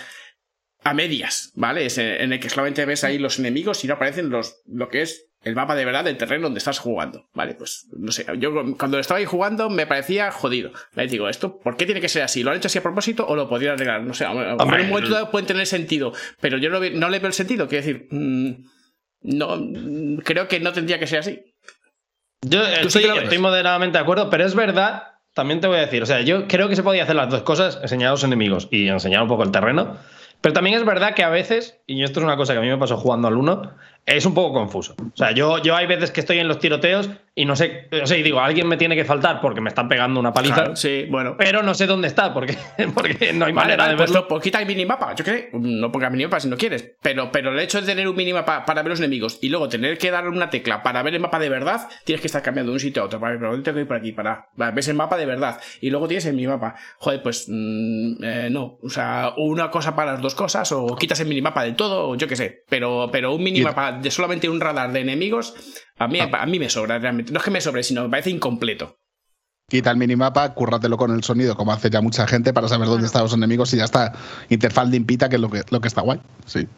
a 0.87 0.95
medias, 0.95 1.51
¿vale? 1.57 1.85
Es 1.87 1.99
en 1.99 2.33
el 2.33 2.39
que 2.39 2.49
solamente 2.49 2.85
ves 2.85 3.03
ahí 3.03 3.19
los 3.19 3.41
enemigos 3.41 3.83
y 3.83 3.89
no 3.89 3.95
aparecen 3.95 4.31
los, 4.31 4.63
lo 4.67 4.89
que 4.89 5.03
es 5.03 5.27
el 5.43 5.57
mapa 5.57 5.75
de 5.75 5.85
verdad 5.85 6.05
del 6.05 6.17
terreno 6.17 6.45
donde 6.45 6.59
estás 6.59 6.79
jugando, 6.79 7.29
¿vale? 7.35 7.55
Pues 7.55 7.89
no 7.99 8.13
sé, 8.13 8.25
yo 8.39 8.53
cuando 8.77 9.01
estaba 9.01 9.19
ahí 9.19 9.25
jugando 9.25 9.69
me 9.69 9.89
parecía 9.89 10.31
jodido. 10.31 10.71
Le 10.95 11.09
digo, 11.09 11.29
¿esto 11.29 11.59
por 11.59 11.77
qué 11.77 11.87
tiene 11.87 12.01
que 12.01 12.09
ser 12.09 12.23
así? 12.23 12.45
¿Lo 12.45 12.53
han 12.53 12.59
hecho 12.59 12.69
así 12.69 12.79
a 12.79 12.85
propósito 12.85 13.27
o 13.27 13.35
lo 13.35 13.49
podría 13.49 13.73
arreglar? 13.73 14.03
No 14.05 14.15
sé, 14.15 14.27
en 14.27 14.31
un 14.31 14.89
momento 14.89 15.11
dado 15.11 15.33
pueden 15.33 15.47
tener 15.47 15.67
sentido, 15.67 16.13
pero 16.41 16.57
yo 16.57 16.71
no, 16.71 16.79
no 16.79 17.09
le 17.09 17.19
veo 17.19 17.27
el 17.27 17.35
sentido, 17.35 17.67
quiero 17.67 17.85
decir, 17.85 18.07
mm, 18.13 18.51
no, 19.23 20.23
creo 20.23 20.47
que 20.47 20.61
no 20.61 20.73
tendría 20.73 21.01
que 21.01 21.09
ser 21.09 21.19
así. 21.19 21.43
Yo 22.43 22.63
estoy 22.65 23.39
moderadamente 23.39 23.99
de 23.99 24.03
acuerdo, 24.03 24.31
pero 24.31 24.47
es 24.47 24.55
verdad, 24.55 25.03
también 25.35 25.61
te 25.61 25.67
voy 25.67 25.79
a 25.79 25.81
decir, 25.81 26.01
o 26.05 26.07
sea, 26.07 26.21
yo 26.21 26.47
creo 26.47 26.69
que 26.69 26.77
se 26.77 26.85
podía 26.85 27.03
hacer 27.03 27.17
las 27.17 27.29
dos 27.29 27.43
cosas, 27.43 27.81
enseñar 27.83 28.09
a 28.09 28.13
los 28.13 28.23
enemigos 28.23 28.69
y 28.71 28.87
enseñar 28.87 29.23
un 29.23 29.29
poco 29.29 29.43
el 29.43 29.51
terreno. 29.51 29.99
Pero 30.47 30.55
también 30.55 30.77
es 30.77 30.85
verdad 30.85 31.17
que 31.17 31.25
a 31.25 31.29
veces, 31.29 31.81
y 31.89 32.05
esto 32.05 32.21
es 32.21 32.25
una 32.25 32.37
cosa 32.37 32.53
que 32.53 32.61
a 32.61 32.63
mí 32.63 32.69
me 32.69 32.79
pasó 32.79 32.97
jugando 32.97 33.27
al 33.27 33.37
1, 33.37 33.75
es 34.07 34.25
un 34.25 34.35
poco 34.35 34.55
confuso. 34.55 34.95
O 34.99 35.17
sea, 35.17 35.33
yo, 35.33 35.59
yo 35.59 35.75
hay 35.77 35.87
veces 35.87 36.11
que 36.13 36.21
estoy 36.21 36.39
en 36.39 36.47
los 36.49 36.59
tiroteos 36.61 37.11
y 37.35 37.45
no 37.45 37.55
sé, 37.55 37.89
o 38.03 38.07
sea, 38.07 38.17
y 38.17 38.23
digo, 38.23 38.41
alguien 38.41 38.67
me 38.67 38.77
tiene 38.79 38.97
que 38.97 39.05
faltar 39.05 39.41
porque 39.43 39.61
me 39.61 39.69
están 39.69 39.89
pegando 39.91 40.19
una 40.21 40.33
paliza. 40.33 40.55
Claro, 40.55 40.77
sí, 40.77 41.07
bueno. 41.11 41.35
Pero 41.37 41.63
no 41.63 41.75
sé 41.75 41.87
dónde 41.87 42.09
está 42.09 42.33
porque, 42.33 42.57
porque 42.95 43.33
no 43.35 43.45
hay 43.45 43.53
Vale, 43.53 43.53
manera 43.53 43.77
vale, 43.85 43.91
de 43.91 43.97
pues, 43.99 44.11
verlo. 44.11 44.23
lo- 44.23 44.29
pues 44.29 44.43
quita 44.43 44.61
el 44.61 44.67
minimapa. 44.67 45.15
Yo 45.15 45.25
qué 45.25 45.31
sé, 45.31 45.51
no 45.53 45.93
pongas 45.93 46.11
minimapa 46.13 46.41
si 46.41 46.49
no 46.49 46.57
quieres. 46.57 46.93
Pero, 47.03 47.31
pero 47.31 47.53
el 47.53 47.59
hecho 47.59 47.81
de 47.81 47.87
tener 47.87 48.09
un 48.09 48.17
minimapa 48.17 48.65
para 48.65 48.83
ver 48.83 48.91
los 48.91 49.01
enemigos 49.01 49.39
y 49.43 49.49
luego 49.51 49.69
tener 49.69 49.99
que 49.99 50.11
darle 50.11 50.31
una 50.31 50.49
tecla 50.49 50.83
para 50.83 51.03
ver 51.03 51.15
el 51.15 51.21
mapa 51.21 51.39
de 51.39 51.49
verdad, 51.51 51.89
tienes 52.05 52.21
que 52.23 52.29
estar 52.29 52.43
cambiando 52.43 52.71
de 52.73 52.77
un 52.77 52.81
sitio 52.81 53.03
a 53.03 53.07
otro. 53.07 53.19
Vale, 53.19 53.37
pero 53.37 53.51
¿dónde 53.51 53.65
tengo 53.65 53.75
que 53.77 53.81
ir 53.83 53.89
por 53.89 53.97
aquí? 53.99 54.13
Para. 54.13 54.49
Vale, 54.55 54.73
ves 54.73 54.89
el 54.89 54.95
mapa 54.95 55.17
de 55.19 55.27
verdad. 55.27 55.61
Y 55.83 55.91
luego 55.91 56.09
tienes 56.09 56.25
el 56.27 56.35
minimapa. 56.35 56.75
Joder, 56.99 57.23
pues 57.23 57.47
mm, 57.49 58.25
eh, 58.25 58.49
no. 58.51 58.79
O 58.83 58.89
sea, 58.89 59.33
una 59.37 59.71
cosa 59.71 59.95
para 59.95 60.13
las 60.13 60.23
dos 60.23 60.35
cosas, 60.35 60.73
o 60.73 60.97
quitas 60.97 61.21
el 61.21 61.27
minimapa 61.29 61.65
del 61.65 61.75
todo, 61.77 62.09
o 62.09 62.15
yo 62.17 62.27
qué 62.29 62.37
sé. 62.37 62.63
Pero, 62.69 63.11
pero 63.13 63.35
un 63.35 63.43
minimapa 63.43 63.96
de 64.01 64.11
solamente 64.11 64.49
un 64.49 64.61
radar 64.61 64.93
de 64.93 65.01
enemigos, 65.01 65.55
a 65.99 66.09
mí, 66.09 66.19
a 66.21 66.47
mí 66.47 66.59
me 66.59 66.71
sobra 66.71 66.99
realmente. 66.99 67.33
No 67.33 67.39
es 67.39 67.45
que 67.45 67.51
me 67.51 67.61
sobre, 67.61 67.83
sino 67.83 68.03
me 68.03 68.11
parece 68.11 68.31
incompleto. 68.31 68.99
Quita 69.69 69.91
el 69.91 69.97
minimapa, 69.97 70.55
cúrratelo 70.55 70.97
con 70.97 71.13
el 71.13 71.25
sonido, 71.25 71.57
como 71.57 71.73
hace 71.73 71.91
ya 71.91 72.01
mucha 72.01 72.27
gente, 72.29 72.53
para 72.53 72.69
saber 72.69 72.87
dónde 72.87 73.07
están 73.07 73.23
los 73.23 73.33
enemigos 73.33 73.75
y 73.75 73.79
ya 73.79 73.85
está. 73.85 74.13
Interfaz 74.49 74.89
limpita, 74.89 75.29
que 75.29 75.37
es 75.37 75.43
lo 75.43 75.51
que, 75.51 75.63
lo 75.71 75.81
que 75.81 75.89
está 75.89 76.03
guay. 76.03 76.21
Sí. 76.45 76.69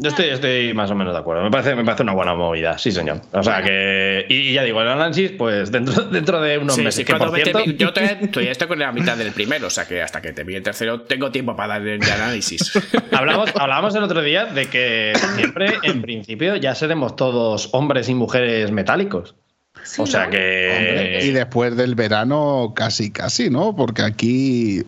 Yo 0.00 0.10
estoy, 0.10 0.26
estoy 0.26 0.72
más 0.74 0.88
o 0.92 0.94
menos 0.94 1.12
de 1.12 1.18
acuerdo. 1.18 1.42
Me 1.42 1.50
parece, 1.50 1.74
me 1.74 1.84
parece 1.84 2.04
una 2.04 2.12
buena 2.12 2.32
movida, 2.32 2.78
sí, 2.78 2.92
señor. 2.92 3.20
O 3.32 3.42
sea 3.42 3.62
que. 3.64 4.26
Y, 4.28 4.34
y 4.50 4.52
ya 4.52 4.62
digo, 4.62 4.80
el 4.80 4.86
análisis, 4.86 5.32
pues 5.32 5.72
dentro, 5.72 6.04
dentro 6.12 6.40
de 6.40 6.56
unos 6.58 6.76
Sí, 6.76 6.82
meses. 6.82 6.94
sí, 6.94 7.04
que 7.04 7.16
por 7.16 7.34
cierto, 7.34 7.64
yo 7.64 7.92
todavía, 8.32 8.52
estoy 8.52 8.68
con 8.68 8.78
la 8.78 8.92
mitad 8.92 9.16
del 9.16 9.32
primero, 9.32 9.66
o 9.66 9.70
sea 9.70 9.88
que 9.88 10.00
hasta 10.00 10.20
que 10.22 10.32
termine 10.32 10.58
el 10.58 10.62
tercero 10.62 11.00
tengo 11.00 11.32
tiempo 11.32 11.56
para 11.56 11.80
dar 11.80 11.88
el 11.88 12.00
análisis. 12.04 12.72
Hablamos, 13.10 13.50
hablábamos 13.56 13.92
el 13.96 14.04
otro 14.04 14.22
día 14.22 14.44
de 14.44 14.66
que 14.66 15.14
siempre, 15.34 15.74
en 15.82 16.00
principio, 16.00 16.54
ya 16.54 16.76
seremos 16.76 17.16
todos 17.16 17.70
hombres 17.72 18.08
y 18.08 18.14
mujeres 18.14 18.70
metálicos. 18.70 19.34
Sí, 19.82 20.00
o 20.00 20.06
sea 20.06 20.26
¿no? 20.26 20.30
que. 20.30 21.22
Y 21.24 21.30
después 21.32 21.76
del 21.76 21.96
verano, 21.96 22.72
casi, 22.76 23.10
casi, 23.10 23.50
¿no? 23.50 23.74
Porque 23.74 24.02
aquí. 24.02 24.84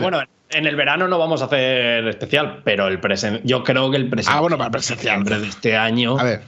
Bueno, 0.00 0.22
en 0.52 0.66
el 0.66 0.76
verano 0.76 1.08
no 1.08 1.18
vamos 1.18 1.42
a 1.42 1.46
hacer 1.46 2.06
especial, 2.08 2.60
pero 2.64 2.88
el 2.88 3.00
presen 3.00 3.40
yo 3.44 3.62
creo 3.64 3.90
que 3.90 3.96
el 3.96 4.08
presencial 4.08 4.36
Ah, 4.38 4.40
bueno, 4.40 4.58
para 4.58 4.70
presencial. 4.70 5.24
de 5.24 5.46
este 5.48 5.76
año, 5.76 6.18
A 6.18 6.24
ver, 6.24 6.42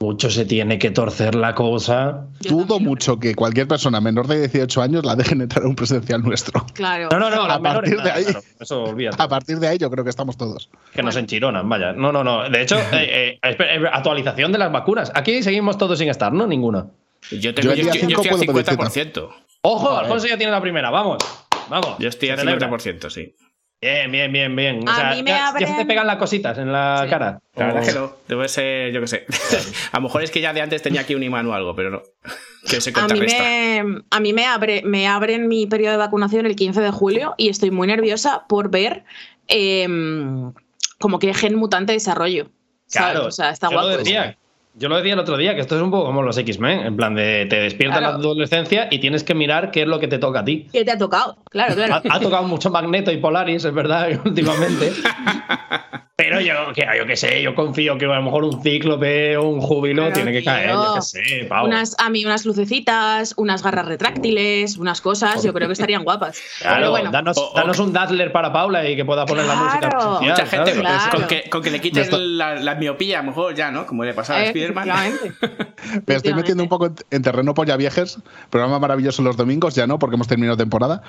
mucho 0.00 0.30
se 0.30 0.44
tiene 0.44 0.78
que 0.80 0.90
torcer 0.90 1.34
la 1.36 1.54
cosa. 1.54 2.24
Yo 2.40 2.50
dudo 2.50 2.66
también. 2.74 2.88
mucho 2.88 3.20
que 3.20 3.34
cualquier 3.36 3.68
persona 3.68 4.00
menor 4.00 4.26
de 4.26 4.40
18 4.48 4.82
años 4.82 5.04
la 5.04 5.14
dejen 5.14 5.40
entrar 5.42 5.64
a 5.64 5.68
un 5.68 5.76
presencial 5.76 6.22
nuestro. 6.22 6.66
Claro. 6.74 7.08
No, 7.12 7.18
no, 7.20 7.30
no, 7.30 7.42
A 7.44 7.48
los 7.48 7.60
menores 7.60 7.94
partir 7.94 8.02
de 8.02 8.10
ahí. 8.10 8.24
claro, 8.24 8.40
eso 8.58 8.82
olvídate. 8.82 9.22
A 9.22 9.28
partir 9.28 9.58
de 9.60 9.68
ahí, 9.68 9.78
yo 9.78 9.88
creo 9.90 10.02
que 10.02 10.10
estamos 10.10 10.36
todos. 10.36 10.68
Que 10.92 11.02
nos 11.04 11.14
enchironan, 11.16 11.68
vaya. 11.68 11.92
No, 11.92 12.10
no, 12.10 12.24
no. 12.24 12.48
De 12.50 12.62
hecho, 12.62 12.76
eh, 12.92 13.38
eh, 13.40 13.56
eh, 13.58 13.80
actualización 13.92 14.50
de 14.50 14.58
las 14.58 14.72
vacunas. 14.72 15.12
Aquí 15.14 15.40
seguimos 15.42 15.78
todos 15.78 15.96
sin 15.98 16.08
estar, 16.08 16.32
¿no? 16.32 16.48
Ninguna. 16.48 16.86
Yo, 17.30 17.54
tengo, 17.54 17.68
Yo 17.68 17.72
el 17.74 17.78
yo, 17.78 17.84
día 17.84 17.92
yo- 17.94 18.00
yo 18.00 18.06
cinco 18.08 18.22
estoy 18.22 18.46
puedo 18.46 18.58
al 18.58 18.64
pedir 18.64 19.12
50%. 19.12 19.28
Ojo, 19.64 19.96
Alfonso 19.96 20.26
ya 20.26 20.36
tiene 20.36 20.50
la 20.50 20.60
primera. 20.60 20.90
Vamos. 20.90 21.18
Vamos. 21.80 21.96
Yo 21.98 22.08
estoy 22.08 22.28
celebra. 22.28 22.68
50%, 22.70 23.08
sí. 23.10 23.34
Bien, 23.80 24.12
bien, 24.12 24.30
bien, 24.32 24.54
bien. 24.54 24.86
O 24.86 24.90
A 24.90 24.94
sea, 24.94 25.10
mí 25.10 25.22
me 25.24 25.30
ya, 25.30 25.52
ya 25.58 25.66
se 25.66 25.72
te 25.74 25.80
abren- 25.82 25.86
pegan 25.88 26.06
las 26.06 26.16
cositas 26.16 26.56
en 26.58 26.70
la 26.70 27.00
Sí. 27.04 27.10
cara. 27.10 27.40
La 27.56 27.66
verdad 27.66 27.80
O- 27.82 27.84
es 27.86 27.92
que 27.92 27.98
no. 27.98 28.12
Debe 28.28 28.48
ser, 28.48 28.92
yo 28.92 29.00
qué 29.00 29.06
sé. 29.08 29.26
a 29.92 29.96
lo 29.96 30.02
mejor 30.02 30.22
es 30.22 30.30
que 30.30 30.40
ya 30.40 30.52
de 30.52 30.60
antes 30.60 30.82
tenía 30.82 31.00
aquí 31.00 31.14
un 31.16 31.22
imán 31.24 31.46
o 31.46 31.54
algo, 31.54 31.74
pero 31.74 31.90
no. 31.90 32.02
Que 32.68 32.80
se 32.80 32.92
A 32.94 33.08
mí, 33.08 33.20
me, 33.20 33.82
a 34.10 34.20
mí 34.20 34.32
me, 34.32 34.46
abre, 34.46 34.82
me 34.84 35.08
abren 35.08 35.48
mi 35.48 35.66
periodo 35.66 35.92
de 35.92 35.96
vacunación 35.98 36.46
el 36.46 36.54
15 36.54 36.80
de 36.80 36.90
julio 36.92 37.34
y 37.38 37.48
estoy 37.48 37.72
muy 37.72 37.88
nerviosa 37.88 38.44
por 38.48 38.70
ver 38.70 39.02
em, 39.48 40.52
como 41.00 41.18
que 41.18 41.34
gen 41.34 41.56
mutante 41.56 41.92
desarrollo. 41.92 42.50
¿sabes? 42.86 43.12
Claro, 43.12 43.26
O 43.28 43.30
sea, 43.32 43.50
está 43.50 43.68
yo 43.68 43.72
guapo. 43.74 43.88
Lo 43.88 43.96
decía, 43.98 44.36
yo 44.74 44.88
lo 44.88 44.96
decía 44.96 45.12
el 45.14 45.18
otro 45.18 45.36
día, 45.36 45.54
que 45.54 45.60
esto 45.60 45.76
es 45.76 45.82
un 45.82 45.90
poco 45.90 46.06
como 46.06 46.22
los 46.22 46.36
X-Men, 46.38 46.80
en 46.80 46.96
plan 46.96 47.14
de 47.14 47.46
te 47.46 47.56
despierta 47.56 47.98
Claro. 47.98 48.12
la 48.14 48.18
adolescencia 48.18 48.88
y 48.90 48.98
tienes 49.00 49.22
que 49.24 49.34
mirar 49.34 49.70
qué 49.70 49.82
es 49.82 49.86
lo 49.88 49.98
que 50.00 50.08
te 50.08 50.18
toca 50.18 50.40
a 50.40 50.44
ti. 50.44 50.66
¿Qué 50.72 50.84
te 50.84 50.90
ha 50.92 50.98
tocado? 50.98 51.36
Claro, 51.50 51.74
claro. 51.74 51.94
Ha, 51.94 52.16
ha 52.16 52.20
tocado 52.20 52.44
mucho 52.44 52.70
Magneto 52.70 53.10
y 53.12 53.18
Polaris, 53.18 53.64
es 53.64 53.74
verdad, 53.74 54.08
últimamente. 54.24 54.92
Pero 56.22 56.40
yo, 56.40 56.72
que, 56.72 56.86
yo 56.96 57.04
qué 57.04 57.16
sé, 57.16 57.42
yo 57.42 57.54
confío 57.54 57.98
que 57.98 58.04
a 58.04 58.14
lo 58.16 58.22
mejor 58.22 58.44
un 58.44 58.62
cíclope 58.62 59.36
o 59.36 59.48
un 59.48 59.60
júbilo 59.60 60.02
Claro, 60.02 60.14
tiene 60.14 60.32
que 60.32 60.44
caer, 60.44 60.70
yo 60.70 60.94
qué 60.94 61.02
sé, 61.02 61.44
pavo. 61.48 61.66
Unas, 61.66 61.96
a 61.98 62.10
mí 62.10 62.24
unas 62.24 62.46
lucecitas, 62.46 63.34
unas 63.36 63.62
garras 63.62 63.86
retráctiles, 63.86 64.76
unas 64.78 65.00
cosas, 65.00 65.42
yo 65.42 65.52
creo 65.52 65.68
que 65.68 65.72
estarían 65.72 66.04
guapas. 66.04 66.40
Claro, 66.62 66.76
Pero 66.76 66.90
bueno, 66.90 67.10
danos, 67.10 67.36
danos 67.56 67.78
un 67.80 67.92
Dazzler 67.92 68.30
para 68.30 68.52
Paula 68.52 68.88
y 68.88 68.94
que 68.94 69.04
pueda 69.04 69.26
poner 69.26 69.46
la 69.46 69.54
música. 69.56 69.88
Claro. 69.90 70.20
Mucha 70.20 70.46
gente 70.46 70.74
¿sabes? 70.74 70.80
Claro. 70.80 71.18
con, 71.18 71.26
que, 71.26 71.50
con 71.50 71.62
que 71.62 71.70
le 71.70 71.80
quiten 71.80 72.38
la, 72.38 72.54
la 72.54 72.74
miopía, 72.76 73.18
a 73.18 73.22
lo 73.22 73.28
mejor 73.28 73.54
ya, 73.54 73.70
¿no? 73.72 73.86
Como 73.86 74.04
le 74.04 74.14
pasaba 74.14 74.38
a 74.38 74.44
eh, 74.44 74.50
Spiderman. 74.50 74.88
Me 76.06 76.14
estoy 76.14 76.34
metiendo 76.34 76.62
un 76.62 76.68
poco 76.68 76.86
en, 76.86 76.94
en 77.10 77.22
terreno 77.22 77.54
polla 77.54 77.76
viejes. 77.76 78.18
Programa 78.50 78.78
maravilloso 78.78 79.22
los 79.22 79.36
domingos, 79.36 79.74
ya 79.74 79.86
no, 79.86 79.98
porque 79.98 80.16
hemos 80.16 80.28
terminado 80.28 80.56
temporada. 80.56 81.02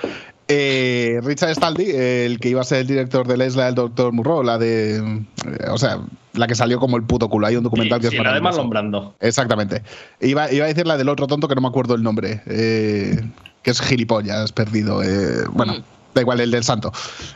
Eh, 0.48 1.20
Richard 1.24 1.54
Staldi, 1.56 1.86
el 1.92 2.40
que 2.40 2.50
iba 2.50 2.62
a 2.62 2.64
ser 2.64 2.80
el 2.80 2.88
director 2.88 3.28
de 3.28 3.38
la 3.38 3.46
isla 3.46 3.66
del 3.66 3.76
Doctor 3.76 4.12
Murrow, 4.12 4.44
la 4.44 4.58
de. 4.58 4.98
eh, 4.98 5.70
o 5.70 5.78
sea, 5.78 6.00
la 6.34 6.48
que 6.48 6.56
salió 6.56 6.80
como 6.80 6.98
el 6.98 7.04
puto 7.04 7.30
culo. 7.30 7.48
Hay 7.48 7.56
un 7.56 7.64
documental 7.64 8.00
que 8.00 8.08
Sí, 8.10 8.16
es 8.16 8.20
sí, 8.20 8.24
la 8.26 8.34
de. 8.34 8.42
Marlon 8.42 8.70
Brando. 8.70 9.16
Exactamente. 9.20 9.84
Iba, 10.20 10.52
iba 10.52 10.66
a 10.66 10.68
decir 10.68 10.86
la 10.88 10.98
del 10.98 11.10
otro 11.10 11.28
tonto 11.28 11.48
que 11.48 11.56
no 11.56 11.62
me 11.62 11.68
acuerdo 11.68 11.96
el 11.96 12.04
nombre. 12.04 12.42
eh, 12.46 13.22
que 13.62 13.72
es 13.72 13.80
gilipollas, 13.82 14.52
perdido. 14.52 15.02
eh, 15.04 15.46
bueno, 15.52 15.74
Mm. 15.76 15.84
da 16.16 16.22
igual, 16.22 16.42
el 16.42 16.52
del 16.52 16.64
santo. 16.66 16.92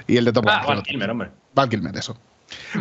Y 0.08 0.18
el 0.18 0.26
de 0.26 0.34
Tom 0.34 0.44
Ah, 0.48 0.62
otro. 0.68 0.84
Kilmer, 0.84 1.10
hombre. 1.10 1.30
Val 1.56 1.70
Kilmer, 1.70 1.96
eso. 1.96 2.18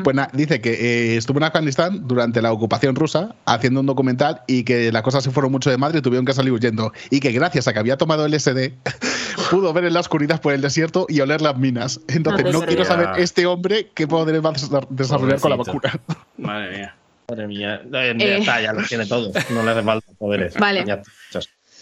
Pues 0.05 0.15
nada, 0.15 0.31
dice 0.33 0.61
que 0.61 0.73
eh, 0.73 1.17
estuvo 1.17 1.39
en 1.39 1.45
Afganistán 1.45 2.07
durante 2.07 2.41
la 2.41 2.53
ocupación 2.53 2.95
rusa 2.95 3.35
haciendo 3.47 3.81
un 3.81 3.87
documental 3.87 4.43
y 4.47 4.63
que 4.65 4.93
las 4.93 5.03
cosas 5.03 5.25
se 5.25 5.31
fueron 5.31 5.51
mucho 5.53 5.71
de 5.71 5.77
madre 5.79 5.99
y 5.99 6.03
tuvieron 6.03 6.25
que 6.25 6.33
salir 6.33 6.53
huyendo. 6.53 6.93
Y 7.11 7.21
que 7.21 7.33
gracias 7.33 7.67
a 7.69 7.73
que 7.73 7.79
había 7.81 7.97
tomado 7.97 8.27
LSD 8.29 8.73
pudo 9.51 9.73
ver 9.73 9.85
en 9.85 9.95
la 9.95 10.01
oscuridad 10.01 10.41
por 10.41 10.53
el 10.53 10.61
desierto 10.61 11.07
y 11.09 11.21
oler 11.21 11.41
las 11.43 11.57
minas. 11.59 12.01
Entonces 12.09 12.45
Madre 12.45 12.53
no 12.53 12.59
mía. 12.61 12.69
quiero 12.69 12.85
saber 12.85 13.09
este 13.19 13.47
hombre 13.47 13.91
qué 13.95 14.07
poderes 14.07 14.45
va 14.45 14.51
a 14.51 14.53
desa- 14.55 14.87
desarrollar 14.89 15.41
con 15.41 15.51
la 15.51 15.57
vacuna. 15.57 16.01
Madre 16.39 16.77
mía. 16.79 16.97
Madre 17.29 17.47
mía. 17.49 17.75
Eh, 17.93 18.15
Eh. 18.17 18.17
Ya 18.19 18.37
está, 18.39 18.61
ya 18.61 18.73
los 18.73 18.89
tiene 18.89 19.07
todos. 19.07 19.35
No 19.51 19.63
le 19.65 19.71
hace 19.73 19.83
falta 19.83 20.07
poderes. 20.19 20.55
Vale. 20.55 20.85
Ya. 20.87 21.03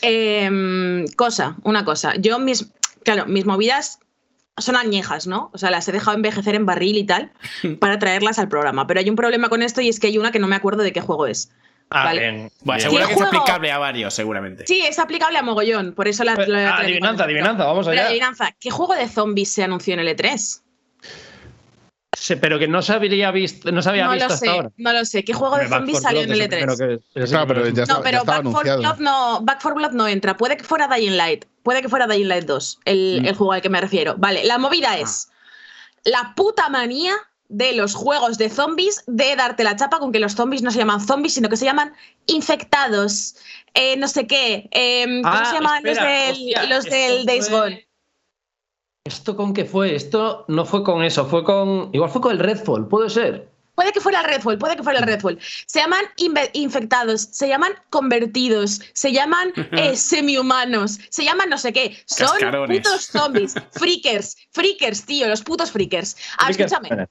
Em, 0.03 1.07
cosa, 1.17 1.57
una 1.65 1.85
cosa. 1.85 2.15
Yo 2.17 2.39
mis, 2.39 2.67
claro, 3.05 3.27
mis 3.27 3.45
movidas 3.47 3.99
son 4.57 4.77
añejas, 4.77 5.27
¿no? 5.27 5.51
O 5.53 5.59
sea, 5.59 5.71
las 5.71 5.89
he 5.89 5.93
dejado 5.93 6.17
envejecer 6.17 6.55
en 6.55 6.67
barril 6.67 6.97
y 6.97 7.05
tal 7.05 7.33
para 7.81 7.99
traerlas 7.99 8.39
al 8.39 8.49
programa. 8.49 8.87
Pero 8.87 9.01
hay 9.01 9.11
un 9.11 9.17
problema 9.17 9.49
con 9.49 9.63
esto 9.63 9.81
y 9.81 9.89
es 9.89 9.99
que 10.01 10.07
hay 10.09 10.19
una 10.19 10.31
que 10.33 10.39
no 10.39 10.47
me 10.47 10.57
acuerdo 10.57 10.83
de 10.83 10.93
qué 10.93 11.01
juego 11.01 11.27
es. 11.27 11.51
Ah, 11.91 12.05
Vale. 12.05 12.21
bien. 12.21 12.35
Bueno, 12.63 12.79
bien. 12.79 12.81
seguro 12.81 13.03
¿Qué 13.03 13.07
que 13.09 13.13
es 13.13 13.19
juego? 13.19 13.37
aplicable 13.37 13.71
a 13.71 13.79
varios, 13.79 14.15
seguramente. 14.15 14.65
Sí, 14.67 14.81
es 14.81 14.99
aplicable 14.99 15.39
a 15.39 15.43
mogollón, 15.43 15.93
por 15.93 16.09
eso 16.09 16.25
la, 16.25 16.35
la- 16.35 16.41
ah, 16.41 16.47
la- 16.47 16.77
adivinanza, 16.79 17.25
adivinanza, 17.25 17.65
vamos 17.65 17.87
Pero 17.87 17.99
allá. 18.01 18.09
adivinanza, 18.09 18.53
¿qué 18.59 18.71
juego 18.71 18.95
de 18.95 19.07
zombies 19.09 19.53
se 19.53 19.63
anunció 19.63 19.93
en 19.95 20.01
el 20.01 20.09
E3? 20.17 20.63
Pero 22.41 22.59
que 22.59 22.69
no 22.69 22.81
se 22.81 22.93
habría 22.93 23.31
visto, 23.31 23.71
no 23.71 23.83
se 23.83 23.89
había 23.91 24.05
No 24.07 24.13
visto 24.13 24.29
lo 24.29 24.35
hasta 24.35 24.47
sé, 24.47 24.51
ahora. 24.53 24.71
no 24.77 24.93
lo 24.93 25.05
sé. 25.05 25.25
¿Qué 25.25 25.33
juego 25.35 25.57
de 25.57 25.69
zombies 25.69 25.99
for 25.99 26.03
salió 26.03 26.23
en 26.23 26.33
el 26.33 26.41
es 26.41 26.49
primero 26.49 26.73
E3? 26.75 26.79
que- 26.79 27.21
ese 27.21 27.29
Claro, 27.31 27.47
primero 27.47 27.47
pero 27.49 27.67
es- 27.67 27.75
ya 27.75 27.83
está- 27.83 27.95
No, 27.95 28.03
pero 28.03 28.19
Back 28.25 28.27
for, 28.27 28.41
anunciado. 28.41 28.81
Blood 28.81 28.99
no, 29.01 29.41
Back 29.43 29.59
4 29.63 29.75
Blood 29.75 29.93
no 29.93 30.09
entra. 30.09 30.37
Puede 30.37 30.57
que 30.57 30.65
fuera 30.65 30.89
Dying 30.89 31.17
Light. 31.17 31.45
Puede 31.63 31.83
que 31.83 31.89
fuera 31.89 32.07
Dying 32.07 32.29
Light 32.29 32.45
2, 32.47 32.79
el, 32.87 33.21
Mm. 33.23 33.27
el 33.27 33.35
juego 33.35 33.53
al 33.53 33.61
que 33.63 33.69
me 33.69 33.81
refiero. 33.81 34.15
Vale, 34.17 34.45
la 34.45 34.59
movida 34.59 34.97
es 34.99 35.29
la 36.05 36.33
puta 36.35 36.69
manía 36.71 37.15
de 37.49 37.75
los 37.75 37.95
juegos 37.95 38.39
de 38.39 38.49
zombies 38.49 39.05
de 39.07 39.37
darte 39.37 39.65
la 39.65 39.77
chapa 39.77 39.99
con 39.99 40.11
que 40.13 40.19
los 40.19 40.33
zombies 40.35 40.63
no 40.63 40.71
se 40.71 40.79
llaman 40.79 41.01
zombies, 41.07 41.35
sino 41.35 41.49
que 41.51 41.57
se 41.59 41.65
llaman 41.67 41.93
infectados. 42.27 43.37
eh, 43.77 43.97
no 43.97 44.07
sé 44.07 44.27
qué. 44.29 44.69
em, 44.71 45.21
¿Cómo 45.23 45.35
Ah, 45.35 45.45
se 45.47 45.55
llaman 45.57 45.85
espera, 45.85 46.05
los 46.05 46.07
del, 46.29 46.31
hostia, 46.55 46.63
los 46.69 46.85
del 46.85 47.27
Days 47.27 47.49
fue- 47.49 47.59
Gone? 47.59 47.89
¿Esto 49.07 49.37
con 49.37 49.53
qué 49.53 49.67
fue? 49.67 49.95
Esto 49.95 50.47
no 50.49 50.65
fue 50.65 50.83
con 50.83 51.03
eso, 51.05 51.27
fue 51.27 51.45
con. 51.45 51.91
Igual 51.93 52.09
fue 52.11 52.23
con 52.23 52.33
el 52.33 52.39
Redfall, 52.39 52.89
puede 52.89 53.11
ser. 53.11 53.51
Puede 53.75 53.93
que 53.93 54.01
fuera 54.01 54.21
el 54.21 54.27
Redfall, 54.27 54.57
puede 54.57 54.77
que 54.77 54.83
fuera 54.83 55.01
el 55.01 55.05
Redfall. 55.05 55.39
Se 55.67 55.81
llaman 55.81 56.05
infectados, 56.55 57.21
se 57.33 57.49
llaman 57.49 57.73
convertidos, 57.91 58.81
se 58.95 59.13
llaman 59.13 59.53
eh, 59.73 59.95
semi-humanos, 59.97 61.01
se 61.11 61.23
llaman 61.25 61.51
no 61.51 61.59
sé 61.59 61.75
qué. 61.75 61.99
Son 62.07 62.29
Cascarones. 62.29 62.79
putos 62.79 63.05
zombies, 63.07 63.55
freakers, 63.73 64.37
freakers, 64.53 65.05
tío, 65.05 65.29
los 65.29 65.43
putos 65.43 65.71
freakers. 65.71 66.17
Ah, 66.39 66.47
Así 66.49 66.59
que- 66.65 67.07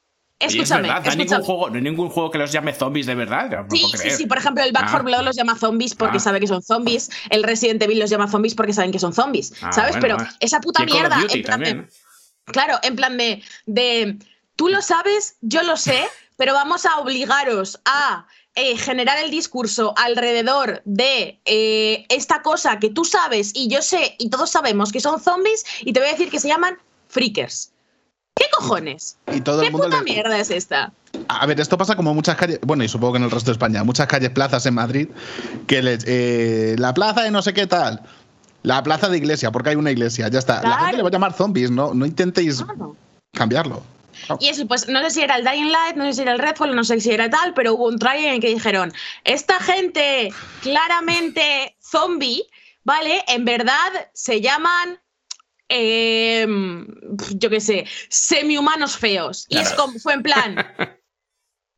escúchame, 0.45 0.87
no 0.87 0.93
hay, 0.95 1.43
juego, 1.43 1.69
no 1.69 1.75
hay 1.75 1.81
ningún 1.81 2.09
juego 2.09 2.31
que 2.31 2.37
los 2.37 2.51
llame 2.51 2.73
zombies 2.73 3.05
de 3.05 3.15
verdad. 3.15 3.49
No 3.49 3.67
Sí, 3.69 3.83
sí, 3.97 4.09
sí, 4.11 4.25
por 4.25 4.37
ejemplo, 4.37 4.63
el 4.63 4.71
Back 4.71 4.85
Ah. 4.87 4.91
4 4.91 5.05
Blood 5.05 5.21
los 5.23 5.35
llama 5.35 5.57
zombies 5.57 5.95
porque 5.95 6.17
Ah. 6.17 6.21
sabe 6.21 6.39
que 6.39 6.47
son 6.47 6.61
zombies, 6.61 7.09
el 7.29 7.43
Resident 7.43 7.81
Evil 7.83 7.99
los 7.99 8.09
llama 8.09 8.27
zombies 8.27 8.55
porque 8.55 8.73
saben 8.73 8.91
que 8.91 8.99
son 8.99 9.13
zombies, 9.13 9.53
Ah, 9.61 9.71
¿sabes? 9.71 9.97
bueno, 9.99 10.17
Pero 10.17 10.29
ah. 10.29 10.35
esa 10.39 10.59
puta 10.61 10.83
mierda, 10.85 11.17
Duty 11.19 11.37
en 11.39 11.43
plan 11.43 11.59
de- 11.59 11.65
también. 11.65 11.89
Claro, 12.45 12.79
en 12.83 12.95
plan 12.95 13.17
de, 13.17 13.41
de 13.65 14.17
tú 14.55 14.67
lo 14.69 14.81
sabes, 14.81 15.37
yo 15.41 15.63
lo 15.63 15.77
sé, 15.77 16.03
pero 16.37 16.53
vamos 16.53 16.85
a 16.85 16.97
obligaros 16.99 17.79
a 17.85 18.27
eh, 18.55 18.77
generar 18.77 19.17
el 19.17 19.31
discurso 19.31 19.93
alrededor 19.97 20.81
de 20.85 21.39
eh, 21.45 22.05
esta 22.09 22.41
cosa 22.43 22.77
que 22.79 22.89
tú 22.89 23.03
sabes 23.03 23.51
y 23.55 23.67
yo 23.67 23.81
sé 23.81 24.15
y 24.19 24.29
todos 24.29 24.51
sabemos 24.51 24.91
que 24.91 24.99
son 24.99 25.19
zombies 25.19 25.65
y 25.81 25.91
te 25.91 25.99
voy 25.99 26.09
a 26.09 26.11
decir 26.11 26.29
que 26.29 26.39
se 26.39 26.47
llaman 26.49 26.77
freakers. 27.07 27.71
¿Qué 28.35 28.45
cojones? 28.55 29.17
Y 29.31 29.41
todo 29.41 29.61
¿Qué 29.61 29.67
el 29.67 29.71
mundo 29.71 29.87
puta 29.87 29.99
le- 29.99 30.03
mierda 30.13 30.39
es 30.39 30.49
esta? 30.51 30.91
A 31.27 31.45
ver, 31.45 31.59
esto 31.59 31.77
pasa 31.77 31.95
como 31.95 32.13
muchas 32.13 32.35
calles, 32.35 32.59
bueno, 32.63 32.83
y 32.83 32.87
supongo 32.89 33.13
que 33.13 33.17
en 33.17 33.23
el 33.23 33.31
resto 33.31 33.47
de 33.51 33.53
España, 33.53 33.83
muchas 33.83 34.07
calles, 34.07 34.29
plazas 34.31 34.65
en 34.65 34.73
Madrid, 34.73 35.07
que 35.67 35.81
les, 35.81 36.03
eh, 36.07 36.75
la 36.77 36.93
plaza 36.93 37.21
de 37.23 37.31
no 37.31 37.41
sé 37.41 37.53
qué 37.53 37.65
tal, 37.65 38.01
la 38.61 38.83
plaza 38.83 39.07
de 39.09 39.17
iglesia, 39.17 39.51
porque 39.51 39.69
hay 39.69 39.75
una 39.75 39.91
iglesia, 39.91 40.27
ya 40.27 40.39
está. 40.39 40.61
La 40.61 40.77
gente 40.77 40.97
le 40.97 41.03
va 41.03 41.09
a 41.09 41.11
llamar 41.11 41.33
zombies, 41.33 41.71
no, 41.71 41.93
no 41.93 42.05
intentéis 42.05 42.61
Claro. 42.63 42.95
cambiarlo. 43.33 43.83
Y 44.39 44.47
eso, 44.49 44.67
pues 44.67 44.87
no 44.89 45.01
sé 45.01 45.09
si 45.11 45.21
era 45.21 45.37
el 45.37 45.43
Dying 45.45 45.71
Light, 45.71 45.95
no 45.95 46.05
sé 46.05 46.13
si 46.13 46.21
era 46.21 46.33
el 46.33 46.39
Redfall, 46.39 46.75
no 46.75 46.83
sé 46.83 46.99
si 46.99 47.09
era 47.11 47.29
tal, 47.29 47.53
pero 47.53 47.73
hubo 47.73 47.87
un 47.87 47.97
trailer 47.97 48.27
en 48.29 48.33
el 48.35 48.39
que 48.41 48.49
dijeron, 48.49 48.93
esta 49.23 49.59
gente 49.59 50.31
claramente 50.87 51.75
zombie, 51.81 52.43
¿vale? 52.83 53.23
En 53.27 53.45
verdad 53.45 54.09
se 54.13 54.39
llaman, 54.41 54.99
eh, 55.73 56.47
yo 57.35 57.49
qué 57.49 57.59
sé, 57.59 57.85
semi-humanos 58.09 58.97
feos. 58.97 59.45
Y 59.49 59.57
es 59.57 59.73
como, 59.73 59.99
fue 59.99 60.13
en 60.13 60.23
plan, 60.23 60.55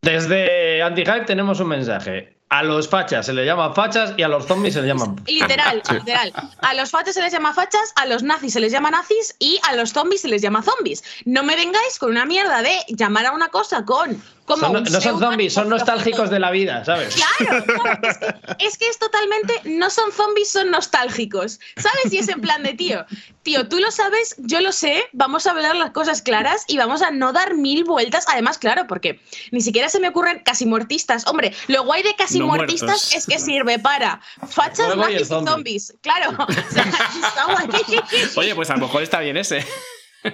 Desde 0.06 0.84
Anti-Hype 0.84 1.26
tenemos 1.26 1.60
un 1.60 1.70
mensaje. 1.70 2.38
A 2.50 2.62
los 2.62 2.88
fachas 2.88 3.26
se 3.26 3.34
les 3.34 3.48
llama 3.48 3.74
fachas 3.74 4.14
y 4.18 4.22
a 4.22 4.28
los 4.28 4.46
zombies 4.46 4.76
se 4.76 4.82
les 4.82 4.90
llaman. 4.90 5.16
literal, 5.28 5.82
literal. 5.92 6.32
A 6.62 6.76
los 6.76 6.92
fachos 6.92 7.16
se 7.16 7.22
les 7.24 7.34
llama 7.34 7.56
fachas, 7.56 7.92
a 7.96 8.06
los 8.06 8.22
nazis 8.22 8.54
se 8.54 8.60
les 8.60 8.72
llama 8.72 8.92
nazis 8.92 9.36
y 9.40 9.60
a 9.68 9.76
los 9.76 9.94
zombies 9.94 10.22
se 10.22 10.28
les 10.28 10.44
llama 10.44 10.62
zombies. 10.62 11.04
No 11.26 11.42
me 11.42 11.56
vengáis 11.56 11.98
con 11.98 12.12
una 12.12 12.24
mierda 12.28 12.62
de 12.62 12.78
llamar 12.90 13.26
a 13.26 13.32
una 13.32 13.48
cosa 13.48 13.84
con... 13.84 14.22
Como 14.46 14.62
Son- 14.62 14.76
un 14.78 14.84
no 14.84 15.02
son 15.02 15.20
zombies, 15.20 15.54
son 15.54 15.70
nostálgicos 15.70 16.30
de 16.30 16.40
la 16.40 16.52
vida, 16.52 16.86
¿sabes? 16.86 17.16
Claro, 17.16 17.66
claro, 17.82 18.00
es 18.08 18.18
que, 18.18 18.66
es 18.68 18.78
que 18.78 18.88
es 18.90 19.00
totalmente, 19.00 19.60
no 19.66 19.90
son 19.90 20.12
zombies, 20.12 20.52
son 20.52 20.70
nostálgicos, 20.70 21.60
¿sabes? 21.78 22.14
Y 22.14 22.20
es 22.20 22.30
en 22.30 22.42
plan 22.42 22.62
de 22.62 22.74
tío, 22.74 23.06
tío, 23.42 23.68
tú 23.68 23.80
lo 23.80 23.90
sabes, 23.90 24.36
yo 24.38 24.62
lo 24.62 24.72
sé, 24.72 25.04
vamos 25.14 25.48
a 25.48 25.52
hablar 25.52 25.76
las 25.76 25.92
cosas 25.92 26.22
claras 26.22 26.64
y 26.68 26.78
vamos 26.78 27.02
a 27.02 27.10
no 27.10 27.34
dar 27.34 27.56
mil 27.56 27.86
vueltas, 27.86 28.26
además, 28.28 28.60
claro, 28.60 28.86
porque 28.88 29.20
ni 29.50 29.62
siquiera 29.62 29.90
se 29.90 30.00
me 30.00 30.10
ocurren 30.10 30.40
casi 30.46 30.68
muertistas, 30.68 31.26
hombre, 31.26 31.52
lo 31.68 31.84
guay 31.84 32.04
de 32.04 32.16
casi 32.16 32.38
No 32.40 32.46
muertistas 32.46 32.88
muertos. 32.90 33.16
es 33.16 33.26
que 33.26 33.40
sirve 33.40 33.80
para 33.80 34.22
fachas, 34.48 34.96
Luego 34.96 35.10
y 35.10 35.26
zombies, 35.26 35.96
claro, 36.02 36.36
o 36.48 36.72
sea, 36.72 36.84
está 37.28 37.46
guay. 37.46 37.68
Oye, 38.36 38.54
pues 38.54 38.70
a 38.70 38.76
lo 38.76 38.82
mejor 38.82 39.02
está 39.02 39.20
bien 39.22 39.38
ese. 39.38 39.66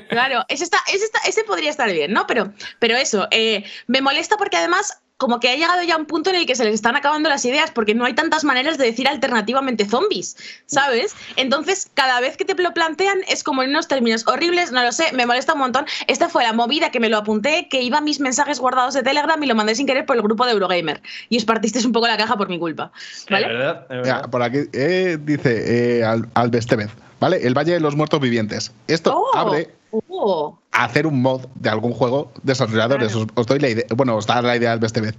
Claro, 0.09 0.43
ese, 0.47 0.63
está, 0.63 0.77
ese, 0.93 1.05
está- 1.05 1.19
ese 1.27 1.43
podría 1.43 1.69
estar 1.69 1.91
bien, 1.91 2.11
¿no? 2.13 2.27
Pero, 2.27 2.53
pero 2.79 2.95
eso, 2.95 3.27
eh, 3.31 3.63
me 3.87 4.01
molesta 4.01 4.37
porque 4.37 4.57
además 4.57 4.97
como 5.17 5.39
que 5.39 5.49
ha 5.51 5.55
llegado 5.55 5.83
ya 5.83 5.97
un 5.97 6.07
punto 6.07 6.31
en 6.31 6.35
el 6.35 6.47
que 6.47 6.55
se 6.55 6.63
les 6.65 6.73
están 6.73 6.95
acabando 6.95 7.29
las 7.29 7.45
ideas 7.45 7.69
porque 7.69 7.93
no 7.93 8.05
hay 8.05 8.13
tantas 8.15 8.43
maneras 8.43 8.79
de 8.79 8.85
decir 8.85 9.07
alternativamente 9.07 9.85
zombies, 9.87 10.35
¿sabes? 10.65 11.13
Entonces, 11.35 11.91
cada 11.93 12.19
vez 12.21 12.37
que 12.37 12.43
te 12.43 12.55
lo 12.55 12.73
plantean 12.73 13.19
es 13.27 13.43
como 13.43 13.61
en 13.61 13.69
unos 13.69 13.87
términos 13.87 14.25
horribles, 14.27 14.71
no 14.71 14.81
lo 14.83 14.91
sé, 14.91 15.11
me 15.13 15.27
molesta 15.27 15.53
un 15.53 15.59
montón. 15.59 15.85
Esta 16.07 16.27
fue 16.27 16.41
la 16.43 16.53
movida 16.53 16.89
que 16.89 16.99
me 16.99 17.07
lo 17.07 17.17
apunté, 17.17 17.67
que 17.69 17.83
iba 17.83 17.99
a 17.99 18.01
mis 18.01 18.19
mensajes 18.19 18.57
guardados 18.59 18.95
de 18.95 19.03
Telegram 19.03 19.41
y 19.43 19.45
lo 19.45 19.53
mandé 19.53 19.75
sin 19.75 19.85
querer 19.85 20.07
por 20.07 20.15
el 20.15 20.23
grupo 20.23 20.43
de 20.47 20.53
Eurogamer. 20.53 21.03
Y 21.29 21.37
os 21.37 21.45
partisteis 21.45 21.85
un 21.85 21.91
poco 21.91 22.07
la 22.07 22.17
caja 22.17 22.35
por 22.35 22.49
mi 22.49 22.57
culpa, 22.57 22.91
Es 22.97 23.27
¿vale? 23.29 23.45
verdad, 23.47 23.85
es 23.91 23.97
Mira, 24.01 24.13
verdad. 24.15 24.29
por 24.31 24.41
aquí 24.41 24.57
eh, 24.73 25.19
dice 25.21 25.99
eh, 25.99 26.03
Al- 26.03 26.27
Albestevez, 26.33 26.89
¿vale? 27.19 27.45
El 27.45 27.53
Valle 27.55 27.73
de 27.73 27.79
los 27.79 27.95
Muertos 27.95 28.19
Vivientes. 28.21 28.71
Esto 28.87 29.15
Oh, 29.15 29.37
abre 29.37 29.69
oh. 30.09 30.59
a 30.71 30.83
hacer 30.85 31.05
un 31.07 31.21
mod 31.21 31.45
de 31.55 31.69
algún 31.69 31.93
juego 31.93 32.31
desarrolladores. 32.43 33.11
Claro. 33.11 33.25
Os, 33.25 33.31
os 33.35 33.47
doy 33.47 33.59
la 33.59 33.69
idea, 33.69 33.85
bueno, 33.95 34.15
os 34.15 34.25
da 34.27 34.41
la 34.41 34.55
idea 34.55 34.77
de 34.77 34.85
este 34.85 35.01
vez. 35.01 35.15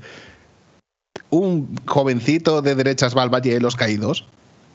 Un 1.30 1.74
jovencito 1.86 2.62
de 2.62 2.74
derechas 2.74 3.16
va 3.16 3.22
al 3.22 3.30
Valle 3.32 3.54
de 3.54 3.60
los 3.60 3.76
Caídos, 3.76 4.26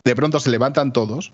de 0.04 0.16
pronto 0.16 0.39
se 0.39 0.50
levantan 0.50 0.93
todos 0.93 1.32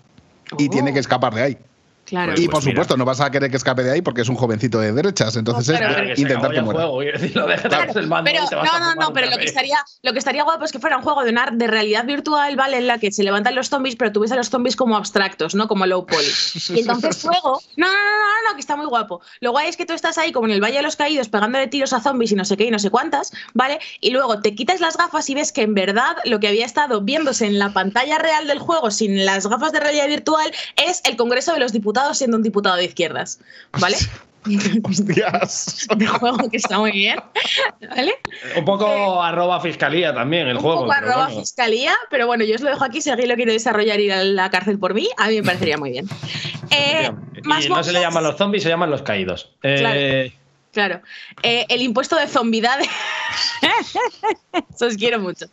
y 0.58 0.66
Oh. 0.66 0.70
tiene 0.70 0.92
que 0.92 0.98
escapar 0.98 1.34
de 1.34 1.42
ahí. 1.42 1.58
Claro. 2.04 2.32
Pues 2.32 2.40
y 2.44 2.48
por 2.48 2.62
mira. 2.62 2.72
supuesto, 2.72 2.96
no 2.96 3.04
vas 3.04 3.20
a 3.20 3.30
querer 3.30 3.50
que 3.50 3.56
escape 3.56 3.82
de 3.82 3.92
ahí 3.92 4.02
porque 4.02 4.22
es 4.22 4.28
un 4.28 4.36
jovencito 4.36 4.78
de 4.80 4.92
derechas. 4.92 5.36
Entonces 5.36 5.80
No, 5.80 5.86
claro, 5.86 6.10
es 6.12 6.18
intentar 6.18 6.52
que 6.52 6.60
muera. 6.62 6.80
juego, 6.80 6.98
quiero 7.00 7.18
decir, 7.18 7.36
lo 7.36 7.46
dejas 7.46 7.66
Claro, 7.66 8.00
el 8.00 8.06
mando 8.06 8.30
pero 8.30 8.44
y 8.44 8.48
te 8.48 8.54
vas 8.56 8.70
a 8.72 8.78
no, 8.78 8.84
no, 8.86 8.94
no, 8.94 9.12
pero 9.12 9.30
lo 9.30 9.38
que 9.38 9.44
estaría, 9.44 9.78
lo 10.02 10.12
que 10.12 10.18
estaría 10.18 10.44
guapo 10.44 10.64
es 10.64 10.72
que 10.72 10.78
fuera 10.78 10.96
un 10.96 11.02
juego 11.02 11.24
de, 11.24 11.30
una, 11.30 11.48
de 11.52 11.66
realidad 11.66 12.04
virtual, 12.04 12.56
¿vale? 12.56 12.78
En 12.78 12.86
la 12.86 12.98
que 12.98 13.10
se 13.12 13.22
levantan 13.22 13.54
los 13.54 13.68
zombies, 13.70 13.96
pero 13.96 14.12
tú 14.12 14.20
ves 14.20 14.32
a 14.32 14.36
los 14.36 14.50
zombies 14.50 14.76
como 14.76 14.96
abstractos, 14.96 15.54
¿no? 15.54 15.66
Como 15.68 15.86
low 15.86 16.04
poly. 16.06 16.28
Y 16.70 16.80
entonces 16.80 17.24
luego. 17.24 17.60
No, 17.76 17.86
no, 17.86 17.92
no, 17.92 17.98
no, 17.98 18.48
no, 18.50 18.54
que 18.54 18.60
está 18.60 18.76
muy 18.76 18.86
guapo. 18.86 19.20
Lo 19.40 19.52
guay 19.52 19.68
es 19.68 19.76
que 19.78 19.86
tú 19.86 19.94
estás 19.94 20.18
ahí 20.18 20.30
como 20.32 20.46
en 20.46 20.52
el 20.52 20.62
Valle 20.62 20.76
de 20.76 20.82
los 20.82 20.96
Caídos 20.96 21.28
pegándole 21.30 21.66
tiros 21.68 21.92
a 21.94 22.00
zombies 22.00 22.32
y 22.32 22.34
no 22.34 22.44
sé 22.44 22.56
qué 22.56 22.64
y 22.64 22.70
no 22.70 22.78
sé 22.78 22.90
cuántas, 22.90 23.32
¿vale? 23.54 23.78
Y 24.00 24.10
luego 24.10 24.40
te 24.42 24.54
quitas 24.54 24.80
las 24.80 24.96
gafas 24.98 25.28
y 25.30 25.34
ves 25.34 25.52
que 25.52 25.62
en 25.62 25.72
verdad 25.74 26.16
lo 26.26 26.38
que 26.40 26.48
había 26.48 26.66
estado 26.66 27.00
viéndose 27.00 27.46
en 27.46 27.58
la 27.58 27.72
pantalla 27.72 28.18
real 28.18 28.46
del 28.46 28.58
juego 28.58 28.90
sin 28.90 29.24
las 29.24 29.46
gafas 29.46 29.72
de 29.72 29.80
realidad 29.80 30.06
virtual 30.06 30.52
es 30.76 31.00
el 31.04 31.16
Congreso 31.16 31.54
de 31.54 31.60
los 31.60 31.72
Diputados 31.72 31.93
siendo 32.14 32.36
un 32.36 32.42
diputado 32.42 32.76
de 32.76 32.84
izquierdas, 32.84 33.40
¿vale? 33.78 33.96
Hostias. 34.84 35.86
de 35.96 36.06
juego 36.06 36.50
que 36.50 36.56
está 36.58 36.78
muy 36.78 36.92
bien, 36.92 37.18
¿vale? 37.88 38.14
Un 38.56 38.64
poco 38.64 39.22
arroba 39.22 39.60
fiscalía 39.60 40.12
también 40.14 40.48
el 40.48 40.56
un 40.56 40.62
juego. 40.62 40.80
poco 40.80 40.92
pero 40.98 41.06
arroba 41.06 41.26
bueno. 41.26 41.40
fiscalía, 41.40 41.92
pero 42.10 42.26
bueno, 42.26 42.44
yo 42.44 42.54
os 42.54 42.60
lo 42.60 42.70
dejo 42.70 42.84
aquí. 42.84 43.00
Si 43.00 43.10
alguien 43.10 43.28
lo 43.30 43.36
quiere 43.36 43.52
desarrollar 43.52 44.00
y 44.00 44.04
ir 44.04 44.12
a 44.12 44.22
la 44.22 44.50
cárcel 44.50 44.78
por 44.78 44.92
mí, 44.94 45.08
a 45.16 45.28
mí 45.28 45.36
me 45.36 45.42
parecería 45.44 45.78
muy 45.78 45.90
bien. 45.90 46.08
Eh, 46.76 47.12
más 47.44 47.66
y 47.66 47.68
no 47.68 47.84
se 47.84 47.92
le 47.92 48.00
llaman 48.00 48.24
los 48.24 48.36
zombies, 48.36 48.62
se 48.64 48.68
llaman 48.68 48.90
los 48.90 49.02
caídos. 49.02 49.54
Eh, 49.62 49.76
Claro. 49.78 50.43
Eh, 51.42 51.66
el 51.68 51.82
impuesto 51.82 52.16
de 52.16 52.26
zombidad. 52.26 52.78
Os 54.80 54.96
quiero 54.96 55.20
mucho. 55.20 55.46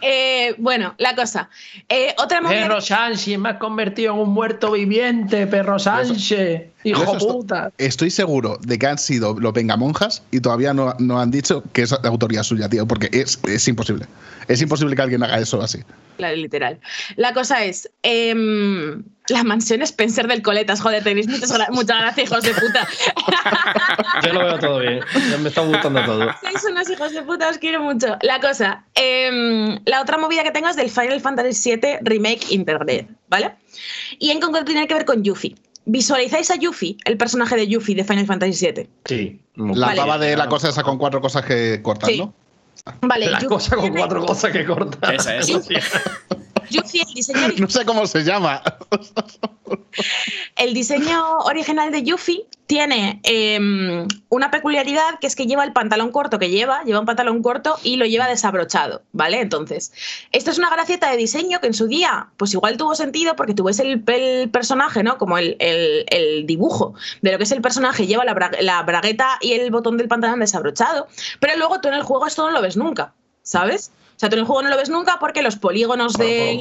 Eh, 0.00 0.54
bueno, 0.58 0.94
la 0.98 1.14
cosa. 1.14 1.48
Eh, 1.88 2.14
otra. 2.18 2.40
Perro 2.42 2.80
Sánchez, 2.80 3.38
me 3.38 3.50
has 3.50 3.58
convertido 3.58 4.14
en 4.14 4.20
un 4.20 4.30
muerto 4.30 4.72
viviente, 4.72 5.46
perro 5.46 5.78
Sánchez. 5.78 6.73
Hijo 6.84 7.02
Eso 7.02 7.16
esto- 7.16 7.32
puta. 7.32 7.72
Estoy 7.78 8.10
seguro 8.10 8.58
de 8.60 8.78
que 8.78 8.86
han 8.86 8.98
sido 8.98 9.34
los 9.40 9.52
vengamonjas 9.52 10.22
y 10.30 10.40
todavía 10.40 10.72
no, 10.74 10.94
no 10.98 11.18
han 11.20 11.30
dicho 11.30 11.64
que 11.72 11.82
es 11.82 11.90
de 11.90 12.08
autoría 12.08 12.42
suya, 12.44 12.68
tío, 12.68 12.86
porque 12.86 13.08
es, 13.12 13.40
es 13.48 13.66
imposible. 13.68 14.06
Es 14.48 14.60
imposible 14.60 14.94
que 14.94 15.02
alguien 15.02 15.22
haga 15.22 15.38
eso 15.38 15.62
así. 15.62 15.78
Claro, 16.18 16.36
literal. 16.36 16.78
La 17.16 17.32
cosa 17.32 17.64
es. 17.64 17.90
em, 18.02 19.02
la 19.28 19.42
mansión 19.42 19.80
Spencer 19.82 20.28
del 20.28 20.42
Coletas. 20.42 20.80
Joder, 20.82 21.02
tenéis 21.02 21.26
muchas, 21.26 21.50
gra- 21.50 21.70
muchas 21.70 21.98
gracias, 21.98 22.26
hijos 22.30 22.42
de 22.44 22.52
puta. 22.52 22.86
Yo 24.26 24.32
lo 24.34 24.40
veo 24.44 24.58
todo 24.58 24.78
bien. 24.80 25.00
Ya 25.30 25.38
me 25.38 25.48
está 25.48 25.62
gustando 25.62 26.04
todo. 26.04 26.28
Sois 26.42 26.64
unos 26.70 26.88
hijos 26.90 27.12
de 27.12 27.22
puta, 27.22 27.48
os 27.48 27.58
quiero 27.58 27.82
mucho. 27.82 28.16
La 28.22 28.38
cosa, 28.40 28.84
em, 28.94 29.78
la 29.86 30.02
otra 30.02 30.18
movida 30.18 30.42
que 30.42 30.50
tengo 30.50 30.68
es 30.68 30.76
del 30.76 30.90
Final 30.90 31.20
Fantasy 31.20 31.70
VII 31.76 31.98
Remake 32.02 32.46
Intergrade, 32.50 33.08
¿vale? 33.28 33.54
Y 34.18 34.30
en 34.30 34.40
concreto 34.40 34.66
tiene 34.66 34.86
que 34.86 34.94
ver 34.94 35.04
con 35.06 35.22
Yuffie. 35.24 35.56
¿Visualizáis 35.86 36.50
a 36.50 36.56
Yuffie, 36.56 36.96
el 37.04 37.16
personaje 37.16 37.56
de 37.56 37.68
Yuffie 37.68 37.94
de 37.94 38.04
Final 38.04 38.26
Fantasy 38.26 38.66
VII? 38.72 38.88
Sí. 39.04 39.40
La 39.56 39.86
Vale. 39.88 40.00
pava 40.00 40.18
de 40.18 40.36
la 40.36 40.48
cosa 40.48 40.68
esa 40.70 40.82
con 40.82 40.96
cuatro 40.98 41.20
cosas 41.20 41.44
que 41.44 41.80
cortan, 41.82 42.10
Sí. 42.10 42.18
¿no? 42.18 42.32
Vale, 43.02 43.26
La 43.26 43.38
Yuffie 43.38 43.48
cosa 43.48 43.76
con 43.76 43.84
tiene- 43.84 43.98
cuatro 43.98 44.24
cosas 44.26 44.52
que 44.52 44.64
corta. 44.64 45.12
Esa 45.14 45.36
es. 45.36 45.46
Yuffie, 46.70 47.02
el 47.06 47.14
diseño, 47.14 47.48
No 47.58 47.68
sé 47.68 47.84
cómo 47.84 48.06
se 48.06 48.24
llama. 48.24 48.62
el 50.56 50.74
diseño 50.74 51.38
original 51.40 51.90
de 51.92 52.02
Yuffie 52.02 52.46
tiene 52.66 53.20
em, 53.24 54.08
una 54.30 54.50
peculiaridad 54.50 55.18
que 55.20 55.26
es 55.26 55.36
que 55.36 55.46
lleva 55.46 55.64
el 55.64 55.72
pantalón 55.74 56.10
corto 56.10 56.38
que 56.38 56.48
lleva, 56.48 56.82
lleva 56.84 56.98
un 57.00 57.04
pantalón 57.06 57.42
corto 57.42 57.76
y 57.82 57.96
lo 57.96 58.06
lleva 58.06 58.26
desabrochado, 58.26 59.02
¿vale? 59.12 59.40
Entonces, 59.40 59.92
esto 60.32 60.50
es 60.50 60.58
una 60.58 60.70
gracieta 60.70 61.10
de 61.10 61.18
diseño 61.18 61.60
que 61.60 61.66
en 61.66 61.74
su 61.74 61.86
día, 61.86 62.28
pues 62.38 62.54
igual 62.54 62.76
tuvo 62.78 62.94
sentido 62.94 63.36
porque 63.36 63.52
tú 63.54 63.64
ves 63.64 63.80
el, 63.80 64.02
el 64.06 64.48
personaje, 64.48 65.02
¿no? 65.02 65.18
Como 65.18 65.36
el, 65.36 65.56
el- 65.58 66.06
el 66.08 66.46
dibujo 66.46 66.94
de 67.20 67.32
lo 67.32 67.38
que 67.38 67.44
es 67.44 67.52
el 67.52 67.60
personaje, 67.60 68.06
lleva 68.06 68.24
la, 68.24 68.34
bra- 68.34 68.58
la 68.60 68.82
bragueta 68.82 69.38
y 69.42 69.52
el 69.52 69.70
botón 69.70 69.98
del 69.98 70.08
pantalón 70.08 70.40
desabrochado, 70.40 71.06
pero 71.40 71.56
luego 71.58 71.80
tú 71.80 71.88
en 71.88 71.94
el 71.94 72.02
juego 72.02 72.26
esto 72.26 72.46
no 72.46 72.50
lo 72.52 72.62
ves 72.62 72.76
nunca, 72.78 73.12
¿sabes? 73.42 73.92
O 74.16 74.18
sea, 74.18 74.28
tú 74.30 74.36
en 74.36 74.40
el 74.40 74.46
juego 74.46 74.62
no 74.62 74.68
lo 74.70 74.76
ves 74.76 74.88
nunca 74.90 75.18
porque 75.20 75.42
los 75.42 75.56
polígonos 75.56 76.14
de 76.14 76.52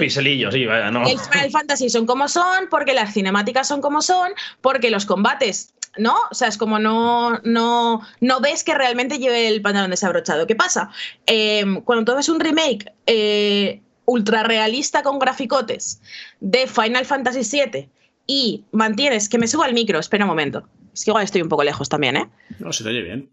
sí, 0.52 0.66
vaya, 0.66 0.90
no. 0.92 1.08
el 1.08 1.20
Final 1.20 1.52
Fantasy 1.52 1.90
son 1.90 2.06
como 2.08 2.28
son, 2.28 2.68
porque 2.70 2.94
las 2.94 3.14
cinemáticas 3.14 3.68
son 3.68 3.80
como 3.80 4.02
son, 4.02 4.32
porque 4.60 4.90
los 4.90 5.06
combates, 5.06 5.72
¿no? 5.98 6.16
O 6.32 6.34
sea, 6.36 6.48
es 6.48 6.58
como 6.58 6.80
no, 6.80 7.40
no, 7.44 8.02
no 8.22 8.40
ves 8.40 8.64
que 8.64 8.74
realmente 8.74 9.20
lleve 9.20 9.48
el 9.48 9.62
pantalón 9.62 9.92
desabrochado. 9.92 10.48
¿Qué 10.48 10.56
pasa? 10.56 10.90
Eh, 11.28 11.64
cuando 11.86 12.06
tú 12.12 12.16
ves 12.18 12.30
un 12.30 12.40
remake 12.40 12.92
eh, 13.06 13.82
ultra 14.06 14.44
realista 14.44 15.04
con 15.04 15.20
graficotes 15.20 16.02
de 16.40 16.68
Final 16.68 17.06
Fantasy 17.06 17.42
VII 17.72 17.90
y 18.28 18.64
mantienes 18.72 19.30
que 19.30 19.38
me 19.38 19.48
suba 19.48 19.68
el 19.68 19.74
micro, 19.74 20.00
espera 20.00 20.26
un 20.26 20.30
momento. 20.30 20.64
Es 20.94 21.06
que 21.06 21.12
igual 21.12 21.24
estoy 21.24 21.42
un 21.42 21.50
poco 21.50 21.64
lejos 21.64 21.90
también, 21.90 22.18
¿eh? 22.18 22.30
No, 22.60 22.72
se 22.74 22.84
te 22.84 22.90
oye 22.90 23.02
bien. 23.02 23.30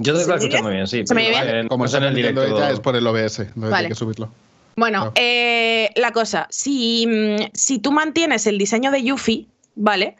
Yo 0.00 0.14
te 0.14 0.20
estoy 0.22 0.24
¿Se 0.24 0.28
me 0.40 0.44
escuchando 0.46 0.70
bien, 0.70 0.86
sí. 0.86 1.06
¿Se 1.06 1.14
me 1.14 1.22
pero 1.24 1.36
oye 1.36 1.44
bien? 1.44 1.56
en- 1.56 1.68
Como 1.68 1.84
está 1.84 1.98
en 1.98 2.04
el 2.04 2.14
directo. 2.14 2.42
ella, 2.44 2.70
es 2.70 2.80
por 2.80 2.96
el 2.96 3.06
OBS. 3.06 3.46
No 3.56 3.68
Vale. 3.70 3.84
hay 3.84 3.88
que 3.88 3.94
subirlo. 3.94 4.32
Bueno, 4.76 5.12
eh, 5.14 5.90
la 5.94 6.10
cosa, 6.12 6.48
si, 6.50 7.06
mm, 7.06 7.50
si 7.52 7.78
tú 7.78 7.92
mantienes 7.92 8.46
el 8.48 8.58
diseño 8.58 8.90
de 8.90 9.04
Yuffie, 9.04 9.46
¿vale? 9.76 10.16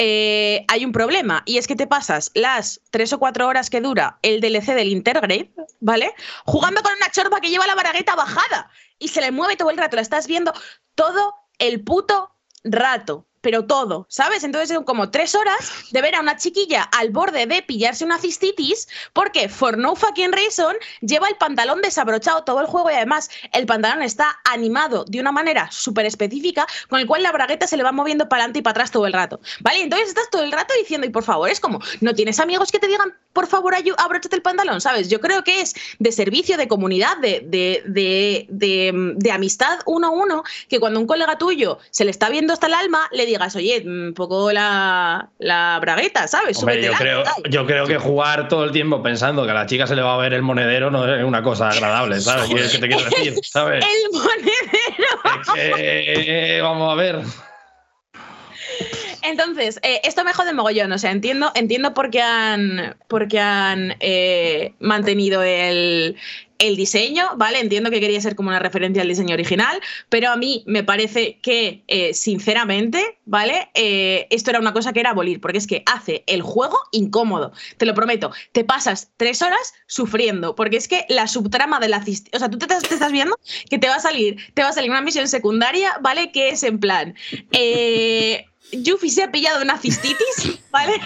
Eh, 0.00 0.64
hay 0.68 0.84
un 0.84 0.92
problema 0.92 1.42
y 1.44 1.58
es 1.58 1.66
que 1.66 1.74
te 1.74 1.88
pasas 1.88 2.30
las 2.34 2.80
tres 2.90 3.12
o 3.12 3.18
cuatro 3.18 3.48
horas 3.48 3.68
que 3.68 3.80
dura 3.80 4.20
el 4.22 4.40
DLC 4.40 4.76
del 4.76 4.90
Intergrade, 4.90 5.50
¿vale? 5.80 6.14
Jugando 6.44 6.82
con 6.84 6.92
una 6.92 7.10
chorba 7.10 7.40
que 7.40 7.50
lleva 7.50 7.66
la 7.66 7.74
baragueta 7.74 8.14
bajada 8.14 8.70
y 9.00 9.08
se 9.08 9.20
le 9.20 9.32
mueve 9.32 9.56
todo 9.56 9.70
el 9.70 9.76
rato, 9.76 9.96
la 9.96 10.02
estás 10.02 10.28
viendo 10.28 10.52
todo 10.94 11.34
el 11.58 11.82
puto 11.82 12.30
rato, 12.62 13.26
pero 13.40 13.64
todo, 13.64 14.06
¿sabes? 14.08 14.44
Entonces 14.44 14.74
son 14.74 14.84
como 14.84 15.10
tres 15.10 15.34
horas 15.34 15.72
de 15.90 16.02
ver 16.02 16.14
a 16.14 16.20
una 16.20 16.36
chiquilla 16.36 16.82
al 16.82 17.10
borde 17.10 17.46
de 17.46 17.62
pillarse 17.62 18.04
una 18.04 18.18
cistitis 18.18 18.88
porque 19.12 19.48
for 19.48 19.78
no 19.78 19.96
fucking 19.96 20.32
reason 20.32 20.76
lleva 21.00 21.28
el 21.28 21.36
pantalón 21.36 21.80
desabrochado 21.82 22.44
todo 22.44 22.60
el 22.60 22.66
juego 22.66 22.90
y 22.90 22.94
además 22.94 23.30
el 23.52 23.66
pantalón 23.66 24.02
está 24.02 24.38
animado 24.44 25.04
de 25.04 25.20
una 25.20 25.32
manera 25.32 25.70
súper 25.70 26.06
específica 26.06 26.66
con 26.88 27.00
el 27.00 27.06
cual 27.06 27.22
la 27.22 27.32
bragueta 27.32 27.66
se 27.66 27.76
le 27.76 27.82
va 27.82 27.92
moviendo 27.92 28.28
para 28.28 28.42
adelante 28.42 28.60
y 28.60 28.62
para 28.62 28.72
atrás 28.72 28.90
todo 28.90 29.06
el 29.06 29.12
rato, 29.12 29.40
¿vale? 29.60 29.80
Entonces 29.80 30.08
estás 30.08 30.30
todo 30.30 30.42
el 30.42 30.52
rato 30.52 30.74
diciendo, 30.78 31.06
y 31.06 31.10
por 31.10 31.24
favor, 31.24 31.48
es 31.48 31.60
como, 31.60 31.80
¿no 32.00 32.14
tienes 32.14 32.40
amigos 32.40 32.72
que 32.72 32.78
te 32.78 32.86
digan, 32.86 33.14
por 33.32 33.46
favor, 33.46 33.74
abróchate 33.98 34.36
el 34.36 34.42
pantalón, 34.42 34.80
¿sabes? 34.80 35.08
Yo 35.08 35.20
creo 35.20 35.44
que 35.44 35.60
es 35.60 35.74
de 35.98 36.12
servicio, 36.12 36.56
de 36.56 36.68
comunidad, 36.68 37.16
de, 37.18 37.42
de, 37.46 37.82
de, 37.86 39.14
de, 39.16 39.30
amistad 39.30 39.78
uno 39.86 40.08
a 40.08 40.10
uno, 40.10 40.42
que 40.68 40.80
cuando 40.80 40.98
un 40.98 41.06
colega 41.06 41.38
tuyo 41.38 41.78
se 41.90 42.04
le 42.04 42.10
está 42.10 42.28
viendo 42.30 42.52
hasta 42.52 42.66
el 42.66 42.74
alma, 42.74 43.08
le 43.12 43.26
digas, 43.28 43.54
oye, 43.56 43.82
un 43.84 44.12
poco 44.14 44.52
la, 44.52 45.30
la 45.38 45.78
bragueta, 45.80 46.26
¿sabes? 46.28 46.58
Hombre, 46.58 46.82
yo, 46.82 46.92
creo, 46.92 47.22
yo 47.48 47.66
creo 47.66 47.86
que 47.86 47.98
jugar 47.98 48.48
todo 48.48 48.64
el 48.64 48.72
tiempo 48.72 49.02
pensando 49.02 49.44
que 49.44 49.50
a 49.50 49.54
la 49.54 49.66
chica 49.66 49.86
se 49.86 49.94
le 49.94 50.02
va 50.02 50.14
a 50.14 50.18
ver 50.18 50.32
el 50.34 50.42
monedero 50.42 50.90
no 50.90 51.12
es 51.12 51.24
una 51.24 51.42
cosa 51.42 51.68
agradable, 51.70 52.20
¿sabes? 52.20 52.48
¿Qué, 52.48 52.78
te 52.78 52.88
quiero 52.88 53.04
decir? 53.04 53.34
¿sabes? 53.42 53.84
El 53.84 54.18
monedero. 54.18 55.56
Es 55.56 56.24
que, 56.24 56.60
vamos 56.62 56.92
a 56.92 56.94
ver. 56.96 57.22
Entonces, 59.28 59.78
eh, 59.82 60.00
esto 60.04 60.24
me 60.24 60.32
jode 60.32 60.54
mogollón. 60.54 60.90
O 60.92 60.98
sea, 60.98 61.10
entiendo, 61.10 61.52
entiendo 61.54 61.92
por 61.92 62.10
qué 62.10 62.22
han, 62.22 62.96
por 63.08 63.28
qué 63.28 63.38
han 63.38 63.94
eh, 64.00 64.72
mantenido 64.80 65.42
el, 65.42 66.16
el 66.58 66.76
diseño, 66.76 67.28
¿vale? 67.36 67.60
Entiendo 67.60 67.90
que 67.90 68.00
quería 68.00 68.20
ser 68.22 68.34
como 68.34 68.48
una 68.48 68.58
referencia 68.58 69.02
al 69.02 69.08
diseño 69.08 69.34
original, 69.34 69.80
pero 70.08 70.30
a 70.30 70.36
mí 70.36 70.64
me 70.66 70.82
parece 70.82 71.38
que, 71.42 71.84
eh, 71.88 72.14
sinceramente, 72.14 73.18
¿vale? 73.26 73.68
Esto 73.74 74.50
era 74.50 74.60
una 74.60 74.72
cosa 74.72 74.94
que 74.94 75.00
era 75.00 75.10
abolir, 75.10 75.42
porque 75.42 75.58
es 75.58 75.66
que 75.66 75.82
hace 75.84 76.24
el 76.26 76.40
juego 76.40 76.78
incómodo, 76.92 77.52
te 77.76 77.84
lo 77.84 77.92
prometo. 77.92 78.32
Te 78.52 78.64
pasas 78.64 79.10
tres 79.18 79.42
horas 79.42 79.74
sufriendo, 79.86 80.54
porque 80.54 80.78
es 80.78 80.88
que 80.88 81.04
la 81.10 81.26
subtrama 81.26 81.80
de 81.80 81.88
la... 81.88 82.02
O 82.32 82.38
sea, 82.38 82.48
tú 82.48 82.56
te, 82.56 82.66
te, 82.66 82.74
estás 82.74 83.12
viendo 83.12 83.36
que 83.68 83.78
te 83.78 83.88
va 83.88 83.96
a 83.96 84.00
salir, 84.00 84.38
te 84.54 84.62
va 84.62 84.70
a 84.70 84.72
salir 84.72 84.90
una 84.90 85.02
misión 85.02 85.28
secundaria, 85.28 85.98
¿vale? 86.00 86.32
Que 86.32 86.48
es 86.48 86.62
en 86.62 86.80
plan... 86.80 87.14
Eh, 87.52 88.46
Yuffie 88.72 89.10
se 89.10 89.22
ha 89.22 89.30
pillado 89.30 89.62
una 89.62 89.78
cistitis, 89.78 90.58
¿vale? 90.70 91.00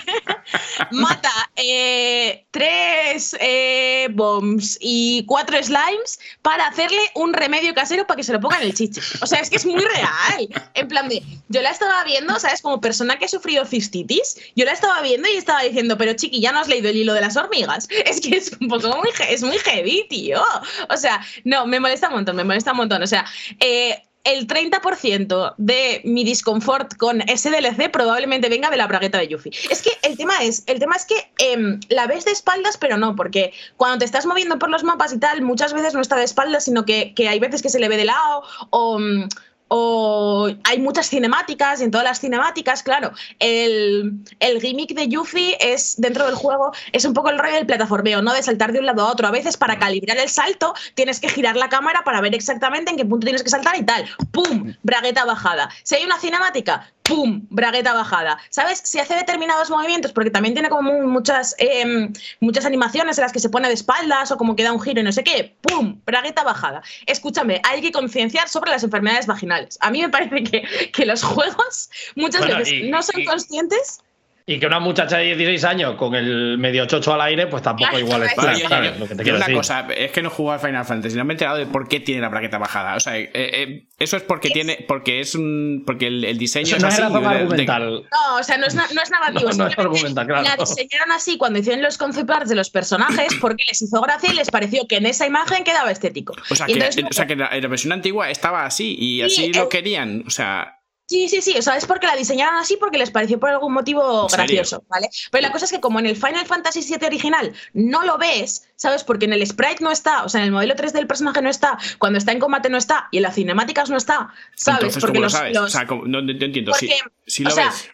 Mata 0.91 1.31
eh, 1.57 2.45
tres 2.51 3.37
eh, 3.41 4.09
bombs 4.13 4.79
y 4.81 5.25
cuatro 5.27 5.63
slimes 5.63 6.19
para 6.43 6.67
hacerle 6.67 7.01
un 7.15 7.33
remedio 7.33 7.75
casero 7.75 8.07
para 8.07 8.17
que 8.17 8.25
se 8.25 8.33
lo 8.33 8.41
ponga 8.41 8.59
en 8.59 8.65
el 8.65 8.75
chiche. 8.75 9.01
O 9.21 9.27
sea, 9.27 9.41
es 9.41 9.51
que 9.51 9.57
es 9.57 9.67
muy 9.67 9.81
real. 9.81 10.49
En 10.75 10.89
plan 10.89 11.09
de, 11.09 11.23
yo 11.49 11.63
la 11.63 11.71
estaba 11.71 12.03
viendo, 12.05 12.39
¿sabes? 12.39 12.63
Como 12.63 12.81
persona 12.81 13.19
que 13.19 13.27
ha 13.27 13.29
sufrido 13.29 13.65
cistitis, 13.65 14.37
yo 14.57 14.65
la 14.65 14.73
estaba 14.73 15.01
viendo 15.03 15.29
y 15.29 15.37
estaba 15.37 15.63
diciendo, 15.63 15.97
pero 15.97 16.15
chiqui, 16.15 16.41
ya 16.41 16.53
no 16.53 16.61
has 16.61 16.69
leído 16.69 16.89
el 16.89 16.97
hilo 16.97 17.15
de 17.15 17.21
las 17.21 17.37
hormigas. 17.37 17.89
Es 18.13 18.21
que 18.21 18.37
es 18.37 18.53
un 18.61 18.69
poco 18.69 18.89
muy, 18.97 19.11
es 19.29 19.43
muy 19.43 19.57
heavy, 19.59 20.07
tío. 20.11 20.43
O 20.91 20.97
sea, 20.97 21.25
no, 21.45 21.67
me 21.67 21.81
molesta 21.81 22.09
un 22.09 22.15
montón, 22.15 22.37
me 22.37 22.45
molesta 22.45 22.73
un 22.73 22.79
montón. 22.79 23.03
O 23.03 23.07
sea, 23.07 23.25
eh, 23.61 24.03
el 24.25 24.47
30% 24.47 25.55
de 25.57 26.01
mi 26.05 26.25
disconfort 26.25 26.97
con 26.97 27.23
ese 27.29 27.51
DLC 27.51 27.91
probablemente 27.91 28.49
venga 28.49 28.71
de 28.71 28.77
la 28.77 28.87
bragueta 28.87 29.19
de 29.19 29.29
Yuffie. 29.29 29.53
Es 29.71 29.83
que 29.83 29.91
el 30.03 30.17
tema 30.17 30.43
es, 30.43 30.63
el 30.67 30.79
tema 30.79 30.95
es 30.95 31.05
que 31.05 31.31
eh, 31.39 31.79
la 31.89 32.07
ves 32.07 32.25
de 32.25 32.31
espaldas, 32.31 32.77
pero 32.77 32.97
no, 32.97 33.17
porque 33.17 33.53
cuando 33.77 33.99
te 33.99 34.05
estás 34.05 34.27
moviendo 34.27 34.59
por 34.59 34.71
los 34.71 34.85
mapas 34.85 35.13
y 35.13 35.19
tal, 35.19 35.43
muchas 35.43 35.73
veces 35.73 35.95
no 35.95 36.01
está 36.01 36.17
de 36.17 36.25
espaldas, 36.25 36.65
sino 36.65 36.85
que, 36.85 37.15
que 37.15 37.29
hay 37.29 37.41
veces 37.41 37.63
que 37.63 37.69
se 37.69 37.81
le 37.81 37.89
ve 37.89 37.97
de 37.97 38.05
lado 38.05 38.45
o 38.71 38.99
mm, 38.99 39.29
o 39.75 40.51
hay 40.65 40.79
muchas 40.81 41.09
cinemáticas 41.09 41.81
y 41.81 41.85
en 41.85 41.91
todas 41.91 42.05
las 42.05 42.21
cinemáticas, 42.21 42.83
claro, 42.83 43.13
el, 43.39 44.19
el, 44.39 44.61
gimmick 44.61 44.95
de 44.95 45.09
Yuffie 45.09 45.57
es 45.61 45.95
dentro 45.97 46.27
del 46.27 46.35
juego 46.35 46.73
es 46.93 47.07
un 47.07 47.15
poco 47.15 47.31
el 47.31 47.39
rollo 47.39 47.55
del 47.55 47.65
plataformeo, 47.65 48.21
¿no? 48.21 48.35
De 48.35 48.43
saltar 48.43 48.73
de 48.73 48.81
un 48.81 48.87
lado 48.87 49.01
a 49.01 49.11
otro. 49.11 49.27
A 49.27 49.31
veces 49.31 49.57
para 49.57 49.79
calibrar 49.79 50.19
el 50.19 50.29
salto 50.29 50.75
tienes 50.95 51.21
que 51.21 51.31
girar 51.31 51.57
la 51.57 51.71
cámara 51.71 52.03
para 52.05 52.21
ver 52.21 52.35
exactamente 52.35 52.91
en 52.91 52.99
qué 52.99 53.07
punto 53.07 53.25
tienes 53.25 53.43
que 53.43 53.49
saltar 53.49 53.75
y 53.79 53.83
tal. 53.83 54.05
¡Pum! 54.31 54.75
Bragueta 54.83 55.25
bajada. 55.25 55.71
Si 55.85 55.95
hay 55.95 56.05
una 56.05 56.19
cinemática, 56.19 56.93
¡pum! 57.03 57.47
Bragueta 57.51 57.93
bajada. 57.93 58.39
¿Sabes? 58.51 58.81
Si 58.85 58.99
hace 58.99 59.15
determinados 59.15 59.71
movimientos, 59.71 60.13
porque 60.13 60.31
también 60.31 60.55
tiene 60.55 60.69
como 60.69 60.93
muchas, 61.03 61.55
eh, 61.59 62.11
muchas 62.41 62.65
animaciones 62.65 63.19
en 63.19 63.23
las 63.23 63.33
que 63.33 63.41
se 63.41 63.49
pone 63.49 63.69
de 63.69 63.75
espaldas 63.75 64.31
o 64.31 64.37
como 64.37 64.57
que 64.57 64.63
da 64.63 64.73
un 64.73 64.81
giro 64.81 65.01
y 65.01 65.05
no 65.05 65.13
sé 65.13 65.25
qué, 65.25 65.57
¡pum! 65.63 66.01
Bragueta 66.05 66.43
bajada. 66.43 66.83
Escúchame, 67.07 67.61
hay 67.69 67.81
que 67.81 67.93
concienciar 67.93 68.49
sobre 68.49 68.71
las 68.71 68.83
enfermedades 68.85 69.27
vaginales. 69.27 69.79
A 69.81 69.91
mí 69.91 70.01
me 70.01 70.09
parece 70.09 70.43
que, 70.45 70.91
que 70.93 71.07
los 71.07 71.23
juegos 71.23 71.91
muchas 72.15 72.43
bueno, 72.43 72.59
veces 72.59 72.75
y, 72.75 72.91
no 72.91 73.03
son 73.03 73.21
y, 73.21 73.25
conscientes. 73.25 74.01
Y 74.45 74.59
que 74.59 74.67
una 74.67 74.81
muchacha 74.81 75.19
de 75.19 75.37
16 75.37 75.65
años 75.65 75.95
con 75.95 76.15
el 76.15 76.59
medio 76.59 76.87
chocho 76.87 77.15
al 77.15 77.21
aire, 77.21 77.47
pues 77.47 77.63
tampoco 77.63 77.99
igual 77.99 78.25
es 78.25 78.33
¿sabes? 78.35 78.63
¿sabes? 78.63 78.99
Lo 78.99 79.07
que 79.07 79.15
te 79.15 79.23
quiero 79.23 79.37
una 79.37 79.47
decir. 79.47 79.57
cosa, 79.57 79.87
es 79.97 80.11
que 80.11 80.23
no 80.23 80.33
al 80.51 80.59
Final 80.59 80.85
Fantasy, 80.85 81.17
no 81.17 81.25
me 81.25 81.33
he 81.33 81.35
enterado 81.35 81.59
de 81.59 81.67
por 81.67 81.87
qué 81.87 82.01
tiene 82.01 82.21
la 82.21 82.29
braqueta 82.29 82.59
bajada. 82.59 82.97
O 82.97 83.01
sea, 83.01 83.17
eh, 83.17 83.31
eh, 83.35 83.87
eso 83.99 84.17
es 84.17 84.23
porque 84.25 84.51
tiene, 84.51 84.85
porque 84.89 85.21
es 85.21 85.37
un, 85.37 85.85
porque 85.87 86.09
el, 86.09 86.25
el 86.25 86.39
diseño 86.39 86.67
eso 86.67 86.77
es 86.77 86.83
no 86.83 86.89
así. 86.89 86.97
Es 86.97 87.05
argumental. 87.05 87.83
De, 87.83 88.09
no, 88.11 88.37
o 88.39 88.43
sea, 88.43 88.57
no 88.59 88.67
es, 88.67 88.75
no 88.75 88.83
es 88.83 89.11
narrativo. 89.11 89.51
No, 89.51 89.57
no 89.57 89.67
es 89.69 89.79
argumental, 89.79 90.27
claro. 90.27 90.43
La 90.43 90.57
diseñaron 90.57 91.13
así 91.13 91.39
cuando 91.39 91.61
hicieron 91.61 91.83
los 91.83 91.97
concept 91.97 92.31
arts 92.31 92.49
de 92.49 92.57
los 92.57 92.71
personajes 92.71 93.35
porque 93.41 93.63
les 93.69 93.81
hizo 93.81 94.01
gracia 94.01 94.33
y 94.33 94.35
les 94.35 94.51
pareció 94.51 94.87
que 94.89 94.97
en 94.97 95.07
esa 95.07 95.27
imagen 95.27 95.63
quedaba 95.63 95.91
estético. 95.91 96.35
O 96.51 96.55
sea, 96.57 96.67
que, 96.67 96.73
entonces, 96.73 97.05
o 97.09 97.13
sea, 97.13 97.27
que 97.27 97.37
la, 97.37 97.51
la, 97.53 97.69
versión 97.69 97.93
antigua 97.93 98.31
estaba 98.31 98.65
así 98.65 98.97
y 98.99 99.23
así 99.23 99.47
sí, 99.47 99.53
lo 99.53 99.69
querían. 99.69 100.25
O 100.27 100.31
sea. 100.31 100.79
Sí, 101.09 101.29
sí, 101.29 101.43
sí, 101.43 101.55
o 101.59 101.63
sea, 101.63 101.77
es 101.77 101.85
porque 101.85 102.07
la 102.07 102.17
diseñaron 102.17 102.55
así 102.55 102.77
porque 102.79 102.97
les 102.97 103.11
pareció 103.11 103.39
por 103.39 103.51
algún 103.51 103.73
motivo 103.75 104.27
gracioso, 104.29 104.85
¿vale? 104.89 105.09
Pero 105.31 105.43
la 105.43 105.53
cosa 105.53 105.67
es 105.67 105.71
que 105.73 105.81
como 105.81 105.99
en 105.99 106.07
el 106.07 106.17
Final 106.17 106.47
Fantasy 106.47 106.81
VII 106.81 107.07
original 107.07 107.53
no 107.75 108.03
lo 108.05 108.17
ves, 108.17 108.69
¿sabes? 108.77 109.05
Porque 109.05 109.27
en 109.27 109.35
el 109.35 109.47
sprite 109.47 109.83
no 109.85 109.91
está, 109.91 110.25
o 110.25 110.29
sea, 110.31 110.41
en 110.41 110.47
el 110.47 110.53
modelo 110.53 110.75
3 110.75 110.93
del 110.95 111.07
personaje 111.07 111.43
no 111.43 111.51
está, 111.51 111.77
cuando 111.99 112.19
está 112.19 112.33
en 112.33 112.39
combate 112.39 112.71
no 112.71 112.79
está 112.79 113.09
y 113.11 113.19
en 113.19 113.25
las 113.25 113.35
cinemáticas 113.35 113.91
no 113.91 113.97
está, 113.99 114.31
¿sabes? 114.57 114.81
Entonces, 114.85 115.01
porque 115.03 115.19
¿cómo 115.19 115.25
los, 115.25 115.33
lo 115.33 115.39
sabes? 115.39 115.55
los- 115.55 115.65
O 115.65 115.69
sea, 115.69 115.85
no, 115.85 115.97
no- 116.07 116.23
no 116.23 116.31
entiento. 116.33 116.71
porque, 116.71 116.87
si, 117.27 117.33
si 117.37 117.43
lo 117.43 117.51
o 117.51 117.53
sea, 117.53 117.67
ves. 117.69 117.91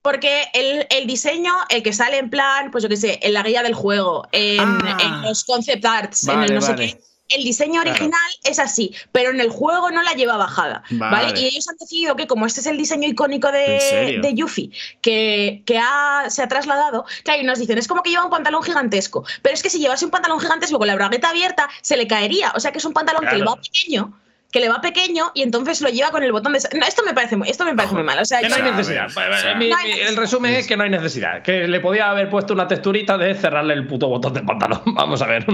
Porque 0.00 0.46
el, 0.54 0.86
el 0.90 1.06
diseño, 1.06 1.52
el 1.68 1.82
que 1.82 1.92
sale 1.92 2.18
en 2.18 2.28
plan, 2.30 2.70
pues 2.72 2.82
yo 2.82 2.88
qué 2.88 2.96
sé, 2.96 3.20
en 3.22 3.34
la 3.34 3.42
guía 3.42 3.62
del 3.62 3.74
juego, 3.74 4.26
en, 4.32 4.58
Ah. 4.60 4.96
en 5.00 5.22
los 5.22 5.44
concept 5.44 5.84
arts, 5.84 6.26
en 6.26 6.42
el 6.42 6.54
no 6.54 6.60
vale. 6.60 6.88
sé 6.88 6.96
qué. 6.96 7.02
El 7.36 7.44
diseño 7.44 7.82
Claro. 7.82 7.90
original 7.90 8.30
es 8.44 8.58
así, 8.58 8.94
pero 9.12 9.30
en 9.30 9.40
el 9.40 9.48
juego 9.50 9.90
no 9.90 10.02
la 10.02 10.12
lleva 10.12 10.36
bajada, 10.36 10.82
¿vale? 10.90 11.26
Vale. 11.28 11.40
Y 11.40 11.44
ellos 11.46 11.68
han 11.68 11.76
decidido 11.78 12.16
que 12.16 12.26
como 12.26 12.46
este 12.46 12.60
es 12.60 12.66
el 12.66 12.76
diseño 12.76 13.08
icónico 13.08 13.50
de, 13.52 14.18
de 14.22 14.34
Yuffie, 14.34 14.70
que, 15.00 15.62
que 15.66 15.78
ha- 15.78 16.24
se 16.28 16.42
ha 16.42 16.48
trasladado, 16.48 17.04
claro, 17.24 17.40
y 17.40 17.44
nos 17.44 17.58
dicen, 17.58 17.78
es 17.78 17.88
como 17.88 18.02
que 18.02 18.10
lleva 18.10 18.24
un 18.24 18.30
pantalón 18.30 18.62
gigantesco, 18.62 19.24
pero 19.42 19.54
es 19.54 19.62
que 19.62 19.70
si 19.70 19.78
llevase 19.78 20.04
un 20.04 20.10
pantalón 20.10 20.40
gigantesco 20.40 20.78
con 20.78 20.86
la 20.86 20.94
bragueta 20.94 21.30
abierta, 21.30 21.68
se 21.80 21.96
le 21.96 22.06
caería, 22.06 22.52
o 22.54 22.60
sea 22.60 22.72
que 22.72 22.78
es 22.78 22.84
un 22.84 22.92
pantalón 22.92 23.26
que 23.26 23.36
le 23.36 23.44
va 23.44 23.56
pequeño, 23.56 24.18
que 24.50 24.60
le 24.60 24.68
va 24.68 24.82
pequeño 24.82 25.30
y 25.32 25.40
entonces 25.42 25.80
lo 25.80 25.88
lleva 25.88 26.10
con 26.10 26.22
el 26.22 26.30
botón 26.30 26.52
de... 26.52 26.60
No, 26.78 26.84
esto 26.86 27.02
me 27.06 27.14
parece 27.14 27.36
muy, 27.36 27.48
esto 27.48 27.64
me 27.64 27.74
parece 27.74 27.94
muy 27.94 28.02
mal, 28.02 28.18
o 28.18 28.24
sea, 28.26 28.40
Que 28.40 28.50
no 28.50 28.56
hay 28.56 28.62
necesidad. 28.62 29.06
a 29.16 29.20
ver, 29.20 29.30
o 29.32 29.36
sea, 29.38 29.54
Mi- 29.54 29.70
No 29.70 29.76
hay 29.78 29.94
mi- 29.94 30.00
el 30.00 30.14
resumen 30.14 30.52
es 30.54 30.66
que 30.66 30.76
no 30.76 30.84
hay 30.84 30.90
necesidad. 30.90 31.40
Que 31.42 31.66
le 31.66 31.80
podía 31.80 32.10
haber 32.10 32.28
puesto 32.28 32.52
una 32.52 32.68
texturita 32.68 33.16
de 33.16 33.34
cerrarle 33.34 33.72
el 33.72 33.86
puto 33.86 34.08
botón 34.08 34.34
del 34.34 34.44
pantalón. 34.44 34.82
Vamos 34.94 35.22
a 35.22 35.26
ver. 35.26 35.46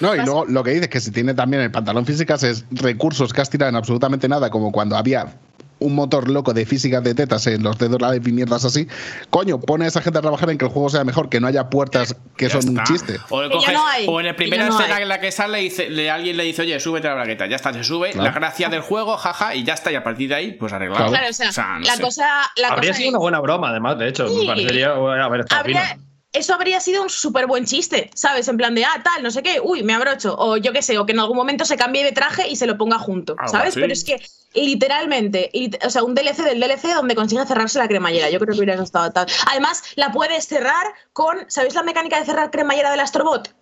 No, 0.00 0.14
y 0.14 0.18
luego 0.18 0.44
lo 0.46 0.62
que 0.64 0.70
dices 0.72 0.88
que 0.88 1.00
si 1.00 1.10
tiene 1.10 1.34
también 1.34 1.62
el 1.62 1.70
pantalón 1.70 2.06
físicas 2.06 2.42
es 2.42 2.64
recursos 2.70 3.32
que 3.32 3.40
has 3.40 3.50
tirado 3.50 3.70
en 3.70 3.76
absolutamente 3.76 4.28
nada, 4.28 4.50
como 4.50 4.70
cuando 4.72 4.96
había 4.96 5.34
un 5.80 5.94
motor 5.94 6.28
loco 6.28 6.52
de 6.52 6.66
física 6.66 7.00
de 7.00 7.14
tetas 7.14 7.46
en 7.46 7.62
los 7.62 7.78
dedos 7.78 8.00
live 8.02 8.28
y 8.28 8.32
mierdas 8.32 8.64
así. 8.64 8.88
Coño, 9.30 9.60
pone 9.60 9.84
a 9.84 9.88
esa 9.88 10.00
gente 10.02 10.18
a 10.18 10.22
trabajar 10.22 10.50
en 10.50 10.58
que 10.58 10.64
el 10.64 10.72
juego 10.72 10.90
sea 10.90 11.04
mejor, 11.04 11.28
que 11.28 11.38
no 11.38 11.46
haya 11.46 11.70
puertas 11.70 12.16
que 12.36 12.48
Ya 12.48 12.60
son 12.60 12.70
un 12.76 12.82
chiste. 12.82 13.16
O, 13.28 13.42
le 13.42 13.48
Que 13.48 13.60
ya 13.60 13.66
coges- 13.68 13.72
no 13.74 13.86
hay, 13.86 14.06
o 14.08 14.18
en 14.18 14.26
la 14.26 14.34
primera 14.34 14.66
no 14.68 14.76
escena 14.76 14.96
hay. 14.96 15.02
en 15.04 15.08
la 15.08 15.20
que 15.20 15.30
sale, 15.30 15.58
dice, 15.58 15.88
le, 15.88 16.10
alguien 16.10 16.36
le 16.36 16.42
dice, 16.42 16.62
oye, 16.62 16.80
súbete 16.80 17.06
la 17.06 17.14
braqueta. 17.14 17.46
Ya 17.46 17.54
está, 17.54 17.72
se 17.72 17.84
sube. 17.84 18.10
Claro. 18.10 18.24
La 18.28 18.32
gracia 18.34 18.68
del 18.70 18.80
juego, 18.80 19.16
jaja, 19.18 19.54
y 19.54 19.62
ya 19.62 19.74
está. 19.74 19.92
Y 19.92 19.94
a 19.94 20.02
partir 20.02 20.28
de 20.30 20.34
ahí, 20.34 20.52
pues 20.52 20.72
arreglado. 20.72 21.10
Claro, 21.10 21.26
o 21.30 21.32
sea, 21.32 21.46
no 21.78 21.86
la 21.86 21.94
sé. 21.94 22.02
cosa, 22.02 22.26
la 22.56 22.68
Habría 22.70 22.90
cosa 22.90 22.94
sido 22.94 23.06
es- 23.06 23.10
una 23.10 23.18
buena 23.20 23.38
broma, 23.40 23.68
además, 23.70 23.98
de 24.00 24.08
hecho. 24.08 24.26
Sí. 24.28 24.40
Me 24.40 24.46
parecería 24.46 24.88
haber 24.90 25.40
estado 25.42 25.60
habría- 25.60 25.84
fino. 25.86 26.07
Eso 26.32 26.54
habría 26.54 26.80
sido 26.80 27.02
un 27.02 27.10
súper 27.10 27.46
buen 27.46 27.64
chiste, 27.64 28.10
¿sabes? 28.14 28.48
En 28.48 28.56
plan 28.56 28.74
de, 28.74 28.84
ah, 28.84 29.00
tal, 29.02 29.22
no 29.22 29.30
sé 29.30 29.42
qué, 29.42 29.60
uy, 29.62 29.82
me 29.82 29.94
abrocho, 29.94 30.36
o 30.38 30.56
yo 30.56 30.72
qué 30.72 30.82
sé, 30.82 30.98
o 30.98 31.06
que 31.06 31.12
en 31.12 31.20
algún 31.20 31.36
momento 31.36 31.64
se 31.64 31.76
cambie 31.76 32.04
de 32.04 32.12
traje 32.12 32.48
y 32.48 32.56
se 32.56 32.66
lo 32.66 32.76
ponga 32.78 32.98
junto, 32.98 33.40
¿sabes? 33.44 33.76
Pero 33.76 33.92
es 33.92 34.04
que 34.04 34.20
literalmente, 34.54 35.50
lit- 35.54 35.78
o 35.84 35.90
sea, 35.90 36.02
un 36.04 36.14
DLC 36.14 36.42
del 36.44 36.60
DLC 36.60 36.94
donde 36.94 37.14
consigue 37.14 37.44
cerrarse 37.46 37.78
la 37.78 37.88
cremallera, 37.88 38.30
yo 38.30 38.38
creo 38.40 38.54
que 38.54 38.58
hubiera 38.58 38.82
estado 38.82 39.10
tal. 39.12 39.26
Además, 39.50 39.82
la 39.96 40.12
puedes 40.12 40.46
cerrar 40.46 40.86
con, 41.12 41.50
¿sabéis 41.50 41.74
la 41.74 41.82
mecánica 41.82 42.18
de 42.18 42.26
cerrar 42.26 42.50
cremallera 42.50 42.90
del 42.90 43.00
Astrobot? 43.00 43.54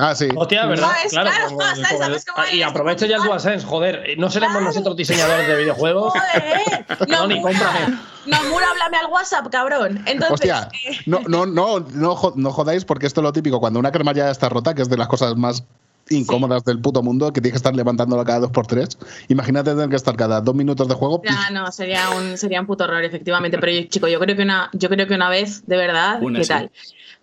Ah, 0.00 0.14
sí. 0.14 0.28
Hostia, 0.36 0.64
¿verdad? 0.66 0.86
¿Sabes? 0.88 1.10
Claro, 1.12 1.30
como- 1.48 1.60
¿sabes? 1.62 1.88
como- 1.88 1.98
¿Sabes 1.98 2.24
cómo 2.24 2.46
y 2.52 2.60
es? 2.62 2.66
aprovecho 2.68 3.06
ya 3.06 3.16
el 3.16 3.22
DualSense, 3.24 3.66
joder. 3.66 4.14
¿No 4.16 4.30
seremos 4.30 4.52
Claro. 4.58 4.66
nosotros 4.66 4.96
diseñadores 4.96 5.48
de 5.48 5.56
videojuegos? 5.56 6.12
¡Joder! 6.12 6.86
No, 7.08 7.26
ni 7.26 7.40
cómprame. 7.42 7.98
Nomura, 8.26 8.66
háblame 8.70 8.96
al 8.96 9.06
WhatsApp, 9.10 9.48
cabrón. 9.50 10.02
Entonces, 10.06 10.30
Hostia, 10.32 10.68
eh, 10.86 10.96
no, 11.06 11.20
no, 11.28 11.46
no, 11.46 11.80
no, 11.80 12.14
jo- 12.14 12.32
no 12.36 12.50
jodáis 12.52 12.84
porque 12.84 13.06
esto 13.06 13.20
es 13.20 13.22
lo 13.24 13.32
típico. 13.32 13.58
Cuando 13.60 13.78
una 13.80 13.90
cremallera 13.92 14.30
está 14.30 14.48
rota, 14.48 14.74
que 14.74 14.82
es 14.82 14.88
de 14.88 14.96
las 14.96 15.08
cosas 15.08 15.36
más 15.36 15.64
incómodas 16.10 16.64
del 16.64 16.80
puto 16.80 17.02
mundo 17.02 17.32
que 17.32 17.40
tienes 17.40 17.52
que 17.52 17.58
estar 17.58 17.74
levantándolo 17.76 18.24
cada 18.24 18.40
dos 18.40 18.50
por 18.50 18.66
tres. 18.66 18.96
Imagínate 19.28 19.70
tener 19.72 19.88
que 19.90 19.96
estar 19.96 20.16
cada 20.16 20.40
dos 20.40 20.54
minutos 20.54 20.88
de 20.88 20.94
juego. 20.94 21.20
Ya, 21.24 21.50
no, 21.50 21.70
sería 21.72 22.10
un, 22.10 22.38
sería 22.38 22.60
un 22.60 22.66
puto 22.66 22.84
horror, 22.84 23.04
efectivamente. 23.04 23.58
Pero 23.58 23.72
yo, 23.72 23.82
chico, 23.88 24.08
yo 24.08 24.18
creo 24.18 24.34
que 24.36 24.42
una, 24.42 24.70
yo 24.72 24.88
creo 24.88 25.06
que 25.06 25.14
una 25.14 25.28
vez, 25.28 25.66
de 25.66 25.76
verdad, 25.76 26.22
Una, 26.22 26.38
¿qué 26.38 26.44
sí. 26.44 26.48
tal? 26.48 26.70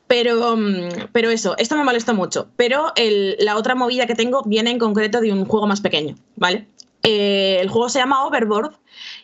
Pero, 0.08 0.56
mm, 0.56 0.90
pero 1.12 1.30
eso, 1.32 1.56
esto 1.58 1.76
me 1.76 1.84
molesta 1.84 2.14
mucho. 2.14 2.48
Pero 2.56 2.92
el- 2.96 3.36
la 3.40 3.58
otra 3.58 3.76
movida 3.76 4.06
que 4.06 4.16
tengo 4.16 4.44
viene 4.44 4.70
en 4.72 4.80
concreto 4.80 5.20
de 5.22 5.32
un 5.32 5.46
juego 5.46 5.68
más 5.68 5.82
pequeño, 5.82 6.16
¿vale? 6.36 6.68
Eh, 7.04 7.60
el 7.62 7.70
juego 7.70 7.88
se 7.90 8.00
llama 8.00 8.26
Overboard 8.26 8.74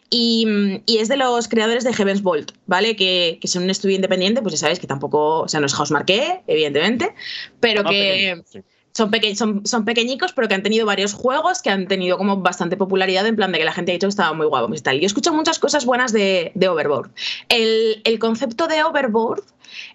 y, 0.09 0.45
mm, 0.45 0.83
y 0.85 0.97
es 0.97 1.07
de 1.07 1.17
los 1.17 1.47
creadores 1.47 1.83
de 1.83 1.93
Heaven's 1.93 2.21
Vault, 2.21 2.51
¿vale? 2.67 2.95
Que, 2.95 3.39
que 3.41 3.47
son 3.47 3.63
un 3.63 3.69
estudio 3.71 3.95
independiente, 3.95 4.41
pues 4.41 4.53
ya 4.53 4.59
sabéis 4.59 4.79
que 4.79 4.87
tampoco, 4.87 5.41
o 5.41 5.47
sea, 5.47 5.59
no 5.59 5.65
es 5.65 5.73
Housemarque, 5.73 6.41
evidentemente, 6.47 7.13
pero 7.59 7.83
que 7.83 7.89
pequeño, 7.89 8.43
sí. 8.45 8.59
son, 8.91 9.09
peque 9.09 9.35
son, 9.35 9.65
son 9.65 9.83
pequeñicos, 9.85 10.33
pero 10.33 10.47
que 10.47 10.53
han 10.53 10.61
tenido 10.63 10.85
varios 10.85 11.13
juegos 11.13 11.61
que 11.63 11.69
han 11.71 11.87
tenido 11.87 12.17
como 12.19 12.37
bastante 12.37 12.77
popularidad, 12.77 13.25
en 13.25 13.35
plan 13.35 13.51
de 13.51 13.57
que 13.59 13.65
la 13.65 13.73
gente 13.73 13.91
ha 13.91 13.93
dicho 13.93 14.07
que 14.07 14.11
estaba 14.11 14.33
muy 14.33 14.45
guapo 14.45 14.71
y 14.75 14.79
tal. 14.79 14.99
Yo 14.99 15.05
escucho 15.07 15.33
muchas 15.33 15.57
cosas 15.57 15.85
buenas 15.85 16.11
de, 16.11 16.51
de 16.53 16.67
Overboard. 16.67 17.09
El, 17.49 18.01
el 18.03 18.19
concepto 18.19 18.67
de 18.67 18.83
Overboard 18.83 19.41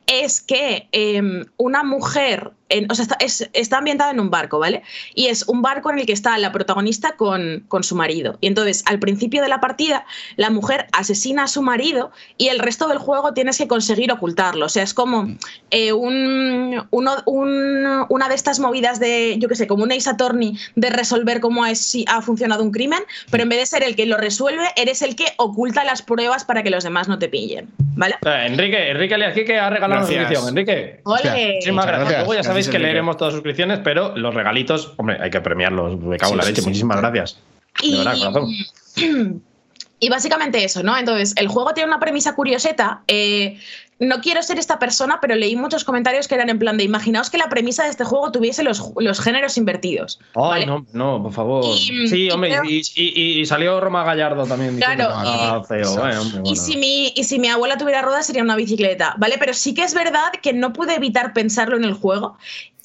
es 0.07 0.41
que 0.41 0.89
em, 0.93 1.45
una 1.57 1.83
mujer, 1.83 2.53
en- 2.69 2.91
o 2.91 2.95
sea, 2.95 3.05
está, 3.05 3.17
es- 3.21 3.49
está 3.53 3.79
ambientado 3.79 4.11
en 4.11 4.21
un 4.21 4.31
barco, 4.31 4.59
¿vale? 4.59 4.83
Y 5.15 5.27
es 5.27 5.47
un 5.49 5.63
barco 5.63 5.91
en 5.91 5.99
el 5.99 6.07
que 6.07 6.13
está 6.13 6.37
la 6.39 6.53
protagonista 6.53 7.13
con, 7.17 7.65
con 7.69 7.85
su 7.85 7.95
marido. 7.95 8.39
Y 8.41 8.47
entonces, 8.49 8.83
al 8.87 8.99
principio 8.99 9.43
de 9.43 9.49
la 9.49 9.61
partida, 9.61 10.05
la 10.37 10.51
mujer 10.51 10.87
asesina 10.93 11.45
a 11.45 11.49
su 11.49 11.63
marido 11.63 12.11
y 12.39 12.49
el 12.49 12.59
resto 12.59 12.89
del 12.89 12.99
juego 12.99 13.33
tienes 13.35 13.59
que 13.59 13.69
conseguir 13.69 14.11
ocultarlo. 14.13 14.67
O 14.67 14.69
sea, 14.69 14.83
es 14.83 14.95
como 14.95 15.29
eh, 15.71 15.93
un, 15.93 16.87
uno- 16.91 17.23
un- 17.27 18.05
una 18.09 18.29
de 18.29 18.35
estas 18.35 18.59
movidas 18.59 18.99
de, 19.01 19.37
yo 19.39 19.49
qué 19.49 19.55
sé, 19.55 19.67
como 19.67 19.85
un 19.85 19.93
Ace 19.93 20.09
Attorney 20.11 20.57
de 20.75 20.91
resolver 20.91 21.41
cómo 21.41 21.65
es, 21.67 21.79
si 21.81 22.05
ha 22.09 22.21
funcionado 22.23 22.63
un 22.63 22.73
crimen, 22.73 23.01
pero 23.31 23.43
en 23.43 23.49
vez 23.49 23.59
de 23.61 23.67
ser 23.67 23.83
el 23.83 23.95
que 23.97 24.07
lo 24.07 24.17
resuelve, 24.17 24.65
eres 24.77 25.03
el 25.03 25.15
que 25.17 25.27
oculta 25.37 25.85
las 25.85 26.03
pruebas 26.03 26.45
para 26.45 26.63
que 26.63 26.71
los 26.71 26.85
demás 26.85 27.09
no 27.09 27.19
te 27.19 27.29
pillen, 27.29 27.69
¿vale? 27.95 28.15
Eh, 28.25 28.47
Enrique, 28.47 28.91
Enrique 28.91 29.15
Aliaquique 29.15 29.59
ha 29.59 29.71
regalado 29.71 30.07
Gracias. 30.07 30.41
una. 30.41 30.49
Enrique. 30.51 31.01
¡Ole! 31.05 31.55
Muchísimas 31.55 31.85
Muchas 31.85 31.87
gracias. 31.87 31.99
gracias. 31.99 32.19
Luego 32.27 32.35
ya 32.35 32.43
sabéis 32.65 32.69
que 32.69 32.79
leeremos 32.79 33.17
todas 33.17 33.33
las 33.33 33.39
suscripciones, 33.39 33.81
pero 33.83 34.17
los 34.17 34.35
regalitos, 34.35 34.95
hombre, 34.97 35.19
hay 35.21 35.31
que 35.31 35.41
premiarlos. 35.41 35.99
Me 36.01 36.17
cago 36.17 36.33
en 36.33 36.39
la 36.39 36.45
leche. 36.45 36.61
sí. 36.63 36.69
Muchísimas 36.69 36.99
gracias. 36.99 37.39
De 37.83 37.97
verdad, 37.99 38.19
corazón. 38.19 39.43
Y 39.99 40.11
básicamente 40.11 40.63
eso, 40.63 40.83
¿no? 40.83 40.97
Entonces, 40.97 41.33
el 41.39 41.49
juego 41.49 41.73
tiene 41.73 41.89
una 41.89 41.99
premisa 41.99 42.35
curioseta. 42.35 43.03
eh, 43.09 43.59
no 43.99 44.21
quiero 44.21 44.43
ser 44.43 44.59
esta 44.59 44.79
persona, 44.79 45.19
pero 45.23 45.35
leí 45.35 45.57
muchos 45.57 45.85
comentarios 45.85 46.29
que 46.29 46.35
eran 46.35 46.51
en 46.51 46.59
plan 46.59 46.77
de 46.77 46.85
imaginaos 46.85 47.31
que 47.31 47.39
la 47.39 47.49
premisa 47.49 47.85
de 47.85 47.91
este 47.91 48.05
juego 48.05 48.31
tuviese 48.31 48.63
los, 48.63 48.93
los 48.99 49.21
géneros 49.21 49.57
invertidos. 49.57 50.19
Ay, 50.35 50.67
¿vale? 50.67 50.67
no, 50.67 50.87
no, 50.93 51.23
por 51.23 51.33
favor. 51.33 51.65
Y- 51.65 52.07
sí, 52.09 52.25
y 52.25 52.31
hombre, 52.31 52.51
creo- 52.51 52.65
y, 52.65 52.83
y- 52.95 53.41
y 53.41 53.47
salió 53.47 53.81
Roma 53.81 54.05
Gallardo 54.05 54.45
también. 54.47 54.77
Claro, 54.77 55.65
feo. 55.65 55.91
Hombre, 55.93 56.41
bueno. 56.41 56.57
si 56.57 56.77
mi, 56.77 57.13
y 57.17 57.25
si 57.25 57.39
mi 57.39 57.49
abuela 57.49 57.79
tuviera 57.79 58.03
ruedas 58.03 58.27
sería 58.27 58.43
una 58.43 58.57
bicicleta, 58.57 59.15
¿vale? 59.19 59.37
Pero 59.39 59.55
sí 59.55 59.73
que 59.73 59.85
es 59.85 59.95
verdad 59.95 60.31
que 60.43 60.53
no 60.53 60.73
pude 60.75 60.95
evitar 60.95 61.33
pensarlo 61.33 61.77
en 61.77 61.85
el 61.85 61.95
juego. 61.95 62.37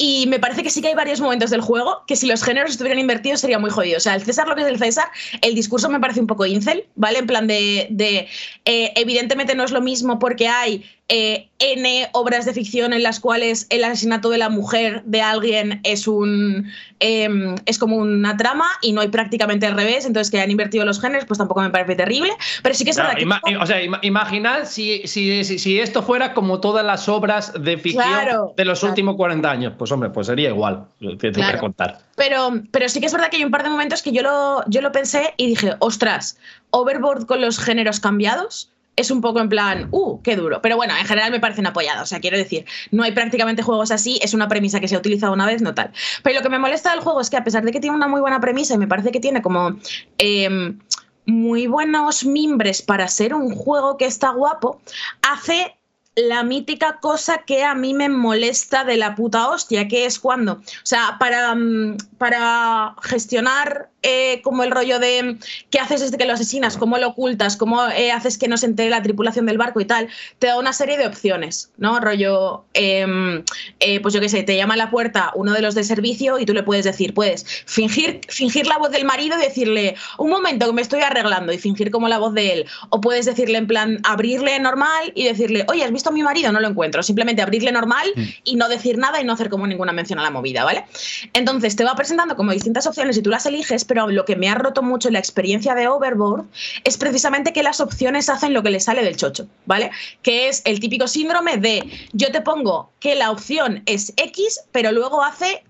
Y 0.04 0.26
me 0.28 0.40
parece 0.40 0.64
que 0.64 0.72
sí 0.72 0.82
que 0.82 0.88
hay 0.88 0.96
varios 0.96 1.22
momentos 1.22 1.52
del 1.52 1.62
juego 1.62 2.04
que 2.08 2.16
si 2.16 2.26
los 2.26 2.44
géneros 2.44 2.72
estuvieran 2.72 2.98
invertidos 2.98 3.40
sería 3.40 3.60
muy 3.60 3.70
jodido. 3.70 3.98
O 3.98 4.00
sea, 4.00 4.16
el 4.16 4.24
César 4.24 4.48
lo 4.48 4.56
que 4.56 4.62
es 4.64 4.68
el 4.68 4.80
César, 4.80 5.06
el 5.42 5.54
discurso 5.54 5.90
me 5.90 6.00
parece 6.00 6.20
un 6.20 6.28
poco 6.28 6.44
incel, 6.48 6.86
¿vale? 6.96 7.20
En 7.20 7.28
plan 7.28 7.46
de, 7.46 7.86
de, 7.92 8.28
eh, 8.66 8.92
evidentemente 8.96 9.54
no 9.54 9.64
es 9.64 9.70
lo 9.72 9.80
mismo 9.82 10.18
porque 10.18 10.48
hay 10.48 10.84
eh, 11.14 11.50
N 11.60 12.08
obras 12.14 12.46
de 12.46 12.54
ficción 12.54 12.94
en 12.94 13.04
las 13.04 13.20
cuales 13.20 13.68
el 13.70 13.84
asesinato 13.84 14.30
de 14.30 14.38
la 14.38 14.50
mujer 14.50 15.04
de 15.06 15.22
alguien 15.22 15.82
es 15.84 16.08
un 16.08 16.72
em, 17.02 17.56
es 17.66 17.78
como 17.78 17.98
una 17.98 18.38
trama 18.38 18.66
y 18.82 18.94
no 18.94 19.02
hay 19.02 19.10
prácticamente 19.10 19.66
al 19.68 19.76
revés, 19.76 20.06
entonces 20.06 20.32
que 20.32 20.40
han 20.40 20.50
invertido 20.50 20.86
los 20.86 21.02
géneros, 21.02 21.26
pues 21.26 21.38
tampoco 21.38 21.62
me 21.62 21.70
parece 21.70 21.96
terrible. 21.96 22.32
Pero 22.64 22.74
sí 22.76 22.86
que 22.86 22.92
es 22.92 22.96
verdad 22.98 23.16
que 23.18 23.58
o 23.58 23.66
sea, 23.66 23.84
ima- 23.84 24.00
imaginad 24.04 24.64
si, 24.66 25.02
si, 25.06 25.44
si, 25.44 25.60
si 25.60 25.80
esto 25.80 26.02
fuera 26.02 26.34
como 26.34 26.62
todas 26.62 26.86
las 26.86 27.10
obras 27.10 27.52
de 27.60 27.78
ficción 27.78 28.06
Claro, 28.06 28.54
de 28.56 28.64
los 28.66 28.80
claro. 28.80 28.92
últimos 28.94 29.16
40 29.18 29.52
años. 29.52 29.74
Pues 29.78 29.91
hombre, 29.92 30.10
pues 30.10 30.28
sería 30.28 30.50
igual. 30.50 30.86
Te 31.20 31.32
Claro. 31.32 31.54
que 31.54 31.60
contar. 31.60 32.00
Pero, 32.16 32.62
pero 32.72 32.90
sí 32.90 33.00
que 33.00 33.08
es 33.08 33.14
verdad 33.14 33.30
que 33.30 33.38
hay 33.38 33.44
un 33.44 33.52
par 33.52 33.64
de 33.64 33.70
momentos 33.70 34.02
que 34.02 34.12
yo 34.12 34.22
lo, 34.22 34.64
yo 34.68 34.82
lo 34.82 34.92
pensé 34.92 35.34
y 35.38 35.48
dije, 35.48 35.76
ostras, 35.80 36.38
Overboard 36.72 37.26
con 37.26 37.42
los 37.42 37.60
géneros 37.60 38.00
cambiados 38.00 38.72
es 38.96 39.10
un 39.12 39.22
poco 39.22 39.40
en 39.40 39.50
plan, 39.50 39.88
uh, 39.92 40.22
qué 40.22 40.36
duro. 40.36 40.62
Pero 40.62 40.76
bueno, 40.76 40.94
en 40.98 41.06
general 41.06 41.32
me 41.32 41.40
parecen 41.40 41.66
apoyados. 41.66 42.04
O 42.04 42.06
sea, 42.06 42.20
quiero 42.20 42.38
decir, 42.38 42.66
no 42.92 43.04
hay 43.04 43.12
prácticamente 43.12 43.64
juegos 43.64 43.92
así, 43.92 44.20
es 44.22 44.34
una 44.34 44.48
premisa 44.48 44.80
que 44.80 44.88
se 44.88 44.96
ha 44.96 45.00
utilizado 45.00 45.34
una 45.34 45.46
vez, 45.46 45.62
no 45.62 45.74
tal. 45.74 45.92
Pero 46.24 46.38
lo 46.38 46.42
que 46.44 46.50
me 46.50 46.60
molesta 46.60 46.92
del 46.92 47.00
juego 47.00 47.22
es 47.22 47.30
que 47.30 47.38
a 47.38 47.44
pesar 47.44 47.64
de 47.64 47.72
que 47.72 47.80
tiene 47.80 47.96
una 47.96 48.08
muy 48.08 48.22
buena 48.22 48.40
premisa 48.40 48.76
y 48.76 48.78
me 48.78 48.88
parece 48.88 49.12
que 49.12 49.20
tiene 49.20 49.42
como 49.42 49.78
em, 50.18 50.80
muy 51.26 51.68
buenos 51.68 52.26
mimbres 52.26 52.82
para 52.82 53.08
ser 53.08 53.34
un 53.34 53.56
juego 53.56 53.98
que 53.98 54.06
está 54.06 54.32
guapo, 54.32 54.82
hace 55.22 55.76
la 56.16 56.44
mítica 56.44 57.00
cosa 57.00 57.40
que 57.40 57.64
a 57.64 57.76
mí 57.76 57.94
me 57.94 58.10
molesta 58.10 58.84
de 58.84 58.98
la 58.98 59.16
puta 59.16 59.50
hostia, 59.50 59.88
que 59.88 60.06
es 60.06 60.20
cuando, 60.20 60.54
o 60.54 60.62
sea, 60.84 61.18
para, 61.20 61.56
mm, 61.56 61.98
para 62.18 62.96
gestionar 63.02 63.91
eh, 64.04 64.42
como 64.44 64.64
el 64.64 64.72
rollo 64.72 65.00
de 65.00 65.38
qué 65.70 65.80
haces 65.80 66.02
desde 66.02 66.18
que 66.18 66.26
lo 66.26 66.34
asesinas, 66.34 66.78
cómo 66.78 66.98
lo 66.98 67.10
ocultas, 67.10 67.56
cómo 67.56 67.88
eh, 67.90 68.12
haces 68.12 68.38
que 68.38 68.48
no 68.48 68.58
se 68.58 68.66
entere 68.66 68.90
la 68.90 69.02
tripulación 69.02 69.46
del 69.46 69.58
barco 69.58 69.80
y 69.80 69.86
tal, 69.86 70.10
te 70.40 70.48
da 70.48 70.58
una 70.58 70.74
serie 70.74 70.98
de 70.98 71.06
opciones, 71.06 71.72
¿no? 71.78 72.00
Rollo, 72.00 72.66
em, 72.74 73.44
eh, 73.80 74.00
pues 74.00 74.14
yo 74.14 74.20
qué 74.20 74.30
sé, 74.30 74.44
te 74.44 74.56
llama 74.56 74.74
a 74.74 74.78
la 74.78 74.90
puerta 74.90 75.32
uno 75.36 75.54
de 75.54 75.62
los 75.62 75.76
de 75.76 75.84
servicio 75.84 76.40
y 76.40 76.46
tú 76.46 76.54
le 76.54 76.64
puedes 76.64 76.86
decir, 76.86 77.14
puedes 77.14 77.46
fingir, 77.66 78.22
fingir 78.28 78.66
la 78.68 78.78
voz 78.78 78.92
del 78.92 79.06
marido 79.06 79.38
y 79.38 79.42
decirle, 79.42 79.96
un 80.18 80.30
momento 80.30 80.66
que 80.66 80.74
me 80.74 80.82
estoy 80.82 81.02
arreglando 81.02 81.54
y 81.54 81.58
fingir 81.58 81.92
como 81.92 82.08
la 82.08 82.18
voz 82.18 82.34
de 82.34 82.54
él. 82.54 82.66
O 82.90 83.02
puedes 83.02 83.26
decirle 83.26 83.58
en 83.58 83.68
plan, 83.68 84.00
abrirle 84.04 84.60
normal 84.60 85.12
y 85.16 85.26
decirle, 85.26 85.66
oye, 85.68 85.84
¿has 85.84 85.92
visto 85.92 86.10
a 86.10 86.12
mi 86.12 86.24
marido? 86.24 86.52
No 86.52 86.60
lo 86.60 86.68
encuentro. 86.68 87.04
Simplemente 87.04 87.42
abrirle 87.42 87.72
normal 87.72 88.08
y 88.44 88.56
no 88.56 88.68
decir 88.70 88.98
nada 88.98 89.22
y 89.22 89.24
no 89.24 89.34
hacer 89.34 89.50
como 89.50 89.68
ninguna 89.68 89.94
mención 89.94 90.20
a 90.20 90.24
la 90.24 90.32
movida, 90.32 90.64
¿vale? 90.64 90.86
Entonces 91.34 91.76
te 91.76 91.84
va 91.84 91.96
presentando 91.96 92.36
como 92.36 92.52
distintas 92.52 92.88
opciones 92.88 93.18
y 93.18 93.22
tú 93.22 93.30
las 93.30 93.46
eliges, 93.46 93.86
pero 93.92 94.08
lo 94.08 94.24
que 94.24 94.38
me 94.38 94.48
ha 94.48 94.56
roto 94.56 94.82
mucho 94.82 95.10
la 95.10 95.20
experiencia 95.20 95.76
de 95.76 95.86
Overboard 95.86 96.46
es 96.86 96.96
precisamente 96.96 97.52
que 97.52 97.62
las 97.62 97.82
opciones 97.82 98.30
hacen 98.30 98.54
lo 98.54 98.64
que 98.64 98.70
le 98.70 98.80
sale 98.80 99.04
del 99.04 99.18
chocho, 99.18 99.50
¿vale? 99.66 99.92
Que 100.22 100.48
es 100.48 100.62
el 100.64 100.80
típico 100.80 101.10
síndrome 101.10 101.58
de 101.58 101.84
yo 102.14 102.32
te 102.32 102.40
pongo 102.40 102.90
que 103.02 103.16
la 103.16 103.32
opción 103.32 103.84
es 103.86 104.14
X, 104.16 104.62
pero 104.72 104.94
luego 104.94 105.22
hace 105.22 105.66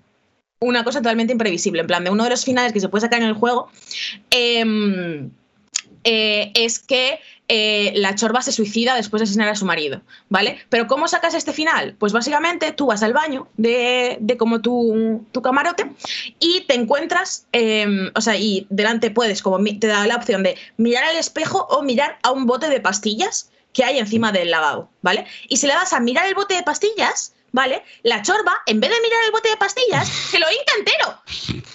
una 0.60 0.84
cosa 0.84 1.00
totalmente 1.00 1.34
imprevisible. 1.34 1.82
En 1.82 1.88
plan, 1.88 2.04
de 2.04 2.12
uno 2.12 2.26
de 2.26 2.30
los 2.30 2.46
finales 2.46 2.74
que 2.74 2.80
se 2.80 2.90
puede 2.90 3.02
sacar 3.02 3.24
en 3.24 3.30
el 3.30 3.34
juego 3.34 3.70
em, 4.30 5.32
eh, 6.04 6.52
es 6.54 6.78
que 6.78 7.20
eh, 7.54 7.92
la 7.98 8.16
chorba 8.16 8.42
se 8.42 8.54
suicida 8.54 8.96
después 8.96 9.20
de 9.20 9.26
asesinar 9.26 9.50
a 9.50 9.58
su 9.58 9.66
marido, 9.66 10.04
¿vale? 10.30 10.66
Pero 10.70 10.88
¿cómo 10.88 11.10
sacas 11.10 11.34
este 11.34 11.52
final? 11.52 11.98
Pues 12.00 12.14
básicamente 12.14 12.72
tú 12.72 12.86
vas 12.86 13.04
al 13.04 13.12
baño 13.12 13.50
de, 13.58 14.16
de 14.22 14.38
como 14.38 14.62
tu, 14.62 15.28
tu 15.34 15.42
camarote 15.42 15.92
y 16.40 16.62
te 16.62 16.76
encuentras, 16.76 17.48
em, 17.52 18.10
o 18.16 18.22
sea, 18.22 18.38
y 18.38 18.68
delante 18.70 19.12
puedes, 19.12 19.42
como 19.42 19.62
te 19.62 19.88
da 19.88 20.08
la 20.08 20.16
opción 20.16 20.44
de 20.44 20.56
mirar 20.78 21.04
al 21.04 21.18
espejo 21.18 21.68
o 21.70 21.84
mirar 21.84 22.20
a 22.24 22.32
un 22.32 22.46
bote 22.46 22.70
de 22.70 22.80
pastillas 22.80 23.52
que 23.74 23.84
hay 23.84 24.00
encima 24.00 24.32
del 24.32 24.50
lavabo, 24.50 24.90
¿vale? 25.02 25.26
Y 25.50 25.58
si 25.58 25.68
le 25.68 25.74
das 25.74 25.92
a 25.92 26.00
mirar 26.00 26.28
el 26.28 26.36
bote 26.36 26.54
de 26.54 26.64
pastillas, 26.64 27.34
¿vale? 27.52 27.84
La 28.04 28.22
chorba, 28.22 28.60
en 28.66 28.80
vez 28.80 28.92
de 28.92 29.02
mirar 29.02 29.26
el 29.26 29.32
bote 29.34 29.50
de 29.50 29.58
pastillas, 29.58 30.08
se 30.08 30.40
lo 30.40 30.46
hinca 30.50 30.74
entero. 30.80 31.66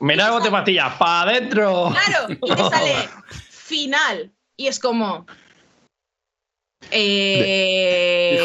Mira 0.00 0.26
el 0.26 0.32
bote 0.32 0.46
de 0.46 0.50
pastillas, 0.50 0.92
¡para 0.98 1.30
adentro! 1.30 1.92
Claro, 1.92 2.36
y 2.42 2.52
te 2.52 2.76
sale 2.76 3.08
final. 3.50 4.32
Y 4.60 4.66
es 4.66 4.78
como. 4.78 5.24
Eh, 6.90 8.38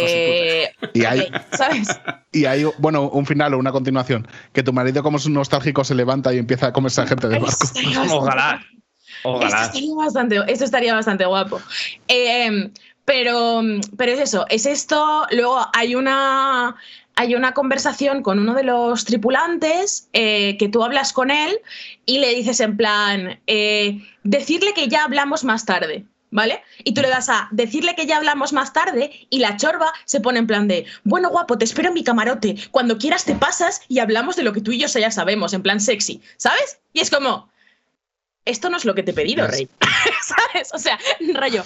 Y 0.94 1.04
hay, 1.04 1.28
¿Sabes? 1.52 1.90
y 2.32 2.46
hay, 2.46 2.64
bueno, 2.78 3.10
un 3.10 3.26
final 3.26 3.54
o 3.54 3.58
una 3.58 3.74
continuación. 3.74 4.26
Que 4.54 4.64
tu 4.64 4.72
marido, 4.72 5.04
como 5.04 5.18
es 5.18 5.26
un 5.26 5.34
nostálgico, 5.34 5.84
se 5.84 5.94
levanta 5.94 6.34
y 6.34 6.38
empieza 6.38 6.68
a 6.68 6.72
comerse 6.74 7.02
a 7.02 7.08
gente 7.08 7.28
del 7.28 7.44
Esto 7.44 7.68
barco. 8.00 8.16
Ojalá. 8.16 8.62
Esto 9.18 9.30
Ojalá. 9.30 9.66
estaría 9.66 9.94
bastante, 9.96 10.40
esto 10.48 10.64
estaría 10.64 10.94
bastante 10.94 11.26
guapo. 11.26 11.60
Eh, 12.08 12.72
pero, 13.04 13.62
pero 13.98 14.12
es 14.14 14.20
eso, 14.22 14.46
es 14.50 14.66
esto. 14.66 15.28
Luego 15.32 15.68
hay 15.74 15.96
una, 15.96 16.78
hay 17.16 17.36
una 17.36 17.54
conversación 17.54 18.22
con 18.22 18.40
uno 18.40 18.54
de 18.54 18.64
los 18.64 19.06
tripulantes 19.06 20.10
eh, 20.14 20.58
que 20.58 20.68
tú 20.68 20.84
hablas 20.84 21.14
con 21.14 21.32
él 21.32 21.60
y 22.06 22.20
le 22.20 22.36
dices 22.36 22.60
en 22.60 22.76
plan, 22.78 23.40
eh, 23.48 24.02
decirle 24.24 24.74
que 24.74 24.88
ya 24.88 25.06
hablamos 25.06 25.44
más 25.44 25.66
tarde. 25.66 26.06
¿Vale? 26.32 26.62
Y 26.84 26.94
tú 26.94 27.02
le 27.02 27.08
das 27.08 27.30
a 27.30 27.48
decirle 27.52 27.96
que 27.96 28.08
ya 28.08 28.18
hablamos 28.18 28.52
más 28.52 28.74
tarde 28.74 29.26
y 29.30 29.40
la 29.40 29.56
chorba 29.56 29.94
se 30.04 30.20
pone 30.20 30.40
en 30.40 30.48
plan 30.48 30.68
de, 30.68 30.86
bueno, 31.06 31.30
guapo, 31.30 31.58
te 31.58 31.64
espero 31.64 31.90
en 31.90 31.94
mi 31.94 32.04
camarote, 32.04 32.58
cuando 32.72 32.98
quieras 32.98 33.24
te 33.24 33.36
pasas 33.36 33.80
y 33.88 34.00
hablamos 34.00 34.36
de 34.36 34.44
lo 34.44 34.52
que 34.52 34.60
tú 34.60 34.72
y 34.72 34.80
yo 34.80 34.88
ya 34.88 35.12
sabemos, 35.12 35.54
en 35.54 35.62
plan 35.62 35.80
sexy, 35.80 36.22
¿sabes? 36.36 36.80
Y 36.92 37.00
es 37.00 37.10
como, 37.10 37.48
esto 38.46 38.70
no 38.70 38.76
es 38.76 38.86
lo 38.86 38.96
que 38.96 39.04
te 39.04 39.12
he 39.12 39.14
pedido, 39.14 39.48
Rey. 39.48 39.70
¿Sabes? 40.22 40.74
O 40.74 40.78
sea, 40.78 41.00
rollo. 41.34 41.64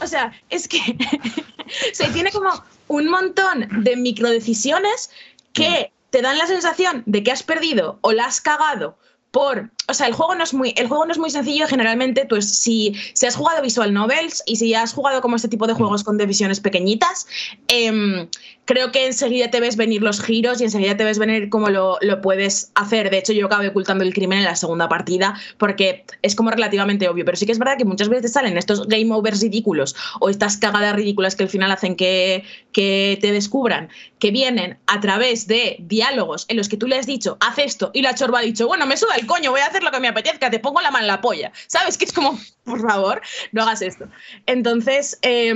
O 0.00 0.06
sea, 0.06 0.32
es 0.50 0.66
que 0.66 0.78
se 1.92 2.08
tiene 2.08 2.30
como 2.32 2.64
un 2.88 3.08
montón 3.08 3.68
de 3.82 3.96
microdecisiones 3.96 5.10
que 5.52 5.92
te 6.10 6.22
dan 6.22 6.38
la 6.38 6.46
sensación 6.46 7.02
de 7.06 7.22
que 7.22 7.32
has 7.32 7.42
perdido 7.42 7.98
o 8.00 8.12
la 8.12 8.26
has 8.26 8.40
cagado 8.40 8.96
por, 9.36 9.70
o 9.86 9.92
sea, 9.92 10.06
el 10.06 10.14
juego 10.14 10.34
no 10.34 10.44
es 10.44 10.54
muy, 10.54 10.72
el 10.78 10.88
juego 10.88 11.04
no 11.04 11.12
es 11.12 11.18
muy 11.18 11.28
sencillo. 11.28 11.66
Generalmente, 11.66 12.24
pues 12.26 12.58
si, 12.58 12.94
si 13.12 13.26
has 13.26 13.36
jugado 13.36 13.60
visual 13.60 13.92
novels 13.92 14.42
y 14.46 14.56
si 14.56 14.72
has 14.72 14.94
jugado 14.94 15.20
como 15.20 15.36
este 15.36 15.48
tipo 15.48 15.66
de 15.66 15.74
juegos 15.74 16.04
con 16.04 16.16
divisiones 16.16 16.58
pequeñitas, 16.58 17.26
em, 17.68 18.28
creo 18.66 18.92
que 18.92 19.06
enseguida 19.06 19.50
te 19.50 19.60
ves 19.60 19.76
venir 19.76 20.02
los 20.02 20.20
giros 20.20 20.60
y 20.60 20.64
enseguida 20.64 20.96
te 20.96 21.04
ves 21.04 21.18
venir 21.18 21.48
cómo 21.48 21.70
lo, 21.70 21.96
lo, 22.02 22.20
puedes 22.20 22.72
hacer. 22.74 23.10
De 23.10 23.18
hecho, 23.18 23.32
yo 23.32 23.46
acabé 23.46 23.68
ocultando 23.68 24.04
el 24.04 24.12
crimen 24.12 24.40
en 24.40 24.44
la 24.44 24.56
segunda 24.56 24.88
partida 24.88 25.40
porque 25.56 26.04
es 26.22 26.34
como 26.34 26.50
relativamente 26.50 27.08
obvio. 27.08 27.24
Pero 27.24 27.36
sí 27.36 27.46
que 27.46 27.52
es 27.52 27.58
verdad 27.58 27.78
que 27.78 27.84
muchas 27.84 28.08
veces 28.08 28.32
salen 28.32 28.58
estos 28.58 28.86
game 28.88 29.12
overs 29.14 29.40
ridículos 29.40 29.96
o 30.20 30.28
estas 30.28 30.56
cagadas 30.56 30.94
ridículas 30.94 31.36
que 31.36 31.44
al 31.44 31.48
final 31.48 31.70
hacen 31.70 31.96
que, 31.96 32.44
que 32.72 33.18
te 33.20 33.32
descubran, 33.32 33.88
que 34.18 34.32
vienen 34.32 34.78
a 34.86 35.00
través 35.00 35.46
de 35.46 35.76
diálogos 35.78 36.44
en 36.48 36.56
los 36.56 36.68
que 36.68 36.76
tú 36.76 36.88
le 36.88 36.98
has 36.98 37.06
dicho, 37.06 37.38
haz 37.40 37.58
esto, 37.58 37.90
y 37.94 38.02
la 38.02 38.14
chorba 38.14 38.40
ha 38.40 38.42
dicho, 38.42 38.66
bueno, 38.66 38.86
me 38.86 38.96
suda 38.96 39.14
el 39.14 39.26
coño, 39.26 39.50
voy 39.52 39.60
a 39.60 39.66
hacer 39.66 39.82
lo 39.82 39.90
que 39.90 40.00
me 40.00 40.08
apetezca, 40.08 40.50
te 40.50 40.58
pongo 40.58 40.80
la 40.80 40.90
mano 40.90 41.04
en 41.04 41.08
la 41.08 41.20
polla. 41.20 41.52
¿Sabes? 41.68 41.96
Que 41.96 42.04
es 42.04 42.12
como, 42.12 42.38
por 42.64 42.80
favor, 42.80 43.22
no 43.52 43.62
hagas 43.62 43.80
esto. 43.80 44.06
Entonces, 44.44 45.18
eh, 45.22 45.54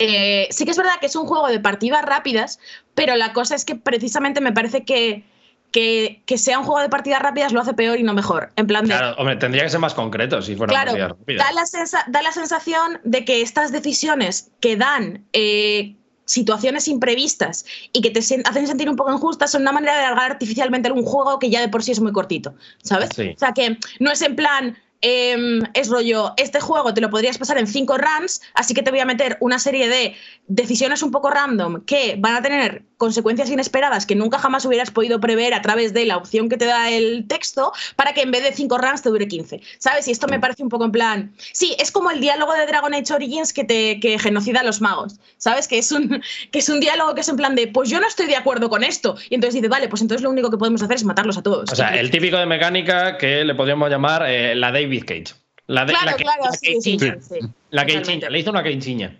eh, 0.00 0.48
sí 0.50 0.64
que 0.64 0.70
es 0.70 0.78
verdad 0.78 0.98
que 0.98 1.06
es 1.06 1.14
un 1.14 1.26
juego 1.26 1.46
de 1.48 1.60
partidas 1.60 2.02
rápidas, 2.02 2.58
pero 2.94 3.16
la 3.16 3.34
cosa 3.34 3.54
es 3.54 3.66
que 3.66 3.74
precisamente 3.74 4.40
me 4.40 4.50
parece 4.50 4.82
que, 4.82 5.24
que, 5.72 6.22
que, 6.24 6.38
sea 6.38 6.58
un 6.58 6.64
juego 6.64 6.80
de 6.80 6.88
partidas 6.88 7.20
rápidas 7.20 7.52
lo 7.52 7.60
hace 7.60 7.74
peor 7.74 8.00
y 8.00 8.02
no 8.02 8.14
mejor. 8.14 8.50
En 8.56 8.66
plan 8.66 8.86
de. 8.86 8.94
Claro, 8.94 9.14
hombre, 9.18 9.36
tendría 9.36 9.62
que 9.62 9.68
ser 9.68 9.78
más 9.78 9.92
concreto 9.92 10.40
si 10.40 10.56
fuera 10.56 10.72
claro, 10.72 10.92
partidas 10.92 11.10
rápidas. 11.10 11.46
Da 11.46 11.52
la, 11.52 11.66
sensa 11.66 12.04
da 12.08 12.22
la 12.22 12.32
sensación 12.32 12.98
de 13.04 13.26
que 13.26 13.42
estas 13.42 13.72
decisiones 13.72 14.50
que 14.60 14.76
dan. 14.76 15.26
Eh, 15.34 15.96
situaciones 16.26 16.86
imprevistas 16.86 17.64
y 17.92 18.02
que 18.02 18.10
te 18.10 18.20
hacen 18.20 18.66
sentir 18.68 18.88
un 18.88 18.94
poco 18.94 19.10
injustas 19.12 19.50
son 19.50 19.62
una 19.62 19.72
manera 19.72 19.96
de 19.96 20.04
alargar 20.04 20.30
artificialmente 20.30 20.92
un 20.92 21.04
juego 21.04 21.40
que 21.40 21.50
ya 21.50 21.60
de 21.60 21.68
por 21.68 21.82
sí 21.82 21.90
es 21.90 21.98
muy 21.98 22.12
cortito, 22.12 22.54
¿sabes? 22.84 23.08
Sí. 23.16 23.32
O 23.34 23.38
sea 23.38 23.50
que 23.50 23.78
no 23.98 24.12
es 24.12 24.22
en 24.22 24.36
plan, 24.36 24.78
eh, 25.02 25.60
es 25.74 25.88
rollo, 25.88 26.34
este 26.36 26.60
juego 26.60 26.92
te 26.94 27.00
lo 27.00 27.10
podrías 27.10 27.38
pasar 27.38 27.58
en 27.58 27.66
cinco 27.66 27.96
runs, 27.96 28.40
así 28.54 28.74
que 28.74 28.82
te 28.82 28.90
voy 28.90 29.00
a 29.00 29.06
meter 29.06 29.36
una 29.40 29.58
serie 29.58 29.88
de 29.88 30.14
decisiones 30.46 31.02
un 31.02 31.10
poco 31.10 31.30
random 31.30 31.82
que 31.84 32.16
van 32.18 32.36
a 32.36 32.42
tener 32.42 32.84
consecuencias 33.00 33.48
inesperadas 33.48 34.04
que 34.04 34.14
nunca 34.14 34.38
jamás 34.38 34.66
hubieras 34.66 34.90
podido 34.90 35.20
prever 35.20 35.54
a 35.54 35.62
través 35.62 35.94
de 35.94 36.04
la 36.04 36.18
opción 36.18 36.50
que 36.50 36.58
te 36.58 36.66
da 36.66 36.90
el 36.90 37.26
texto 37.26 37.72
para 37.96 38.12
que 38.12 38.20
en 38.20 38.30
vez 38.30 38.42
de 38.42 38.52
cinco 38.52 38.76
runs 38.76 39.00
te 39.00 39.08
dure 39.08 39.26
15. 39.26 39.62
¿Sabes? 39.78 40.06
Y 40.06 40.10
esto 40.10 40.28
me 40.28 40.38
parece 40.38 40.62
un 40.62 40.68
poco 40.68 40.84
en 40.84 40.92
plan. 40.92 41.34
Sí, 41.52 41.74
es 41.78 41.90
como 41.90 42.10
el 42.10 42.20
diálogo 42.20 42.52
de 42.52 42.66
Dragon 42.66 42.92
Age 42.92 43.14
Origins 43.14 43.54
que 43.54 43.64
te 43.64 43.98
que 44.00 44.18
genocida 44.18 44.60
a 44.60 44.64
los 44.64 44.82
magos. 44.82 45.14
¿Sabes? 45.38 45.66
Que 45.66 45.78
es, 45.78 45.90
un, 45.92 46.22
que 46.52 46.58
es 46.58 46.68
un 46.68 46.78
diálogo 46.78 47.14
que 47.14 47.22
es 47.22 47.28
en 47.30 47.36
plan 47.36 47.54
de, 47.54 47.68
pues 47.68 47.88
yo 47.88 48.00
no 48.00 48.06
estoy 48.06 48.26
de 48.26 48.36
acuerdo 48.36 48.68
con 48.68 48.84
esto. 48.84 49.16
Y 49.30 49.34
entonces 49.34 49.54
dice, 49.54 49.68
vale, 49.68 49.88
pues 49.88 50.02
entonces 50.02 50.22
lo 50.22 50.28
único 50.28 50.50
que 50.50 50.58
podemos 50.58 50.82
hacer 50.82 50.96
es 50.96 51.04
matarlos 51.04 51.38
a 51.38 51.42
todos. 51.42 51.72
O 51.72 51.74
sea, 51.74 51.98
el 51.98 52.10
típico 52.10 52.36
de 52.36 52.44
mecánica 52.44 53.16
que 53.16 53.44
le 53.46 53.54
podríamos 53.54 53.88
llamar 53.88 54.26
eh, 54.28 54.54
la 54.54 54.72
David 54.72 55.04
Cage. 55.06 55.34
La 55.68 55.86
de, 55.86 55.92
claro, 55.92 56.10
la 56.10 56.16
que, 56.16 56.22
claro, 56.24 56.42
la 56.44 56.52
sí, 56.52 56.80
sí, 56.82 56.98
sí, 56.98 57.10
sí, 57.20 57.38
La 57.70 57.86
que 57.86 58.28
le 58.28 58.38
hizo 58.38 58.50
una 58.50 58.62
quinchiña. 58.62 59.16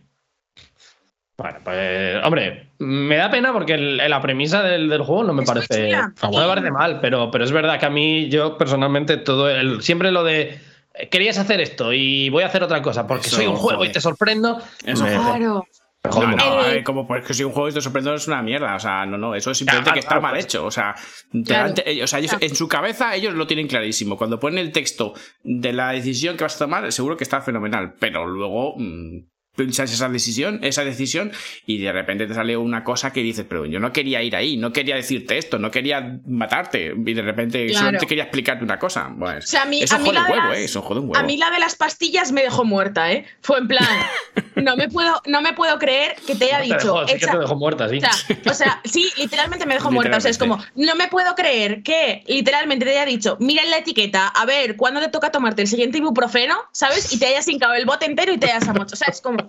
Bueno, 1.43 1.59
pues, 1.65 2.17
hombre, 2.23 2.69
me 2.81 3.17
da 3.17 3.31
pena 3.31 3.51
porque 3.55 3.73
el- 3.73 3.97
la 3.97 4.21
premisa 4.21 4.62
del, 4.62 4.91
del 4.91 5.01
juego 5.03 5.25
no 5.25 5.33
me 5.33 5.43
parece. 5.43 5.91
No 5.91 6.31
me 6.39 6.47
parece 6.47 6.71
mal, 6.71 7.01
pero, 7.01 7.31
pero 7.31 7.45
es 7.45 7.51
verdad 7.53 7.81
que 7.81 7.87
a 7.87 7.91
mí, 7.91 8.29
yo 8.29 8.59
personalmente, 8.59 9.17
todo 9.17 9.49
el, 9.49 9.81
siempre 9.83 10.11
lo 10.11 10.23
de. 10.23 10.61
Querías 11.11 11.39
hacer 11.39 11.62
esto 11.62 11.95
y 11.95 12.29
voy 12.29 12.43
a 12.43 12.47
hacer 12.49 12.62
otra 12.62 12.83
cosa 12.83 13.07
porque 13.07 13.29
Eso, 13.29 13.37
soy 13.37 13.47
un 13.47 13.57
juego 13.57 13.87
y 13.87 13.93
te 13.93 14.03
sorprendo. 14.03 14.59
Eso, 14.85 15.05
me- 15.05 15.11
Claro. 15.12 15.65
No, 16.03 16.27
no, 16.35 16.67
Eh, 16.67 16.83
como 16.83 17.07
pues, 17.07 17.25
que 17.27 17.33
si 17.35 17.45
un 17.45 17.53
juego 17.53 17.71
de 17.71 17.81
sorprendente 17.81 18.17
es 18.17 18.27
una 18.27 18.43
mierda. 18.43 18.75
O 18.75 18.81
sea, 18.81 19.07
no, 19.07 19.17
no, 19.17 19.35
eso 19.35 19.51
es 19.51 19.59
simplemente 19.59 19.85
Claro, 19.85 19.95
que 19.95 20.01
está 20.01 20.09
claro, 20.11 20.23
mal 20.23 20.33
pues. 20.33 20.45
hecho. 20.45 20.65
O 20.67 20.71
sea, 20.71 20.95
Claro. 21.47 21.75
eh, 21.87 22.03
o 22.03 22.07
sea, 22.07 22.19
ellos- 22.19 22.31
Claro. 22.33 22.47
en 22.47 22.55
su 22.55 22.69
cabeza 22.69 23.15
ellos 23.15 23.33
lo 23.35 23.47
tienen 23.47 23.67
clarísimo. 23.67 24.17
Cuando 24.19 24.39
ponen 24.41 24.59
el 24.59 24.73
texto 24.73 25.15
de 25.43 25.73
la 25.73 25.93
decisión 25.93 26.37
que 26.37 26.45
vas 26.45 26.57
a 26.57 26.59
tomar, 26.61 26.91
seguro 26.93 27.17
que 27.17 27.25
está 27.25 27.41
fenomenal. 27.43 27.95
Pero 27.99 28.27
luego 28.27 28.75
mm, 28.79 29.19
piensas 29.56 29.93
esa 29.93 30.09
decisión, 30.09 30.60
esa 30.62 30.85
decisión, 30.85 31.32
y 31.66 31.78
de 31.78 31.93
repente 31.93 32.27
te 32.27 32.35
sale 32.35 32.56
una 32.56 32.82
cosa 32.85 33.12
que 33.12 33.20
dices, 33.22 33.44
pero 33.48 33.66
yo 33.66 33.78
no 33.81 33.93
quería 33.93 34.22
ir 34.22 34.35
ahí, 34.36 34.56
no 34.56 34.72
quería 34.72 34.94
decirte 34.97 35.36
esto, 35.39 35.59
no 35.59 35.70
quería 35.70 36.18
matarte, 36.27 36.94
y 37.05 37.12
de 37.14 37.22
repente 37.22 37.66
Claro. 37.66 37.78
solamente 37.78 38.06
quería 38.06 38.24
explicarte 38.24 38.64
una 38.64 38.78
cosa. 38.78 39.09
Bueno, 39.12 39.39
O 39.39 39.43
sea, 39.43 39.62
a 39.62 39.66
mí, 39.66 39.82
eso 39.82 39.97
a 39.97 39.98
mí 39.98 40.05
jode 40.06 40.14
la 40.14 40.20
un 40.22 40.27
de 40.27 40.32
huevo, 40.32 40.48
las- 40.51 40.59
eh, 40.59 40.64
eso 40.64 40.82
jode 40.82 41.01
un 41.01 41.06
huevo. 41.10 41.18
A 41.18 41.22
mí 41.27 41.36
la 41.36 41.51
de 41.51 41.59
las 41.59 41.74
pastillas 41.77 42.32
me 42.32 42.43
dejó 42.43 42.64
muerta, 42.64 43.12
¿eh? 43.12 43.27
Fue 43.43 43.59
en 43.59 43.68
plan, 43.68 43.85
no 44.56 44.77
me 44.77 44.89
puedo, 44.89 45.20
no 45.27 45.43
me 45.43 45.52
puedo 45.52 45.78
creer 45.78 46.14
que 46.27 46.35
te 46.36 46.47
haya 46.47 46.59
No 46.60 46.64
te 46.64 46.74
dicho. 46.74 46.93
dejó, 46.94 47.09
sí 47.09 47.18
que 47.18 47.27
te 47.27 47.39
dejó 47.39 47.56
muerta, 47.56 47.89
sí. 47.89 47.97
O 47.98 48.01
sea, 48.01 48.10
o 48.51 48.55
sea, 48.55 48.81
sí, 48.85 49.10
literalmente 49.18 49.66
me 49.66 49.74
dejó 49.74 49.90
muerta. 49.90 50.16
O 50.16 50.20
sea, 50.20 50.31
es 50.31 50.39
como, 50.39 50.59
no 50.77 50.94
me 50.94 51.09
puedo 51.09 51.35
creer 51.35 51.82
que 51.82 52.22
literalmente 52.27 52.85
te 52.86 52.93
haya 52.93 53.05
dicho, 53.05 53.36
mira 53.40 53.62
en 53.62 53.70
la 53.70 53.78
etiqueta, 53.78 54.28
a 54.28 54.47
ver, 54.47 54.77
¿cuándo 54.77 55.01
te 55.01 55.09
toca 55.09 55.31
tomarte 55.31 55.62
el 55.62 55.68
siguiente 55.68 55.98
ibuprofeno? 55.98 56.56
¿Sabes? 56.72 57.12
Y 57.12 57.18
te 57.18 57.27
hayas 57.27 57.47
hincado 57.48 57.74
el 57.74 57.85
bote 57.85 58.06
entero 58.06 58.32
y 58.32 58.39
te 58.39 58.47
hayas 58.51 58.68
amochado. 58.68 58.94
O 58.94 58.97
sea, 58.97 59.09
es 59.09 59.20
como, 59.20 59.40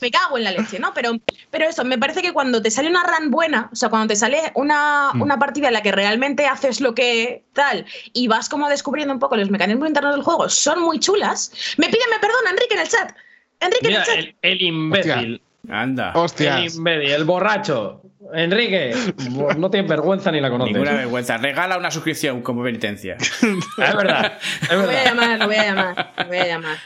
me 0.00 0.10
cago 0.10 0.38
en 0.38 0.44
la 0.44 0.52
leche, 0.52 0.78
¿no? 0.78 0.92
Pero, 0.94 1.12
pero 1.50 1.66
eso, 1.68 1.84
me 1.84 1.98
parece 1.98 2.22
que 2.22 2.32
cuando 2.32 2.62
te 2.62 2.70
sale 2.70 2.88
una 2.88 3.02
run 3.02 3.30
buena, 3.30 3.68
o 3.72 3.76
sea, 3.76 3.88
cuando 3.88 4.08
te 4.08 4.16
sale 4.16 4.38
una, 4.54 5.10
una 5.14 5.38
partida 5.38 5.68
en 5.68 5.74
la 5.74 5.82
que 5.82 5.92
realmente 5.92 6.46
haces 6.46 6.80
lo 6.80 6.94
que 6.94 7.44
tal 7.52 7.84
y 8.12 8.28
vas 8.28 8.48
como 8.48 8.68
descubriendo 8.68 9.12
un 9.12 9.20
poco 9.20 9.36
los 9.36 9.50
mecanismos 9.50 9.88
internos 9.88 10.14
del 10.14 10.24
juego, 10.24 10.48
son 10.48 10.80
muy 10.80 10.98
chulas. 11.00 11.52
Me 11.76 11.86
piden, 11.88 12.08
me 12.10 12.18
perdona, 12.18 12.50
Enrique 12.50 12.74
en 12.74 12.80
el 12.80 12.88
chat. 12.88 13.12
Enrique 13.60 13.88
Mira, 13.88 14.04
en 14.04 14.10
el 14.18 14.24
chat. 14.24 14.34
el, 14.42 14.50
el 14.52 14.62
imbécil. 14.62 15.42
Anda. 15.68 16.12
El 16.14 16.20
Hostias. 16.20 16.74
imbécil, 16.76 17.10
el 17.10 17.24
borracho. 17.24 18.00
Enrique, 18.32 18.94
no 19.58 19.70
tienes 19.70 19.88
vergüenza 19.90 20.30
ni 20.32 20.40
la 20.40 20.48
conoces. 20.50 20.72
Ninguna 20.72 20.92
vergüenza. 20.92 21.36
Regala 21.36 21.76
una 21.76 21.90
suscripción 21.90 22.40
como 22.42 22.62
penitencia. 22.62 23.16
Es 23.76 23.96
verdad, 23.96 24.38
es 24.62 24.70
Lo 24.72 24.86
voy 24.86 24.94
a 24.94 24.98
verdad. 24.98 25.04
llamar, 25.04 25.38
lo 25.40 25.46
voy 25.46 25.56
a 25.56 25.64
llamar, 25.64 26.12
lo 26.16 26.24
voy 26.26 26.38
a 26.38 26.46
llamar. 26.46 26.78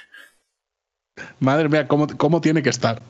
Madre 1.41 1.69
mía, 1.69 1.86
¿cómo, 1.86 2.07
cómo 2.16 2.41
tiene 2.41 2.62
que 2.62 2.70
estar? 2.70 3.01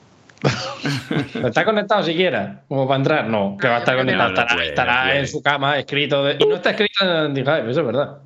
¿Está 1.42 1.64
conectado 1.64 2.02
siquiera? 2.02 2.62
Como 2.68 2.86
para 2.86 2.98
entrar. 2.98 3.26
No, 3.28 3.56
que 3.58 3.66
va 3.68 3.76
a 3.76 3.78
estar 3.78 3.96
conectado. 3.96 4.30
no, 4.30 4.34
no 4.34 4.40
estará 4.40 4.54
puede, 4.54 4.68
estará 4.68 4.94
no 4.96 5.02
puede. 5.08 5.18
en 5.20 5.28
su 5.28 5.42
cama 5.42 5.78
escrito. 5.78 6.24
de- 6.24 6.36
y 6.38 6.46
no 6.46 6.56
está 6.56 6.70
escrito 6.70 7.04
en 7.26 7.36
Hive, 7.36 7.70
eso 7.70 7.80
es 7.80 7.86
verdad. 7.86 8.18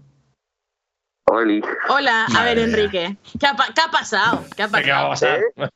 Oli, 1.31 1.63
Hola, 1.91 2.25
a 2.25 2.31
Madre 2.31 2.55
ver. 2.55 2.69
Enrique. 2.71 3.17
¿Qué 3.39 3.47
ha, 3.47 3.55
pa- 3.55 3.69
qué 3.75 3.81
ha 3.83 3.91
pasado? 3.91 4.45
¿Qué 4.57 4.63
ha 4.63 4.69
¿Qué 4.69 4.91
va 4.91 5.01
a 5.05 5.09
pasado? 5.11 5.39
pasar? 5.57 5.71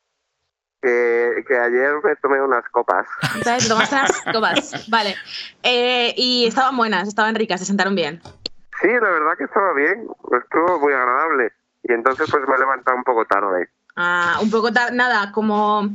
que, 0.81 1.45
que 1.47 1.57
ayer 1.59 1.93
me 2.03 2.17
tomé 2.17 2.41
unas 2.43 2.65
copas. 2.71 3.07
¿Sabes? 3.45 3.65
Te 3.65 3.69
tomaste 3.69 3.95
unas 3.95 4.23
copas. 4.33 4.91
Vale. 4.91 5.15
Eh, 5.63 6.13
y 6.17 6.47
estaban 6.47 6.77
buenas, 6.77 7.07
estaban 7.07 7.35
ricas, 7.37 7.61
se 7.61 7.67
sentaron 7.67 7.95
bien. 7.95 8.21
Sí, 8.81 8.89
la 8.89 9.11
verdad 9.11 9.37
que 9.39 9.45
estaba 9.45 9.73
bien, 9.75 10.09
estuvo 10.43 10.81
muy 10.81 10.93
agradable. 10.93 11.53
Y 11.85 11.93
entonces 11.93 12.27
pues 12.31 12.43
me 12.49 12.57
he 12.57 12.59
levantado 12.59 12.97
un 12.97 13.05
poco 13.05 13.25
tarde. 13.27 13.69
Ah, 13.97 14.39
un 14.43 14.51
poco 14.51 14.73
tarde, 14.73 14.97
nada, 14.97 15.33
como 15.33 15.89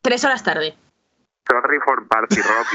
tres 0.00 0.24
horas 0.24 0.42
tarde. 0.42 0.76
Sorry 1.48 1.78
for 1.84 2.06
party 2.08 2.40
rock, 2.42 2.66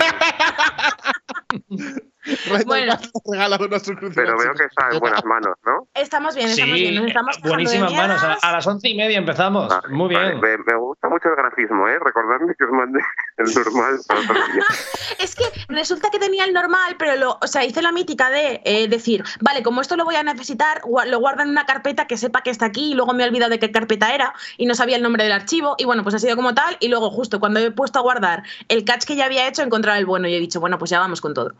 Bueno. 2.66 2.98
regalado 3.26 3.66
una 3.66 3.80
suscripción. 3.80 4.14
pero 4.14 4.38
veo 4.38 4.54
que 4.54 4.64
está 4.64 4.90
en 4.92 5.00
buenas 5.00 5.26
manos, 5.26 5.56
¿no? 5.66 5.88
Estamos 5.94 6.36
bien, 6.36 6.50
estamos 6.50 6.76
bien. 6.76 6.96
Nos 6.96 7.08
estamos 7.08 7.42
buenísimas 7.42 7.94
manos. 7.94 8.24
A, 8.42 8.52
las 8.52 8.66
once 8.68 8.90
y 8.90 8.96
media 8.96 9.18
empezamos. 9.18 9.70
Vale, 9.70 9.88
Muy 9.90 10.14
vale, 10.14 10.30
bien. 10.30 10.42
Me, 10.42 10.58
me 10.58 10.78
gusta 10.78 11.10
mucho 11.10 11.30
el 11.30 11.36
grafismo, 11.36 11.88
¿eh? 11.88 11.98
Recordadme 12.00 12.54
que 12.56 12.64
os 12.64 12.72
mande 12.72 13.00
el 13.38 13.54
normal 13.54 14.00
para 14.08 14.20
otro 14.22 14.34
día. 14.34 14.64
Es 15.20 15.36
que 15.36 15.46
resulta 15.70 16.10
que 16.10 16.20
tenía 16.20 16.44
el 16.46 16.54
normal, 16.54 16.96
pero 16.98 17.16
lo, 17.16 17.38
o 17.42 17.48
sea, 17.48 17.64
hice 17.64 17.82
la 17.82 17.92
mítica 17.92 18.30
de 18.30 18.62
eh, 18.66 18.88
decir, 18.88 19.24
vale, 19.42 19.64
como 19.64 19.82
esto 19.82 19.96
lo 19.96 20.06
voy 20.06 20.16
a 20.16 20.24
necesitar, 20.24 20.82
lo 21.08 21.20
guardo 21.20 21.44
en 21.44 21.50
una 21.50 21.66
carpeta 21.66 22.08
que 22.08 22.18
sepa 22.18 22.42
que 22.42 22.50
está 22.50 22.66
aquí 22.66 22.92
y 22.92 22.94
luego 22.96 23.14
me 23.14 23.24
he 23.24 23.28
olvidado 23.28 23.52
de 23.52 23.60
qué 23.60 23.72
carpeta 23.72 24.14
era 24.14 24.34
y 24.58 24.66
no 24.66 24.76
sabía 24.76 24.98
el 24.98 25.04
nombre 25.04 25.24
del 25.24 25.32
archivo 25.32 25.76
y 25.78 25.86
bueno, 25.86 26.04
pues 26.04 26.16
ha 26.16 26.20
sido 26.20 26.36
como 26.36 26.54
tal 26.54 26.78
y 26.80 26.90
luego 26.90 27.10
justo 27.12 27.40
cuando 27.40 27.60
he 27.60 27.72
puesto 27.72 28.00
a 28.00 28.02
guardar 28.02 28.44
el 28.68 28.84
catch 28.84 29.06
que 29.06 29.16
ya 29.16 29.26
había 29.26 29.48
hecho, 29.48 29.62
encontrar 29.62 29.98
el 29.98 30.06
bueno 30.06 30.28
y 30.28 30.36
he 30.36 30.40
dicho, 30.40 30.60
bueno, 30.60 30.78
pues 30.78 30.92
ya 30.92 31.00
vamos 31.00 31.22
con 31.22 31.34
todo. 31.34 31.54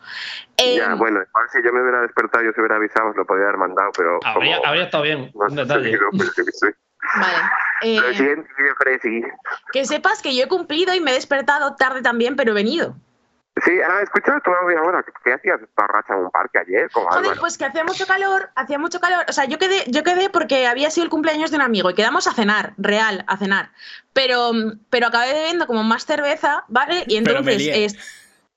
Eh, 0.58 0.78
Ya, 0.78 0.94
bueno, 0.96 1.22
igual 1.28 1.48
si 1.52 1.64
yo 1.64 1.74
me 1.74 1.82
hubiera 1.82 2.02
despertado 2.02 2.44
y 2.44 2.48
os 2.48 2.58
hubiera 2.58 2.76
avisado, 2.76 3.10
os 3.10 3.16
lo 3.16 3.26
podría 3.26 3.46
haber 3.48 3.58
mandado, 3.58 3.92
pero 3.98 4.20
Habría, 4.24 4.58
como 4.58 4.68
habría 4.70 4.84
estado 4.84 5.04
bien. 5.04 5.32
no 5.34 5.46
Un 5.48 5.56
detalle. 5.56 5.92
yo. 5.92 6.00
Vale. 7.16 7.38
Eh, 7.82 8.00
Lo 8.00 8.76
Fresi. 8.76 9.22
que 9.74 9.86
sepas 9.86 10.22
que 10.22 10.36
yo 10.36 10.46
he 10.46 10.48
cumplido 10.48 10.94
y 10.94 11.02
me 11.02 11.12
he 11.12 11.16
despertado 11.16 11.76
tarde 11.76 12.02
también, 12.02 12.36
pero 12.36 12.52
he 12.52 12.54
venido. 12.54 12.96
Sí, 13.64 13.72
ah, 13.88 14.00
escucha 14.02 14.40
tu 14.40 14.52
audio 14.52 14.80
ahora. 14.80 15.04
¿Qué 15.24 15.34
hacías 15.34 15.62
esta 15.62 15.86
racha 15.86 16.14
en 16.16 16.22
un 16.22 16.32
parque 16.32 16.60
ayer 16.60 16.90
con 16.92 17.04
Joder, 17.04 17.20
Álvaro? 17.26 17.40
pues 17.42 17.58
que 17.58 17.66
hacía 17.66 17.84
mucho 17.84 18.08
calor, 18.08 18.50
hacía 18.56 18.80
mucho 18.80 19.00
calor. 19.00 19.26
O 19.30 19.34
sea, 19.34 19.46
yo 19.46 19.60
quedé, 19.60 19.84
yo 19.88 20.02
quedé 20.04 20.30
porque 20.32 20.66
había 20.66 20.90
sido 20.90 21.04
el 21.04 21.10
cumpleaños 21.12 21.52
de 21.52 21.58
un 21.58 21.62
amigo 21.62 21.90
y 21.90 21.94
quedamos 21.94 22.26
a 22.26 22.34
cenar, 22.34 22.74
real, 22.78 23.24
a 23.28 23.38
cenar. 23.38 23.70
Pero, 24.14 24.52
pero 24.90 25.08
acabé 25.08 25.34
bebiendo 25.34 25.68
como 25.68 25.84
más 25.84 26.06
cerveza, 26.06 26.64
¿vale? 26.68 27.04
Y 27.08 27.22
Pero 27.22 27.44
me 27.44 27.54
entonces 27.54 27.96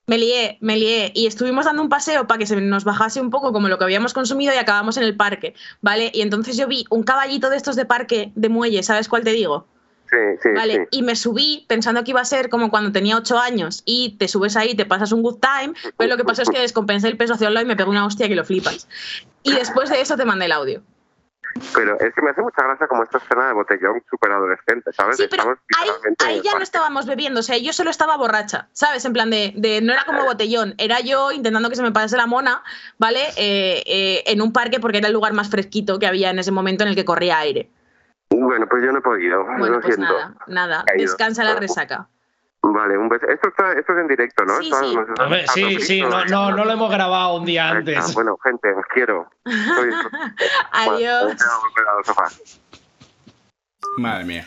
me 0.07 0.17
lié, 0.17 0.57
me 0.61 0.77
lié. 0.77 1.11
Y 1.13 1.27
estuvimos 1.27 1.65
dando 1.65 1.81
un 1.81 1.89
paseo 1.89 2.27
para 2.27 2.37
que 2.37 2.47
se 2.47 2.59
nos 2.59 2.85
bajase 2.85 3.19
un 3.21 3.29
poco 3.29 3.51
como 3.51 3.67
lo 3.67 3.77
que 3.77 3.83
habíamos 3.83 4.13
consumido 4.13 4.53
y 4.53 4.57
acabamos 4.57 4.97
en 4.97 5.03
el 5.03 5.15
parque, 5.15 5.53
¿vale? 5.81 6.11
Y 6.13 6.21
entonces 6.21 6.57
yo 6.57 6.67
vi 6.67 6.85
un 6.89 7.03
caballito 7.03 7.49
de 7.49 7.57
estos 7.57 7.75
de 7.75 7.85
parque 7.85 8.31
de 8.33 8.49
muelle, 8.49 8.81
¿sabes 8.83 9.09
cuál 9.09 9.23
te 9.23 9.31
digo? 9.31 9.67
Sí, 10.09 10.15
sí, 10.41 10.49
Vale, 10.55 10.75
sí. 10.75 10.99
y 10.99 11.01
me 11.03 11.17
subí 11.17 11.65
pensando 11.67 12.01
que 12.05 12.11
iba 12.11 12.21
a 12.21 12.25
ser 12.25 12.49
como 12.49 12.69
cuando 12.69 12.93
tenía 12.93 13.17
8 13.17 13.37
años 13.37 13.83
y 13.83 14.15
te 14.17 14.29
subes 14.29 14.55
ahí, 14.55 14.73
te 14.73 14.85
pasas 14.85 15.11
un 15.11 15.21
good 15.21 15.39
time, 15.41 15.73
pero 15.97 16.09
lo 16.09 16.15
que 16.15 16.23
pasó 16.23 16.43
es 16.43 16.49
que 16.49 16.59
descompensé 16.59 17.09
el 17.09 17.17
peso 17.17 17.33
hacia 17.33 17.49
un 17.49 17.53
lado 17.55 17.65
y 17.65 17.67
me 17.67 17.75
pegó 17.75 17.91
una 17.91 18.05
hostia 18.05 18.29
que 18.29 18.35
lo 18.35 18.45
flipas. 18.45 18.87
Y 19.43 19.51
después 19.51 19.89
de 19.89 19.99
eso 19.99 20.15
te 20.15 20.23
mandé 20.23 20.45
el 20.45 20.53
audio. 20.53 20.81
Pero 21.73 21.99
es 21.99 22.13
que 22.13 22.21
me 22.21 22.31
hace 22.31 22.41
mucha 22.41 22.63
gracia 22.63 22.87
como 22.87 23.03
esta 23.03 23.17
escena 23.17 23.47
de 23.47 23.53
botellón 23.53 24.03
súper 24.09 24.31
adolescente, 24.31 24.91
¿sabes? 24.93 25.17
Sí, 25.17 25.27
pero 25.29 25.57
Estamos 25.69 25.99
ahí, 26.25 26.41
ya 26.43 26.53
no 26.53 26.63
estábamos 26.63 27.05
bebiendo, 27.05 27.39
o 27.39 27.43
sea, 27.43 27.57
yo 27.57 27.73
solo 27.73 27.89
estaba 27.89 28.17
borracha, 28.17 28.67
¿sabes? 28.73 29.05
En 29.05 29.13
plan 29.13 29.29
de, 29.29 29.53
de- 29.55 29.81
no 29.81 29.93
era 29.93 30.05
como 30.05 30.23
botellón, 30.25 30.75
era 30.77 30.99
yo 30.99 31.31
intentando 31.31 31.69
que 31.69 31.75
se 31.75 31.83
me 31.83 31.91
pasase 31.91 32.17
la 32.17 32.27
mona, 32.27 32.63
¿vale? 32.97 33.21
Eh, 33.37 33.83
eh, 33.85 34.23
en 34.27 34.41
un 34.41 34.51
parque 34.53 34.79
porque 34.79 34.97
era 34.97 35.07
el 35.07 35.13
lugar 35.13 35.33
más 35.33 35.49
fresquito 35.49 35.99
que 35.99 36.07
había 36.07 36.29
en 36.29 36.39
ese 36.39 36.51
momento 36.51 36.83
en 36.83 36.89
el 36.89 36.95
que 36.95 37.05
corría 37.05 37.39
aire. 37.39 37.69
Bueno, 38.29 38.67
pues 38.67 38.83
yo 38.83 38.91
no 38.91 38.99
he 38.99 39.01
podido. 39.01 39.43
Bueno, 39.43 39.75
lo 39.75 39.81
pues 39.81 39.95
siento. 39.95 40.13
nada, 40.13 40.35
nada, 40.47 40.85
descansa 40.97 41.43
la 41.43 41.55
resaca. 41.55 42.09
Vale, 42.73 42.97
un 42.97 43.07
beso. 43.07 43.25
Esto, 43.27 43.47
está, 43.49 43.71
esto 43.73 43.93
es 43.93 43.99
en 43.99 44.07
directo, 44.07 44.43
¿no? 44.45 44.59
Sí, 44.61 44.69
sí. 44.71 44.95
nos- 44.95 45.19
A 45.19 45.27
ver, 45.29 45.47
sí, 45.49 45.79
sí, 45.81 46.01
no, 46.01 46.25
no, 46.25 46.51
no 46.51 46.65
lo 46.65 46.71
hemos 46.71 46.91
grabado 46.91 47.35
un 47.37 47.45
día 47.45 47.77
está. 47.77 47.77
antes. 47.99 48.13
Bueno, 48.13 48.37
gente, 48.43 48.71
os 48.73 48.85
quiero. 48.93 49.29
Soy- 49.45 49.91
Adiós. 50.71 51.23
Bueno. 51.25 52.27
Madre 53.97 54.25
mía. 54.25 54.45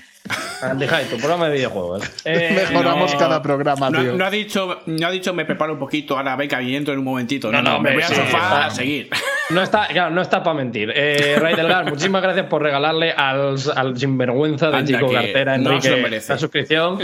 Andy 0.63 0.87
Hyde, 0.87 1.05
tu 1.11 1.17
programa 1.19 1.47
de 1.49 1.55
videojuegos. 1.55 2.03
Eh, 2.25 2.53
Mejoramos 2.71 3.13
no. 3.13 3.19
cada 3.19 3.43
programa, 3.43 3.91
No, 3.91 4.01
tío. 4.01 4.13
no 4.15 4.25
ha 4.25 4.31
dicho, 4.31 4.81
no 4.87 5.07
ha 5.07 5.11
dicho 5.11 5.33
me 5.35 5.45
preparo 5.45 5.73
un 5.75 5.79
poquito, 5.79 6.17
ahora 6.17 6.37
venga 6.37 6.61
y 6.63 6.77
entro 6.77 6.93
en 6.93 6.99
un 7.01 7.05
momentito. 7.05 7.51
No, 7.51 7.59
No, 7.59 7.63
no, 7.63 7.71
no, 7.71 7.71
me 7.73 7.77
hombre, 7.91 7.95
voy 7.95 8.03
al 8.03 8.09
sí, 8.09 8.15
sofá 8.15 8.27
está- 8.39 8.67
a 8.67 8.71
seguir. 8.71 9.11
No 9.51 9.63
está, 9.63 9.89
claro, 9.89 10.15
no 10.15 10.23
está 10.23 10.45
para 10.45 10.55
mentir. 10.55 10.93
Eh, 10.95 11.35
Ray 11.41 11.57
Delgar, 11.57 11.85
muchísimas 11.91 12.23
gracias 12.23 12.47
por 12.47 12.63
regalarle 12.63 13.11
al, 13.11 13.57
al 13.75 13.99
sinvergüenza 13.99 14.71
de 14.71 14.77
Anda, 14.77 14.87
Chico 14.87 15.11
Cartera, 15.13 15.59
no 15.59 15.73
Enrique, 15.73 16.21
la 16.29 16.39
suscripción. 16.39 17.01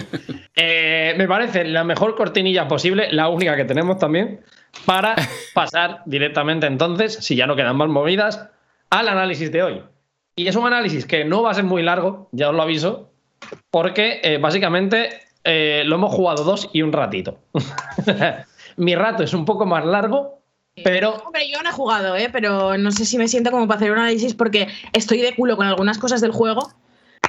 Eh, 0.55 1.15
me 1.19 1.27
parece 1.27 1.65
la 1.65 1.83
mejor 1.83 2.15
cortinilla 2.15 2.69
posible, 2.69 3.09
la 3.11 3.29
única 3.31 3.57
que 3.57 3.65
tenemos 3.65 3.99
también, 3.99 4.43
para 4.85 5.17
pasar 5.55 6.03
directamente 6.07 6.69
entonces, 6.69 7.15
si 7.21 7.35
ya 7.35 7.49
no 7.49 7.57
quedan 7.57 7.77
más 7.77 7.89
movidas, 7.89 8.49
al 8.91 9.09
análisis 9.09 9.51
de 9.51 9.63
hoy. 9.65 9.83
Y 10.37 10.47
es 10.47 10.55
un 10.55 10.67
análisis 10.69 11.05
que 11.05 11.25
no 11.25 11.43
va 11.43 11.51
a 11.51 11.55
ser 11.55 11.65
muy 11.65 11.83
largo, 11.83 12.29
ya 12.31 12.49
os 12.51 12.55
lo 12.55 12.63
aviso, 12.63 13.06
porque 13.71 14.21
eh, 14.23 14.39
básicamente 14.39 15.21
eh, 15.45 15.83
lo 15.87 15.97
hemos 15.97 16.15
jugado 16.15 16.45
dos 16.45 16.69
y 16.73 16.83
un 16.83 16.93
ratito. 16.93 17.39
Mi 18.77 18.95
rato 18.95 19.23
es 19.23 19.33
un 19.33 19.45
poco 19.45 19.65
más 19.67 19.85
largo, 19.85 20.41
pero 20.85 21.15
Hombre, 21.25 21.49
yo 21.51 21.63
no 21.63 21.71
he 21.71 21.73
jugado, 21.73 22.17
¿eh? 22.17 22.29
pero 22.31 22.77
no 22.77 22.91
sé 22.91 23.05
si 23.07 23.17
me 23.19 23.29
siento 23.29 23.51
como 23.51 23.67
para 23.67 23.79
hacer 23.79 23.91
un 23.93 23.99
análisis 23.99 24.35
porque 24.35 24.69
estoy 24.93 25.23
de 25.23 25.35
culo 25.35 25.57
con 25.57 25.67
algunas 25.67 25.99
cosas 25.99 26.21
del 26.21 26.33
juego 26.33 26.71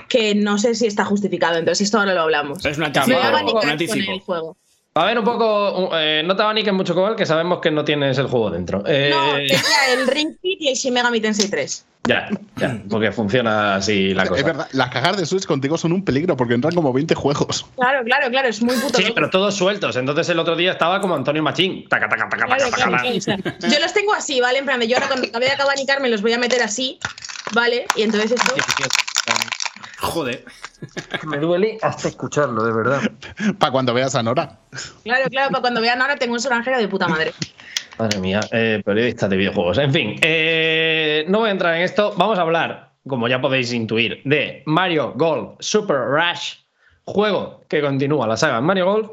que 0.10 0.36
no 0.36 0.58
sé 0.58 0.76
si 0.76 0.88
está 0.88 1.06
justificado. 1.06 1.58
Entonces, 1.58 1.86
esto 1.86 2.00
ahora 2.00 2.14
lo 2.14 2.22
hablamos. 2.22 2.66
Es 2.66 2.78
un 2.78 2.82
Me 2.82 2.86
anticipo. 2.88 3.18
voy 3.18 3.26
a 3.26 3.30
Claro, 3.30 3.38
abanicar 3.38 3.56
un 3.56 3.62
con 3.62 3.70
anticipo. 3.70 4.12
el 4.12 4.20
juego. 4.22 4.58
A 4.94 5.06
ver, 5.06 5.20
un 5.20 5.26
poco. 5.26 5.90
eh, 5.98 6.24
no 6.26 6.36
te 6.36 6.42
abaniques 6.44 6.74
mucho, 6.74 6.96
Cobal, 6.96 7.16
que 7.16 7.26
sabemos 7.26 7.60
que 7.60 7.72
no 7.72 7.86
tienes 7.86 8.18
el 8.18 8.28
juego 8.28 8.50
dentro. 8.50 8.84
Eh, 8.88 9.12
No, 9.14 9.34
tenía 9.36 9.94
el 9.94 10.08
Ring 10.08 10.34
Fit 10.42 10.62
y 10.62 10.70
el 10.70 10.76
Shin 10.76 10.94
Megami 10.94 11.20
Tensei 11.22 11.50
3. 11.50 11.86
Ya, 12.08 12.30
ya, 12.56 12.82
porque 12.90 13.12
funciona 13.12 13.76
así 13.76 14.14
la 14.14 14.26
cosa. 14.26 14.40
Es 14.40 14.46
verdad, 14.46 14.68
las 14.72 14.90
cajas 14.90 15.18
de 15.18 15.26
Switch 15.26 15.46
contigo 15.46 15.78
son 15.78 15.92
un 15.92 16.04
peligro 16.06 16.36
porque 16.38 16.54
entran 16.54 16.74
como 16.74 16.94
20 16.94 17.14
juegos. 17.16 17.66
Claro, 17.76 18.04
claro, 18.06 18.30
claro, 18.30 18.48
es 18.48 18.62
muy 18.62 18.76
puto 18.78 18.98
Sí, 18.98 19.04
loco. 19.04 19.16
pero 19.16 19.30
todos 19.30 19.56
sueltos. 19.56 19.96
Entonces 19.96 20.30
el 20.30 20.40
otro 20.40 20.56
día 20.56 20.72
estaba 20.72 21.02
como 21.02 21.16
Antonio 21.16 21.44
Machín. 21.44 21.88
Taca, 21.90 22.08
taca, 22.10 22.30
taca, 22.30 22.46
Claro, 22.46 22.64
taca, 22.64 22.76
claro, 22.76 22.92
taca, 22.98 23.42
claro, 23.42 23.74
yo 23.74 23.80
los 23.80 23.94
tengo 23.94 24.14
así, 24.14 24.40
¿vale? 24.42 24.60
En 24.60 24.66
plan, 24.66 24.80
de 24.80 24.88
yo 24.88 24.96
ahora 24.98 25.08
cuando 25.08 25.28
acabe 25.28 25.46
de 25.46 25.52
abanicar 25.62 26.02
me 26.02 26.10
los 26.10 26.22
voy 26.22 26.34
a 26.34 26.38
meter 26.40 26.62
así, 26.64 27.00
¿vale? 27.54 27.86
Y 27.96 28.04
entonces 28.04 28.32
esto. 28.32 28.54
Joder. 30.00 30.46
Me 31.24 31.38
duele 31.38 31.80
hasta 31.82 32.08
escucharlo, 32.08 32.64
de 32.64 32.72
verdad. 32.72 33.02
Para 33.58 33.72
cuando 33.72 33.94
veas 33.94 34.14
a 34.16 34.22
Nora. 34.24 34.60
Claro, 35.04 35.28
claro, 35.30 35.50
para 35.50 35.62
cuando 35.62 35.82
vean 35.82 36.02
ahora 36.02 36.16
tengo 36.18 36.34
un 36.34 36.40
soranjero 36.40 36.78
de 36.78 36.88
puta 36.88 37.08
madre. 37.08 37.34
Madre 37.98 38.20
mía, 38.20 38.42
eh, 38.52 38.82
periodista 38.86 39.28
de 39.28 39.38
videojuegos. 39.38 39.80
En 39.80 39.92
fin, 39.92 40.16
eh, 40.22 41.26
no 41.28 41.40
voy 41.40 41.50
a 41.50 41.52
entrar 41.52 41.76
en 41.76 41.82
esto. 41.82 42.14
Vamos 42.16 42.38
a 42.38 42.44
hablar, 42.44 42.92
como 43.08 43.28
ya 43.28 43.42
podéis 43.42 43.74
intuir, 43.74 44.22
de 44.24 44.62
Mario 44.66 45.14
Golf 45.16 45.56
Super 45.60 45.98
Rush, 45.98 46.58
juego 47.06 47.64
que 47.68 47.82
continúa 47.82 48.28
la 48.28 48.38
saga 48.38 48.62
Mario 48.62 48.86
Golf 48.86 49.10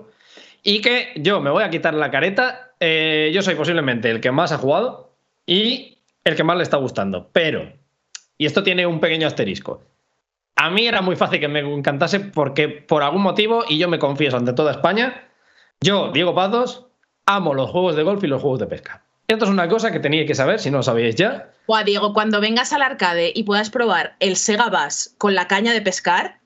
y 0.63 0.83
que 0.83 1.13
yo 1.17 1.41
me 1.41 1.49
voy 1.49 1.65
a 1.65 1.71
quitar 1.71 1.95
la 1.95 2.11
careta. 2.11 2.73
Eh, 2.79 3.31
yo 3.33 3.41
soy 3.41 3.55
posiblemente 3.55 4.11
el 4.11 4.21
que 4.21 4.31
más 4.31 4.53
ha 4.53 4.59
jugado 4.59 5.15
y 5.47 5.97
el 6.23 6.37
que 6.37 6.45
más 6.45 6.59
le 6.59 6.63
está 6.63 6.77
gustando. 6.77 7.31
Pero, 7.33 7.73
y 8.37 8.45
esto 8.45 8.63
tiene 8.63 8.87
un 8.87 9.01
pequeño 9.01 9.27
asterisco. 9.27 9.83
A 10.57 10.69
mí 10.69 10.87
era 10.87 11.01
muy 11.01 11.17
fácil 11.17 11.41
que 11.41 11.49
me 11.49 11.61
encantase 11.61 12.21
porque 12.21 12.69
por 12.69 13.03
algún 13.03 13.23
motivo, 13.23 13.65
y 13.67 13.79
yo 13.79 13.89
me 13.89 13.99
confieso 13.99 14.37
ante 14.37 14.53
toda 14.53 14.73
España, 14.73 15.27
yo, 15.81 16.11
Diego 16.13 16.35
Pazos, 16.35 16.87
amo 17.27 17.55
los 17.55 17.71
juegos 17.71 17.97
de 17.97 18.03
golf 18.03 18.23
y 18.25 18.27
los 18.27 18.41
juegos 18.43 18.61
de 18.61 18.67
pesca. 18.67 19.03
Esto 19.27 19.47
es 19.47 19.51
una 19.51 19.69
cosa 19.69 19.91
que 19.91 20.01
teníais 20.01 20.27
que 20.27 20.35
saber 20.35 20.61
si 20.61 20.71
no 20.71 20.79
lo 20.79 20.83
sabíais 20.83 21.15
ya. 21.15 21.51
Buah, 21.67 21.83
Diego, 21.85 22.13
cuando 22.13 22.41
vengas 22.41 22.73
al 22.75 22.83
arcade 22.83 23.33
y 23.35 23.45
puedas 23.45 23.71
probar 23.71 24.17
el 24.21 24.37
Sega 24.37 24.69
Bass 24.69 25.15
con 25.17 25.35
la 25.35 25.47
caña 25.49 25.73
de 25.73 25.81
pescar, 25.81 26.39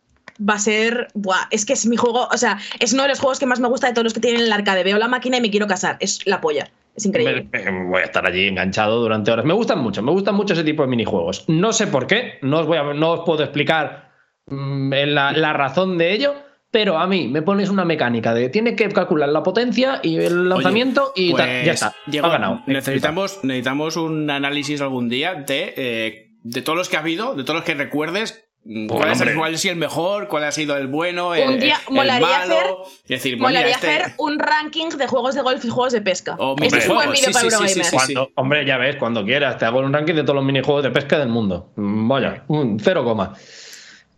va 0.48 0.54
a 0.54 0.58
ser. 0.60 1.08
Buah, 1.14 1.48
es 1.50 1.66
que 1.66 1.72
es 1.72 1.86
mi 1.86 1.96
juego. 1.96 2.28
O 2.32 2.36
sea, 2.38 2.58
es 2.78 2.92
uno 2.92 3.02
de 3.02 3.08
los 3.08 3.18
juegos 3.18 3.40
que 3.40 3.46
más 3.46 3.58
me 3.58 3.66
gusta 3.68 3.88
de 3.88 3.94
todos 3.94 4.04
los 4.04 4.14
que 4.14 4.20
tienen 4.20 4.40
en 4.42 4.46
el 4.46 4.52
arcade. 4.52 4.84
Veo 4.84 4.96
la 4.98 5.08
máquina 5.08 5.38
y 5.38 5.40
me 5.40 5.50
quiero 5.50 5.66
casar. 5.66 5.96
Es 5.98 6.24
la 6.26 6.40
polla. 6.40 6.70
Es 6.94 7.04
increíble. 7.04 7.48
Me- 7.52 7.84
Voy 7.90 8.00
a 8.00 8.04
estar 8.04 8.24
allí 8.24 8.46
enganchado 8.46 9.00
durante 9.00 9.32
horas. 9.32 9.44
Me 9.44 9.54
gustan 9.54 9.80
mucho, 9.80 10.00
me 10.02 10.12
gustan 10.12 10.36
mucho 10.36 10.54
ese 10.54 10.62
tipo 10.64 10.82
de 10.82 10.88
minijuegos. 10.88 11.44
No 11.48 11.72
sé 11.72 11.88
por 11.88 12.06
qué, 12.06 12.38
no 12.42 12.60
os, 12.60 12.66
voy 12.66 12.78
a- 12.78 12.94
no 12.94 13.10
os 13.10 13.20
puedo 13.26 13.42
explicar 13.42 14.12
mm, 14.46 14.92
la, 15.08 15.32
la 15.32 15.52
razón 15.52 15.98
de 15.98 16.12
ello, 16.12 16.34
pero 16.70 16.98
a 16.98 17.06
mí 17.06 17.28
me 17.28 17.42
pones 17.42 17.70
una 17.70 17.84
mecánica 17.84 18.34
de 18.34 18.48
tiene 18.50 18.76
que 18.76 18.88
calcular 18.90 19.28
la 19.30 19.42
potencia 19.42 20.00
y 20.02 20.16
el 20.18 20.48
lanzamiento 20.48 21.12
y 21.16 21.32
tal. 21.34 21.46
Pues, 21.48 21.66
ya 21.66 21.72
está. 21.72 21.94
Diego, 22.06 22.26
ha 22.26 22.30
ganado. 22.30 22.60
Necesitamos, 22.66 23.40
necesitamos 23.42 23.96
un 23.96 24.30
análisis 24.30 24.80
algún 24.80 25.08
día 25.08 25.34
de, 25.34 25.74
eh, 25.76 26.30
de 26.42 26.62
todos 26.62 26.76
los 26.76 26.88
que 26.88 26.96
ha 26.96 27.00
habido, 27.00 27.34
de 27.34 27.42
todos 27.44 27.56
los 27.56 27.64
que 27.64 27.74
recuerdes. 27.74 28.44
mm, 28.64 28.86
¿Cuál, 28.88 29.12
es 29.12 29.20
el, 29.20 29.28
hombre. 29.28 29.38
cuál 29.38 29.54
ha 29.54 29.56
sido 29.58 29.72
el 29.72 29.78
mejor? 29.78 30.28
¿Cuál 30.28 30.44
ha 30.44 30.52
sido 30.52 30.76
el 30.76 30.88
bueno? 30.88 31.34
El, 31.34 31.48
Un 31.48 31.58
día 31.60 31.78
el 31.88 31.94
molaría 31.94 32.26
malo? 32.26 32.54
hacer- 32.54 32.66
Es 33.04 33.08
decir, 33.08 33.38
pues 33.38 33.50
Molaría 33.50 33.74
este- 33.74 33.88
hacer 33.90 34.12
un 34.18 34.38
ranking 34.38 34.88
de 34.90 35.06
juegos 35.06 35.34
de 35.36 35.40
golf 35.42 35.64
y 35.64 35.68
juegos 35.70 35.92
de 35.94 36.02
pesca. 36.02 36.36
O 36.38 36.54
Este 36.60 36.78
es 36.78 36.88
un 36.88 36.96
buen 36.96 37.10
minijuegos, 37.10 37.42
vídeo 37.42 37.48
sí, 37.48 37.54
para 37.56 37.68
sí, 37.68 37.84
sí. 37.84 37.96
Cuando- 37.96 38.30
Hombre, 38.34 38.66
ya 38.66 38.76
ves, 38.76 38.96
cuando 38.96 39.24
quieras, 39.24 39.56
te 39.56 39.64
hago 39.64 39.78
un 39.78 39.92
ranking 39.92 40.14
de 40.14 40.22
todos 40.22 40.34
los 40.36 40.44
minijuegos 40.44 40.82
de 40.84 40.90
pesca 40.90 41.18
del 41.18 41.28
mundo. 41.30 41.72
Mm, 41.76 42.08
Vaya, 42.08 42.44
un 42.48 42.78
cero 42.78 43.04
coma. 43.04 43.32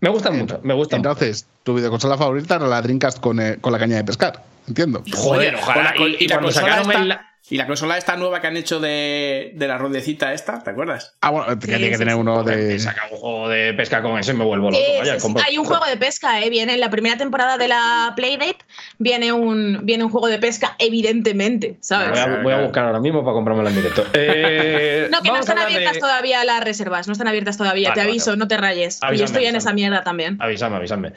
Me 0.01 0.09
gustan 0.09 0.39
mucho, 0.39 0.61
me 0.63 0.75
gustan. 0.75 0.99
Entonces, 0.99 1.47
tu 1.63 1.75
videoconsola 1.75 2.17
favorita 2.17 2.57
era 2.57 2.67
la 2.67 2.81
Dreamcast 2.81 3.21
con, 3.21 3.39
eh, 3.41 3.59
con 3.61 3.73
la 3.73 3.79
caña 3.79 3.97
de 3.97 4.05
pescar. 4.05 4.43
Entiendo. 4.69 5.03
Joder, 5.15 5.55
ojalá. 5.57 5.75
con 5.75 5.85
la- 5.85 5.95
con- 5.95 6.09
Y- 6.11 6.17
y, 6.21 6.25
y 6.25 6.29
la 6.29 6.35
cuando 6.37 6.53
sacaron 6.53 6.91
esta, 6.91 7.03
el- 7.03 7.19
y 7.51 7.57
la 7.57 7.67
consola 7.67 7.99
esta 7.99 8.17
nueva 8.17 8.41
que 8.41 8.47
han 8.47 8.57
hecho 8.57 8.81
de, 8.81 9.53
de 9.55 9.69
la 9.69 9.77
ruedecita 9.77 10.33
esta, 10.33 10.63
¿te 10.63 10.71
acuerdas? 10.71 11.17
Ah, 11.21 11.31
bueno, 11.31 11.47
que 11.59 11.67
tiene 11.67 11.89
que 11.89 11.95
sí, 11.95 11.99
tener 11.99 12.15
sí. 12.15 12.21
uno 12.21 12.43
de. 12.45 12.79
saca 12.79 13.03
un 13.11 13.19
juego 13.19 13.49
de 13.49 13.75
pesca 13.75 14.01
con 14.03 14.19
eso 14.19 14.31
y 14.33 14.35
me 14.35 14.45
vuelvo 14.45 14.71
loco. 14.71 14.83
Eh, 14.83 14.97
Vaya, 15.01 15.15
sí, 15.15 15.21
sí, 15.21 15.27
compro- 15.27 15.43
Hay 15.47 15.59
un 15.59 15.65
juego 15.65 15.85
de 15.87 15.97
pesca, 15.97 16.41
¿eh? 16.41 16.49
Viene 16.51 16.75
en 16.75 16.81
la 16.81 16.89
primera 16.91 17.17
temporada 17.17 17.59
de 17.59 17.69
la 17.69 18.13
Playdate, 18.17 18.57
viene 18.99 19.33
un, 19.33 19.81
viene 19.83 20.05
un 20.05 20.11
juego 20.11 20.29
de 20.29 20.39
pesca, 20.39 20.77
evidentemente, 20.79 21.77
¿sabes? 21.81 22.11
Voy 22.11 22.19
a, 22.19 22.43
voy 22.43 22.53
a 22.55 22.63
buscar 22.63 22.87
ahora 22.87 23.01
mismo 23.01 23.23
para 23.25 23.35
comprármelo 23.35 23.69
en 23.69 23.77
directo. 23.77 24.05
Eh, 24.15 25.09
No, 25.11 25.21
que 25.23 25.29
no 25.29 25.37
a 25.37 25.41
están 25.41 25.57
de- 25.57 25.63
abiertas 25.63 25.99
todavía 25.99 26.45
las 26.45 26.63
reservas, 26.63 27.07
no 27.07 27.13
están 27.13 27.27
abiertas 27.29 27.57
todavía. 27.57 27.91
Vale, 27.91 28.01
Te 28.03 28.09
aviso, 28.09 28.31
vale. 28.31 28.39
no 28.39 28.49
te 28.49 28.57
rayes. 28.57 28.99
Avísame, 29.03 29.19
yo 29.19 29.25
estoy 29.25 29.47
en 29.47 29.57
esa 29.57 29.73
mierda 29.73 30.03
también. 30.05 30.37
Avísame, 30.41 30.77
avísame. 30.77 31.13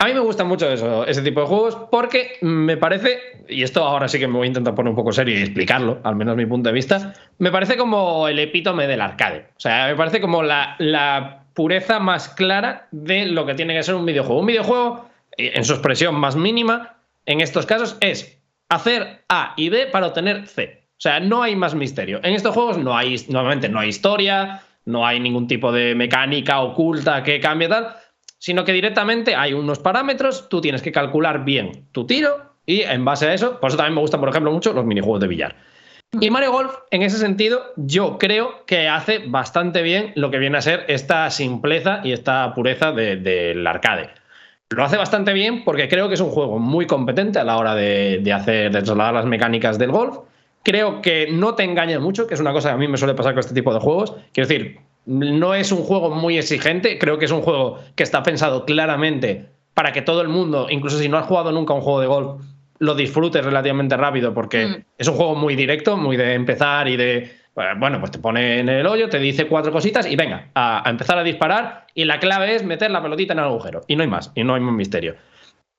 A 0.00 0.06
mí 0.06 0.14
me 0.14 0.20
gusta 0.20 0.44
mucho 0.44 0.70
ese 1.06 1.22
tipo 1.22 1.40
de 1.40 1.46
juegos 1.48 1.76
porque 1.90 2.38
me 2.40 2.76
parece, 2.76 3.18
y 3.48 3.64
esto 3.64 3.82
ahora 3.82 4.06
sí 4.06 4.20
que 4.20 4.28
me 4.28 4.36
voy 4.36 4.46
a 4.46 4.48
intentar 4.48 4.72
poner 4.76 4.90
un 4.90 4.96
poco 4.96 5.10
serio 5.10 5.36
y 5.36 5.42
explicarlo, 5.42 5.98
al 6.04 6.14
menos 6.14 6.36
mi 6.36 6.46
punto 6.46 6.68
de 6.68 6.72
vista, 6.72 7.14
me 7.38 7.50
parece 7.50 7.76
como 7.76 8.28
el 8.28 8.38
epítome 8.38 8.86
del 8.86 9.00
arcade. 9.00 9.48
O 9.56 9.60
sea, 9.60 9.88
me 9.88 9.96
parece 9.96 10.20
como 10.20 10.44
la, 10.44 10.76
la 10.78 11.42
pureza 11.52 11.98
más 11.98 12.28
clara 12.28 12.86
de 12.92 13.26
lo 13.26 13.44
que 13.44 13.54
tiene 13.54 13.74
que 13.74 13.82
ser 13.82 13.96
un 13.96 14.06
videojuego. 14.06 14.40
Un 14.40 14.46
videojuego, 14.46 15.08
eh, 15.36 15.50
en 15.54 15.64
su 15.64 15.72
expresión 15.72 16.14
más 16.14 16.36
mínima, 16.36 16.94
en 17.26 17.40
estos 17.40 17.66
casos, 17.66 17.96
es 18.00 18.38
hacer 18.68 19.24
A 19.28 19.54
y 19.56 19.68
B 19.68 19.86
para 19.86 20.06
obtener 20.06 20.46
C. 20.46 20.84
O 20.92 21.00
sea, 21.00 21.18
no 21.18 21.42
hay 21.42 21.56
más 21.56 21.74
misterio. 21.74 22.20
En 22.22 22.34
estos 22.34 22.54
juegos 22.54 22.78
no 22.78 22.96
hay, 22.96 23.16
normalmente 23.28 23.68
no 23.68 23.80
hay 23.80 23.88
historia, 23.88 24.62
no 24.84 25.04
hay 25.04 25.18
ningún 25.18 25.48
tipo 25.48 25.72
de 25.72 25.96
mecánica 25.96 26.60
oculta 26.60 27.24
que 27.24 27.40
cambie 27.40 27.68
tal, 27.68 27.96
sino 28.38 28.64
que 28.64 28.72
directamente 28.72 29.34
hay 29.34 29.52
unos 29.52 29.78
parámetros, 29.78 30.48
tú 30.48 30.60
tienes 30.60 30.82
que 30.82 30.92
calcular 30.92 31.44
bien 31.44 31.86
tu 31.92 32.06
tiro 32.06 32.52
y 32.66 32.82
en 32.82 33.04
base 33.04 33.26
a 33.26 33.34
eso, 33.34 33.58
por 33.60 33.68
eso 33.68 33.76
también 33.76 33.94
me 33.94 34.00
gustan, 34.00 34.20
por 34.20 34.28
ejemplo, 34.28 34.52
mucho 34.52 34.72
los 34.72 34.84
minijuegos 34.84 35.20
de 35.20 35.26
billar. 35.28 35.56
Y 36.20 36.30
Mario 36.30 36.52
Golf, 36.52 36.72
en 36.90 37.02
ese 37.02 37.18
sentido, 37.18 37.62
yo 37.76 38.16
creo 38.18 38.64
que 38.66 38.88
hace 38.88 39.18
bastante 39.26 39.82
bien 39.82 40.12
lo 40.16 40.30
que 40.30 40.38
viene 40.38 40.56
a 40.56 40.62
ser 40.62 40.84
esta 40.88 41.28
simpleza 41.30 42.00
y 42.02 42.12
esta 42.12 42.54
pureza 42.54 42.92
de- 42.92 43.16
del 43.16 43.66
arcade. 43.66 44.08
Lo 44.70 44.84
hace 44.84 44.96
bastante 44.96 45.32
bien 45.32 45.64
porque 45.64 45.88
creo 45.88 46.08
que 46.08 46.14
es 46.14 46.20
un 46.20 46.30
juego 46.30 46.58
muy 46.58 46.86
competente 46.86 47.38
a 47.38 47.44
la 47.44 47.56
hora 47.58 47.74
de, 47.74 48.20
de 48.22 48.32
hacer, 48.32 48.70
de 48.70 48.82
trasladar 48.82 49.14
las 49.14 49.24
mecánicas 49.26 49.78
del 49.78 49.90
golf. 49.90 50.18
Creo 50.62 51.00
que 51.02 51.28
no 51.30 51.54
te 51.54 51.64
engaña 51.64 51.98
mucho, 52.00 52.26
que 52.26 52.34
es 52.34 52.40
una 52.40 52.52
cosa 52.52 52.70
que 52.70 52.74
a 52.74 52.78
mí 52.78 52.88
me 52.88 52.96
suele 52.98 53.14
pasar 53.14 53.32
con 53.32 53.40
este 53.40 53.54
tipo 53.54 53.72
de 53.72 53.80
juegos. 53.80 54.14
Quiero 54.32 54.48
decir, 54.48 54.78
no 55.08 55.54
es 55.54 55.72
un 55.72 55.82
juego 55.82 56.10
muy 56.10 56.36
exigente, 56.38 56.98
creo 56.98 57.18
que 57.18 57.24
es 57.24 57.30
un 57.30 57.42
juego 57.42 57.78
que 57.96 58.02
está 58.02 58.22
pensado 58.22 58.64
claramente 58.64 59.46
para 59.74 59.92
que 59.92 60.02
todo 60.02 60.20
el 60.20 60.28
mundo, 60.28 60.66
incluso 60.70 60.98
si 60.98 61.08
no 61.08 61.16
has 61.18 61.26
jugado 61.26 61.50
nunca 61.50 61.72
un 61.72 61.80
juego 61.80 62.00
de 62.00 62.06
golf, 62.06 62.42
lo 62.78 62.94
disfrutes 62.94 63.44
relativamente 63.44 63.96
rápido 63.96 64.34
porque 64.34 64.66
Mm. 64.66 64.84
es 64.98 65.08
un 65.08 65.14
juego 65.14 65.34
muy 65.34 65.56
directo, 65.56 65.96
muy 65.96 66.16
de 66.16 66.34
empezar 66.34 66.86
y 66.88 66.96
de, 66.96 67.16
eh, 67.16 67.30
bueno, 67.78 67.98
pues 67.98 68.10
te 68.12 68.18
pone 68.18 68.60
en 68.60 68.68
el 68.68 68.86
hoyo, 68.86 69.08
te 69.08 69.18
dice 69.18 69.46
cuatro 69.46 69.72
cositas 69.72 70.06
y 70.06 70.14
venga, 70.14 70.50
a, 70.54 70.86
a 70.86 70.90
empezar 70.90 71.18
a 71.18 71.24
disparar 71.24 71.86
y 71.94 72.04
la 72.04 72.20
clave 72.20 72.54
es 72.54 72.64
meter 72.64 72.90
la 72.90 73.02
pelotita 73.02 73.32
en 73.32 73.38
el 73.40 73.46
agujero 73.46 73.80
y 73.88 73.96
no 73.96 74.02
hay 74.02 74.08
más, 74.08 74.30
y 74.34 74.44
no 74.44 74.54
hay 74.54 74.60
más 74.60 74.74
misterio. 74.74 75.14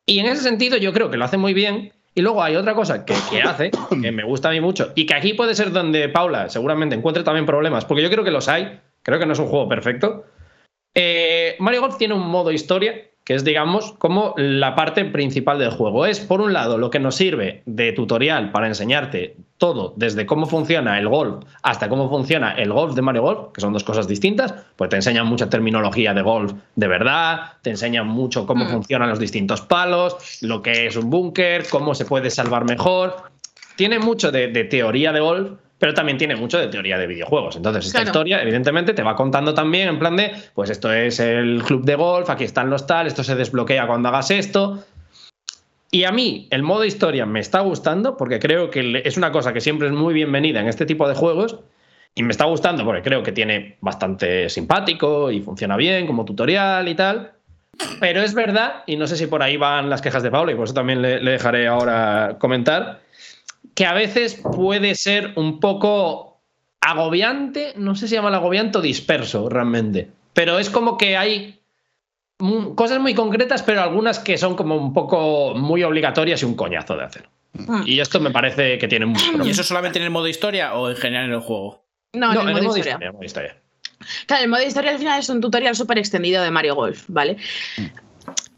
Y 0.05 0.19
en 0.19 0.25
ese 0.25 0.41
sentido 0.41 0.75
yo 0.77 0.91
creo 0.91 1.09
que 1.11 1.17
lo 1.17 1.25
hace 1.25 1.37
muy 1.37 1.53
bien. 1.53 1.93
Y 2.15 2.21
luego 2.21 2.41
hay 2.43 2.55
otra 2.55 2.73
cosa 2.73 3.05
que, 3.05 3.13
que 3.29 3.43
hace, 3.43 3.69
que 4.01 4.11
me 4.11 4.23
gusta 4.23 4.49
a 4.49 4.51
mí 4.51 4.59
mucho, 4.59 4.91
y 4.95 5.05
que 5.05 5.13
aquí 5.13 5.35
puede 5.35 5.53
ser 5.55 5.71
donde 5.71 6.09
Paula 6.09 6.49
seguramente 6.49 6.95
encuentre 6.95 7.23
también 7.23 7.45
problemas, 7.45 7.85
porque 7.85 8.01
yo 8.01 8.09
creo 8.09 8.23
que 8.23 8.31
los 8.31 8.49
hay, 8.49 8.79
creo 9.09 9.19
que 9.19 9.25
no 9.25 9.33
es 9.33 9.39
un 9.39 9.47
juego 9.47 9.67
perfecto. 9.67 10.25
Eh, 10.95 11.55
Mario 11.59 11.81
Golf 11.81 11.97
tiene 11.97 12.13
un 12.13 12.27
modo 12.27 12.51
historia, 12.51 12.93
que 13.23 13.35
es, 13.35 13.43
digamos, 13.43 13.91
como 13.99 14.33
la 14.37 14.73
parte 14.73 15.05
principal 15.05 15.59
del 15.59 15.69
juego. 15.69 16.07
Es, 16.07 16.19
por 16.19 16.41
un 16.41 16.51
lado, 16.51 16.79
lo 16.79 16.89
que 16.89 16.99
nos 16.99 17.15
sirve 17.15 17.61
de 17.67 17.91
tutorial 17.91 18.51
para 18.51 18.65
enseñarte 18.65 19.35
todo, 19.59 19.93
desde 19.97 20.25
cómo 20.25 20.47
funciona 20.47 20.97
el 20.97 21.07
golf 21.07 21.43
hasta 21.61 21.89
cómo 21.89 22.09
funciona 22.09 22.53
el 22.53 22.73
golf 22.73 22.95
de 22.95 23.03
Mario 23.03 23.21
Golf, 23.21 23.39
que 23.53 23.61
son 23.61 23.71
dos 23.71 23.83
cosas 23.83 24.07
distintas, 24.07 24.55
pues 24.77 24.89
te 24.89 24.95
enseñan 24.95 25.27
mucha 25.27 25.47
terminología 25.47 26.13
de 26.15 26.23
golf 26.23 26.53
de 26.75 26.87
verdad, 26.87 27.53
te 27.61 27.69
enseñan 27.69 28.07
mucho 28.07 28.47
cómo 28.47 28.65
Mm. 28.65 28.69
funcionan 28.69 29.09
los 29.09 29.19
distintos 29.19 29.61
palos, 29.61 30.39
lo 30.41 30.63
que 30.63 30.87
es 30.87 30.95
un 30.95 31.11
búnker, 31.11 31.65
cómo 31.69 31.93
se 31.93 32.05
puede 32.05 32.31
salvar 32.31 32.65
mejor. 32.65 33.15
Tiene 33.75 33.99
mucho 33.99 34.31
de, 34.31 34.47
de 34.47 34.63
teoría 34.63 35.11
de 35.11 35.19
golf, 35.19 35.51
pero 35.79 35.93
también 35.93 36.17
tiene 36.17 36.35
mucho 36.35 36.59
de 36.59 36.67
teoría 36.67 36.97
de 36.97 37.07
videojuegos. 37.07 37.55
Entonces, 37.55 37.87
esta 37.87 37.99
Claro. 37.99 38.09
historia, 38.09 38.41
evidentemente, 38.41 38.93
te 38.93 39.01
va 39.01 39.15
contando 39.15 39.53
también 39.53 39.87
en 39.87 39.97
plan 39.97 40.15
de, 40.17 40.33
pues 40.53 40.69
esto 40.69 40.91
es 40.93 41.19
el 41.19 41.63
club 41.65 41.83
de 41.85 41.95
golf, 41.95 42.29
aquí 42.29 42.43
están 42.43 42.69
los 42.69 42.85
tal, 42.85 43.07
esto 43.07 43.23
se 43.23 43.35
desbloquea 43.35 43.87
cuando 43.87 44.09
hagas 44.09 44.29
esto. 44.29 44.83
Y 45.91 46.03
a 46.03 46.11
mí 46.11 46.47
el 46.51 46.61
modo 46.61 46.85
historia 46.85 47.25
me 47.25 47.39
está 47.39 47.61
gustando 47.61 48.15
porque 48.15 48.39
creo 48.39 48.69
que 48.69 49.01
es 49.03 49.17
una 49.17 49.31
cosa 49.31 49.53
que 49.53 49.61
siempre 49.61 49.87
es 49.87 49.93
muy 49.93 50.13
bienvenida 50.13 50.59
en 50.59 50.67
este 50.67 50.85
tipo 50.85 51.07
de 51.07 51.15
juegos. 51.15 51.57
Y 52.15 52.23
me 52.23 52.31
está 52.31 52.45
gustando 52.45 52.83
porque 52.83 53.01
creo 53.01 53.23
que 53.23 53.31
tiene 53.31 53.77
bastante 53.81 54.49
simpático 54.49 55.31
y 55.31 55.41
funciona 55.41 55.77
bien 55.77 56.05
como 56.05 56.25
tutorial 56.25 56.87
y 56.87 56.95
tal. 56.95 57.31
Pero 57.99 58.21
es 58.21 58.33
verdad, 58.33 58.83
y 58.87 58.97
no 58.97 59.07
sé 59.07 59.15
si 59.15 59.27
por 59.27 59.41
ahí 59.41 59.55
van 59.55 59.89
las 59.89 60.01
quejas 60.01 60.21
de 60.21 60.29
Pablo, 60.29 60.51
y 60.51 60.55
por 60.55 60.65
eso 60.65 60.73
también 60.73 61.01
le, 61.01 61.21
le 61.21 61.31
dejaré 61.31 61.67
ahora 61.67 62.35
comentar, 62.37 62.99
que 63.79 63.85
a 63.85 63.93
veces 63.93 64.35
puede 64.35 64.93
ser 64.93 65.31
un 65.37 65.61
poco 65.61 66.41
agobiante, 66.81 67.71
no 67.77 67.95
sé 67.95 68.09
si 68.09 68.15
llama 68.15 68.27
el 68.27 68.35
agobiante 68.35 68.77
o 68.77 68.81
disperso 68.81 69.47
realmente, 69.47 70.09
pero 70.33 70.59
es 70.59 70.69
como 70.69 70.97
que 70.97 71.15
hay 71.15 71.61
mm, 72.39 72.75
cosas 72.75 72.99
muy 72.99 73.13
concretas, 73.13 73.63
pero 73.63 73.81
algunas 73.81 74.19
que 74.19 74.37
son 74.37 74.57
como 74.57 74.75
un 74.75 74.91
poco 74.91 75.53
muy 75.55 75.81
obligatorias 75.83 76.41
y 76.41 76.45
un 76.45 76.55
coñazo 76.55 76.97
de 76.97 77.05
hacer. 77.05 77.29
Mm. 77.53 77.83
Y 77.85 78.01
esto 78.01 78.19
me 78.19 78.31
parece 78.31 78.77
que 78.79 78.89
tiene 78.89 79.05
mucho 79.05 79.23
¿Y 79.23 79.29
problema. 79.29 79.49
eso 79.51 79.63
solamente 79.63 79.97
en 79.97 80.03
el 80.03 80.11
modo 80.11 80.27
historia 80.27 80.73
o 80.73 80.89
en 80.89 80.97
general 80.97 81.27
en 81.27 81.31
el 81.35 81.39
juego? 81.39 81.85
No, 82.11 82.33
No, 82.33 82.41
en 82.41 82.41
el 82.41 82.47
en 82.49 82.51
modo 82.51 82.57
el 82.57 82.63
modo 82.65 82.77
historia. 82.79 82.91
historia, 82.95 83.11
modo 83.13 83.23
historia. 83.23 83.57
Claro, 84.25 84.43
el 84.43 84.49
modo 84.49 84.61
historia 84.63 84.91
al 84.91 84.97
final 84.99 85.19
es 85.21 85.29
un 85.29 85.39
tutorial 85.39 85.73
súper 85.73 85.97
extendido 85.99 86.43
de 86.43 86.51
Mario 86.51 86.75
Golf, 86.75 87.05
¿vale? 87.07 87.37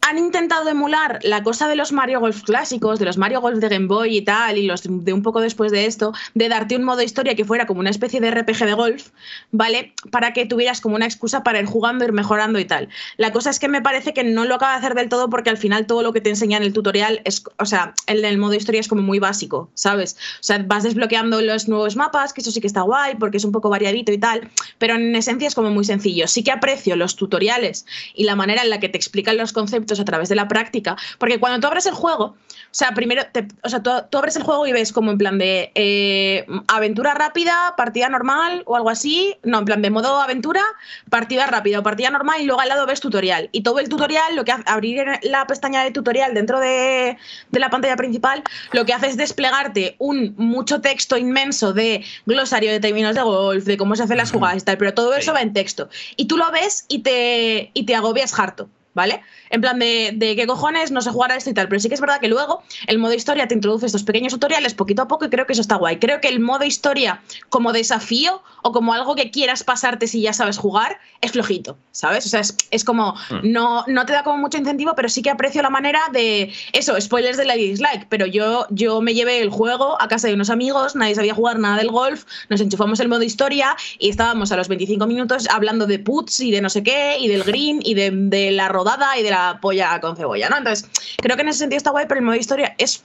Han 0.03 0.17
intentado 0.17 0.67
emular 0.67 1.19
la 1.21 1.43
cosa 1.43 1.67
de 1.67 1.75
los 1.75 1.91
Mario 1.91 2.19
Golf 2.19 2.41
clásicos, 2.41 2.97
de 2.99 3.05
los 3.05 3.17
Mario 3.17 3.39
Golf 3.39 3.59
de 3.59 3.69
Game 3.69 3.85
Boy 3.85 4.17
y 4.17 4.21
tal, 4.23 4.57
y 4.57 4.65
los 4.65 4.81
de 4.83 5.13
un 5.13 5.21
poco 5.21 5.41
después 5.41 5.71
de 5.71 5.85
esto, 5.85 6.11
de 6.33 6.49
darte 6.49 6.75
un 6.75 6.83
modo 6.83 7.01
historia 7.01 7.35
que 7.35 7.45
fuera 7.45 7.67
como 7.67 7.79
una 7.79 7.91
especie 7.91 8.19
de 8.19 8.31
RPG 8.31 8.65
de 8.65 8.73
golf, 8.73 9.09
¿vale? 9.51 9.93
Para 10.09 10.33
que 10.33 10.45
tuvieras 10.45 10.81
como 10.81 10.95
una 10.95 11.05
excusa 11.05 11.43
para 11.43 11.59
ir 11.59 11.65
jugando, 11.65 12.03
ir 12.03 12.13
mejorando 12.13 12.59
y 12.59 12.65
tal. 12.65 12.89
La 13.17 13.31
cosa 13.31 13.51
es 13.51 13.59
que 13.59 13.67
me 13.67 13.81
parece 13.81 14.13
que 14.13 14.23
no 14.23 14.43
lo 14.45 14.55
acaba 14.55 14.73
de 14.73 14.79
hacer 14.79 14.95
del 14.95 15.07
todo 15.07 15.29
porque 15.29 15.51
al 15.51 15.57
final 15.57 15.85
todo 15.85 16.01
lo 16.01 16.13
que 16.13 16.19
te 16.19 16.31
enseña 16.31 16.57
en 16.57 16.63
el 16.63 16.73
tutorial 16.73 17.21
es, 17.23 17.43
o 17.57 17.65
sea, 17.65 17.93
el 18.07 18.23
del 18.23 18.39
modo 18.39 18.55
historia 18.55 18.81
es 18.81 18.87
como 18.87 19.03
muy 19.03 19.19
básico, 19.19 19.69
¿sabes? 19.75 20.17
O 20.39 20.43
sea, 20.43 20.57
vas 20.65 20.83
desbloqueando 20.83 21.41
los 21.41 21.67
nuevos 21.67 21.95
mapas, 21.95 22.33
que 22.33 22.41
eso 22.41 22.51
sí 22.51 22.59
que 22.59 22.67
está 22.67 22.81
guay 22.81 23.15
porque 23.15 23.37
es 23.37 23.45
un 23.45 23.51
poco 23.51 23.69
variadito 23.69 24.11
y 24.11 24.17
tal, 24.17 24.49
pero 24.79 24.95
en 24.95 25.15
esencia 25.15 25.47
es 25.47 25.55
como 25.55 25.69
muy 25.69 25.85
sencillo. 25.85 26.27
Sí 26.27 26.43
que 26.43 26.51
aprecio 26.51 26.95
los 26.95 27.15
tutoriales 27.15 27.85
y 28.15 28.23
la 28.23 28.35
manera 28.35 28.63
en 28.63 28.71
la 28.71 28.79
que 28.79 28.89
te 28.89 28.97
explican 28.97 29.37
los 29.37 29.53
conceptos 29.53 29.90
a 29.99 30.05
través 30.05 30.30
de 30.30 30.35
la 30.35 30.47
práctica, 30.47 30.95
porque 31.18 31.39
cuando 31.39 31.59
tú 31.59 31.68
abres 31.68 31.85
el 31.85 31.93
juego, 31.93 32.26
o 32.26 32.73
sea, 32.73 32.91
primero, 32.91 33.23
te- 33.34 33.47
o 33.63 33.69
sea, 33.69 33.84
tú, 33.84 33.91
tú 34.09 34.18
abres 34.18 34.35
el 34.38 34.43
juego 34.43 34.65
y 34.65 34.72
ves 34.72 34.93
como 34.93 35.11
en 35.11 35.18
plan 35.18 35.38
de 35.38 35.72
eh, 35.76 36.45
aventura 36.68 37.13
rápida, 37.13 37.73
partida 37.76 38.07
normal 38.07 38.63
o 38.65 38.76
algo 38.77 38.89
así, 38.89 39.35
no, 39.43 39.59
en 39.59 39.65
plan 39.65 39.81
de 39.81 39.89
modo 39.89 40.22
aventura, 40.22 40.61
partida 41.09 41.47
rápida 41.47 41.80
o 41.80 41.84
partida 41.84 42.09
normal 42.09 42.39
y 42.41 42.45
luego 42.45 42.61
al 42.61 42.69
lado 42.69 42.85
ves 42.85 43.01
tutorial. 43.01 43.49
Y 43.51 43.63
todo 43.63 43.80
el 43.80 43.89
tutorial, 43.89 44.35
lo 44.35 44.45
que 44.45 44.53
hace, 44.53 44.63
abrir 44.68 45.03
la 45.23 45.45
pestaña 45.47 45.84
de 45.84 45.91
tutorial 45.91 46.34
dentro 46.34 46.59
de, 46.61 47.18
de 47.49 47.59
la 47.59 47.69
pantalla 47.69 47.97
principal, 47.97 48.41
lo 48.72 48.85
que 48.85 48.93
hace 48.93 49.07
es 49.07 49.18
desplegarte 49.18 49.95
un 49.99 50.34
mucho 50.38 50.80
texto 50.80 51.18
inmenso 51.18 51.73
de 51.73 52.05
glosario 52.26 52.72
de 52.72 52.80
términos 52.80 53.15
de 53.15 53.22
golf, 53.22 53.65
de 53.65 53.76
cómo 53.77 53.95
se 53.97 54.03
hacen 54.03 54.18
las 54.18 54.31
jugadas 54.31 54.61
y 54.61 54.65
tal, 54.65 54.77
pero 54.77 54.93
todo 54.93 55.13
eso 55.15 55.34
va 55.34 55.41
en 55.41 55.51
texto. 55.53 55.89
Y 56.15 56.26
tú 56.26 56.38
lo 56.38 56.49
ves 56.51 56.85
y 56.88 56.99
te, 56.99 57.72
y 57.73 57.84
te 57.85 57.95
agobias 57.95 58.38
harto. 58.39 58.69
¿Vale? 58.93 59.22
En 59.49 59.61
plan 59.61 59.80
de, 59.80 60.11
de 60.13 60.35
qué 60.35 60.45
cojones, 60.45 60.91
no 60.91 61.01
sé 61.01 61.11
jugar 61.11 61.31
a 61.31 61.35
esto 61.35 61.49
y 61.49 61.53
tal. 61.53 61.69
Pero 61.69 61.80
sí 61.80 61.88
que 61.88 61.95
es 61.95 62.01
verdad 62.01 62.19
que 62.19 62.27
luego 62.27 62.61
el 62.88 62.99
modo 62.99 63.13
historia 63.13 63.47
te 63.47 63.53
introduce 63.53 63.85
estos 63.85 64.03
pequeños 64.03 64.34
tutoriales 64.34 64.73
poquito 64.73 65.01
a 65.01 65.07
poco 65.07 65.26
y 65.26 65.30
creo 65.30 65.45
que 65.45 65.53
eso 65.53 65.61
está 65.61 65.76
guay. 65.76 65.97
Creo 65.97 66.19
que 66.19 66.27
el 66.27 66.39
modo 66.39 66.65
historia 66.65 67.22
como 67.49 67.72
desafío 67.72 68.41
o 68.63 68.72
como 68.72 68.93
algo 68.93 69.15
que 69.15 69.31
quieras 69.31 69.63
pasarte 69.63 70.07
si 70.07 70.22
ya 70.22 70.34
sabes 70.34 70.57
jugar 70.57 70.99
es 71.22 71.31
flojito, 71.31 71.77
¿sabes? 71.91 72.26
O 72.26 72.30
sea, 72.30 72.39
es, 72.39 72.57
es 72.72 72.84
como, 72.84 73.15
no, 73.43 73.84
no 73.88 74.05
te 74.05 74.13
da 74.13 74.23
como 74.23 74.38
mucho 74.38 74.57
incentivo, 74.57 74.93
pero 74.95 75.07
sí 75.07 75.22
que 75.22 75.30
aprecio 75.30 75.61
la 75.61 75.69
manera 75.69 75.99
de, 76.11 76.51
eso, 76.73 76.99
spoilers 76.99 77.38
de 77.38 77.45
la 77.45 77.53
dislike, 77.53 78.07
pero 78.09 78.26
yo, 78.26 78.65
yo 78.72 79.01
me 79.01 79.13
llevé 79.13 79.39
el 79.39 79.49
juego 79.49 80.01
a 80.01 80.07
casa 80.07 80.27
de 80.27 80.34
unos 80.34 80.49
amigos, 80.49 80.95
nadie 80.95 81.15
sabía 81.15 81.35
jugar 81.35 81.59
nada 81.59 81.77
del 81.77 81.91
golf, 81.91 82.26
nos 82.49 82.59
enchufamos 82.59 82.99
el 82.99 83.07
modo 83.07 83.23
historia 83.23 83.76
y 83.99 84.09
estábamos 84.09 84.51
a 84.51 84.57
los 84.57 84.68
25 84.68 85.05
minutos 85.05 85.47
hablando 85.49 85.85
de 85.85 85.99
puts 85.99 86.39
y 86.39 86.51
de 86.51 86.61
no 86.61 86.69
sé 86.69 86.81
qué, 86.81 87.18
y 87.19 87.27
del 87.27 87.43
green 87.43 87.80
y 87.84 87.93
de, 87.93 88.09
de 88.11 88.51
la 88.51 88.68
rodada 88.81 89.17
y 89.17 89.23
de 89.23 89.29
la 89.29 89.59
polla 89.61 89.99
con 90.01 90.15
cebolla, 90.15 90.49
¿no? 90.49 90.57
Entonces, 90.57 90.89
creo 91.17 91.35
que 91.35 91.43
en 91.43 91.49
ese 91.49 91.59
sentido 91.59 91.77
está 91.77 91.91
guay, 91.91 92.05
pero 92.07 92.19
el 92.19 92.25
modo 92.25 92.35
historia 92.35 92.73
es 92.77 93.03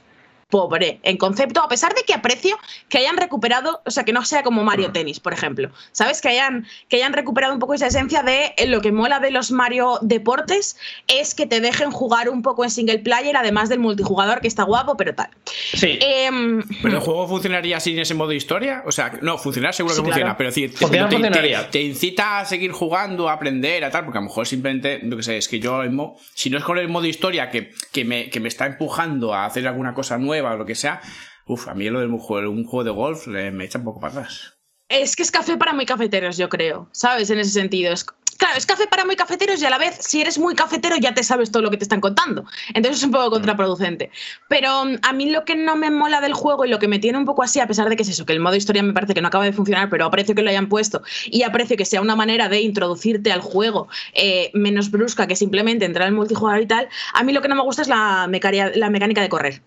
pobre 0.57 1.01
en 1.03 1.17
concepto, 1.17 1.61
a 1.61 1.69
pesar 1.69 1.93
de 1.95 2.03
que 2.05 2.15
aprecio 2.15 2.57
que 2.89 2.99
hayan 2.99 3.17
recuperado, 3.17 3.83
o 3.85 3.91
sea, 3.91 4.05
que 4.05 4.13
no 4.13 4.25
sea 4.25 4.43
como 4.45 4.63
Mario 4.63 4.93
Tennis, 4.93 5.19
por 5.19 5.33
ejemplo, 5.33 5.71
¿sabes? 5.91 6.21
Que 6.21 6.29
hayan, 6.29 6.67
que 6.89 6.97
hayan 6.97 7.13
recuperado 7.13 7.53
un 7.53 7.59
poco 7.59 7.75
esa 7.75 7.89
esencia 7.89 8.23
de 8.23 8.55
eh, 8.57 8.67
lo 8.67 8.81
que 8.81 8.93
mola 8.93 9.19
de 9.19 9.33
los 9.33 9.51
Mario 9.51 9.99
deportes 10.03 10.77
es 11.09 11.35
que 11.35 11.47
te 11.47 11.61
dejen 11.61 11.91
jugar 11.91 12.29
un 12.29 12.43
poco 12.43 12.63
en 12.63 12.71
single 12.71 13.01
player, 13.01 13.37
además 13.37 13.69
del 13.69 13.81
multijugador, 13.81 14.41
que 14.41 14.47
está 14.49 14.63
guapo, 14.63 14.97
pero 14.97 15.15
tal. 15.15 15.31
Sí. 15.75 15.99
Em, 16.01 16.63
¿Pero 16.81 16.95
el 16.95 17.01
juego 17.03 17.27
funcionaría 17.27 17.81
sin 17.81 17.99
ese 17.99 18.15
modo 18.15 18.33
historia? 18.33 18.83
O 18.87 18.93
sea, 18.93 19.19
no, 19.23 19.39
funcionar 19.39 19.75
seguro 19.75 19.95
que 19.95 19.97
Sí, 19.97 20.03
claro. 20.03 20.13
funciona, 20.15 20.37
pero 20.37 20.49
decir, 20.51 20.71
Funcionar 20.73 21.09
te, 21.09 21.17
te- 21.17 21.23
funcionaría. 21.23 21.71
te 21.71 21.83
incita 21.83 22.39
a 22.39 22.45
seguir 22.45 22.71
jugando, 22.71 23.29
a 23.29 23.33
aprender, 23.33 23.85
a 23.85 23.91
tal, 23.91 24.05
porque 24.05 24.19
a 24.19 24.21
lo 24.21 24.29
mejor 24.29 24.47
simplemente, 24.47 25.01
no 25.03 25.17
que 25.17 25.23
sé, 25.25 25.39
es 25.39 25.49
que 25.49 25.59
yo 25.59 25.75
ahora 25.75 25.89
mismo, 25.89 26.17
si 26.35 26.51
no 26.51 26.59
es 26.59 26.65
con 26.65 26.79
el 26.79 26.89
modo 26.89 27.07
historia 27.07 27.51
que, 27.51 27.73
que, 27.93 28.05
me, 28.05 28.31
que 28.31 28.39
me 28.39 28.47
está 28.49 28.67
empujando 28.67 29.35
a 29.35 29.45
hacer 29.45 29.67
alguna 29.67 29.93
cosa 29.93 30.19
nueva 30.19 30.36
o 30.41 30.57
lo 30.57 30.67
que 30.67 30.75
sea, 30.75 31.01
uff, 31.47 31.69
a 31.69 31.75
mí 31.75 31.89
lo 31.91 32.01
de 32.01 32.07
un 32.07 32.19
juego, 32.19 32.51
un 32.51 32.65
juego 32.65 32.85
de 32.85 32.91
golf 32.91 33.27
me 33.27 33.65
echa 33.65 33.79
un 33.79 33.85
poco 33.85 34.01
para 34.01 34.13
atrás. 34.13 34.57
Es 34.89 35.17
que 35.17 35.25
es 35.25 35.33
café 35.33 35.57
para 35.57 35.73
muy 35.73 35.85
cafeteros, 35.85 36.37
yo 36.37 36.49
creo, 36.49 36.89
¿sabes? 36.93 37.29
En 37.31 37.41
ese 37.41 37.51
sentido. 37.51 37.93
Es, 37.93 38.05
claro, 38.39 38.57
es 38.57 38.67
café 38.67 38.87
para 38.87 39.05
muy 39.05 39.17
cafeteros 39.17 39.61
y 39.61 39.67
a 39.67 39.71
la 39.71 39.79
vez, 39.79 39.97
si 39.99 40.21
eres 40.21 40.39
muy 40.39 40.55
cafetero, 40.55 40.95
ya 40.97 41.13
te 41.13 41.25
sabes 41.25 41.51
todo 41.51 41.65
lo 41.65 41.73
que 41.73 41.77
te 41.77 41.83
están 41.83 42.01
contando. 42.01 42.45
Entonces 42.69 42.99
es 42.99 43.05
un 43.05 43.11
poco 43.11 43.31
contraproducente. 43.31 44.13
Pero 44.49 44.85
mm, 44.85 44.99
a 45.03 45.13
mí 45.13 45.31
lo 45.31 45.45
que 45.45 45.57
no 45.57 45.75
me 45.75 45.91
mola 45.91 46.21
del 46.21 46.35
juego 46.35 46.65
y 46.65 46.69
lo 46.69 46.79
que 46.79 46.87
me 46.87 47.01
tiene 47.01 47.19
un 47.19 47.25
poco 47.25 47.43
así, 47.43 47.59
a 47.59 47.67
pesar 47.67 47.89
de 47.89 47.97
que 47.97 48.05
es 48.05 48.09
eso, 48.11 48.25
que 48.27 48.33
el 48.33 48.39
modo 48.39 48.55
historia 48.55 48.85
me 48.85 48.93
parece 48.93 49.13
que 49.13 49.21
no 49.21 49.27
acaba 49.27 49.45
de 49.45 49.53
funcionar, 49.53 49.91
pero 49.91 50.05
aprecio 50.05 50.37
que 50.37 50.43
lo 50.43 50.51
hayan 50.51 50.69
puesto 50.69 51.03
y 51.27 51.43
aprecio 51.43 51.77
que 51.77 51.85
sea 51.85 52.01
una 52.01 52.15
manera 52.15 52.49
de 52.49 52.61
introducirte 52.61 53.33
al 53.33 53.41
juego 53.41 53.89
eh, 54.15 54.53
menos 54.55 54.93
brusca 54.93 55.27
que 55.27 55.35
simplemente 55.35 55.85
entrar 55.85 56.07
al 56.07 56.15
multijugador 56.15 56.63
y 56.63 56.67
tal, 56.67 56.89
a 57.13 57.25
mí 57.25 57.33
lo 57.33 57.43
que 57.43 57.49
no 57.49 57.57
me 57.57 57.63
gusta 57.63 57.83
es 57.83 57.89
la 57.89 58.29
mecánica 58.29 59.21
de 59.21 59.29
correr. 59.29 59.63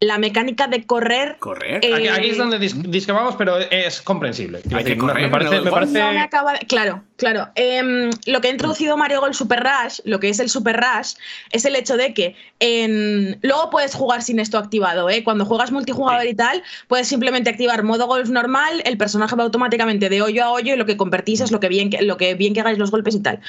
La 0.00 0.16
mecánica 0.18 0.68
de 0.68 0.86
correr 0.86 1.36
¿Correr? 1.40 1.84
Eh, 1.84 1.92
Aquí, 1.92 2.06
aquí 2.08 2.30
es 2.30 2.38
donde 2.38 2.60
dis- 2.60 2.82
discrepamos, 2.88 3.34
pero 3.34 3.58
es 3.58 4.00
comprensible. 4.00 4.60
Decir, 4.62 4.96
correr, 4.96 5.22
me 5.24 5.28
parece, 5.28 5.56
¿no? 5.56 5.62
me 5.64 5.70
parece- 5.72 5.98
no 5.98 6.12
me 6.12 6.20
acaba 6.20 6.52
de- 6.52 6.60
Claro, 6.68 7.02
claro. 7.16 7.48
Em, 7.56 8.08
lo 8.26 8.40
que 8.40 8.46
ha 8.46 8.50
introducido 8.52 8.96
Mario 8.96 9.20
Golf 9.20 9.36
Super 9.36 9.60
Rush, 9.64 9.98
lo 10.04 10.20
que 10.20 10.28
es 10.28 10.38
el 10.38 10.48
Super 10.50 10.76
Rush, 10.76 11.14
es 11.50 11.64
el 11.64 11.74
hecho 11.74 11.96
de 11.96 12.14
que 12.14 12.36
en... 12.60 13.40
luego 13.42 13.70
puedes 13.70 13.94
jugar 13.96 14.22
sin 14.22 14.38
esto 14.38 14.56
activado. 14.58 15.10
¿eh? 15.10 15.24
Cuando 15.24 15.44
juegas 15.44 15.72
multijugador 15.72 16.26
y 16.28 16.34
tal, 16.34 16.62
puedes 16.86 17.08
simplemente 17.08 17.50
activar 17.50 17.82
modo 17.82 18.06
golf 18.06 18.28
normal, 18.28 18.82
el 18.84 18.98
personaje 18.98 19.34
va 19.34 19.42
automáticamente 19.42 20.08
de 20.08 20.22
hoyo 20.22 20.44
a 20.44 20.50
hoyo 20.52 20.74
y 20.74 20.76
lo 20.76 20.86
que 20.86 20.96
convertís 20.96 21.40
es 21.40 21.50
lo 21.50 21.58
que 21.58 21.68
bien 21.68 21.90
que, 21.90 22.02
lo 22.02 22.16
que, 22.16 22.34
bien 22.34 22.54
que 22.54 22.60
hagáis 22.60 22.78
los 22.78 22.92
golpes 22.92 23.16
y 23.16 23.20
tal. 23.20 23.40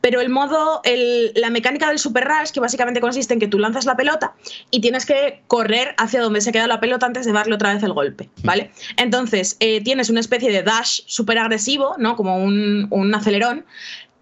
Pero 0.00 0.20
el 0.20 0.30
modo, 0.30 0.80
el- 0.82 1.30
la 1.36 1.50
mecánica 1.50 1.88
del 1.88 2.00
Super 2.00 2.24
Rush, 2.24 2.50
que 2.50 2.58
básicamente 2.58 3.00
consiste 3.00 3.34
en 3.34 3.38
que 3.38 3.46
tú 3.46 3.60
lanzas 3.60 3.84
la 3.84 3.96
pelota 3.96 4.32
y 4.72 4.80
tienes 4.80 5.06
que 5.06 5.42
correr 5.46 5.91
hacia 5.98 6.20
donde 6.20 6.40
se 6.40 6.52
queda 6.52 6.66
la 6.66 6.80
pelota 6.80 7.06
antes 7.06 7.26
de 7.26 7.32
darle 7.32 7.54
otra 7.54 7.74
vez 7.74 7.82
el 7.82 7.92
golpe, 7.92 8.28
¿vale? 8.42 8.70
Entonces, 8.96 9.56
eh, 9.60 9.82
tienes 9.82 10.10
una 10.10 10.20
especie 10.20 10.50
de 10.50 10.62
dash 10.62 11.00
súper 11.06 11.38
agresivo, 11.38 11.94
¿no? 11.98 12.16
Como 12.16 12.36
un, 12.42 12.86
un 12.90 13.14
acelerón, 13.14 13.64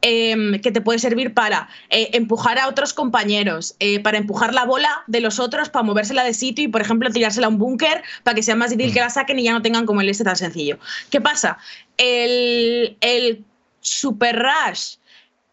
em, 0.02 0.60
que 0.60 0.72
te 0.72 0.80
puede 0.80 0.98
servir 0.98 1.34
para 1.34 1.68
eh, 1.90 2.10
empujar 2.14 2.58
a 2.58 2.68
otros 2.68 2.94
compañeros, 2.94 3.74
eh, 3.80 4.00
para 4.00 4.18
empujar 4.18 4.54
la 4.54 4.64
bola 4.64 5.02
de 5.06 5.20
los 5.20 5.38
otros, 5.38 5.68
para 5.68 5.82
movérsela 5.82 6.24
de 6.24 6.32
sitio 6.32 6.64
y, 6.64 6.68
por 6.68 6.80
ejemplo, 6.80 7.10
tirársela 7.10 7.46
a 7.46 7.50
un 7.50 7.58
búnker 7.58 8.02
para 8.22 8.34
que 8.34 8.42
sea 8.42 8.56
más 8.56 8.70
difícil 8.70 8.94
que 8.94 9.00
la 9.00 9.10
saquen 9.10 9.38
y 9.38 9.44
ya 9.44 9.52
no 9.52 9.62
tengan 9.62 9.86
como 9.86 10.00
el 10.00 10.08
este 10.08 10.24
tan 10.24 10.36
sencillo. 10.36 10.78
¿Qué 11.10 11.20
pasa? 11.20 11.58
El, 11.98 12.96
el 13.00 13.44
Super 13.80 14.38
Rush 14.38 14.96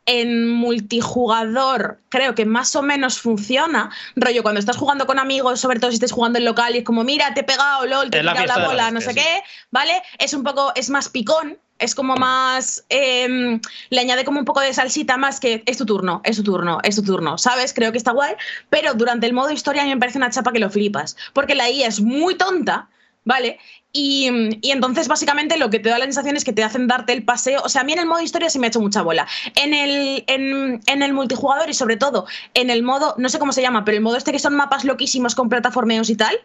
en 0.07 0.47
multijugador 0.47 1.99
creo 2.09 2.33
que 2.33 2.45
más 2.45 2.75
o 2.75 2.81
menos 2.81 3.19
funciona. 3.19 3.91
Rollo, 4.15 4.41
cuando 4.41 4.59
estás 4.59 4.77
jugando 4.77 5.05
con 5.05 5.19
amigos, 5.19 5.59
sobre 5.59 5.79
todo 5.79 5.91
si 5.91 5.95
estés 5.95 6.13
jugando 6.13 6.39
en 6.39 6.45
local 6.45 6.73
y 6.75 6.79
es 6.79 6.83
como, 6.83 7.03
mira, 7.03 7.33
te 7.33 7.41
he 7.41 7.43
pegado, 7.43 7.85
lol, 7.85 8.09
te 8.09 8.19
he 8.19 8.23
la 8.23 8.33
tirado 8.33 8.61
la 8.61 8.67
bola, 8.67 8.91
no 8.91 9.01
sé 9.01 9.13
qué, 9.13 9.43
¿vale? 9.69 10.01
Es 10.17 10.33
un 10.33 10.43
poco, 10.43 10.71
es 10.75 10.89
más 10.89 11.09
picón. 11.09 11.59
Es 11.79 11.93
como 11.93 12.15
más. 12.15 12.83
em, 12.89 13.61
le 13.91 13.99
añade 13.99 14.25
como 14.25 14.39
un 14.39 14.45
poco 14.45 14.61
de 14.61 14.73
salsita 14.73 15.15
más 15.15 15.39
que 15.39 15.61
es 15.67 15.77
tu 15.77 15.85
turno, 15.85 16.21
es 16.23 16.37
tu 16.37 16.41
turno, 16.43 16.79
es 16.81 16.95
tu 16.95 17.03
turno, 17.03 17.37
¿sabes? 17.37 17.71
Creo 17.71 17.91
que 17.91 17.99
está 17.99 18.13
guay. 18.13 18.33
Pero 18.71 18.95
durante 18.95 19.27
el 19.27 19.33
modo 19.33 19.51
historia 19.51 19.83
a 19.83 19.85
mí 19.85 19.91
me 19.91 19.99
parece 19.99 20.17
una 20.17 20.31
chapa 20.31 20.51
que 20.51 20.57
lo 20.57 20.71
flipas. 20.71 21.15
Porque 21.33 21.53
la 21.53 21.69
IA 21.69 21.87
es 21.87 22.01
muy 22.01 22.33
tonta, 22.33 22.89
¿vale? 23.25 23.59
Y, 23.99 24.29
y 24.61 24.71
entonces, 24.71 25.07
básicamente, 25.07 25.57
lo 25.57 25.71
que 25.71 25.79
te 25.79 25.89
da 25.89 25.97
la 25.97 26.05
sensación 26.05 26.37
es 26.37 26.43
que 26.43 26.53
te 26.53 26.63
hacen 26.63 26.87
darte 26.87 27.13
el 27.13 27.25
paseo. 27.25 27.61
O 27.63 27.69
sea, 27.69 27.81
a 27.81 27.83
mí 27.83 27.93
en 27.93 27.99
el 27.99 28.05
modo 28.05 28.21
historia 28.21 28.47
sí 28.47 28.59
me 28.59 28.67
ha 28.67 28.69
hecho 28.69 28.79
mucha 28.79 29.01
bola. 29.01 29.27
En 29.55 29.73
el, 29.73 30.23
en, 30.27 30.79
en 30.85 31.01
el 31.01 31.13
multijugador 31.13 31.67
y, 31.67 31.73
sobre 31.73 31.97
todo, 31.97 32.27
en 32.53 32.69
el 32.69 32.83
modo, 32.83 33.15
no 33.17 33.27
sé 33.27 33.39
cómo 33.39 33.53
se 33.53 33.63
llama, 33.63 33.85
pero 33.85 33.97
el 33.97 34.03
modo 34.03 34.15
este 34.15 34.31
que 34.31 34.37
son 34.37 34.53
mapas 34.53 34.85
loquísimos 34.85 35.33
con 35.33 35.49
plataformeos 35.49 36.11
y 36.11 36.15
tal, 36.15 36.37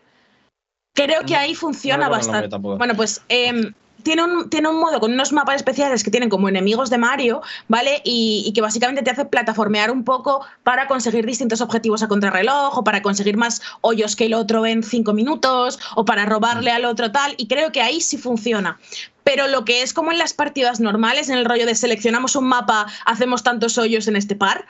creo 0.95 1.27
que 1.27 1.37
ahí 1.37 1.55
funciona 1.55 2.09
bastante. 2.09 2.57
Bueno, 2.57 2.95
pues. 2.97 3.21
em, 3.29 3.75
tiene 4.03 4.25
un, 4.25 4.51
tiene 4.51 4.69
un 4.69 4.81
modo 4.81 5.01
con 5.01 5.13
unos 5.13 5.33
mapas 5.33 5.57
especiales 5.57 6.03
que 6.03 6.11
tienen 6.11 6.29
como 6.29 6.49
enemigos 6.49 6.91
de 6.91 6.99
Mario, 6.99 7.43
¿vale? 7.69 8.01
Y, 8.05 8.45
y 8.47 8.53
que 8.53 8.61
básicamente 8.61 9.03
te 9.03 9.11
hace 9.11 9.25
plataformear 9.25 9.91
un 9.91 10.05
poco 10.05 10.45
para 10.63 10.87
conseguir 10.87 11.27
distintos 11.27 11.61
objetivos 11.61 12.03
a 12.03 12.09
contrarreloj, 12.09 12.79
o 12.79 12.85
para 12.85 13.03
conseguir 13.03 13.37
más 13.37 13.63
hoyos 13.81 14.17
que 14.17 14.27
el 14.27 14.35
otro 14.35 14.67
en 14.67 14.83
cinco 14.83 15.13
minutos, 15.13 15.79
o 15.95 16.05
para 16.05 16.25
robarle 16.27 16.71
al 16.71 16.85
otro 16.85 17.13
tal. 17.13 17.35
Y 17.37 17.47
creo 17.47 17.73
que 17.73 17.81
ahí 17.81 18.01
sí 18.01 18.19
funciona. 18.19 18.79
Pero 19.35 19.49
lo 19.49 19.65
que 19.65 19.81
es 19.81 19.95
como 19.95 20.13
en 20.13 20.19
las 20.19 20.35
partidas 20.35 20.79
normales, 20.79 21.31
en 21.31 21.39
el 21.39 21.47
rollo 21.47 21.65
de 21.65 21.75
seleccionamos 21.75 22.37
un 22.37 22.45
mapa, 22.49 22.87
hacemos 23.07 23.43
tantos 23.43 23.79
hoyos 23.79 24.07
en 24.07 24.17
este 24.17 24.37
par, 24.37 24.67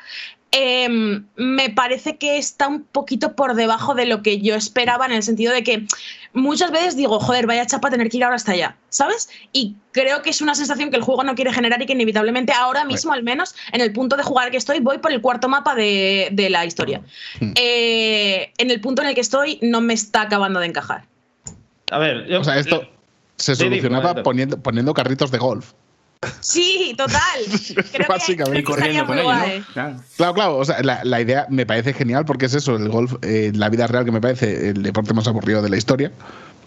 em, 0.52 1.24
me 1.34 1.68
parece 1.70 2.16
que 2.16 2.38
está 2.38 2.68
un 2.68 2.84
poquito 2.84 3.34
por 3.34 3.54
debajo 3.56 3.96
de 3.96 4.06
lo 4.06 4.22
que 4.22 4.40
yo 4.40 4.54
esperaba, 4.54 5.06
en 5.06 5.12
el 5.12 5.24
sentido 5.24 5.52
de 5.52 5.64
que 5.64 5.84
muchas 6.32 6.70
veces 6.70 6.94
digo, 6.94 7.18
joder, 7.18 7.48
vaya 7.48 7.66
chapa 7.66 7.90
tener 7.90 8.08
que 8.08 8.18
ir 8.18 8.22
ahora 8.24 8.36
hasta 8.36 8.52
allá, 8.52 8.76
¿sabes? 8.88 9.30
Y 9.52 9.74
creo 9.90 10.22
que 10.22 10.30
es 10.30 10.40
una 10.40 10.54
sensación 10.54 10.90
que 10.90 10.96
el 10.96 11.02
juego 11.02 11.24
no 11.24 11.34
quiere 11.34 11.52
generar 11.52 11.82
y 11.82 11.86
que 11.86 11.94
inevitablemente 11.94 12.52
ahora 12.52 12.84
mismo, 12.84 13.12
al 13.12 13.24
menos, 13.24 13.56
en 13.72 13.80
el 13.80 13.92
punto 13.92 14.16
de 14.16 14.22
jugar 14.22 14.52
que 14.52 14.58
estoy, 14.58 14.78
voy 14.78 14.98
por 14.98 15.10
el 15.10 15.20
cuarto 15.20 15.48
mapa 15.48 15.74
de, 15.74 16.28
de 16.30 16.50
la 16.50 16.64
historia. 16.64 17.02
Eh, 17.56 18.52
en 18.58 18.70
el 18.70 18.80
punto 18.80 19.02
en 19.02 19.08
el 19.08 19.14
que 19.16 19.22
estoy, 19.22 19.58
no 19.60 19.80
me 19.80 19.94
está 19.94 20.22
acabando 20.22 20.60
de 20.60 20.66
encajar. 20.66 21.06
A 21.90 21.98
ver, 21.98 22.26
yo- 22.28 22.40
O 22.40 22.44
sea, 22.44 22.58
esto 22.58 22.88
se 23.42 23.56
solucionaba 23.56 24.22
poniendo, 24.22 24.56
poniendo 24.58 24.94
carritos 24.94 25.30
de 25.30 25.38
golf. 25.38 25.72
Sí, 26.40 26.94
total. 26.96 27.40
Creo 27.92 28.06
Básicamente. 28.08 28.60
que 28.60 28.64
corriendo 28.64 29.06
con 29.06 29.16
muy 29.16 29.24
ello, 29.24 29.34
guay. 29.34 29.58
¿no? 29.58 29.66
Claro. 29.72 29.96
Claro, 30.16 30.34
claro, 30.34 30.56
o 30.58 30.64
sea, 30.64 30.80
la, 30.82 31.02
la 31.02 31.20
idea 31.20 31.46
me 31.50 31.66
parece 31.66 31.92
genial 31.92 32.24
porque 32.24 32.46
es 32.46 32.54
eso, 32.54 32.76
el 32.76 32.88
golf, 32.88 33.14
eh, 33.22 33.50
la 33.54 33.68
vida 33.68 33.88
real 33.88 34.04
que 34.04 34.12
me 34.12 34.20
parece 34.20 34.68
el 34.68 34.84
deporte 34.84 35.14
más 35.14 35.26
aburrido 35.26 35.62
de 35.62 35.70
la 35.70 35.76
historia. 35.76 36.12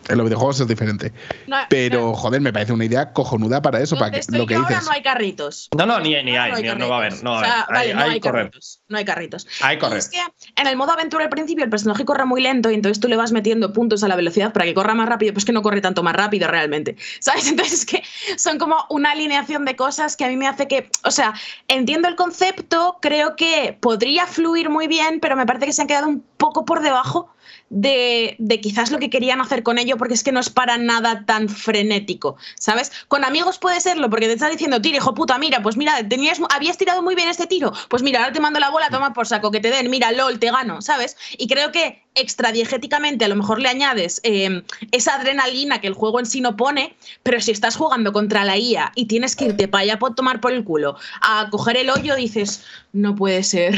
En 0.10 0.18
los 0.18 0.26
videojuegos 0.26 0.60
es 0.60 0.68
diferente. 0.68 1.12
No, 1.48 1.58
Pero, 1.70 2.02
no. 2.02 2.14
joder, 2.14 2.42
me 2.42 2.54
parece 2.54 2.74
una 2.74 2.86
idea 2.86 3.12
cojonuda 3.14 3.62
para 3.62 3.80
eso, 3.82 3.96
para 3.96 4.08
Donde 4.08 4.18
que, 4.18 4.22
estoy 4.22 4.38
lo 4.40 4.46
que 4.46 4.54
yo 4.54 4.60
ahora 4.60 4.70
dices. 4.70 4.86
no 4.86 4.92
hay 4.92 5.02
carritos. 5.02 5.70
No, 5.78 5.86
no, 5.86 6.00
ni, 6.00 6.10
ni 6.24 6.38
hay, 6.38 6.52
No 6.52 6.58
ni- 6.76 6.80
no 6.80 6.90
va 6.90 6.96
a 6.96 7.00
haber. 7.00 7.24
No 7.24 7.34
O 7.34 7.40
sea, 7.40 7.62
haber. 7.62 7.76
vale, 7.76 7.88
hay, 7.90 7.94
no 7.96 8.02
hay 8.02 8.10
hay 8.12 8.20
correr. 8.20 8.46
carritos. 8.46 8.82
No 8.88 8.98
hay 8.98 9.06
carritos. 9.06 9.48
Hay 9.62 9.78
correr. 9.80 9.98
es 9.98 10.10
que 10.10 10.20
en 10.56 10.68
el 10.68 10.76
modo 10.78 10.92
aventura 10.92 11.24
al 11.24 11.30
principio 11.30 11.64
el 11.64 11.70
personaje 11.70 12.06
corre 12.06 12.26
muy 12.26 12.42
lento 12.42 12.70
y 12.72 12.76
entonces 12.76 13.00
tú 13.00 13.08
le 13.08 13.16
vas 13.16 13.32
metiendo 13.32 13.74
puntos 13.74 14.04
a 14.04 14.08
la 14.08 14.16
velocidad 14.16 14.54
para 14.54 14.66
que 14.66 14.74
corra 14.74 14.94
más 14.94 15.10
rápido, 15.10 15.34
pues 15.34 15.46
que 15.46 15.52
no 15.52 15.62
corre 15.62 15.82
tanto 15.82 16.04
más 16.04 16.16
rápido 16.16 16.48
realmente. 16.48 16.96
¿Sabes? 17.20 17.48
Entonces 17.48 17.74
es 17.80 17.86
que 17.86 18.04
son 18.38 18.58
como 18.58 18.76
una 18.90 19.12
alineación 19.12 19.66
de 19.66 19.76
cosas 19.76 20.16
que 20.16 20.26
a 20.26 20.28
mí 20.28 20.38
me 20.38 20.48
hace 20.48 20.68
que, 20.68 20.90
o 21.04 21.12
sea, 21.12 21.34
entiendo 21.68 22.08
el 22.08 22.16
concepto, 22.16 22.98
creo 23.02 23.36
que 23.36 23.78
podría 23.80 24.28
fluir 24.28 24.70
muy 24.70 24.88
bien, 24.88 25.20
pero 25.20 25.36
me 25.36 25.46
parece 25.46 25.66
que 25.66 25.74
se 25.74 25.82
han 25.82 25.88
quedado 25.88 26.08
un 26.08 26.22
poco 26.38 26.64
por 26.66 26.82
debajo 26.82 27.30
de, 27.76 28.60
quizás 28.62 28.90
lo 28.90 29.00
que 29.00 29.10
querían 29.10 29.42
hacer 29.42 29.62
con 29.62 29.78
ello, 29.78 29.98
porque 29.98 30.14
es 30.14 30.24
que 30.24 30.32
no 30.32 30.40
es 30.40 30.50
para 30.50 30.78
nada 30.78 31.26
tan 31.26 31.50
frenético, 31.50 32.38
¿sabes? 32.58 32.92
Con 33.10 33.26
amigos 33.26 33.58
puede 33.60 33.82
serlo, 33.82 34.10
porque 34.10 34.28
te 34.28 34.34
están 34.34 34.52
diciendo, 34.52 34.82
tira, 34.82 34.98
hijo 34.98 35.14
puta, 35.14 35.38
mira, 35.38 35.62
pues 35.62 35.76
mira, 35.76 36.08
tenías, 36.08 36.40
habías 36.56 36.78
tirado 36.78 37.02
muy 37.02 37.16
bien 37.16 37.28
este 37.28 37.48
tiro, 37.48 37.74
pues 37.90 38.02
mira, 38.02 38.20
ahora 38.20 38.32
te 38.32 38.40
mando 38.40 38.62
la 38.62 38.70
bola, 38.70 38.90
toma 38.90 39.14
por 39.14 39.28
saco, 39.28 39.52
que 39.52 39.60
te 39.60 39.70
den, 39.70 39.90
mira, 39.90 40.14
lol, 40.14 40.40
te 40.40 40.52
gano, 40.52 40.82
¿sabes? 40.82 41.18
Y 41.38 41.48
creo 41.48 41.74
que 41.74 42.02
extradiegéticamente 42.16 43.26
a 43.26 43.28
lo 43.28 43.36
mejor 43.36 43.60
le 43.60 43.68
añades 43.68 44.22
eh, 44.24 44.64
esa 44.92 45.16
adrenalina 45.16 45.82
que 45.82 45.88
el 45.88 45.94
juego 45.94 46.22
en 46.22 46.26
sí 46.26 46.40
no 46.40 46.56
pone, 46.56 46.96
pero 47.24 47.42
si 47.42 47.52
estás 47.52 47.76
jugando 47.76 48.14
contra 48.14 48.46
la 48.46 48.58
IA 48.58 48.94
y 48.96 49.08
tienes 49.08 49.36
que 49.36 49.46
irte 49.46 49.68
para 49.68 49.82
allá 49.82 50.00
por 50.00 50.16
tomar 50.16 50.40
por 50.40 50.54
el 50.54 50.64
culo, 50.64 50.96
a 51.22 51.50
coger 51.52 51.76
el 51.76 51.90
hoyo, 51.90 52.16
dices, 52.16 52.64
no 52.94 53.16
puede 53.16 53.44
ser. 53.44 53.76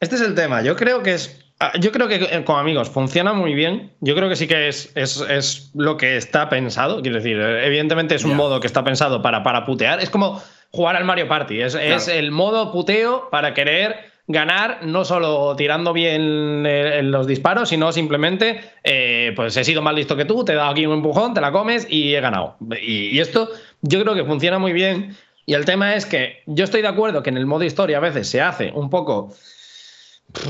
Este 0.00 0.16
es 0.16 0.22
el 0.22 0.34
tema. 0.34 0.60
Yo 0.62 0.74
creo 0.74 1.04
que 1.04 1.14
es. 1.14 1.41
Ah, 1.62 1.72
Yo 1.78 1.92
creo 1.92 2.08
que 2.08 2.16
eh, 2.16 2.44
con 2.44 2.58
amigos 2.58 2.90
funciona 2.90 3.32
muy 3.32 3.54
bien. 3.54 3.92
Yo 4.00 4.14
creo 4.14 4.28
que 4.28 4.36
sí 4.36 4.46
que 4.46 4.68
es, 4.68 4.92
es, 4.94 5.20
es 5.28 5.70
lo 5.74 5.96
que 5.96 6.16
está 6.16 6.48
pensado. 6.48 7.00
Quiero 7.02 7.16
decir, 7.18 7.38
evidentemente 7.40 8.14
es 8.14 8.24
un 8.24 8.30
Ya. 8.32 8.36
modo 8.36 8.60
que 8.60 8.66
está 8.66 8.84
pensado 8.84 9.22
para, 9.22 9.42
para 9.42 9.64
putear. 9.64 10.00
Es 10.00 10.10
como 10.10 10.42
jugar 10.70 10.96
al 10.96 11.04
Mario 11.04 11.28
Party. 11.28 11.60
Es, 11.60 11.74
es 11.74 12.04
Claro. 12.04 12.18
el 12.18 12.30
modo 12.30 12.72
puteo 12.72 13.28
para 13.30 13.54
querer 13.54 14.10
ganar, 14.28 14.78
no 14.86 15.04
solo 15.04 15.56
tirando 15.56 15.92
bien 15.92 16.64
eh, 16.66 17.00
los 17.02 17.26
disparos, 17.26 17.68
sino 17.68 17.92
simplemente, 17.92 18.60
eh, 18.84 19.32
pues 19.34 19.56
he 19.56 19.64
sido 19.64 19.82
más 19.82 19.94
listo 19.94 20.16
que 20.16 20.24
tú, 20.24 20.44
te 20.44 20.52
he 20.52 20.54
dado 20.54 20.70
aquí 20.70 20.86
un 20.86 20.94
empujón, 20.94 21.34
te 21.34 21.40
la 21.40 21.50
comes 21.50 21.86
y 21.90 22.14
he 22.14 22.20
ganado. 22.20 22.56
Y, 22.80 23.08
y 23.08 23.18
esto 23.20 23.48
yo 23.82 24.00
creo 24.02 24.14
que 24.14 24.24
funciona 24.24 24.58
muy 24.58 24.72
bien. 24.72 25.16
Y 25.44 25.54
el 25.54 25.64
tema 25.64 25.96
es 25.96 26.06
que 26.06 26.42
yo 26.46 26.62
estoy 26.64 26.82
de 26.82 26.88
acuerdo 26.88 27.22
que 27.24 27.30
en 27.30 27.36
el 27.36 27.46
modo 27.46 27.64
historia 27.64 27.96
a 27.96 28.00
veces 28.00 28.28
se 28.28 28.40
hace 28.40 28.70
un 28.72 28.88
poco 28.90 29.34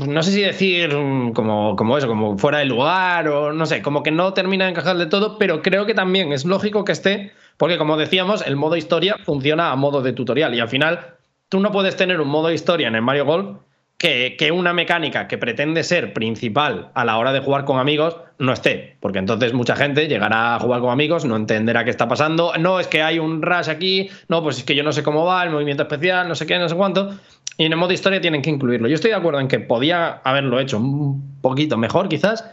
no 0.07 0.23
sé 0.23 0.31
si 0.31 0.41
decir 0.41 0.95
mm, 0.95 1.33
como, 1.33 1.75
como 1.75 1.97
eso, 1.97 2.07
como 2.07 2.37
fuera 2.37 2.59
de 2.59 2.65
lugar 2.65 3.27
o 3.27 3.53
no 3.53 3.65
sé, 3.65 3.81
como 3.81 4.03
que 4.03 4.11
no 4.11 4.33
termina 4.33 4.65
de 4.65 4.71
encajar 4.71 4.97
de 4.97 5.07
todo, 5.07 5.37
pero 5.37 5.61
creo 5.61 5.85
que 5.85 5.93
también 5.93 6.31
es 6.31 6.45
lógico 6.45 6.85
que 6.85 6.93
esté, 6.93 7.31
porque 7.57 7.77
como 7.77 7.97
decíamos, 7.97 8.45
el 8.45 8.55
modo 8.55 8.77
historia 8.77 9.17
funciona 9.23 9.71
a 9.71 9.75
modo 9.75 10.01
de 10.01 10.13
tutorial 10.13 10.53
y 10.55 10.59
al 10.59 10.69
final 10.69 11.15
tú 11.49 11.59
no 11.59 11.71
puedes 11.71 11.95
tener 11.95 12.21
un 12.21 12.29
modo 12.29 12.51
historia 12.51 12.87
en 12.87 12.95
el 12.95 13.01
Mario 13.01 13.25
Golf 13.25 13.57
que, 14.03 14.51
una 14.53 14.73
mecánica 14.73 15.29
que 15.29 15.37
pretende 15.37 15.81
ser 15.83 16.13
principal 16.13 16.91
a 16.93 17.05
la 17.05 17.17
hora 17.17 17.31
de 17.31 17.39
jugar 17.39 17.63
con 17.63 17.79
amigos 17.79 18.17
no 18.37 18.51
esté, 18.51 18.97
porque 18.99 19.19
entonces 19.19 19.53
mucha 19.53 19.77
gente 19.77 20.09
llegará 20.09 20.55
a 20.55 20.59
jugar 20.59 20.81
con 20.81 20.89
amigos, 20.89 21.23
no 21.23 21.37
entenderá 21.37 21.85
qué 21.85 21.89
está 21.89 22.09
pasando, 22.09 22.51
no 22.59 22.81
es 22.81 22.87
que 22.87 23.01
hay 23.01 23.19
un 23.19 23.41
rush 23.41 23.69
aquí, 23.69 24.09
no, 24.27 24.43
pues 24.43 24.57
es 24.57 24.65
que 24.65 24.75
yo 24.75 24.83
no 24.83 24.91
sé 24.91 25.03
cómo 25.03 25.23
va, 25.23 25.43
el 25.43 25.51
movimiento 25.51 25.83
especial, 25.83 26.27
no 26.27 26.35
sé 26.35 26.45
qué, 26.45 26.59
no 26.59 26.67
sé 26.67 26.75
cuánto, 26.75 27.17
y 27.57 27.65
en 27.65 27.71
el 27.73 27.77
modo 27.77 27.93
historia 27.93 28.19
tienen 28.21 28.41
que 28.41 28.49
incluirlo. 28.49 28.87
Yo 28.87 28.95
estoy 28.95 29.11
de 29.11 29.17
acuerdo 29.17 29.39
en 29.39 29.47
que 29.47 29.59
podía 29.59 30.21
haberlo 30.23 30.59
hecho 30.59 30.77
un 30.77 31.39
poquito 31.41 31.77
mejor, 31.77 32.09
quizás. 32.09 32.43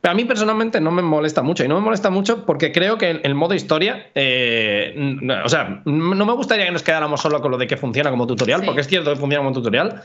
Pero 0.00 0.12
a 0.12 0.14
mí 0.14 0.24
personalmente 0.24 0.80
no 0.80 0.90
me 0.90 1.02
molesta 1.02 1.42
mucho. 1.42 1.64
Y 1.64 1.68
no 1.68 1.74
me 1.76 1.80
molesta 1.80 2.10
mucho 2.10 2.44
porque 2.46 2.70
creo 2.70 2.98
que 2.98 3.10
el, 3.10 3.20
el 3.24 3.34
modo 3.34 3.54
historia. 3.54 4.10
eh, 4.14 4.94
o 5.44 5.48
sea, 5.48 5.82
no 5.84 6.26
me 6.26 6.32
gustaría 6.34 6.66
que 6.66 6.70
nos 6.72 6.82
quedáramos 6.82 7.20
solo 7.20 7.40
con 7.40 7.50
lo 7.50 7.58
de 7.58 7.66
que 7.66 7.76
funciona 7.76 8.10
como 8.10 8.26
tutorial, 8.26 8.60
Sí. 8.60 8.66
porque 8.66 8.82
es 8.82 8.88
cierto 8.88 9.10
que 9.10 9.16
funciona 9.16 9.42
como 9.44 9.54
tutorial. 9.54 10.02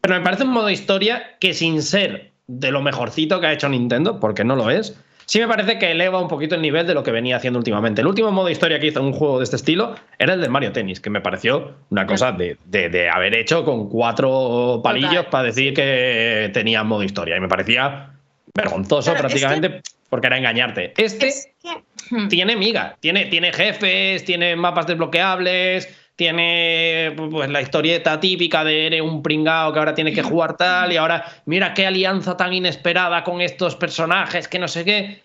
Pero 0.00 0.14
me 0.14 0.20
parece 0.22 0.42
un 0.44 0.50
modo 0.50 0.68
historia 0.70 1.36
que 1.40 1.54
sin 1.54 1.82
ser 1.82 2.32
de 2.48 2.70
lo 2.72 2.82
mejorcito 2.82 3.40
que 3.40 3.46
ha 3.46 3.52
hecho 3.52 3.68
Nintendo, 3.68 4.18
porque 4.18 4.44
no 4.44 4.56
lo 4.56 4.68
es, 4.70 5.00
sí 5.30 5.38
me 5.38 5.46
parece 5.46 5.78
que 5.78 5.92
eleva 5.92 6.20
un 6.20 6.26
poquito 6.26 6.56
el 6.56 6.60
nivel 6.62 6.88
de 6.88 6.92
lo 6.94 7.04
que 7.04 7.12
venía 7.12 7.36
haciendo 7.36 7.58
últimamente. 7.60 8.00
El 8.00 8.08
último 8.08 8.32
modo 8.32 8.50
historia 8.50 8.80
que 8.80 8.88
hizo 8.88 9.00
un 9.00 9.12
juego 9.12 9.38
de 9.38 9.44
este 9.44 9.54
estilo 9.54 9.94
era 10.18 10.34
el 10.34 10.40
de 10.40 10.48
Mario 10.48 10.72
Tennis, 10.72 10.98
que 10.98 11.08
me 11.08 11.20
pareció 11.20 11.74
una 11.90 12.04
cosa 12.04 12.32
de, 12.32 12.56
de- 12.64 12.88
de 12.88 13.08
haber 13.08 13.36
hecho 13.36 13.64
con 13.64 13.88
cuatro 13.88 14.80
palillos 14.82 15.10
Total, 15.10 15.30
para 15.30 15.44
decir 15.44 15.72
que 15.72 16.50
tenía 16.52 16.82
modo 16.82 17.04
historia. 17.04 17.36
Y 17.36 17.40
me 17.40 17.46
parecía 17.48 18.10
vergonzoso 18.54 19.12
Pero 19.14 19.28
es 19.28 19.32
prácticamente 19.40 19.82
porque 20.08 20.26
era 20.26 20.36
engañarte. 20.38 20.92
Este 20.96 21.28
Es 21.28 21.48
que. 21.62 22.14
hmm. 22.16 22.26
tiene 22.28 22.56
miga, 22.56 22.96
tiene, 22.98 23.26
tiene 23.26 23.52
jefes, 23.52 24.24
tiene 24.24 24.56
mapas 24.56 24.88
desbloqueables, 24.88 25.88
tiene 26.20 27.14
pues, 27.16 27.48
la 27.48 27.62
historieta 27.62 28.20
típica 28.20 28.62
de 28.62 28.88
eres 28.88 29.00
un 29.00 29.22
pringao 29.22 29.72
que 29.72 29.78
ahora 29.78 29.94
tiene 29.94 30.12
que 30.12 30.22
jugar 30.22 30.54
tal 30.54 30.92
y 30.92 30.98
ahora 30.98 31.24
mira 31.46 31.72
qué 31.72 31.86
alianza 31.86 32.36
tan 32.36 32.52
inesperada 32.52 33.24
con 33.24 33.40
estos 33.40 33.74
personajes 33.74 34.46
que 34.46 34.58
no 34.58 34.68
sé 34.68 34.84
qué. 34.84 35.22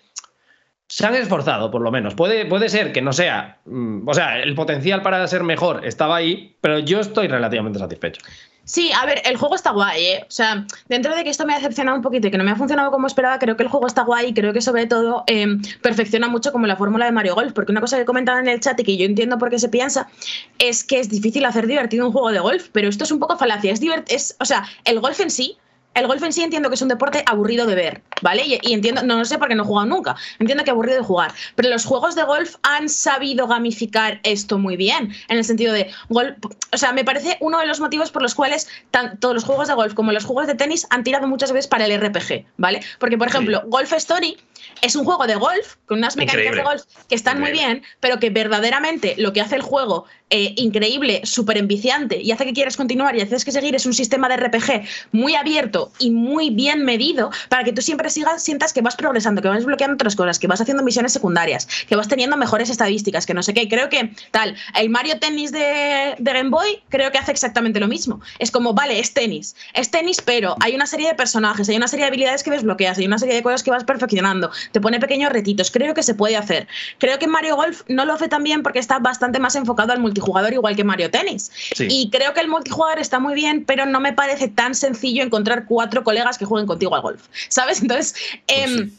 Se 0.87 1.05
han 1.05 1.15
esforzado, 1.15 1.69
por 1.69 1.81
lo 1.81 1.91
menos. 1.91 2.15
Puede, 2.15 2.45
puede 2.45 2.69
ser 2.69 2.93
que 2.93 3.01
no 3.01 3.11
sea. 3.11 3.57
mm, 3.65 4.07
O 4.07 4.13
sea, 4.13 4.41
el 4.41 4.55
potencial 4.55 5.01
para 5.01 5.27
ser 5.27 5.43
mejor 5.43 5.85
estaba 5.85 6.15
ahí, 6.15 6.55
pero 6.61 6.79
yo 6.79 7.01
estoy 7.01 7.27
relativamente 7.27 7.77
satisfecho. 7.77 8.21
Sí, 8.65 8.91
a 8.91 9.05
ver, 9.05 9.21
el 9.25 9.37
juego 9.37 9.53
está 9.53 9.69
guay, 9.71 10.03
¿eh? 10.03 10.25
O 10.27 10.31
sea, 10.31 10.65
dentro 10.89 11.15
de 11.15 11.23
que 11.23 11.29
esto 11.29 11.45
me 11.45 11.53
ha 11.53 11.57
decepcionado 11.57 11.95
un 11.95 12.01
poquito 12.01 12.27
y 12.27 12.31
que 12.31 12.37
no 12.39 12.43
me 12.43 12.49
ha 12.49 12.55
funcionado 12.55 12.89
como 12.89 13.05
esperaba, 13.05 13.37
creo 13.37 13.55
que 13.55 13.61
el 13.61 13.69
juego 13.69 13.85
está 13.85 14.01
guay 14.03 14.29
y 14.29 14.33
creo 14.33 14.53
que 14.53 14.61
sobre 14.61 14.87
todo 14.87 15.23
em, 15.27 15.61
perfecciona 15.83 16.27
mucho 16.27 16.51
como 16.51 16.65
la 16.65 16.75
fórmula 16.75 17.05
de 17.05 17.11
Mario 17.11 17.35
Golf. 17.35 17.53
Porque 17.53 17.71
una 17.71 17.79
cosa 17.79 17.97
que 17.97 18.05
comentaba 18.05 18.39
en 18.39 18.47
el 18.47 18.59
chat 18.59 18.79
y 18.79 18.83
que 18.83 18.97
yo 18.97 19.05
entiendo 19.05 19.37
por 19.37 19.51
qué 19.51 19.59
se 19.59 19.69
piensa 19.69 20.09
es 20.57 20.83
que 20.83 20.99
es 20.99 21.09
difícil 21.09 21.45
hacer 21.45 21.67
divertido 21.67 22.07
un 22.07 22.11
juego 22.11 22.31
de 22.31 22.39
golf, 22.39 22.69
pero 22.71 22.89
esto 22.89 23.03
es 23.03 23.11
un 23.11 23.19
poco 23.19 23.37
falacia. 23.37 23.71
Es, 23.71 23.81
es 24.07 24.35
o 24.39 24.45
sea, 24.45 24.65
el 24.83 24.99
golf 24.99 25.19
en 25.19 25.29
sí 25.29 25.57
el 25.95 26.07
golf 26.07 26.21
en 26.23 26.33
sí 26.33 26.43
entiendo 26.43 26.69
que 26.69 26.75
es 26.75 26.81
un 26.81 26.89
deporte 26.89 27.23
aburrido 27.25 27.65
de 27.65 27.75
ver, 27.75 28.01
¿vale? 28.21 28.43
Y, 28.45 28.73
entiendo, 28.73 29.01
no, 29.03 29.17
lo 29.17 29.25
sé 29.25 29.37
porque 29.37 29.55
no 29.55 29.63
he 29.63 29.65
jugado 29.65 29.87
nunca, 29.87 30.15
entiendo 30.39 30.63
que 30.63 30.71
aburrido 30.71 30.97
de 30.97 31.03
jugar, 31.03 31.33
pero 31.55 31.69
los 31.69 31.85
juegos 31.85 32.15
de 32.15 32.23
golf 32.23 32.55
han 32.63 32.89
sabido 32.89 33.47
gamificar 33.47 34.19
esto 34.23 34.57
muy 34.57 34.77
bien, 34.77 35.13
en 35.27 35.37
el 35.37 35.43
sentido 35.43 35.73
de, 35.73 35.89
golf, 36.09 36.35
o 36.71 36.77
sea, 36.77 36.93
me 36.93 37.03
parece 37.03 37.37
uno 37.39 37.59
de 37.59 37.65
los 37.65 37.79
motivos 37.79 38.11
por 38.11 38.21
los 38.21 38.35
cuales 38.35 38.67
tanto 38.91 39.33
los 39.33 39.43
juegos 39.43 39.67
de 39.67 39.73
golf 39.73 39.93
como 39.93 40.11
los 40.11 40.25
juegos 40.25 40.47
de 40.47 40.55
tenis 40.55 40.85
han 40.89 41.03
tirado 41.03 41.27
muchas 41.27 41.51
veces 41.51 41.67
para 41.67 41.85
el 41.85 41.99
RPG, 41.99 42.45
¿vale? 42.57 42.81
Porque, 42.99 43.17
por 43.17 43.27
ejemplo, 43.27 43.63
Golf 43.67 43.93
Story 43.93 44.37
es 44.81 44.95
un 44.95 45.05
juego 45.05 45.25
de 45.27 45.35
golf 45.35 45.75
con 45.85 45.99
unas 45.99 46.17
mecánicas 46.17 46.55
de 46.55 46.63
golf 46.63 46.83
que 47.07 47.15
están 47.15 47.39
muy 47.39 47.51
bien, 47.51 47.83
pero 47.99 48.19
que 48.19 48.29
verdaderamente 48.29 49.15
lo 49.17 49.33
que 49.33 49.41
hace 49.41 49.55
el 49.55 49.61
juego 49.61 50.05
eh, 50.37 50.53
increíble, 50.57 51.21
súper 51.23 51.57
enviciante 51.57 52.21
y 52.21 52.29
hace 52.33 52.43
que 52.43 52.51
quieras 52.51 52.75
continuar 52.75 53.15
y 53.15 53.21
haces 53.21 53.45
que 53.45 53.53
seguir 53.53 53.73
es 53.73 53.85
un 53.85 53.93
sistema 53.93 54.27
de 54.27 54.35
RPG 54.35 54.83
muy 55.13 55.33
abierto 55.33 55.93
y 55.97 56.11
muy 56.11 56.49
bien 56.49 56.83
medido 56.83 57.31
para 57.47 57.63
que 57.63 57.71
tú 57.71 57.81
siempre 57.81 58.09
sigas, 58.09 58.43
sientas 58.43 58.73
que 58.73 58.81
vas 58.81 58.97
progresando, 58.97 59.41
que 59.41 59.47
vas 59.47 59.63
bloqueando 59.63 59.93
otras 59.93 60.13
cosas, 60.13 60.37
que 60.37 60.47
vas 60.47 60.59
haciendo 60.59 60.83
misiones 60.83 61.13
secundarias, 61.13 61.69
que 61.87 61.95
vas 61.95 62.09
teniendo 62.09 62.35
mejores 62.35 62.69
estadísticas, 62.69 63.25
que 63.25 63.33
no 63.33 63.43
sé 63.43 63.53
qué. 63.53 63.69
Creo 63.69 63.87
que 63.87 64.11
tal, 64.31 64.57
el 64.77 64.89
Mario 64.89 65.19
Tennis 65.19 65.53
de, 65.53 66.15
de 66.19 66.33
Game 66.33 66.49
Boy 66.49 66.83
creo 66.89 67.13
que 67.13 67.17
hace 67.17 67.31
exactamente 67.31 67.79
lo 67.79 67.87
mismo. 67.87 68.19
Es 68.39 68.51
como, 68.51 68.73
vale, 68.73 68.99
es 68.99 69.13
tenis, 69.13 69.55
es 69.73 69.89
tenis, 69.89 70.21
pero 70.21 70.57
hay 70.59 70.75
una 70.75 70.85
serie 70.85 71.07
de 71.07 71.15
personajes, 71.15 71.69
hay 71.69 71.77
una 71.77 71.87
serie 71.87 72.03
de 72.03 72.09
habilidades 72.09 72.43
que 72.43 72.51
desbloqueas, 72.51 72.97
hay 72.97 73.05
una 73.05 73.19
serie 73.19 73.35
de 73.35 73.41
cosas 73.41 73.63
que 73.63 73.71
vas 73.71 73.85
perfeccionando, 73.85 74.51
te 74.73 74.81
pone 74.81 74.99
pequeños 74.99 75.31
retitos. 75.31 75.71
Creo 75.71 75.93
que 75.93 76.03
se 76.03 76.13
puede 76.13 76.35
hacer. 76.35 76.67
Creo 76.97 77.19
que 77.19 77.27
Mario 77.27 77.55
Golf 77.55 77.83
no 77.87 78.03
lo 78.03 78.11
hace 78.11 78.27
tan 78.27 78.43
bien 78.43 78.63
porque 78.63 78.79
está 78.79 78.99
bastante 78.99 79.39
más 79.39 79.55
enfocado 79.55 79.93
al 79.93 79.99
multijugador, 79.99 80.24
igual 80.53 80.75
que 80.75 80.83
Mario 80.83 81.11
Tennis. 81.11 81.51
Y 81.79 82.09
creo 82.09 82.33
que 82.33 82.41
el 82.41 82.47
multijugador 82.47 82.99
está 82.99 83.19
muy 83.19 83.33
bien, 83.33 83.65
pero 83.65 83.85
no 83.85 83.99
me 83.99 84.13
parece 84.13 84.47
tan 84.47 84.75
sencillo 84.75 85.23
encontrar 85.23 85.65
cuatro 85.65 86.03
colegas 86.03 86.37
que 86.37 86.45
jueguen 86.45 86.67
contigo 86.67 86.95
al 86.95 87.01
golf. 87.01 87.27
¿Sabes? 87.49 87.81
Entonces. 87.81 88.15
Pues 88.47 88.65
em, 88.65 88.91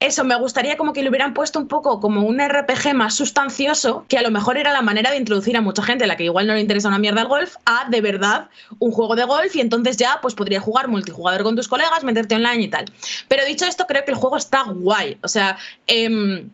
eso, 0.00 0.22
me 0.22 0.36
gustaría 0.36 0.76
como 0.76 0.92
que 0.92 1.02
le 1.02 1.08
hubieran 1.08 1.34
puesto 1.34 1.58
un 1.58 1.66
poco 1.66 1.98
como 1.98 2.22
un 2.22 2.38
RPG 2.38 2.94
más 2.94 3.14
sustancioso, 3.14 4.04
que 4.08 4.16
a 4.16 4.22
lo 4.22 4.30
mejor 4.30 4.56
era 4.56 4.72
la 4.72 4.80
manera 4.80 5.10
de 5.10 5.16
introducir 5.16 5.56
a 5.56 5.60
mucha 5.60 5.82
gente, 5.82 6.04
a 6.04 6.06
la 6.06 6.16
que 6.16 6.22
igual 6.22 6.46
no 6.46 6.54
le 6.54 6.60
interesa 6.60 6.86
una 6.86 7.00
mierda 7.00 7.22
el 7.22 7.26
golf, 7.26 7.56
a 7.64 7.88
de 7.90 8.00
verdad 8.00 8.48
un 8.78 8.92
juego 8.92 9.16
de 9.16 9.24
golf 9.24 9.56
y 9.56 9.60
entonces 9.60 9.96
ya 9.96 10.20
pues 10.22 10.36
podría 10.36 10.60
jugar 10.60 10.86
multijugador 10.86 11.42
con 11.42 11.56
tus 11.56 11.66
colegas, 11.66 12.04
meterte 12.04 12.36
online 12.36 12.62
y 12.62 12.68
tal. 12.68 12.84
Pero 13.26 13.44
dicho 13.44 13.64
esto, 13.64 13.86
creo 13.88 14.04
que 14.04 14.12
el 14.12 14.16
juego 14.16 14.36
está 14.36 14.62
guay. 14.62 15.18
O 15.24 15.28
sea, 15.28 15.58
em, 15.88 16.48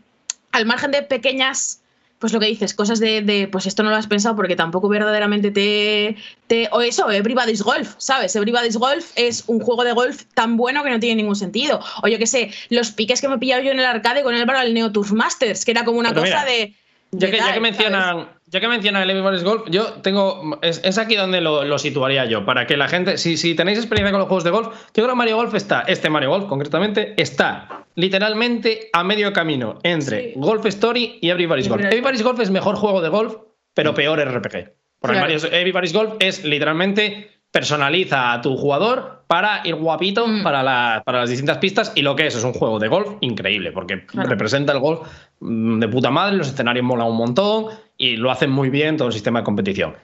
al 0.53 0.65
margen 0.65 0.91
de 0.93 1.03
pequeñas 1.03 1.83
pues 2.25 2.33
lo 2.33 2.41
que 2.41 2.47
dices, 2.47 2.73
cosas 2.73 3.01
de, 3.01 3.51
pues 3.53 3.67
esto 3.67 3.83
no 3.83 3.91
lo 3.91 3.97
has 3.97 4.07
pensado 4.07 4.35
porque 4.35 4.57
tampoco 4.57 4.89
verdaderamente 4.89 5.51
te, 5.51 6.17
te... 6.47 6.71
O 6.73 6.81
eso, 6.81 7.11
Everybody's 7.11 7.61
Golf, 7.61 7.97
¿sabes? 7.99 8.35
Everybody's 8.35 8.79
Golf 8.79 9.13
es 9.15 9.45
un 9.47 9.61
juego 9.61 9.85
de 9.85 9.93
golf 9.93 10.23
tan 10.33 10.57
bueno 10.57 10.83
que 10.83 10.89
no 10.89 10.99
tiene 10.99 11.17
ningún 11.17 11.37
sentido. 11.37 11.81
O 12.03 12.09
yo 12.09 12.17
qué 12.17 12.27
sé, 12.27 12.51
los 12.71 12.93
piques 12.93 13.21
que 13.21 13.29
me 13.29 13.35
he 13.35 13.39
pillado 13.39 13.63
yo 13.63 13.73
en 13.73 13.79
el 13.79 13.85
arcade 13.85 14.23
con 14.23 14.35
el 14.35 14.49
al 14.49 14.73
Neo 14.73 14.91
Turf 14.91 15.13
Masters, 15.13 15.67
que 15.67 15.73
era 15.73 15.85
como 15.85 15.99
una 15.99 16.15
cosa 16.15 16.47
de... 16.47 16.73
Ya 17.11 17.31
que, 17.31 17.37
ya 17.37 17.53
que, 17.53 17.61
mencionan, 17.61 18.31
ya 18.55 18.61
que 18.61 18.69
mencionan 18.69 19.03
el 19.03 19.11
Everybody's 19.11 19.43
Golf, 19.43 19.65
yo 19.69 19.95
tengo. 19.95 20.61
Es, 20.63 20.97
aquí 20.97 21.17
donde 21.17 21.41
lo, 21.41 21.77
situaría 21.77 22.25
yo. 22.27 22.45
Para 22.45 22.69
que 22.69 22.77
la 22.77 22.87
gente. 22.87 23.19
Si, 23.19 23.37
si 23.37 23.57
tenéis 23.57 23.79
experiencia 23.79 24.13
con 24.13 24.21
los 24.21 24.29
juegos 24.29 24.45
de 24.45 24.51
golf, 24.51 24.69
yo 24.69 24.93
creo 24.93 25.09
que 25.09 25.15
Mario 25.17 25.35
Golf 25.35 25.55
está. 25.55 25.81
Este 25.89 26.09
Mario 26.09 26.31
Golf, 26.31 26.47
concretamente, 26.47 27.21
está 27.21 27.85
literalmente 27.97 28.91
a 28.93 29.03
medio 29.03 29.33
camino 29.33 29.81
entre 29.83 30.35
Golf 30.37 30.65
Story 30.67 31.19
y 31.21 31.31
Everybody's 31.31 31.69
Golf. 31.69 31.83
Everybody's 31.83 32.23
Golf 32.23 32.39
es 32.39 32.51
mejor 32.51 32.77
juego 32.77 33.03
de 33.03 33.09
golf, 33.09 33.35
pero 33.75 33.91
mm. 33.91 33.95
peor 33.97 34.21
RPG. 34.21 34.73
Porque 35.01 35.19
Mario, 35.19 35.39
Everybody's 35.51 35.93
Golf 35.93 36.15
es 36.21 36.45
literalmente 36.45 37.33
personaliza 37.55 38.33
a 38.33 38.41
tu 38.41 38.57
jugador 38.57 39.23
para 39.29 39.61
ir 39.63 39.77
guapito 39.77 40.27
mm. 40.27 40.43
para, 40.43 41.03
para, 41.05 41.21
las 41.21 41.31
distintas 41.31 41.59
pistas 41.59 41.93
y 41.95 42.03
lo 42.03 42.17
que 42.17 42.27
es 42.27 42.35
es 42.35 42.43
un 42.43 42.53
juego 42.53 42.81
de 42.81 42.89
golf 42.89 43.13
increíble 43.21 43.71
porque 43.71 44.05
representa 44.13 44.73
el 44.73 44.81
golf 44.81 45.07
mm, 45.39 45.79
de 45.79 45.87
puta 45.87 46.11
madre, 46.11 46.37
los 46.37 46.49
escenarios 46.49 46.85
molan 46.85 47.07
un 47.07 47.17
montón 47.17 47.67
y 47.97 48.17
lo 48.17 48.33
hacen 48.33 48.51
muy 48.51 48.71
bien 48.71 48.97
todo 48.97 49.07
el 49.07 49.15
sistema 49.15 49.39
de 49.39 49.45
competición. 49.45 49.95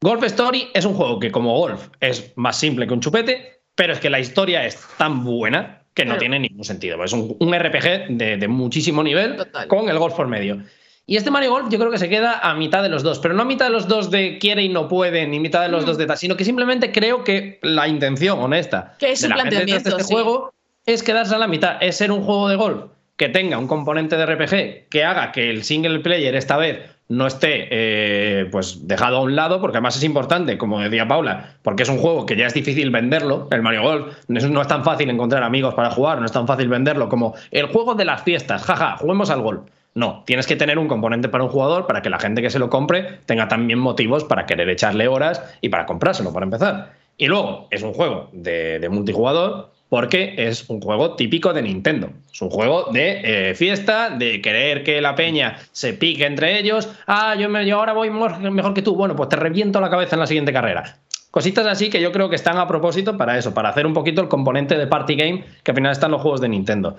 Golf 0.00 0.22
Story 0.22 0.68
es 0.72 0.84
un 0.84 0.94
juego 0.94 1.18
que 1.18 1.32
como 1.32 1.58
golf 1.58 1.88
es 1.98 2.32
más 2.36 2.56
simple 2.56 2.86
que 2.86 2.94
un 2.94 3.00
chupete, 3.00 3.62
pero 3.74 3.94
es 3.94 3.98
que 3.98 4.08
la 4.08 4.20
historia 4.20 4.64
es 4.64 4.78
tan 4.96 5.24
buena 5.24 5.82
que 5.94 6.04
no 6.04 6.16
tiene 6.18 6.38
ningún 6.38 6.64
sentido. 6.64 7.02
Es 7.02 7.12
un, 7.12 7.36
RPG 7.52 8.16
de, 8.16 8.48
muchísimo 8.48 9.02
nivel 9.02 9.44
con 9.66 9.88
el 9.88 9.98
golf 9.98 10.14
por 10.14 10.28
medio. 10.28 10.62
Y 11.06 11.16
este 11.16 11.30
Mario 11.30 11.50
Golf 11.50 11.68
yo 11.68 11.78
creo 11.78 11.90
que 11.90 11.98
se 11.98 12.08
queda 12.08 12.38
a 12.38 12.54
mitad 12.54 12.82
de 12.82 12.88
los 12.88 13.02
dos, 13.02 13.18
pero 13.18 13.34
no 13.34 13.42
a 13.42 13.44
mitad 13.44 13.66
de 13.66 13.72
los 13.72 13.88
dos 13.88 14.10
de 14.10 14.38
quiere 14.38 14.62
y 14.62 14.68
no 14.68 14.88
puede, 14.88 15.26
ni 15.26 15.40
mitad 15.40 15.62
de 15.62 15.68
los 15.68 15.84
dos 15.84 15.98
de 15.98 16.06
tal, 16.06 16.16
sino 16.16 16.36
que 16.36 16.44
simplemente 16.44 16.92
creo 16.92 17.24
que 17.24 17.58
la 17.62 17.88
intención 17.88 18.38
honesta 18.38 18.94
que 18.98 19.10
es 19.10 19.20
de 19.20 19.28
la 19.28 19.38
gente 19.38 19.64
de 19.64 19.76
este 19.76 20.02
juego 20.04 20.52
es 20.86 21.02
quedarse 21.02 21.34
a 21.34 21.38
la 21.38 21.48
mitad, 21.48 21.76
es 21.80 21.96
ser 21.96 22.12
un 22.12 22.22
juego 22.22 22.48
de 22.48 22.56
golf 22.56 22.84
que 23.16 23.28
tenga 23.28 23.58
un 23.58 23.68
componente 23.68 24.16
de 24.16 24.26
RPG 24.26 24.88
que 24.88 25.04
haga 25.04 25.32
que 25.32 25.50
el 25.50 25.64
single 25.64 26.00
player 26.00 26.34
esta 26.34 26.56
vez 26.56 26.80
no 27.08 27.26
esté 27.26 27.68
eh, 27.70 28.48
pues 28.50 28.88
dejado 28.88 29.18
a 29.18 29.20
un 29.20 29.36
lado, 29.36 29.60
porque 29.60 29.76
además 29.76 29.96
es 29.96 30.04
importante, 30.04 30.56
como 30.56 30.80
decía 30.80 31.06
Paula, 31.06 31.56
porque 31.62 31.82
es 31.82 31.88
un 31.88 31.98
juego 31.98 32.24
que 32.24 32.36
ya 32.36 32.46
es 32.46 32.54
difícil 32.54 32.90
venderlo, 32.90 33.48
el 33.50 33.60
Mario 33.60 33.82
Golf, 33.82 34.14
no 34.28 34.62
es 34.62 34.68
tan 34.68 34.82
fácil 34.82 35.10
encontrar 35.10 35.42
amigos 35.42 35.74
para 35.74 35.90
jugar, 35.90 36.20
no 36.20 36.26
es 36.26 36.32
tan 36.32 36.46
fácil 36.46 36.68
venderlo 36.68 37.08
como 37.08 37.34
el 37.50 37.66
juego 37.66 37.94
de 37.94 38.06
las 38.06 38.22
fiestas, 38.22 38.62
jaja, 38.62 38.96
juguemos 38.96 39.28
al 39.30 39.42
golf. 39.42 39.60
No, 39.94 40.22
tienes 40.26 40.46
que 40.46 40.56
tener 40.56 40.78
un 40.78 40.88
componente 40.88 41.28
para 41.28 41.44
un 41.44 41.50
jugador 41.50 41.86
para 41.86 42.00
que 42.00 42.08
la 42.08 42.18
gente 42.18 42.40
que 42.40 42.50
se 42.50 42.58
lo 42.58 42.70
compre 42.70 43.20
tenga 43.26 43.48
también 43.48 43.78
motivos 43.78 44.24
para 44.24 44.46
querer 44.46 44.68
echarle 44.70 45.06
horas 45.06 45.42
y 45.60 45.68
para 45.68 45.84
comprárselo, 45.84 46.32
para 46.32 46.44
empezar. 46.44 46.92
Y 47.18 47.26
luego, 47.26 47.68
es 47.70 47.82
un 47.82 47.92
juego 47.92 48.30
de, 48.32 48.88
multijugador 48.90 49.70
porque 49.90 50.34
es 50.38 50.70
un 50.70 50.80
juego 50.80 51.14
típico 51.16 51.52
de 51.52 51.60
Nintendo. 51.60 52.08
Es 52.32 52.40
un 52.40 52.48
juego 52.48 52.86
de 52.90 53.50
eh, 53.50 53.54
fiesta, 53.54 54.08
de 54.08 54.40
querer 54.40 54.82
que 54.82 55.02
la 55.02 55.14
peña 55.14 55.58
se 55.72 55.92
pique 55.92 56.24
entre 56.24 56.58
ellos. 56.58 56.88
Ah, 57.06 57.34
yo, 57.34 57.50
me, 57.50 57.66
yo 57.66 57.76
ahora 57.76 57.92
voy 57.92 58.08
mejor 58.08 58.72
que 58.72 58.80
tú. 58.80 58.96
Bueno, 58.96 59.14
pues 59.14 59.28
te 59.28 59.36
reviento 59.36 59.82
la 59.82 59.90
cabeza 59.90 60.16
en 60.16 60.20
la 60.20 60.26
siguiente 60.26 60.54
carrera. 60.54 60.96
Cositas 61.30 61.66
así 61.66 61.88
que 61.88 62.00
yo 62.00 62.12
creo 62.12 62.28
que 62.28 62.36
están 62.36 62.58
a 62.58 62.68
propósito 62.68 63.16
para 63.16 63.38
eso, 63.38 63.54
para 63.54 63.70
hacer 63.70 63.86
un 63.86 63.94
poquito 63.94 64.20
el 64.20 64.28
componente 64.28 64.76
de 64.76 64.86
party 64.86 65.14
game 65.14 65.44
que 65.62 65.70
al 65.70 65.74
final 65.74 65.92
están 65.92 66.10
los 66.10 66.20
juegos 66.20 66.40
de 66.40 66.48
Nintendo. 66.50 66.96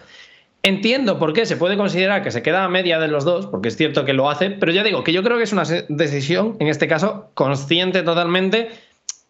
Entiendo 0.65 1.19
por 1.19 1.33
qué 1.33 1.45
se 1.45 1.57
puede 1.57 1.75
considerar 1.75 2.23
que 2.23 2.31
se 2.31 2.41
queda 2.41 2.63
a 2.63 2.69
media 2.69 2.97
de 2.97 3.09
los 3.09 3.25
dos, 3.25 3.47
porque 3.47 3.67
es 3.67 3.75
cierto 3.75 4.05
que 4.05 4.13
lo 4.13 4.29
hace, 4.29 4.49
pero 4.49 4.71
ya 4.71 4.81
digo 4.81 5.03
que 5.03 5.11
yo 5.11 5.21
creo 5.21 5.37
que 5.37 5.43
es 5.43 5.51
una 5.51 5.63
decisión, 5.89 6.55
en 6.59 6.69
este 6.69 6.87
caso, 6.87 7.31
consciente 7.33 8.01
totalmente 8.01 8.69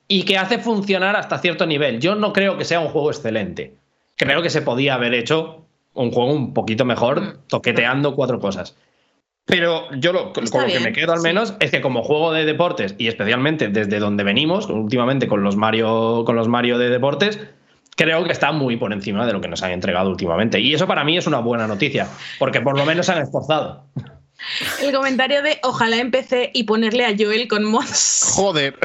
y 0.08 0.24
que 0.26 0.38
hace 0.38 0.60
funcionar 0.60 1.16
hasta 1.16 1.40
cierto 1.40 1.66
nivel. 1.66 2.00
Yo 2.00 2.14
no 2.14 2.34
creo 2.34 2.56
que 2.58 2.66
sea 2.66 2.80
un 2.80 2.90
juego 2.90 3.10
excelente. 3.10 3.74
Creo 4.16 4.44
que 4.44 4.52
se 4.52 4.62
podía 4.62 4.94
haber 4.94 5.16
hecho 5.16 5.66
un 5.96 6.12
juego 6.12 6.32
un 6.32 6.54
poquito 6.54 6.86
mejor, 6.86 7.22
mm. 7.22 7.34
toqueteando 7.48 8.16
cuatro 8.16 8.40
cosas. 8.40 8.78
Pero 9.46 9.92
yo 9.96 10.14
lo, 10.14 10.34
con 10.34 10.44
lo 10.46 10.68
que 10.68 10.80
me 10.80 10.94
quedo 10.94 11.14
al 11.14 11.22
menos 11.22 11.56
es 11.60 11.72
que 11.72 11.82
como 11.82 12.04
juego 12.04 12.32
de 12.32 12.46
deportes, 12.46 12.96
y 12.98 13.08
especialmente 13.08 13.68
desde 13.68 14.00
donde 14.00 14.24
venimos, 14.24 14.70
últimamente 14.70 15.28
con 15.28 15.44
los 15.44 15.58
Mario, 15.58 16.24
con 16.26 16.36
los 16.36 16.48
Mario 16.48 16.78
de 16.78 16.90
deportes, 16.90 17.40
creo 17.96 18.24
que 18.24 18.32
está 18.32 18.52
muy 18.52 18.78
por 18.78 18.94
encima 18.94 19.26
de 19.26 19.34
lo 19.34 19.42
que 19.42 19.48
nos 19.48 19.64
han 19.64 19.72
entregado 19.72 20.10
últimamente. 20.10 20.60
Y 20.60 20.74
eso 20.74 20.88
para 20.88 21.04
mí 21.04 21.18
es 21.18 21.28
una 21.28 21.40
buena 21.40 21.68
noticia, 21.68 22.08
porque 22.40 22.62
por 22.62 22.78
lo 22.78 22.86
menos 22.86 23.06
se 23.06 23.14
han 23.14 23.22
esforzado. 23.22 23.86
El 24.82 24.94
comentario 24.94 25.42
de 25.42 25.60
ojalá 25.64 25.98
empecé 25.98 26.52
y 26.54 26.64
ponerle 26.64 27.06
a 27.06 27.16
Joel 27.18 27.48
con 27.48 27.64
mods. 27.64 28.34
Joder. 28.36 28.78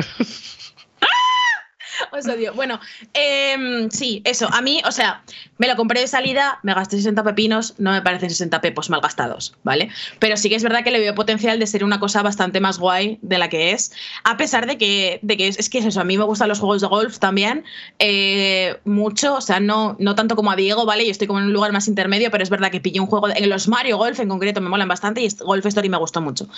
Os 2.13 2.27
odio. 2.27 2.53
Bueno, 2.55 2.81
em, 3.15 3.91
sí, 3.91 4.23
eso. 4.25 4.49
A 4.53 4.63
mí, 4.63 4.81
o 4.85 4.93
sea, 4.93 5.23
me 5.59 5.67
lo 5.67 5.77
compré 5.77 6.01
de 6.01 6.07
salida, 6.07 6.59
me 6.63 6.75
gasté 6.75 6.97
60 6.97 7.23
pepinos, 7.25 7.75
no 7.79 7.93
me 7.93 8.03
parecen 8.03 8.31
60 8.31 8.61
pepos 8.61 8.91
mal 8.91 9.01
gastados, 9.01 9.55
¿vale? 9.65 9.91
Pero 10.19 10.37
sí 10.37 10.49
que 10.49 10.57
es 10.57 10.63
verdad 10.63 10.85
que 10.85 10.91
le 10.91 11.01
veo 11.01 11.15
potencial 11.15 11.59
de 11.59 11.67
ser 11.67 11.85
una 11.85 12.01
cosa 12.01 12.23
bastante 12.23 12.61
más 12.61 12.79
guay 12.79 13.19
de 13.23 13.39
la 13.39 13.49
que 13.49 13.73
es, 13.73 13.93
a 14.25 14.37
pesar 14.37 14.67
de 14.67 14.79
que, 14.79 15.19
de 15.23 15.37
que 15.37 15.49
es, 15.49 15.69
que 15.69 15.79
es 15.79 15.85
eso, 15.85 16.01
a 16.01 16.05
mí 16.05 16.17
me 16.17 16.25
gustan 16.25 16.49
los 16.49 16.61
juegos 16.61 16.81
de 16.81 16.87
golf 16.87 17.19
también, 17.19 17.65
eh, 17.99 18.79
mucho, 18.85 19.35
o 19.35 19.41
sea, 19.41 19.61
no, 19.61 19.97
no 19.99 20.15
tanto 20.15 20.37
como 20.37 20.51
a 20.51 20.57
Diego, 20.57 20.87
¿vale? 20.87 21.05
Yo 21.05 21.11
estoy 21.11 21.27
como 21.27 21.41
en 21.41 21.47
un 21.47 21.53
lugar 21.53 21.73
más 21.73 21.89
intermedio, 21.89 22.31
pero 22.31 22.43
es 22.43 22.51
verdad 22.51 22.71
que 22.71 22.81
pillé 22.81 23.01
un 23.01 23.07
juego, 23.07 23.29
en 23.29 23.49
los 23.49 23.69
Mario 23.69 23.99
Golf 23.99 24.21
en 24.21 24.29
concreto 24.29 24.61
me 24.61 24.69
molan 24.69 24.89
bastante 24.89 25.21
y 25.21 25.29
Golf 25.41 25.67
Story 25.67 25.89
me 25.89 25.99
gustó 25.99 26.21
mucho. 26.21 26.49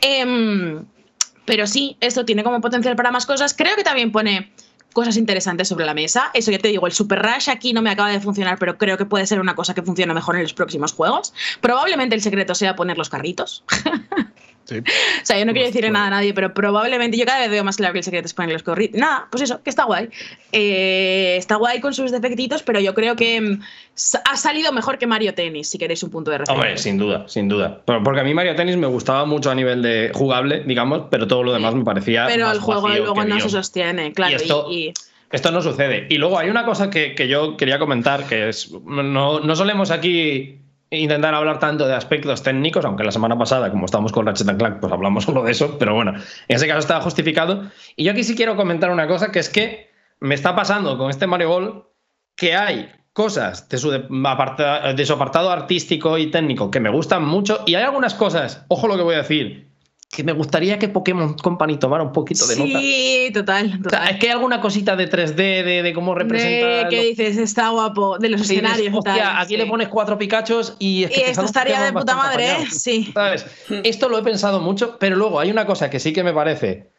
Em, 0.00 0.84
pero 1.44 1.66
sí, 1.66 1.96
esto 2.00 2.24
tiene 2.24 2.42
como 2.42 2.60
potencial 2.60 2.96
para 2.96 3.10
más 3.10 3.26
cosas. 3.26 3.54
Creo 3.54 3.76
que 3.76 3.84
también 3.84 4.12
pone 4.12 4.50
cosas 4.94 5.18
interesantes 5.18 5.68
sobre 5.68 5.84
la 5.84 5.92
mesa. 5.92 6.30
Eso 6.32 6.50
ya 6.50 6.58
te 6.58 6.68
digo, 6.68 6.86
el 6.86 6.92
Super 6.92 7.20
Rush 7.20 7.50
aquí 7.50 7.74
no 7.74 7.82
me 7.82 7.90
acaba 7.90 8.08
de 8.08 8.20
funcionar, 8.20 8.58
pero 8.58 8.78
creo 8.78 8.96
que 8.96 9.04
puede 9.04 9.26
ser 9.26 9.40
una 9.40 9.54
cosa 9.54 9.74
que 9.74 9.82
funcione 9.82 10.14
mejor 10.14 10.36
en 10.36 10.42
los 10.42 10.54
próximos 10.54 10.92
juegos. 10.92 11.34
Probablemente 11.60 12.14
el 12.14 12.22
secreto 12.22 12.54
sea 12.54 12.76
poner 12.76 12.96
los 12.96 13.10
carritos. 13.10 13.64
Sí. 14.64 14.76
O 15.22 15.26
sea, 15.26 15.38
yo 15.38 15.46
no 15.46 15.52
quiero 15.52 15.66
decirle 15.68 15.90
nada 15.90 16.08
a 16.08 16.10
nadie, 16.10 16.34
pero 16.34 16.52
probablemente 16.52 17.16
yo 17.16 17.24
cada 17.24 17.40
vez 17.40 17.50
veo 17.50 17.64
más 17.64 17.76
claro 17.78 17.92
que 17.94 17.98
el 18.00 18.04
secreto 18.04 18.28
Spaniel 18.28 18.54
los 18.54 18.62
corri. 18.62 18.90
Nada, 18.92 19.26
pues 19.30 19.42
eso, 19.42 19.62
que 19.62 19.70
está 19.70 19.84
guay. 19.84 20.10
Eh, 20.52 21.36
está 21.38 21.56
guay 21.56 21.80
con 21.80 21.92
sus 21.94 22.10
defectitos, 22.10 22.62
pero 22.62 22.80
yo 22.80 22.94
creo 22.94 23.16
que 23.16 23.40
mm, 23.40 23.60
ha 24.24 24.36
salido 24.36 24.72
mejor 24.72 24.98
que 24.98 25.06
Mario 25.06 25.34
Tennis, 25.34 25.68
si 25.68 25.78
queréis 25.78 26.02
un 26.02 26.10
punto 26.10 26.30
de 26.30 26.38
referencia. 26.38 26.54
Hombre, 26.68 26.78
sin 26.78 26.98
duda, 26.98 27.24
sin 27.28 27.48
duda. 27.48 27.80
Pero- 27.84 28.02
Porque 28.02 28.20
a 28.20 28.24
mí 28.24 28.34
Mario 28.34 28.54
Tennis 28.54 28.76
me 28.76 28.86
gustaba 28.86 29.24
mucho 29.24 29.50
a 29.50 29.54
nivel 29.54 29.82
de 29.82 30.10
jugable, 30.14 30.62
digamos, 30.66 31.04
pero 31.10 31.26
todo 31.26 31.42
lo 31.42 31.52
demás 31.52 31.74
me 31.74 31.84
parecía. 31.84 32.26
pero 32.26 32.46
más 32.46 32.54
el 32.56 32.60
juego 32.60 32.82
vacío 32.82 33.04
luego 33.04 33.24
no 33.24 33.40
se 33.40 33.48
sostiene, 33.50 34.12
claro. 34.12 34.32
Y 34.32 34.36
esto- 34.36 34.66
y- 34.70 34.74
y- 34.88 34.92
Esto 35.32 35.50
no 35.50 35.60
sucede. 35.62 36.06
Y 36.10 36.18
luego 36.18 36.38
hay 36.38 36.48
una 36.48 36.64
cosa 36.64 36.90
que, 36.90 37.14
que 37.16 37.26
yo 37.26 37.56
quería 37.56 37.78
comentar, 37.80 38.24
que 38.26 38.48
es, 38.50 38.70
no, 38.84 39.40
no 39.40 39.56
solemos 39.56 39.90
aquí 39.90 40.58
intentar 40.96 41.34
hablar 41.34 41.58
tanto 41.58 41.86
de 41.86 41.94
aspectos 41.94 42.42
técnicos, 42.42 42.84
aunque 42.84 43.04
la 43.04 43.12
semana 43.12 43.38
pasada, 43.38 43.70
como 43.70 43.86
estábamos 43.86 44.12
con 44.12 44.26
Ratchet 44.26 44.56
Clank, 44.56 44.80
pues 44.80 44.92
hablamos 44.92 45.24
solo 45.24 45.42
de 45.42 45.52
eso, 45.52 45.78
pero 45.78 45.94
bueno, 45.94 46.12
en 46.14 46.56
ese 46.56 46.66
caso 46.66 46.80
estaba 46.80 47.00
justificado. 47.00 47.70
Y 47.96 48.04
yo 48.04 48.12
aquí 48.12 48.24
sí 48.24 48.34
quiero 48.34 48.56
comentar 48.56 48.90
una 48.90 49.06
cosa, 49.06 49.30
que 49.32 49.38
es 49.38 49.48
que 49.48 49.90
me 50.20 50.34
está 50.34 50.54
pasando 50.56 50.96
con 50.98 51.10
este 51.10 51.26
Mario 51.26 51.48
Golf 51.48 51.84
que 52.36 52.54
hay 52.54 52.90
cosas 53.12 53.68
de 53.68 53.78
su 53.78 55.12
apartado 55.12 55.50
artístico 55.50 56.18
y 56.18 56.30
técnico 56.30 56.70
que 56.70 56.80
me 56.80 56.90
gustan 56.90 57.24
mucho 57.24 57.62
y 57.64 57.76
hay 57.76 57.84
algunas 57.84 58.14
cosas, 58.14 58.64
ojo 58.68 58.88
lo 58.88 58.96
que 58.96 59.02
voy 59.02 59.14
a 59.14 59.18
decir, 59.18 59.68
que 60.14 60.24
me 60.24 60.32
gustaría 60.32 60.78
que 60.78 60.88
Pokémon 60.88 61.34
Company 61.34 61.76
tomara 61.78 62.02
un 62.04 62.12
poquito 62.12 62.46
de 62.46 62.56
nota. 62.56 62.78
Sí, 62.78 63.30
total, 63.34 63.66
O 63.66 63.68
sea, 63.70 63.78
total. 63.82 64.08
es 64.10 64.16
que 64.18 64.26
hay 64.26 64.32
alguna 64.32 64.60
cosita 64.60 64.96
de 64.96 65.08
3D, 65.10 65.34
de, 65.34 65.82
de 65.82 65.92
cómo 65.92 66.14
representa. 66.14 66.66
De, 66.66 66.86
¿Qué 66.88 66.96
lo- 66.96 67.02
dices? 67.02 67.36
Está 67.36 67.70
guapo. 67.70 68.18
De 68.18 68.28
los 68.28 68.40
escenarios 68.42 68.92
y 68.92 68.96
Hostia, 68.96 69.14
tal, 69.16 69.36
aquí 69.38 69.48
sí. 69.54 69.56
le 69.56 69.66
pones 69.66 69.88
cuatro 69.88 70.16
Pikachus 70.18 70.76
y 70.78 71.04
es 71.04 71.10
que 71.10 71.20
Y 71.20 71.22
esto 71.24 71.44
estaría 71.44 71.82
de 71.82 71.92
puta 71.92 72.14
madre, 72.16 72.52
¿eh? 72.52 72.66
Sí. 72.70 73.10
¿Sabes? 73.12 73.46
Esto 73.82 74.08
lo 74.08 74.18
he 74.18 74.22
pensado 74.22 74.60
mucho, 74.60 74.96
pero 74.98 75.16
luego 75.16 75.40
hay 75.40 75.50
una 75.50 75.66
cosa 75.66 75.90
que 75.90 75.98
sí 76.00 76.12
que 76.12 76.22
me 76.24 76.32
parece. 76.32 76.90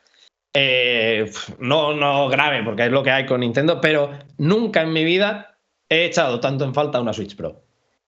eh, 0.54 1.30
no, 1.60 1.94
no 1.94 2.28
grave, 2.30 2.64
porque 2.64 2.86
es 2.86 2.92
lo 2.92 3.04
que 3.04 3.12
hay 3.12 3.26
con 3.26 3.42
Nintendo, 3.42 3.82
pero 3.82 4.12
nunca 4.38 4.82
en 4.82 4.94
mi 4.94 5.04
vida 5.04 5.58
he 5.90 6.06
echado 6.06 6.40
tanto 6.40 6.64
en 6.66 6.74
falta 6.74 7.02
una 7.02 7.14
Switch 7.14 7.36
Pro. 7.36 7.62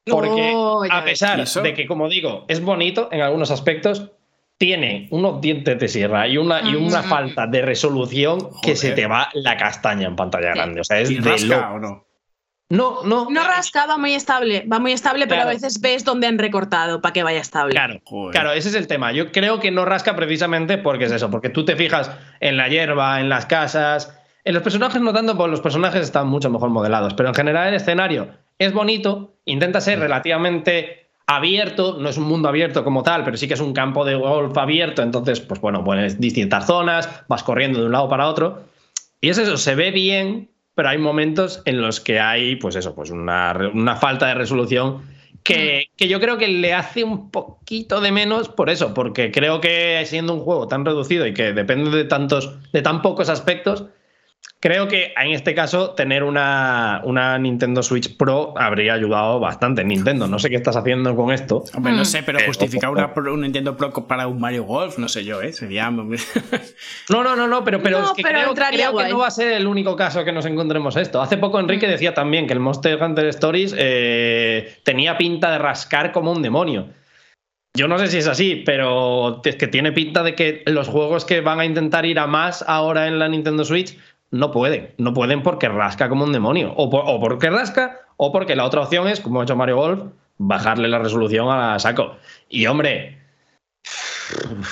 Porque 0.05 0.53
Oh, 0.55 0.85
a 0.89 1.03
pesar 1.03 1.45
de 1.45 1.73
que, 1.73 1.85
como 1.85 2.07
digo, 2.07 2.45
es 2.47 2.61
bonito 2.61 3.09
en 3.11 3.19
algunos 3.21 3.51
aspectos, 3.51 4.11
tiene 4.57 5.07
unos 5.11 5.39
dientes 5.39 5.77
de 5.79 5.87
sierra 5.87 6.27
y 6.27 6.37
una, 6.37 6.61
y 6.61 6.75
una 6.75 7.03
falta 7.03 7.45
de 7.45 7.61
resolución 7.61 8.49
que 8.61 8.75
se 8.75 8.91
te 8.91 9.05
va 9.05 9.29
la 9.33 9.55
castaña 9.55 10.07
en 10.07 10.15
pantalla 10.15 10.53
grande. 10.53 10.81
O 10.81 10.83
sea, 10.83 10.99
es 10.99 11.11
¿Y 11.11 11.19
de 11.19 11.29
rasca 11.29 11.73
o 11.73 11.79
no? 11.79 12.07
No, 12.69 13.03
no. 13.03 13.29
No 13.29 13.47
rasca, 13.47 13.85
va 13.85 13.97
muy 13.97 14.13
estable, 14.13 14.65
va 14.71 14.79
muy 14.79 14.91
estable, 14.91 15.25
pero 15.27 15.43
a 15.43 15.45
veces 15.45 15.79
ves 15.79 16.03
dónde 16.03 16.27
han 16.27 16.37
recortado 16.37 17.01
para 17.01 17.13
que 17.13 17.23
vaya 17.23 17.39
estable. 17.39 17.71
Claro, 17.71 18.01
Joder. 18.03 18.31
claro, 18.33 18.51
ese 18.51 18.69
es 18.69 18.75
el 18.75 18.87
tema. 18.87 19.13
Yo 19.13 19.31
creo 19.31 19.59
que 19.59 19.71
no 19.71 19.85
rasca 19.85 20.15
precisamente 20.15 20.77
porque 20.77 21.05
es 21.05 21.11
eso, 21.11 21.31
porque 21.31 21.49
tú 21.49 21.63
te 21.63 21.77
fijas 21.77 22.11
en 22.41 22.57
la 22.57 22.67
hierba, 22.67 23.21
en 23.21 23.29
las 23.29 23.45
casas, 23.45 24.19
en 24.43 24.53
los 24.53 24.63
personajes 24.63 25.01
no 25.01 25.13
tanto, 25.13 25.37
porque 25.37 25.51
los 25.51 25.61
personajes 25.61 26.01
están 26.01 26.27
mucho 26.27 26.49
mejor 26.49 26.69
modelados, 26.69 27.13
pero 27.13 27.29
en 27.29 27.35
general 27.35 27.69
el 27.69 27.75
escenario 27.75 28.29
es 28.59 28.73
bonito, 28.73 29.39
intenta 29.45 29.79
ser 29.79 29.99
relativamente 29.99 31.06
abierto, 31.27 31.97
no 31.99 32.07
es 32.09 32.17
un 32.17 32.23
mundo 32.23 32.47
abierto 32.47 32.83
como 32.85 33.03
tal, 33.03 33.25
pero 33.25 33.35
sí 33.35 33.47
que 33.47 33.53
es 33.53 33.59
un 33.59 33.73
campo 33.73 34.05
de 34.05 34.15
golf 34.15 34.57
abierto, 34.57 35.03
entonces, 35.03 35.41
pues 35.41 35.59
bueno, 35.59 35.83
pones 35.83 36.19
distintas 36.19 36.65
zonas, 36.65 37.09
vas 37.27 37.43
corriendo 37.43 37.81
de 37.81 37.87
un 37.87 37.91
lado 37.91 38.07
para 38.07 38.27
otro, 38.27 38.63
y 39.19 39.29
es 39.29 39.37
eso, 39.37 39.57
se 39.57 39.75
ve 39.75 39.91
bien, 39.91 40.49
pero 40.73 40.89
hay 40.89 40.97
momentos 40.97 41.61
en 41.65 41.81
los 41.81 41.99
que 41.99 42.19
hay, 42.19 42.55
pues 42.55 42.75
eso, 42.77 42.95
pues 42.95 43.11
una, 43.11 43.53
una 43.73 43.97
falta 43.97 44.27
de 44.27 44.35
resolución 44.35 45.01
que, 45.43 45.89
que 45.97 46.07
yo 46.07 46.19
creo 46.19 46.37
que 46.37 46.47
le 46.47 46.73
hace 46.73 47.03
un 47.03 47.29
poquito 47.29 47.99
de 47.99 48.11
menos 48.11 48.47
por 48.47 48.69
eso, 48.69 48.93
porque 48.93 49.31
creo 49.31 49.59
que 49.59 50.03
siendo 50.05 50.33
un 50.33 50.41
juego 50.41 50.67
tan 50.67 50.85
reducido 50.85 51.27
y 51.27 51.33
que 51.33 51.51
depende 51.53 51.89
de 51.89 52.05
tantos, 52.05 52.57
de 52.71 52.81
tan 52.81 53.01
pocos 53.01 53.29
aspectos, 53.29 53.85
creo 54.59 54.87
que 54.87 55.13
en 55.15 55.31
este 55.31 55.53
caso 55.53 55.91
tener 55.91 56.23
una, 56.23 57.01
una 57.03 57.37
Nintendo 57.37 57.83
Switch 57.83 58.17
Pro 58.17 58.53
habría 58.57 58.93
ayudado 58.93 59.39
bastante. 59.39 59.83
Nintendo, 59.83 60.27
no 60.27 60.39
sé 60.39 60.49
qué 60.49 60.55
estás 60.55 60.75
haciendo 60.75 61.15
con 61.15 61.31
esto. 61.31 61.63
Hombre, 61.75 61.93
no 61.93 62.01
Mm. 62.01 62.05
sé, 62.05 62.23
pero 62.23 62.39
Eh, 62.39 62.43
justificar 62.47 62.89
una, 62.89 63.13
Pro- 63.13 63.33
un 63.33 63.41
Nintendo 63.41 63.77
Pro 63.77 63.91
para 64.07 64.27
un 64.27 64.39
Mario 64.39 64.63
Golf, 64.63 64.97
no 64.97 65.07
sé 65.07 65.23
yo, 65.23 65.41
¿eh? 65.41 65.53
Sería. 65.53 65.89
No, 67.09 67.23
no, 67.23 67.35
no, 67.35 67.47
no, 67.47 67.63
pero, 67.63 67.81
pero 67.81 67.99
No, 67.99 68.05
es 68.05 68.11
que 68.13 68.21
pero 68.23 68.39
creo, 68.39 68.49
entraría 68.49 68.87
creo 68.89 68.97
que 68.97 69.09
no 69.09 69.19
va 69.19 69.27
a 69.27 69.31
ser 69.31 69.53
el 69.53 69.67
único 69.67 69.95
caso 69.95 70.23
que 70.25 70.31
nos 70.31 70.45
encontremos 70.45 70.95
esto. 70.97 71.21
Hace 71.21 71.37
poco 71.37 71.59
Enrique 71.59 71.87
decía 71.87 72.13
también 72.13 72.47
que 72.47 72.53
el 72.53 72.59
Monster 72.59 73.01
Hunter 73.01 73.25
Stories 73.27 73.73
eh, 73.77 74.77
tenía 74.83 75.17
pinta 75.17 75.51
de 75.51 75.57
rascar 75.59 76.11
como 76.11 76.31
un 76.31 76.41
demonio. 76.41 76.89
Yo 77.75 77.87
no 77.87 77.99
sé 77.99 78.07
si 78.07 78.17
es 78.17 78.27
así, 78.27 78.63
pero 78.65 79.41
es 79.45 79.55
que 79.55 79.67
tiene 79.67 79.91
pinta 79.91 80.23
de 80.23 80.33
que 80.33 80.63
los 80.65 80.87
juegos 80.87 81.25
que 81.25 81.41
van 81.41 81.59
a 81.59 81.65
intentar 81.65 82.05
ir 82.07 82.17
a 82.17 82.25
más 82.25 82.63
ahora 82.67 83.07
en 83.07 83.19
la 83.19 83.27
Nintendo 83.27 83.63
Switch 83.63 83.95
no 84.31 84.51
pueden. 84.51 84.93
No 84.97 85.13
pueden 85.13 85.43
porque 85.43 85.69
rasca 85.69 86.09
como 86.09 86.23
un 86.25 86.33
demonio. 86.33 86.73
O, 86.75 86.89
por- 86.89 87.03
o 87.05 87.19
porque 87.19 87.49
rasca, 87.49 87.99
o 88.17 88.31
porque 88.31 88.55
la 88.55 88.65
otra 88.65 88.81
opción 88.81 89.07
es, 89.07 89.19
como 89.21 89.39
ha 89.41 89.43
hecho 89.43 89.55
Mario 89.55 89.77
Golf, 89.77 90.03
bajarle 90.37 90.87
la 90.87 90.99
resolución 90.99 91.47
a 91.49 91.79
saco. 91.79 92.17
Y 92.49 92.65
hombre, 92.67 93.17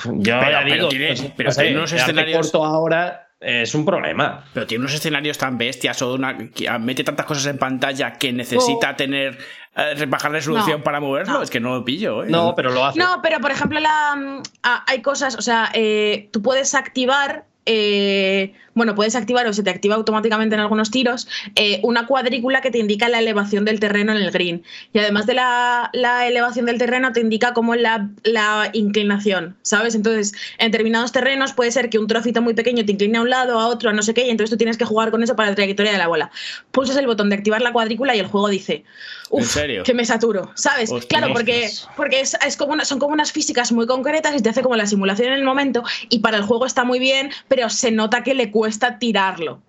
yo 0.05 0.39
Pero- 0.39 0.51
ya 0.51 0.59
pero 0.63 0.75
digo, 0.75 0.87
tiene- 0.89 1.07
pues, 1.07 1.31
pero 1.35 1.49
no 1.49 1.53
sé, 1.53 1.61
tiene 1.63 1.77
unos 1.77 1.93
escenarios- 1.93 2.37
corto 2.51 2.65
ahora 2.65 3.21
es 3.39 3.75
un 3.75 3.85
problema. 3.85 4.43
Pero 4.53 4.65
tiene 4.65 4.81
unos 4.83 4.93
escenarios 4.93 5.37
tan 5.37 5.57
bestias 5.57 6.01
o 6.01 6.13
una, 6.15 6.37
que 6.49 6.69
mete 6.79 7.03
tantas 7.03 7.25
cosas 7.25 7.45
en 7.47 7.57
pantalla 7.57 8.13
que 8.13 8.33
necesita 8.33 8.95
tener 8.95 9.37
eh, 9.75 10.05
bajar 10.07 10.31
la 10.31 10.37
resolución 10.37 10.79
No, 10.79 10.83
para 10.83 10.99
moverlo. 10.99 11.33
no. 11.33 11.41
Es 11.41 11.49
que 11.49 11.59
no 11.59 11.75
lo 11.75 11.85
pillo, 11.85 12.23
¿eh? 12.23 12.27
No, 12.29 12.55
pero 12.55 12.71
lo 12.71 12.85
hace. 12.85 12.97
No, 12.97 13.19
pero 13.21 13.39
por 13.39 13.51
ejemplo, 13.51 13.79
la, 13.79 14.15
mm, 14.15 14.41
hay 14.87 15.01
cosas, 15.01 15.35
o 15.35 15.41
sea, 15.41 15.69
eh, 15.73 16.29
tú 16.31 16.41
puedes 16.41 16.73
activar, 16.75 17.43
eh, 17.65 18.53
bueno, 18.75 18.93
puedes 18.93 19.15
activar 19.15 19.47
o 19.47 19.53
se 19.53 19.63
te 19.63 19.69
activa 19.71 19.95
automáticamente 19.95 20.53
en 20.55 20.61
algunos 20.61 20.91
tiros 20.91 21.27
eh, 21.55 21.79
una 21.81 22.05
cuadrícula 22.05 22.61
que 22.61 22.69
te 22.71 22.77
indica 22.77 23.09
la 23.09 23.19
elevación 23.19 23.65
del 23.65 23.79
terreno 23.79 24.11
en 24.11 24.19
el 24.19 24.31
green. 24.31 24.63
Y 24.93 24.99
además 24.99 25.25
de 25.25 25.33
la, 25.33 25.89
la 25.93 26.27
elevación 26.27 26.65
del 26.67 26.77
terreno, 26.77 27.11
te 27.13 27.21
indica 27.21 27.53
como 27.53 27.73
la, 27.75 28.09
la 28.23 28.69
inclinación, 28.73 29.55
¿sabes? 29.61 29.95
Entonces, 29.95 30.33
en 30.57 30.71
determinados 30.71 31.11
terrenos 31.11 31.53
puede 31.53 31.71
ser 31.71 31.89
que 31.89 31.97
un 31.99 32.07
trocito 32.07 32.41
muy 32.41 32.53
pequeño 32.53 32.85
te 32.85 32.91
incline 32.91 33.17
a 33.17 33.21
un 33.21 33.29
lado, 33.29 33.59
a 33.59 33.67
otro, 33.67 33.89
a 33.89 33.93
no 33.93 34.03
sé 34.03 34.13
qué, 34.13 34.27
y 34.27 34.29
entonces 34.29 34.51
tú 34.51 34.57
tienes 34.57 34.77
que 34.77 34.85
jugar 34.85 35.09
con 35.09 35.23
eso 35.23 35.35
para 35.35 35.49
la 35.49 35.55
trayectoria 35.55 35.93
de 35.93 35.97
la 35.97 36.07
bola. 36.07 36.29
Pulsas 36.71 36.97
el 36.97 37.07
botón 37.07 37.29
de 37.29 37.37
activar 37.37 37.61
la 37.61 37.71
cuadrícula 37.71 38.13
y 38.15 38.19
el 38.19 38.27
juego 38.27 38.49
dice, 38.49 38.83
¿En 39.31 39.39
uff, 39.41 39.53
que 39.83 39.93
me 39.93 40.05
saturo, 40.05 40.51
¿sabes? 40.55 40.89
Claro, 41.07 41.27
porque, 41.33 41.69
porque 41.95 42.19
es, 42.19 42.37
es 42.45 42.57
como 42.57 42.73
una- 42.73 42.83
son 42.85 42.99
como 42.99 43.13
unas 43.13 43.31
físicas 43.31 43.71
muy 43.71 43.87
concretas 43.87 44.35
y 44.37 44.41
te 44.43 44.49
hace 44.49 44.61
como 44.61 44.75
la 44.75 44.85
simulación 44.85 45.29
en 45.29 45.35
el 45.35 45.43
momento 45.45 45.83
y 46.09 46.19
para 46.19 46.35
el 46.37 46.43
juego 46.43 46.65
está 46.65 46.83
muy 46.83 46.99
bien, 46.99 47.31
pero 47.47 47.69
se 47.69 47.89
nota 47.91 48.21
que 48.21 48.33
le 48.33 48.51
cuesta 48.51 48.64
tirarlo. 48.99 49.61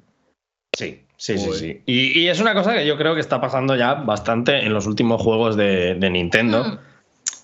Sí, 0.77 1.02
sí, 1.16 1.39
sí, 1.39 1.52
sí. 1.52 1.82
Y, 1.86 2.20
y 2.20 2.28
es 2.28 2.40
una 2.40 2.55
cosa 2.55 2.74
que 2.74 2.86
yo 2.86 2.97
creo 2.97 3.14
que 3.14 3.20
está 3.20 3.40
pasando 3.40 3.77
ya 3.77 3.94
bastante 3.94 4.64
en 4.64 4.74
los 4.74 4.86
últimos 4.86 5.23
juegos 5.23 5.56
de, 5.56 5.94
de 5.94 6.10
Nintendo. 6.10 6.64
Mm. 6.64 6.78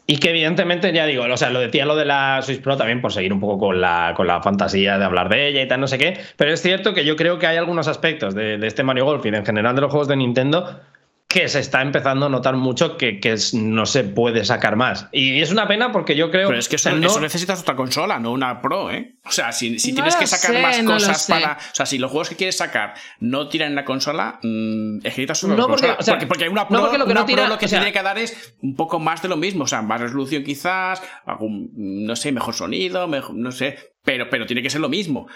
Y 0.07 0.19
que 0.19 0.31
evidentemente, 0.31 0.93
ya 0.93 1.07
digo, 1.07 1.25
o 1.25 1.37
sea, 1.37 1.51
lo 1.51 1.61
decía 1.61 1.87
lo 1.87 1.95
de 1.95 2.05
la 2.05 2.43
Switch 2.43 2.61
Pro 2.61 2.77
también 2.77 3.01
por 3.01 3.13
seguir 3.13 3.33
un 3.33 3.41
poco 3.41 3.59
con 3.67 3.81
la, 3.81 4.13
con 4.17 4.27
la 4.27 4.43
fantasía 4.43 4.99
de 4.99 5.05
hablar 5.05 5.29
de 5.29 5.47
ella 5.49 5.63
y 5.63 5.69
tal, 5.69 5.81
no 5.81 5.87
sé 5.87 5.97
qué. 5.97 6.19
Pero 6.37 6.53
es 6.53 6.61
cierto 6.61 6.93
que 6.93 7.05
yo 7.05 7.15
creo 7.17 7.39
que 7.39 7.47
hay 7.47 7.57
algunos 7.57 7.87
aspectos 7.87 8.35
de, 8.35 8.59
de 8.59 8.67
este 8.67 8.83
Mario 8.83 9.05
Golf 9.05 9.25
y 9.25 9.31
de, 9.31 9.39
en 9.39 9.47
general 9.47 9.75
de 9.77 9.81
los 9.81 9.91
juegos 9.91 10.09
de 10.09 10.17
Nintendo 10.17 10.81
que 11.33 11.49
se 11.49 11.61
está 11.61 11.81
empezando 11.81 12.27
a 12.27 12.29
notar 12.29 12.57
mucho 12.57 12.99
que, 12.99 13.19
que 13.19 13.35
no 13.55 13.87
se 13.87 14.05
puede 14.05 14.45
sacar 14.45 14.77
más. 14.77 15.09
Y 15.13 15.41
es 15.41 15.51
una 15.51 15.67
pena 15.67 15.91
porque 15.91 16.15
yo 16.15 16.31
creo 16.31 16.49
Pero 16.49 16.59
es 16.61 16.69
que 16.69 16.77
eso, 16.77 16.91
no- 16.95 17.07
eso 17.07 17.21
necesitas 17.21 17.63
otra 17.63 17.75
consola, 17.75 18.19
no 18.19 18.33
una 18.33 18.61
Pro, 18.61 18.91
¿eh? 18.91 19.15
O 19.25 19.31
sea, 19.31 19.51
si, 19.53 19.79
si 19.79 19.93
No 19.93 19.97
tienes 19.97 20.17
que 20.17 20.27
sacar 20.27 20.55
sé, 20.55 20.61
más 20.63 20.83
no 20.83 20.93
cosas 20.93 21.27
para. 21.29 21.55
O 21.55 21.75
sea, 21.75 21.87
si 21.87 21.97
los 21.97 22.11
juegos 22.11 22.29
que 22.29 22.37
quieres 22.37 22.59
sacar 22.59 22.93
no 23.21 23.49
tiran 23.49 23.71
en 23.71 23.77
la 23.77 23.85
consola, 23.87 24.41
mm, 24.43 24.99
que 24.99 25.09
necesitas 25.09 25.43
otra 25.45 25.57
No, 25.57 25.67
porque, 25.69 25.87
consola. 25.87 25.97
o 25.99 26.03
sea, 26.03 26.15
porque, 26.15 26.27
porque 26.27 26.49
una 26.51 26.69
Pro, 26.69 26.81
porque 26.83 26.99
lo 26.99 27.07
que 27.07 27.13
una 27.13 27.25
tira- 27.25 27.43
Pro 27.45 27.55
lo 27.55 27.59
que 27.59 27.65
o 27.65 27.69
sea- 27.69 27.79
tiene 27.81 27.93
que 27.95 28.03
dar 28.03 28.19
es 28.19 28.55
un 28.61 28.77
poco 28.77 28.99
más 28.99 29.23
de 29.23 29.29
lo 29.29 29.39
mismo. 29.39 29.65
O 29.65 29.67
sea, 29.67 29.81
más 29.81 30.01
resolución 30.03 30.45
quizás, 30.45 31.03
algún, 31.25 31.71
no 31.75 32.15
sé, 32.15 32.31
mejor 32.33 32.53
sonido, 32.55 33.09
mejor, 33.09 33.35
no 33.35 33.53
sé. 33.53 33.79
Pero, 34.05 34.29
pero 34.29 34.47
tiene 34.47 34.63
que 34.63 34.69
ser 34.71 34.81
lo 34.81 34.89
mismo. 34.89 35.29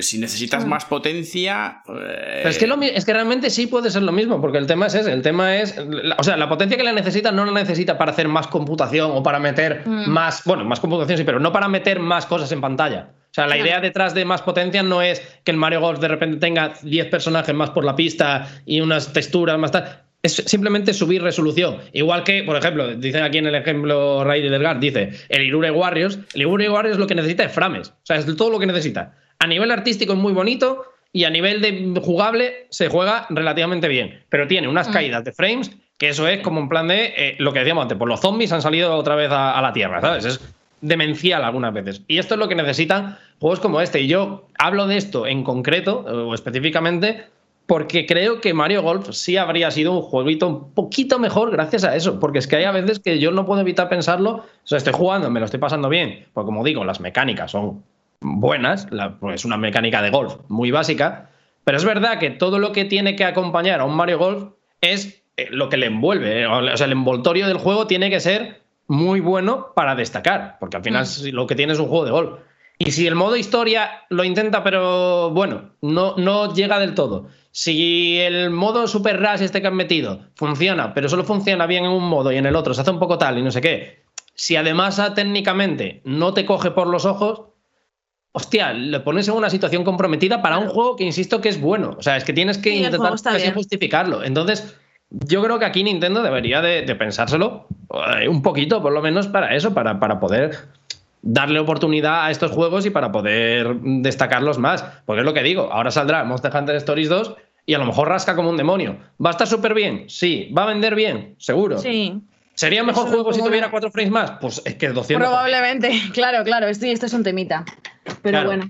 Si 0.00 0.18
necesitas 0.18 0.66
más 0.66 0.84
potencia. 0.84 1.82
eh, 1.88 2.40
Pero 2.42 2.48
es 2.50 2.58
que, 2.58 2.66
lo 2.66 2.80
es 2.82 3.04
que 3.04 3.12
realmente 3.14 3.48
sí 3.48 3.66
puede 3.66 3.90
ser 3.90 4.02
lo 4.02 4.12
mismo, 4.12 4.40
porque 4.40 4.58
el 4.58 4.66
tema 4.66 4.86
es 4.86 4.94
ese. 4.94 5.10
El 5.12 5.22
tema 5.22 5.56
es. 5.56 5.74
la- 5.88 6.16
o 6.18 6.22
sea, 6.22 6.36
la 6.36 6.48
potencia 6.50 6.76
que 6.76 6.84
la 6.84 6.92
necesita 6.92 7.32
no 7.32 7.44
la 7.46 7.52
necesita 7.52 7.96
para 7.96 8.12
hacer 8.12 8.28
más 8.28 8.46
computación 8.48 9.10
o 9.14 9.22
para 9.22 9.38
meter 9.38 9.82
Mm. 9.86 10.10
más. 10.10 10.42
Bueno, 10.44 10.64
más 10.66 10.80
computación 10.80 11.16
sí, 11.18 11.24
pero 11.24 11.40
no 11.40 11.50
para 11.52 11.66
meter 11.68 11.98
más 11.98 12.26
cosas 12.26 12.52
en 12.52 12.60
pantalla. 12.60 13.08
O 13.30 13.32
sea, 13.34 13.46
la 13.46 13.54
Claro. 13.54 13.68
idea 13.68 13.80
detrás 13.80 14.12
de 14.12 14.24
más 14.24 14.42
potencia 14.42 14.82
no 14.82 15.00
es 15.02 15.22
que 15.44 15.50
el 15.52 15.56
Mario 15.56 15.80
Golf 15.80 15.98
de 16.00 16.08
repente 16.08 16.36
tenga 16.38 16.74
10 16.82 17.06
personajes 17.06 17.54
más 17.54 17.70
por 17.70 17.84
la 17.84 17.96
pista 17.96 18.48
y 18.66 18.80
unas 18.82 19.12
texturas 19.12 19.58
más 19.58 19.70
tal. 19.70 20.02
Es 20.22 20.34
simplemente 20.34 20.92
subir 20.92 21.22
resolución. 21.22 21.78
Igual 21.94 22.24
que, 22.24 22.42
por 22.42 22.54
ejemplo, 22.56 22.94
dicen 22.96 23.22
aquí 23.22 23.38
en 23.38 23.46
el 23.46 23.54
ejemplo 23.54 24.22
Ray 24.24 24.42
Delgar, 24.46 24.78
dice 24.78 25.10
el 25.30 25.42
Irure 25.44 25.70
Warriors. 25.70 26.18
El 26.34 26.42
Irure 26.42 26.68
Warriors 26.68 26.98
lo 26.98 27.06
que 27.06 27.14
necesita 27.14 27.44
es 27.44 27.52
frames. 27.52 27.88
O 27.88 27.94
sea, 28.04 28.16
es 28.16 28.26
todo 28.36 28.50
lo 28.50 28.58
que 28.58 28.66
necesita. 28.66 29.14
A 29.40 29.46
nivel 29.46 29.70
artístico 29.70 30.12
es 30.12 30.18
muy 30.18 30.32
bonito 30.32 30.84
y 31.12 31.24
a 31.24 31.30
nivel 31.30 31.60
de 31.60 32.00
jugable 32.00 32.66
se 32.70 32.88
juega 32.88 33.26
relativamente 33.30 33.88
bien. 33.88 34.22
Pero 34.28 34.46
tiene 34.46 34.68
unas 34.68 34.88
Mm. 34.88 34.92
caídas 34.92 35.24
de 35.24 35.32
frames 35.32 35.72
que 35.98 36.08
eso 36.10 36.28
es 36.28 36.38
como 36.40 36.60
en 36.60 36.68
plan 36.68 36.88
de 36.88 37.12
eh, 37.16 37.36
lo 37.38 37.52
que 37.52 37.58
decíamos 37.58 37.82
antes, 37.82 37.98
pues 37.98 38.08
los 38.08 38.20
zombies 38.20 38.52
han 38.52 38.62
salido 38.62 38.94
otra 38.94 39.16
vez 39.16 39.30
a, 39.30 39.58
a 39.58 39.60
la 39.60 39.72
Tierra, 39.72 40.00
¿sabes? 40.00 40.24
Es 40.24 40.40
demencial 40.80 41.44
algunas 41.44 41.74
veces. 41.74 42.02
Y 42.08 42.16
esto 42.18 42.34
es 42.34 42.38
lo 42.38 42.48
que 42.48 42.54
necesitan 42.54 43.18
juegos 43.38 43.60
como 43.60 43.80
este. 43.82 44.00
Y 44.00 44.06
yo 44.06 44.46
hablo 44.58 44.86
de 44.86 44.96
esto 44.96 45.26
en 45.26 45.42
concreto 45.44 45.98
o 45.98 46.32
específicamente 46.34 47.26
porque 47.66 48.04
creo 48.06 48.40
que 48.40 48.52
Mario 48.54 48.82
Golf 48.82 49.10
sí 49.12 49.36
habría 49.36 49.70
sido 49.70 49.92
un 49.92 50.02
jueguito 50.02 50.48
un 50.48 50.72
poquito 50.74 51.18
mejor 51.18 51.50
gracias 51.52 51.84
a 51.84 51.94
eso, 51.94 52.18
porque 52.18 52.40
es 52.40 52.48
que 52.48 52.56
hay 52.56 52.64
a 52.64 52.72
veces 52.72 52.98
que 52.98 53.18
yo 53.20 53.30
no 53.30 53.46
puedo 53.46 53.60
evitar 53.60 53.88
pensarlo, 53.88 54.30
o 54.30 54.44
sea, 54.64 54.78
estoy 54.78 54.92
jugando, 54.92 55.30
me 55.30 55.38
lo 55.38 55.44
estoy 55.44 55.60
pasando 55.60 55.88
bien, 55.88 56.26
porque 56.32 56.46
como 56.46 56.64
digo, 56.64 56.84
las 56.84 56.98
mecánicas 56.98 57.52
son 57.52 57.84
buenas, 58.20 58.86
pues 59.18 59.36
es 59.36 59.44
una 59.44 59.56
mecánica 59.56 60.02
de 60.02 60.10
golf 60.10 60.36
muy 60.48 60.70
básica, 60.70 61.30
pero 61.64 61.78
es 61.78 61.84
verdad 61.84 62.18
que 62.18 62.30
todo 62.30 62.58
lo 62.58 62.72
que 62.72 62.84
tiene 62.84 63.16
que 63.16 63.24
acompañar 63.24 63.80
a 63.80 63.84
un 63.84 63.96
Mario 63.96 64.18
Golf 64.18 64.44
es 64.80 65.22
eh, 65.36 65.48
lo 65.50 65.68
que 65.68 65.76
le 65.76 65.86
envuelve, 65.86 66.42
eh, 66.42 66.46
o 66.46 66.76
sea, 66.76 66.86
el 66.86 66.92
envoltorio 66.92 67.46
del 67.46 67.58
juego 67.58 67.86
tiene 67.86 68.10
que 68.10 68.20
ser 68.20 68.62
muy 68.86 69.20
bueno 69.20 69.68
para 69.74 69.94
destacar, 69.94 70.56
porque 70.58 70.76
al 70.76 70.82
final 70.82 71.04
mm. 71.04 71.28
lo 71.34 71.46
que 71.46 71.54
tiene 71.54 71.72
es 71.72 71.78
un 71.78 71.88
juego 71.88 72.04
de 72.04 72.10
golf. 72.10 72.40
Y 72.78 72.92
si 72.92 73.06
el 73.06 73.14
modo 73.14 73.36
historia 73.36 73.90
lo 74.08 74.24
intenta, 74.24 74.64
pero 74.64 75.30
bueno, 75.30 75.72
no, 75.82 76.16
no 76.16 76.54
llega 76.54 76.78
del 76.78 76.94
todo. 76.94 77.28
Si 77.50 78.18
el 78.18 78.48
modo 78.48 78.86
Super 78.86 79.20
Rush 79.20 79.42
este 79.42 79.60
que 79.60 79.66
han 79.66 79.76
metido 79.76 80.20
funciona, 80.34 80.94
pero 80.94 81.08
solo 81.10 81.24
funciona 81.24 81.66
bien 81.66 81.84
en 81.84 81.90
un 81.90 82.08
modo 82.08 82.32
y 82.32 82.38
en 82.38 82.46
el 82.46 82.56
otro 82.56 82.72
se 82.72 82.80
hace 82.80 82.90
un 82.90 82.98
poco 82.98 83.18
tal 83.18 83.36
y 83.36 83.42
no 83.42 83.50
sé 83.50 83.60
qué. 83.60 84.02
Si 84.34 84.56
además 84.56 84.98
ah, 84.98 85.12
técnicamente 85.12 86.00
no 86.04 86.32
te 86.32 86.46
coge 86.46 86.70
por 86.70 86.86
los 86.86 87.04
ojos, 87.04 87.49
hostia, 88.32 88.72
le 88.72 89.00
pones 89.00 89.28
en 89.28 89.34
una 89.34 89.50
situación 89.50 89.84
comprometida 89.84 90.42
para 90.42 90.58
un 90.58 90.68
juego 90.68 90.96
que 90.96 91.04
insisto 91.04 91.40
que 91.40 91.48
es 91.48 91.60
bueno. 91.60 91.96
O 91.98 92.02
sea, 92.02 92.16
es 92.16 92.24
que 92.24 92.32
tienes 92.32 92.58
que 92.58 92.70
intentar 92.70 93.14
justificarlo. 93.54 94.22
Entonces, 94.22 94.76
yo 95.10 95.42
creo 95.42 95.58
que 95.58 95.64
aquí 95.64 95.82
Nintendo 95.82 96.22
debería 96.22 96.60
de, 96.60 96.82
pensárselo 96.94 97.66
eh, 98.20 98.28
un 98.28 98.42
poquito, 98.42 98.80
por 98.80 98.92
lo 98.92 99.02
menos 99.02 99.26
para 99.26 99.54
eso, 99.54 99.74
para, 99.74 99.98
para 99.98 100.20
poder 100.20 100.56
darle 101.22 101.58
oportunidad 101.58 102.24
a 102.24 102.30
estos 102.30 102.50
juegos 102.50 102.86
y 102.86 102.90
para 102.90 103.12
poder 103.12 103.76
destacarlos 103.80 104.58
más. 104.58 104.84
Porque 105.04 105.20
es 105.20 105.26
lo 105.26 105.34
que 105.34 105.42
digo, 105.42 105.68
ahora 105.72 105.90
saldrá 105.90 106.24
Monster 106.24 106.54
Hunter 106.54 106.76
Stories 106.76 107.08
2 107.08 107.34
y 107.66 107.74
a 107.74 107.78
lo 107.78 107.86
mejor 107.86 108.08
rasca 108.08 108.36
como 108.36 108.50
un 108.50 108.56
demonio. 108.56 108.98
¿Va 109.24 109.30
a 109.30 109.32
estar 109.32 109.46
súper 109.46 109.74
bien? 109.74 110.04
Sí. 110.08 110.52
¿Va 110.56 110.62
a 110.62 110.66
vender 110.66 110.94
bien? 110.94 111.34
Seguro. 111.38 111.78
Sí. 111.78 112.20
¿Sería 112.60 112.84
mejor 112.84 113.08
juego 113.08 113.32
si 113.32 113.42
tuviera 113.42 113.70
cuatro 113.70 113.90
frames 113.90 114.12
más? 114.12 114.32
Pues 114.32 114.60
es 114.66 114.74
que 114.74 114.88
200. 114.88 115.26
Probablemente, 115.26 115.98
claro, 116.12 116.44
claro. 116.44 116.68
Esto, 116.68 116.84
esto 116.84 117.06
es 117.06 117.14
un 117.14 117.22
temita. 117.22 117.64
Pero 118.20 118.44
bueno. 118.44 118.68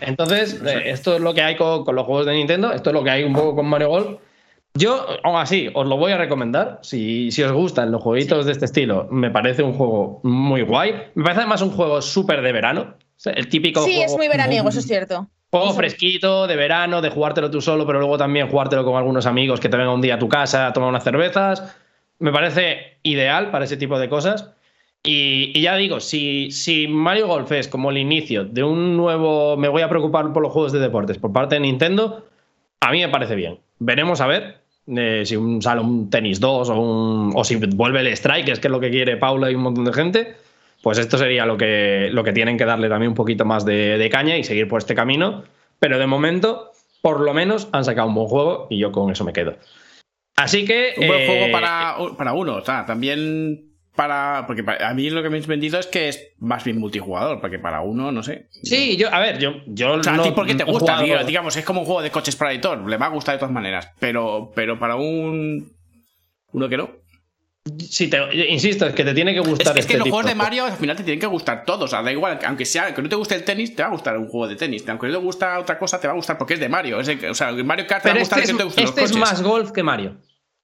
Entonces, 0.00 0.60
eh, 0.66 0.90
esto 0.90 1.14
es 1.14 1.20
lo 1.20 1.32
que 1.32 1.42
hay 1.42 1.56
con, 1.56 1.84
con, 1.84 1.94
los 1.94 2.04
juegos 2.04 2.26
de 2.26 2.32
Nintendo. 2.32 2.72
Esto 2.72 2.90
es 2.90 2.94
lo 2.94 3.04
que 3.04 3.10
hay 3.10 3.22
un 3.22 3.34
poco 3.34 3.54
con 3.54 3.66
Mario 3.66 3.90
Golf. 3.90 4.18
Yo, 4.74 5.06
aún 5.22 5.36
así, 5.36 5.70
os 5.72 5.86
lo 5.86 5.98
voy 5.98 6.10
a 6.10 6.16
recomendar. 6.16 6.80
Si, 6.82 7.30
si 7.30 7.44
os 7.44 7.52
gustan 7.52 7.92
los 7.92 8.02
jueguitos 8.02 8.44
de 8.44 8.50
este 8.50 8.64
estilo, 8.64 9.06
me 9.12 9.30
parece 9.30 9.62
un 9.62 9.74
juego 9.74 10.20
muy 10.24 10.62
guay. 10.62 10.94
Me 11.14 11.22
parece 11.22 11.42
además 11.42 11.62
un 11.62 11.70
juego 11.70 12.02
súper 12.02 12.42
de 12.42 12.50
verano. 12.50 12.96
El 13.24 13.48
típico. 13.48 13.84
Sí, 13.84 14.02
es 14.02 14.16
muy 14.16 14.26
veraniego, 14.26 14.68
eso 14.68 14.80
es 14.80 14.86
cierto. 14.88 15.28
Juego 15.52 15.74
fresquito, 15.74 16.48
de 16.48 16.56
verano, 16.56 17.00
de 17.00 17.10
jugártelo 17.10 17.52
tú 17.52 17.60
solo, 17.60 17.86
pero 17.86 18.00
luego 18.00 18.18
también 18.18 18.48
jugártelo 18.48 18.84
con 18.84 18.96
algunos 18.96 19.26
amigos 19.26 19.60
que 19.60 19.68
te 19.68 19.76
vengan 19.76 19.94
un 19.94 20.00
día 20.00 20.16
a 20.16 20.18
tu 20.18 20.28
casa 20.28 20.66
a 20.66 20.72
tomar 20.72 20.88
unas 20.88 21.04
cervezas. 21.04 21.76
Me 22.18 22.32
parece 22.32 22.98
ideal 23.02 23.50
para 23.50 23.64
ese 23.64 23.76
tipo 23.76 23.98
de 23.98 24.08
cosas. 24.08 24.50
Y, 25.02 25.60
ya 25.60 25.76
digo, 25.76 26.00
si, 26.00 26.50
si 26.50 26.88
Mario 26.88 27.28
Golf 27.28 27.52
es 27.52 27.68
como 27.68 27.90
el 27.90 27.98
inicio 27.98 28.44
de 28.44 28.64
un 28.64 28.96
nuevo. 28.96 29.56
Me 29.56 29.68
voy 29.68 29.82
a 29.82 29.88
preocupar 29.88 30.32
por 30.32 30.42
los 30.42 30.52
juegos 30.52 30.72
de 30.72 30.80
deportes 30.80 31.18
por 31.18 31.32
parte 31.32 31.54
de 31.54 31.60
Nintendo, 31.60 32.24
a 32.80 32.90
mí 32.90 33.00
me 33.00 33.08
parece 33.08 33.34
bien. 33.34 33.58
Veremos 33.78 34.20
a 34.20 34.26
ver 34.26 34.58
si 35.24 35.36
un, 35.36 35.60
sale 35.60 35.80
un 35.80 36.08
tenis 36.08 36.40
2 36.40 36.68
o, 36.72 37.44
si 37.44 37.56
vuelve 37.56 38.00
el 38.00 38.08
strike, 38.08 38.46
que 38.46 38.52
es 38.52 38.64
lo 38.64 38.80
que 38.80 38.90
quiere 38.90 39.16
Paula 39.16 39.50
y 39.50 39.54
un 39.54 39.62
montón 39.62 39.84
de 39.84 39.92
gente, 39.92 40.34
pues 40.82 40.98
esto 40.98 41.18
sería 41.18 41.44
lo 41.44 41.58
que, 41.58 42.08
lo 42.12 42.24
que 42.24 42.32
tienen 42.32 42.56
que 42.56 42.64
darle 42.64 42.88
también 42.88 43.10
un 43.10 43.14
poquito 43.14 43.44
más 43.44 43.64
de, 43.64 44.08
caña 44.10 44.36
y 44.36 44.44
seguir 44.44 44.68
por 44.68 44.78
este 44.78 44.94
camino. 44.94 45.44
Pero 45.78 45.98
de 45.98 46.06
momento, 46.06 46.72
por 47.02 47.20
lo 47.20 47.34
menos, 47.34 47.68
han 47.72 47.84
sacado 47.84 48.08
un 48.08 48.14
buen 48.14 48.28
juego 48.28 48.66
y 48.70 48.78
yo 48.78 48.90
con 48.90 49.10
eso 49.10 49.24
me 49.24 49.32
quedo. 49.32 49.56
Así 50.38 50.64
que. 50.64 50.94
Un 50.96 51.06
buen 51.06 51.26
juego 51.26 51.46
eh, 51.46 51.52
para, 51.52 51.96
para 52.16 52.32
uno. 52.32 52.56
O 52.56 52.64
sea, 52.64 52.86
también 52.86 53.72
para. 53.96 54.44
Porque 54.46 54.64
a 54.80 54.94
mí 54.94 55.10
lo 55.10 55.22
que 55.22 55.28
me 55.28 55.36
habéis 55.36 55.48
vendido 55.48 55.78
es 55.80 55.86
que 55.86 56.08
es 56.08 56.28
más 56.38 56.62
bien 56.62 56.78
multijugador, 56.78 57.40
porque 57.40 57.58
para 57.58 57.80
uno, 57.80 58.12
no 58.12 58.22
sé. 58.22 58.48
Sí, 58.62 58.96
yo, 58.96 59.12
a 59.12 59.18
ver, 59.18 59.38
yo. 59.38 59.54
yo 59.66 59.94
o 59.94 60.02
sea, 60.02 60.14
a 60.14 60.22
ti 60.22 60.30
porque 60.30 60.54
te 60.54 60.64
gusta, 60.64 61.02
digamos, 61.24 61.56
es 61.56 61.64
como 61.64 61.80
un 61.80 61.86
juego 61.86 62.02
de 62.02 62.10
coches 62.10 62.36
para 62.36 62.52
editor, 62.52 62.88
le 62.88 62.96
va 62.96 63.06
a 63.06 63.10
gustar 63.10 63.34
de 63.34 63.40
todas 63.40 63.52
maneras. 63.52 63.90
Pero, 63.98 64.52
pero 64.54 64.78
para 64.78 64.96
un. 64.96 65.72
Uno 66.52 66.68
que 66.68 66.76
no. 66.76 66.90
Sí, 67.90 68.08
te, 68.08 68.18
insisto, 68.48 68.86
es 68.86 68.94
que 68.94 69.04
te 69.04 69.14
tiene 69.14 69.34
que 69.34 69.40
gustar. 69.40 69.76
Es, 69.76 69.84
es 69.84 69.86
que 69.86 69.94
este 69.94 69.98
los 69.98 70.08
juegos 70.08 70.26
de 70.26 70.34
Mario 70.34 70.64
al 70.64 70.76
final 70.76 70.96
te 70.96 71.02
tienen 71.02 71.20
que 71.20 71.26
gustar 71.26 71.64
todos. 71.64 71.84
O 71.84 71.88
sea, 71.88 72.02
da 72.02 72.12
igual, 72.12 72.38
aunque 72.46 72.64
sea 72.64 72.94
que 72.94 73.02
no 73.02 73.08
te 73.08 73.16
guste 73.16 73.34
el 73.34 73.44
tenis, 73.44 73.74
te 73.74 73.82
va 73.82 73.88
a 73.88 73.92
gustar 73.92 74.16
un 74.16 74.28
juego 74.28 74.48
de 74.48 74.56
tenis. 74.56 74.88
Aunque 74.88 75.08
no 75.08 75.14
te 75.14 75.18
gusta 75.18 75.58
otra 75.58 75.78
cosa, 75.78 76.00
te 76.00 76.06
va 76.06 76.12
a 76.12 76.16
gustar 76.16 76.38
porque 76.38 76.54
es 76.54 76.60
de 76.60 76.68
Mario. 76.68 76.98
o 76.98 77.34
sea, 77.34 77.52
Mario 77.52 77.86
Kart 77.86 78.02
te 78.02 78.10
va 78.10 78.16
a 78.16 78.18
gustar 78.18 78.38
este 78.40 78.52
que 78.52 78.58
te 78.58 78.64
gusten 78.64 78.84
este 78.84 79.04
es 79.04 79.16
más 79.16 79.42
golf 79.42 79.72
que 79.72 79.82
Mario, 79.82 80.16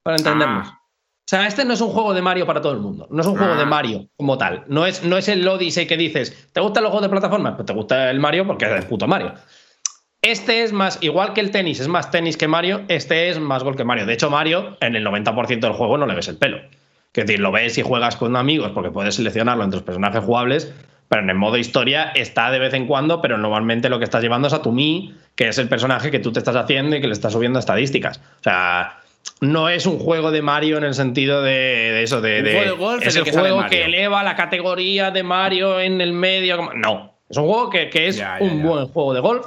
para 0.04 0.18
entendernos. 0.18 0.68
Ah. 0.70 0.80
O 0.80 1.26
sea, 1.26 1.46
este 1.46 1.64
no 1.64 1.72
es 1.72 1.80
un 1.80 1.88
juego 1.88 2.12
de 2.12 2.20
Mario 2.20 2.46
para 2.46 2.60
todo 2.60 2.72
el 2.72 2.80
mundo. 2.80 3.08
No 3.10 3.22
es 3.22 3.26
un 3.26 3.36
juego 3.36 3.56
de 3.56 3.62
ah. 3.62 3.66
Mario 3.66 4.08
como 4.16 4.36
tal. 4.38 4.64
No 4.68 4.86
es, 4.86 5.02
no 5.02 5.16
es 5.16 5.26
el 5.28 5.48
Odyssey 5.48 5.86
que 5.86 5.96
dices, 5.96 6.50
¿te 6.52 6.60
gustan 6.60 6.82
los 6.84 6.90
juegos 6.90 7.08
de 7.08 7.10
plataforma? 7.10 7.56
Pues 7.56 7.66
te 7.66 7.72
gusta 7.72 8.10
el 8.10 8.20
Mario 8.20 8.46
porque 8.46 8.66
es 8.66 8.72
el 8.72 8.84
puto 8.84 9.08
Mario. 9.08 9.32
Este 10.20 10.62
es 10.62 10.72
más, 10.72 10.98
igual 11.00 11.32
que 11.32 11.40
el 11.40 11.50
tenis 11.50 11.80
es 11.80 11.88
más 11.88 12.10
tenis 12.10 12.36
que 12.36 12.46
Mario, 12.46 12.82
este 12.88 13.30
es 13.30 13.40
más 13.40 13.64
gol 13.64 13.76
que 13.76 13.84
Mario. 13.84 14.06
De 14.06 14.12
hecho, 14.12 14.30
Mario, 14.30 14.76
en 14.80 14.96
el 14.96 15.04
90% 15.04 15.60
del 15.60 15.72
juego 15.72 15.98
no 15.98 16.06
le 16.06 16.14
ves 16.14 16.28
el 16.28 16.36
pelo. 16.36 16.58
Es 16.58 17.26
decir, 17.26 17.40
lo 17.40 17.52
ves 17.52 17.78
y 17.78 17.82
juegas 17.82 18.16
con 18.16 18.36
amigos 18.36 18.72
porque 18.72 18.90
puedes 18.90 19.14
seleccionarlo 19.14 19.64
entre 19.64 19.78
los 19.78 19.84
personajes 19.84 20.24
jugables, 20.24 20.74
pero 21.08 21.22
en 21.22 21.30
el 21.30 21.36
modo 21.36 21.56
historia 21.56 22.10
está 22.14 22.50
de 22.50 22.58
vez 22.58 22.74
en 22.74 22.86
cuando, 22.86 23.22
pero 23.22 23.38
normalmente 23.38 23.88
lo 23.88 23.98
que 23.98 24.04
estás 24.04 24.22
llevando 24.22 24.48
es 24.48 24.54
a 24.54 24.62
tu 24.62 24.72
Mi, 24.72 25.14
que 25.36 25.48
es 25.48 25.58
el 25.58 25.68
personaje 25.68 26.10
que 26.10 26.18
tú 26.18 26.32
te 26.32 26.40
estás 26.40 26.56
haciendo 26.56 26.96
y 26.96 27.00
que 27.00 27.06
le 27.06 27.12
estás 27.12 27.32
subiendo 27.32 27.58
estadísticas. 27.58 28.18
O 28.40 28.42
sea, 28.42 28.98
no 29.44 29.68
es 29.68 29.86
un 29.86 29.98
juego 29.98 30.30
de 30.30 30.42
Mario 30.42 30.78
en 30.78 30.84
el 30.84 30.94
sentido 30.94 31.42
de, 31.42 32.02
eso, 32.02 32.20
de, 32.20 32.38
es 33.02 33.16
el, 33.16 33.30
juego 33.30 33.66
que 33.68 33.84
eleva 33.84 34.22
la 34.22 34.34
categoría 34.34 35.10
de 35.10 35.22
Mario 35.22 35.80
en 35.80 36.00
el 36.00 36.12
medio. 36.12 36.70
No, 36.74 37.18
es 37.28 37.36
un 37.36 37.46
juego 37.46 37.70
que, 37.70 37.90
es 37.92 38.22
un 38.40 38.62
buen 38.62 38.86
juego 38.86 39.14
de 39.14 39.20
golf 39.20 39.46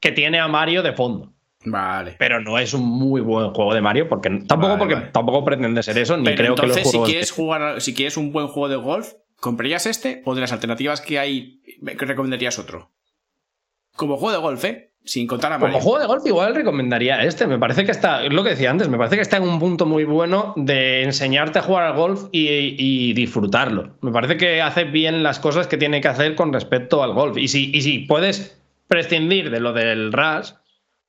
que 0.00 0.12
tiene 0.12 0.38
a 0.38 0.48
Mario 0.48 0.82
de 0.82 0.92
fondo. 0.92 1.32
Vale. 1.64 2.14
Pero 2.18 2.40
no 2.40 2.58
es 2.58 2.74
un 2.74 2.84
muy 2.84 3.20
buen 3.20 3.52
juego 3.52 3.74
de 3.74 3.80
Mario, 3.80 4.08
porque 4.08 4.30
tampoco, 4.46 4.78
porque 4.78 4.96
tampoco 5.12 5.44
pretende 5.44 5.82
ser 5.82 5.98
eso, 5.98 6.16
ni 6.16 6.34
creo 6.34 6.54
que 6.54 6.66
los 6.66 6.76
si 6.76 6.98
quieres 7.00 7.32
jugar, 7.32 7.80
si 7.80 7.92
quieres 7.92 8.16
un 8.16 8.32
buen 8.32 8.46
juego 8.46 8.68
de 8.68 8.76
golf, 8.76 9.14
¿comprarías 9.40 9.86
este? 9.86 10.22
¿O 10.24 10.34
de 10.34 10.42
las 10.42 10.52
alternativas 10.52 11.00
que 11.00 11.18
hay, 11.18 11.60
recomendarías 11.82 12.58
otro? 12.60 12.90
Como 13.96 14.16
juego 14.16 14.32
de 14.32 14.38
golf, 14.38 14.64
¿eh? 14.64 14.92
Sin 15.06 15.26
contar 15.28 15.52
a 15.52 15.58
Como 15.58 15.80
juego 15.80 16.00
de 16.00 16.06
golf 16.06 16.26
igual 16.26 16.54
recomendaría 16.54 17.22
este. 17.22 17.46
Me 17.46 17.58
parece 17.58 17.84
que 17.84 17.92
está, 17.92 18.24
es 18.24 18.32
lo 18.32 18.42
que 18.42 18.50
decía 18.50 18.70
antes, 18.70 18.88
me 18.88 18.98
parece 18.98 19.16
que 19.16 19.22
está 19.22 19.36
en 19.36 19.44
un 19.44 19.58
punto 19.60 19.86
muy 19.86 20.04
bueno 20.04 20.52
de 20.56 21.04
enseñarte 21.04 21.60
a 21.60 21.62
jugar 21.62 21.84
al 21.84 21.94
golf 21.94 22.24
y, 22.32 23.12
disfrutarlo. 23.14 23.96
Me 24.02 24.10
parece 24.10 24.36
que 24.36 24.60
hace 24.60 24.84
bien 24.84 25.22
las 25.22 25.38
cosas 25.38 25.68
que 25.68 25.76
tiene 25.76 26.00
que 26.00 26.08
hacer 26.08 26.34
con 26.34 26.52
respecto 26.52 27.02
al 27.02 27.12
golf. 27.14 27.38
Y 27.38 27.48
si, 27.48 27.70
y 27.72 27.82
si 27.82 28.00
puedes 28.00 28.60
prescindir 28.88 29.50
de 29.50 29.60
lo 29.60 29.72
del 29.72 30.12
Rush, 30.12 30.50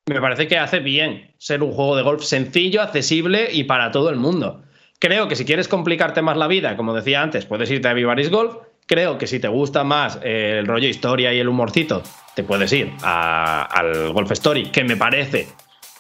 me 0.06 0.22
parece 0.22 0.48
que 0.48 0.58
hace 0.58 0.80
bien 0.80 1.34
ser 1.38 1.64
un 1.64 1.72
juego 1.72 1.96
de 1.96 2.04
golf 2.04 2.24
sencillo, 2.24 2.82
accesible 2.82 3.50
y 3.52 3.64
para 3.64 3.92
todo 3.92 4.10
el 4.10 4.16
mundo. 4.16 4.64
Creo 5.00 5.28
que 5.28 5.36
si 5.36 5.46
quieres 5.46 5.68
complicarte 5.68 6.22
más 6.22 6.38
la 6.38 6.48
vida, 6.48 6.78
como 6.78 6.94
decía 6.94 7.22
antes, 7.22 7.46
puedes 7.46 7.70
irte 7.70 7.88
a 7.88 7.94
Vivaris 7.94 8.32
Golf. 8.32 8.56
Creo 8.88 9.18
que 9.18 9.28
si 9.28 9.40
te 9.40 9.50
gusta 9.50 9.84
más 9.84 10.18
el 10.24 10.66
rollo 10.66 10.88
historia 10.88 11.34
y 11.34 11.40
el 11.40 11.50
humorcito, 11.50 12.02
te 12.36 12.44
puedes 12.44 12.72
ir 12.72 12.94
al 13.04 14.14
Golf 14.14 14.32
Story, 14.32 14.72
que 14.72 14.86
me 14.86 14.96
parece 14.96 15.50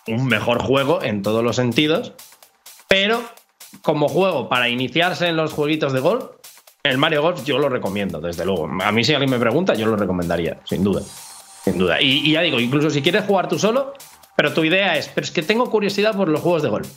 un 0.07 0.25
mejor 0.25 0.61
juego 0.61 1.03
en 1.03 1.21
todos 1.21 1.43
los 1.43 1.57
sentidos, 1.57 2.13
pero 2.87 3.21
como 3.81 4.07
juego 4.07 4.47
para 4.47 4.69
iniciarse 4.69 5.27
en 5.27 5.35
los 5.35 5.51
jueguitos 5.51 5.91
de 5.91 5.99
golf, 5.99 6.25
el 6.83 6.97
Mario 6.97 7.21
Golf 7.21 7.43
yo 7.43 7.57
lo 7.57 7.67
recomiendo, 7.67 8.21
desde 8.21 8.45
luego. 8.45 8.69
A 8.81 8.91
mí 8.93 9.03
si 9.03 9.13
alguien 9.13 9.31
me 9.31 9.39
pregunta, 9.39 9.73
yo 9.73 9.85
lo 9.85 9.97
recomendaría, 9.97 10.59
sin 10.63 10.83
duda. 10.83 11.01
Sin 11.65 11.77
duda. 11.77 12.01
Y, 12.01 12.31
ya 12.31 12.41
digo, 12.41 12.61
incluso 12.61 12.89
si 12.89 13.01
quieres 13.01 13.25
jugar 13.25 13.49
tú 13.49 13.59
solo, 13.59 13.93
pero 14.37 14.53
tu 14.53 14.63
idea 14.63 14.97
es, 14.97 15.09
pero 15.09 15.25
es 15.25 15.31
que 15.31 15.43
tengo 15.43 15.69
curiosidad 15.69 16.15
por 16.15 16.29
los 16.29 16.39
juegos 16.39 16.63
de 16.63 16.69
golf. 16.69 16.87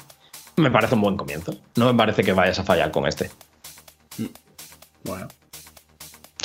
Me 0.57 0.71
parece 0.71 0.95
un 0.95 1.01
buen 1.01 1.17
comienzo. 1.17 1.57
No 1.75 1.93
me 1.93 1.99
parece 1.99 2.23
que 2.23 2.33
vayas 2.33 2.61
a 2.61 2.65
fallar 2.65 2.93
con 2.93 3.09
este. 3.09 3.31
Bueno. 5.03 5.27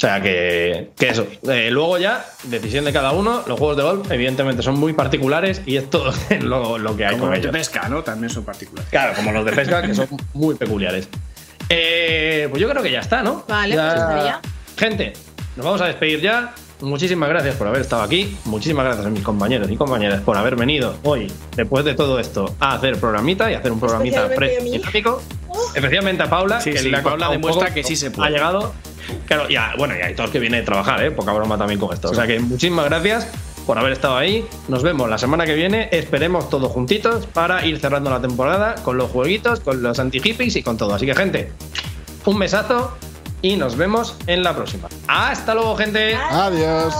O 0.05 0.07
sea 0.07 0.21
que, 0.21 0.91
eso. 0.99 1.25
Eh, 1.49 1.69
luego 1.71 1.97
ya, 1.97 2.23
decisión 2.43 2.85
de 2.85 2.93
cada 2.93 3.11
uno. 3.11 3.41
Los 3.47 3.57
juegos 3.57 3.75
de 3.75 3.81
golf, 3.81 4.11
evidentemente, 4.11 4.61
son 4.61 4.79
muy 4.79 4.93
particulares 4.93 5.63
y 5.65 5.77
es 5.77 5.89
todo 5.89 6.13
lo, 6.41 6.95
que 6.95 7.07
hay 7.07 7.13
como 7.13 7.23
con 7.23 7.31
los 7.31 7.39
ellos. 7.39 7.51
de 7.51 7.57
pesca, 7.57 7.89
¿no? 7.89 8.03
También 8.03 8.29
son 8.29 8.43
particulares. 8.43 8.87
Claro, 8.91 9.13
como 9.15 9.31
los 9.31 9.43
de 9.43 9.53
pesca, 9.53 9.81
que 9.81 9.95
son 9.95 10.07
muy 10.35 10.53
peculiares. 10.53 11.09
Eh, 11.69 12.47
pues 12.51 12.61
yo 12.61 12.69
creo 12.69 12.83
que 12.83 12.91
ya 12.91 12.99
está, 12.99 13.23
¿no? 13.23 13.45
Vale, 13.47 13.73
pues 13.73 13.93
estaría. 13.93 14.41
Gente, 14.77 15.13
nos 15.55 15.65
vamos 15.65 15.81
a 15.81 15.85
despedir 15.87 16.21
ya. 16.21 16.53
Muchísimas 16.81 17.27
gracias 17.29 17.55
por 17.55 17.65
haber 17.67 17.81
estado 17.81 18.03
aquí. 18.03 18.37
Muchísimas 18.45 18.85
gracias 18.85 19.07
a 19.07 19.09
mis 19.09 19.23
compañeros 19.23 19.71
y 19.71 19.75
compañeras 19.75 20.21
por 20.21 20.37
haber 20.37 20.55
venido 20.55 20.99
hoy, 21.01 21.31
después 21.55 21.83
de 21.83 21.95
todo 21.95 22.19
esto, 22.19 22.53
a 22.59 22.75
hacer 22.75 22.99
programita 22.99 23.51
y 23.51 23.55
hacer 23.55 23.71
un 23.71 23.79
programita 23.79 24.29
fresco 24.29 24.65
y 24.65 24.69
dinámico. 24.69 25.23
Especialmente 25.73 26.21
a 26.21 26.29
Paula, 26.29 26.59
que 26.59 26.79
la 26.91 27.01
Paula 27.01 27.29
demuestra 27.29 27.73
que 27.73 27.83
sí 27.83 27.95
se 27.95 28.11
puede. 28.11 28.27
Ha 28.27 28.31
llegado 28.31 28.73
Claro, 29.25 29.49
ya, 29.49 29.73
bueno, 29.77 29.95
y 29.95 30.01
hay 30.01 30.15
todos 30.15 30.29
que 30.29 30.39
viene 30.39 30.57
de 30.57 30.63
trabajar, 30.63 31.03
¿eh? 31.03 31.11
Poca 31.11 31.33
broma 31.33 31.57
también 31.57 31.79
con 31.79 31.93
esto. 31.93 32.09
O 32.09 32.13
sea 32.13 32.27
que 32.27 32.39
muchísimas 32.39 32.85
gracias 32.85 33.27
por 33.65 33.77
haber 33.77 33.93
estado 33.93 34.17
ahí. 34.17 34.45
Nos 34.67 34.83
vemos 34.83 35.09
la 35.09 35.17
semana 35.17 35.45
que 35.45 35.55
viene. 35.55 35.89
Esperemos 35.91 36.49
todos 36.49 36.71
juntitos 36.71 37.25
para 37.25 37.65
ir 37.65 37.79
cerrando 37.79 38.09
la 38.09 38.21
temporada 38.21 38.75
con 38.83 38.97
los 38.97 39.11
jueguitos, 39.11 39.59
con 39.59 39.81
los 39.81 39.99
anti-hippies 39.99 40.55
y 40.55 40.63
con 40.63 40.77
todo. 40.77 40.93
Así 40.93 41.05
que, 41.05 41.15
gente, 41.15 41.51
un 42.25 42.39
besazo 42.39 42.97
y 43.41 43.55
nos 43.55 43.75
vemos 43.75 44.15
en 44.27 44.43
la 44.43 44.55
próxima. 44.55 44.87
Hasta 45.07 45.53
luego, 45.53 45.75
gente. 45.75 46.15
Adiós. 46.15 46.93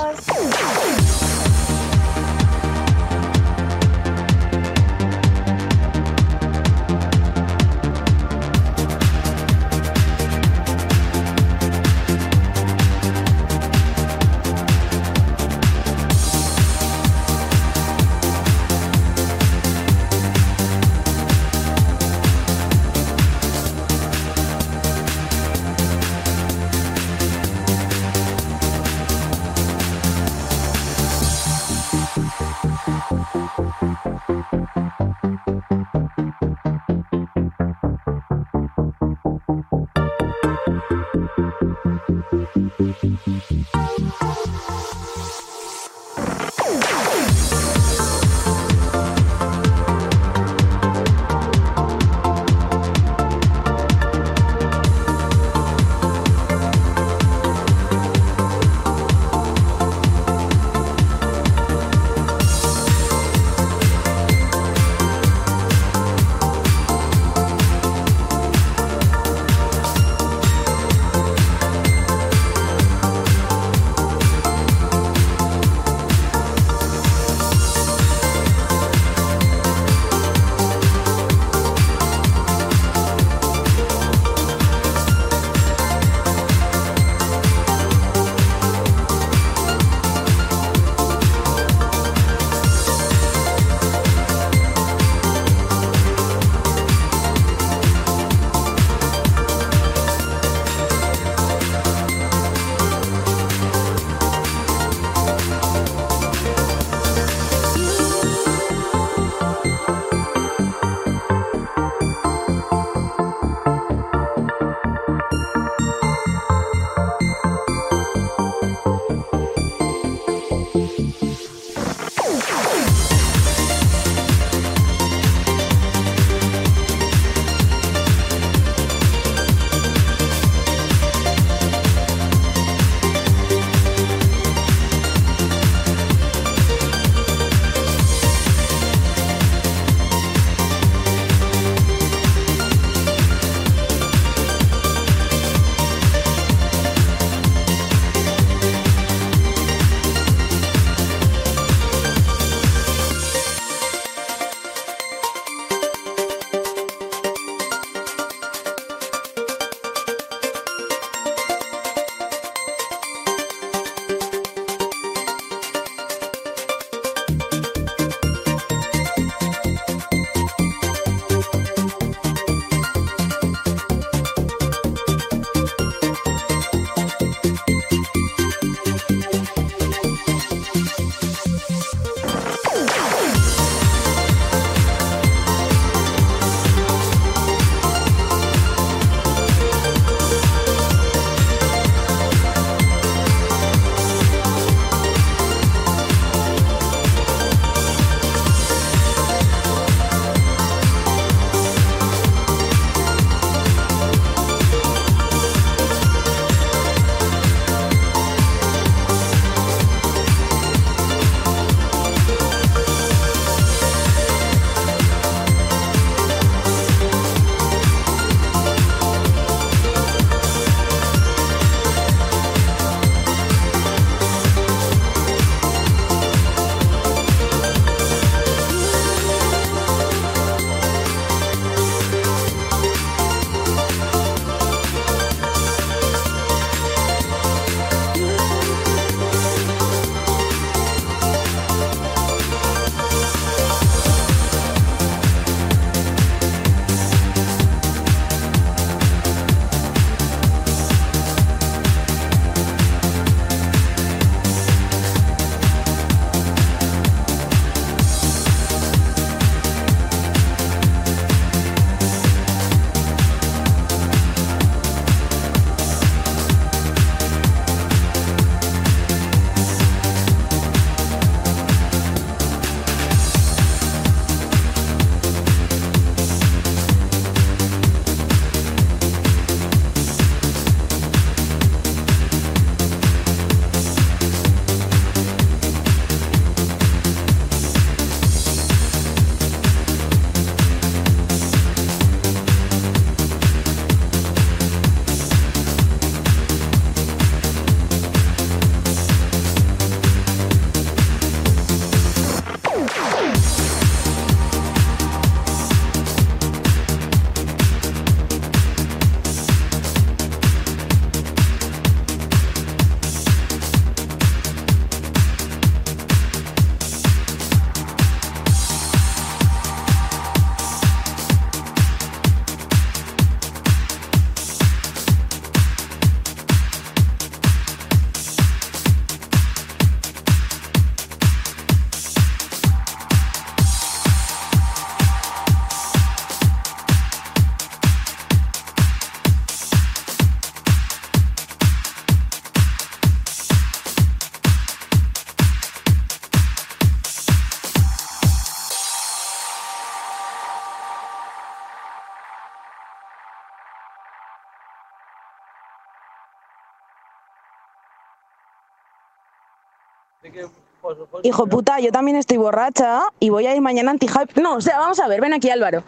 Hijo 361.23 361.47
puta, 361.47 361.79
yo 361.79 361.91
también 361.91 362.17
estoy 362.17 362.37
borracha 362.37 363.01
y 363.19 363.29
voy 363.29 363.47
a 363.47 363.55
ir 363.55 363.61
mañana 363.61 363.91
anti-hype. 363.91 364.39
No, 364.41 364.55
o 364.55 364.61
sea, 364.61 364.77
vamos 364.79 364.99
a 364.99 365.07
ver, 365.07 365.21
ven 365.21 365.33
aquí 365.33 365.49
Álvaro. 365.49 365.83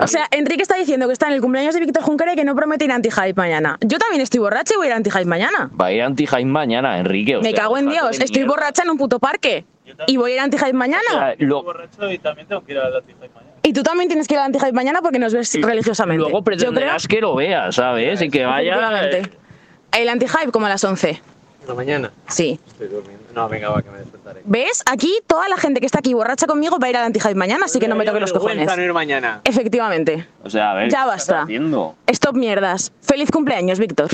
O 0.00 0.06
sea, 0.06 0.26
Enrique 0.30 0.62
está 0.62 0.76
diciendo 0.76 1.06
que 1.06 1.12
está 1.12 1.28
en 1.28 1.34
el 1.34 1.40
cumpleaños 1.40 1.74
de 1.74 1.80
Víctor 1.80 2.02
Junquera 2.02 2.32
y 2.32 2.36
que 2.36 2.44
no 2.44 2.54
promete 2.56 2.84
ir 2.84 2.92
anti-hype 2.92 3.34
mañana. 3.34 3.78
Yo 3.80 3.98
también 3.98 4.20
estoy 4.20 4.40
borracha 4.40 4.74
y 4.74 4.76
voy 4.76 4.86
a 4.86 4.90
ir 4.90 4.94
anti-hype 4.96 5.24
mañana. 5.26 5.70
Va 5.80 5.86
a 5.86 5.92
ir 5.92 6.02
anti-hype 6.02 6.44
mañana, 6.44 6.98
Enrique. 6.98 7.36
o 7.36 7.42
Me 7.42 7.50
sea, 7.50 7.60
cago 7.62 7.78
en 7.78 7.88
Dios, 7.88 8.18
estoy 8.20 8.40
mierda. 8.42 8.48
borracha 8.54 8.82
en 8.82 8.90
un 8.90 8.98
puto 8.98 9.18
parque. 9.18 9.64
Y 10.06 10.16
voy 10.16 10.32
a 10.32 10.34
ir 10.34 10.40
anti-hype 10.40 10.70
O 10.70 10.74
mañana. 10.74 11.02
sea, 11.10 11.34
lo- 11.38 11.62
borracho 11.62 12.10
y 12.10 12.18
también 12.18 12.48
tengo 12.48 12.64
que 12.64 12.72
ir 12.72 12.78
al 12.78 12.96
anti-hype 12.96 13.28
mañana. 13.28 13.52
Y 13.62 13.72
tú 13.72 13.82
también 13.82 14.08
tienes 14.08 14.26
que 14.28 14.34
ir 14.34 14.40
al 14.40 14.46
anti-hype 14.46 14.72
mañana 14.72 15.00
porque 15.02 15.18
nos 15.18 15.32
ves 15.32 15.54
religiosamente. 15.62 16.18
luego 16.20 16.38
Yo 16.38 16.44
creo 16.44 16.58
pretenderás 16.58 17.06
que 17.08 17.20
lo 17.20 17.34
veas, 17.36 17.76
¿sabes? 17.76 18.20
Y 18.20 18.28
que 18.30 18.44
vaya. 18.44 18.74
Efectivamente. 18.74 19.38
El 19.92 20.08
anti-hype 20.08 20.50
como 20.50 20.66
a 20.66 20.70
las 20.70 20.82
11. 20.82 21.22
¿Por 21.66 21.76
mañana? 21.76 22.12
Sí. 22.28 22.58
Estoy 22.66 22.88
durmiendo. 22.88 23.24
No, 23.34 23.48
venga, 23.48 23.68
va, 23.70 23.82
que 23.82 23.90
me 23.90 23.98
despertaré. 23.98 24.42
¿Ves? 24.44 24.82
Aquí 24.86 25.18
toda 25.26 25.48
la 25.48 25.56
gente 25.56 25.80
que 25.80 25.86
está 25.86 25.98
aquí 25.98 26.14
borracha 26.14 26.46
conmigo 26.46 26.78
va 26.78 26.86
a 26.86 26.90
ir 26.90 26.96
al 26.96 27.04
anti-hype 27.04 27.34
mañana, 27.34 27.64
así 27.64 27.80
que 27.80 27.88
no 27.88 27.96
me 27.96 28.04
toque 28.04 28.20
los 28.20 28.32
cojones. 28.32 28.66
no 28.66 28.82
ir 28.82 28.92
mañana. 28.92 29.40
Efectivamente. 29.44 30.26
O 30.42 30.50
sea, 30.50 30.72
a 30.72 30.74
ver. 30.74 30.90
Ya 30.90 31.02
¿qué 31.02 31.06
basta. 31.06 31.32
estás 31.32 31.44
haciendo? 31.44 31.96
Stop 32.06 32.36
mierdas. 32.36 32.92
Feliz 33.00 33.30
cumpleaños, 33.30 33.78
Víctor. 33.78 34.08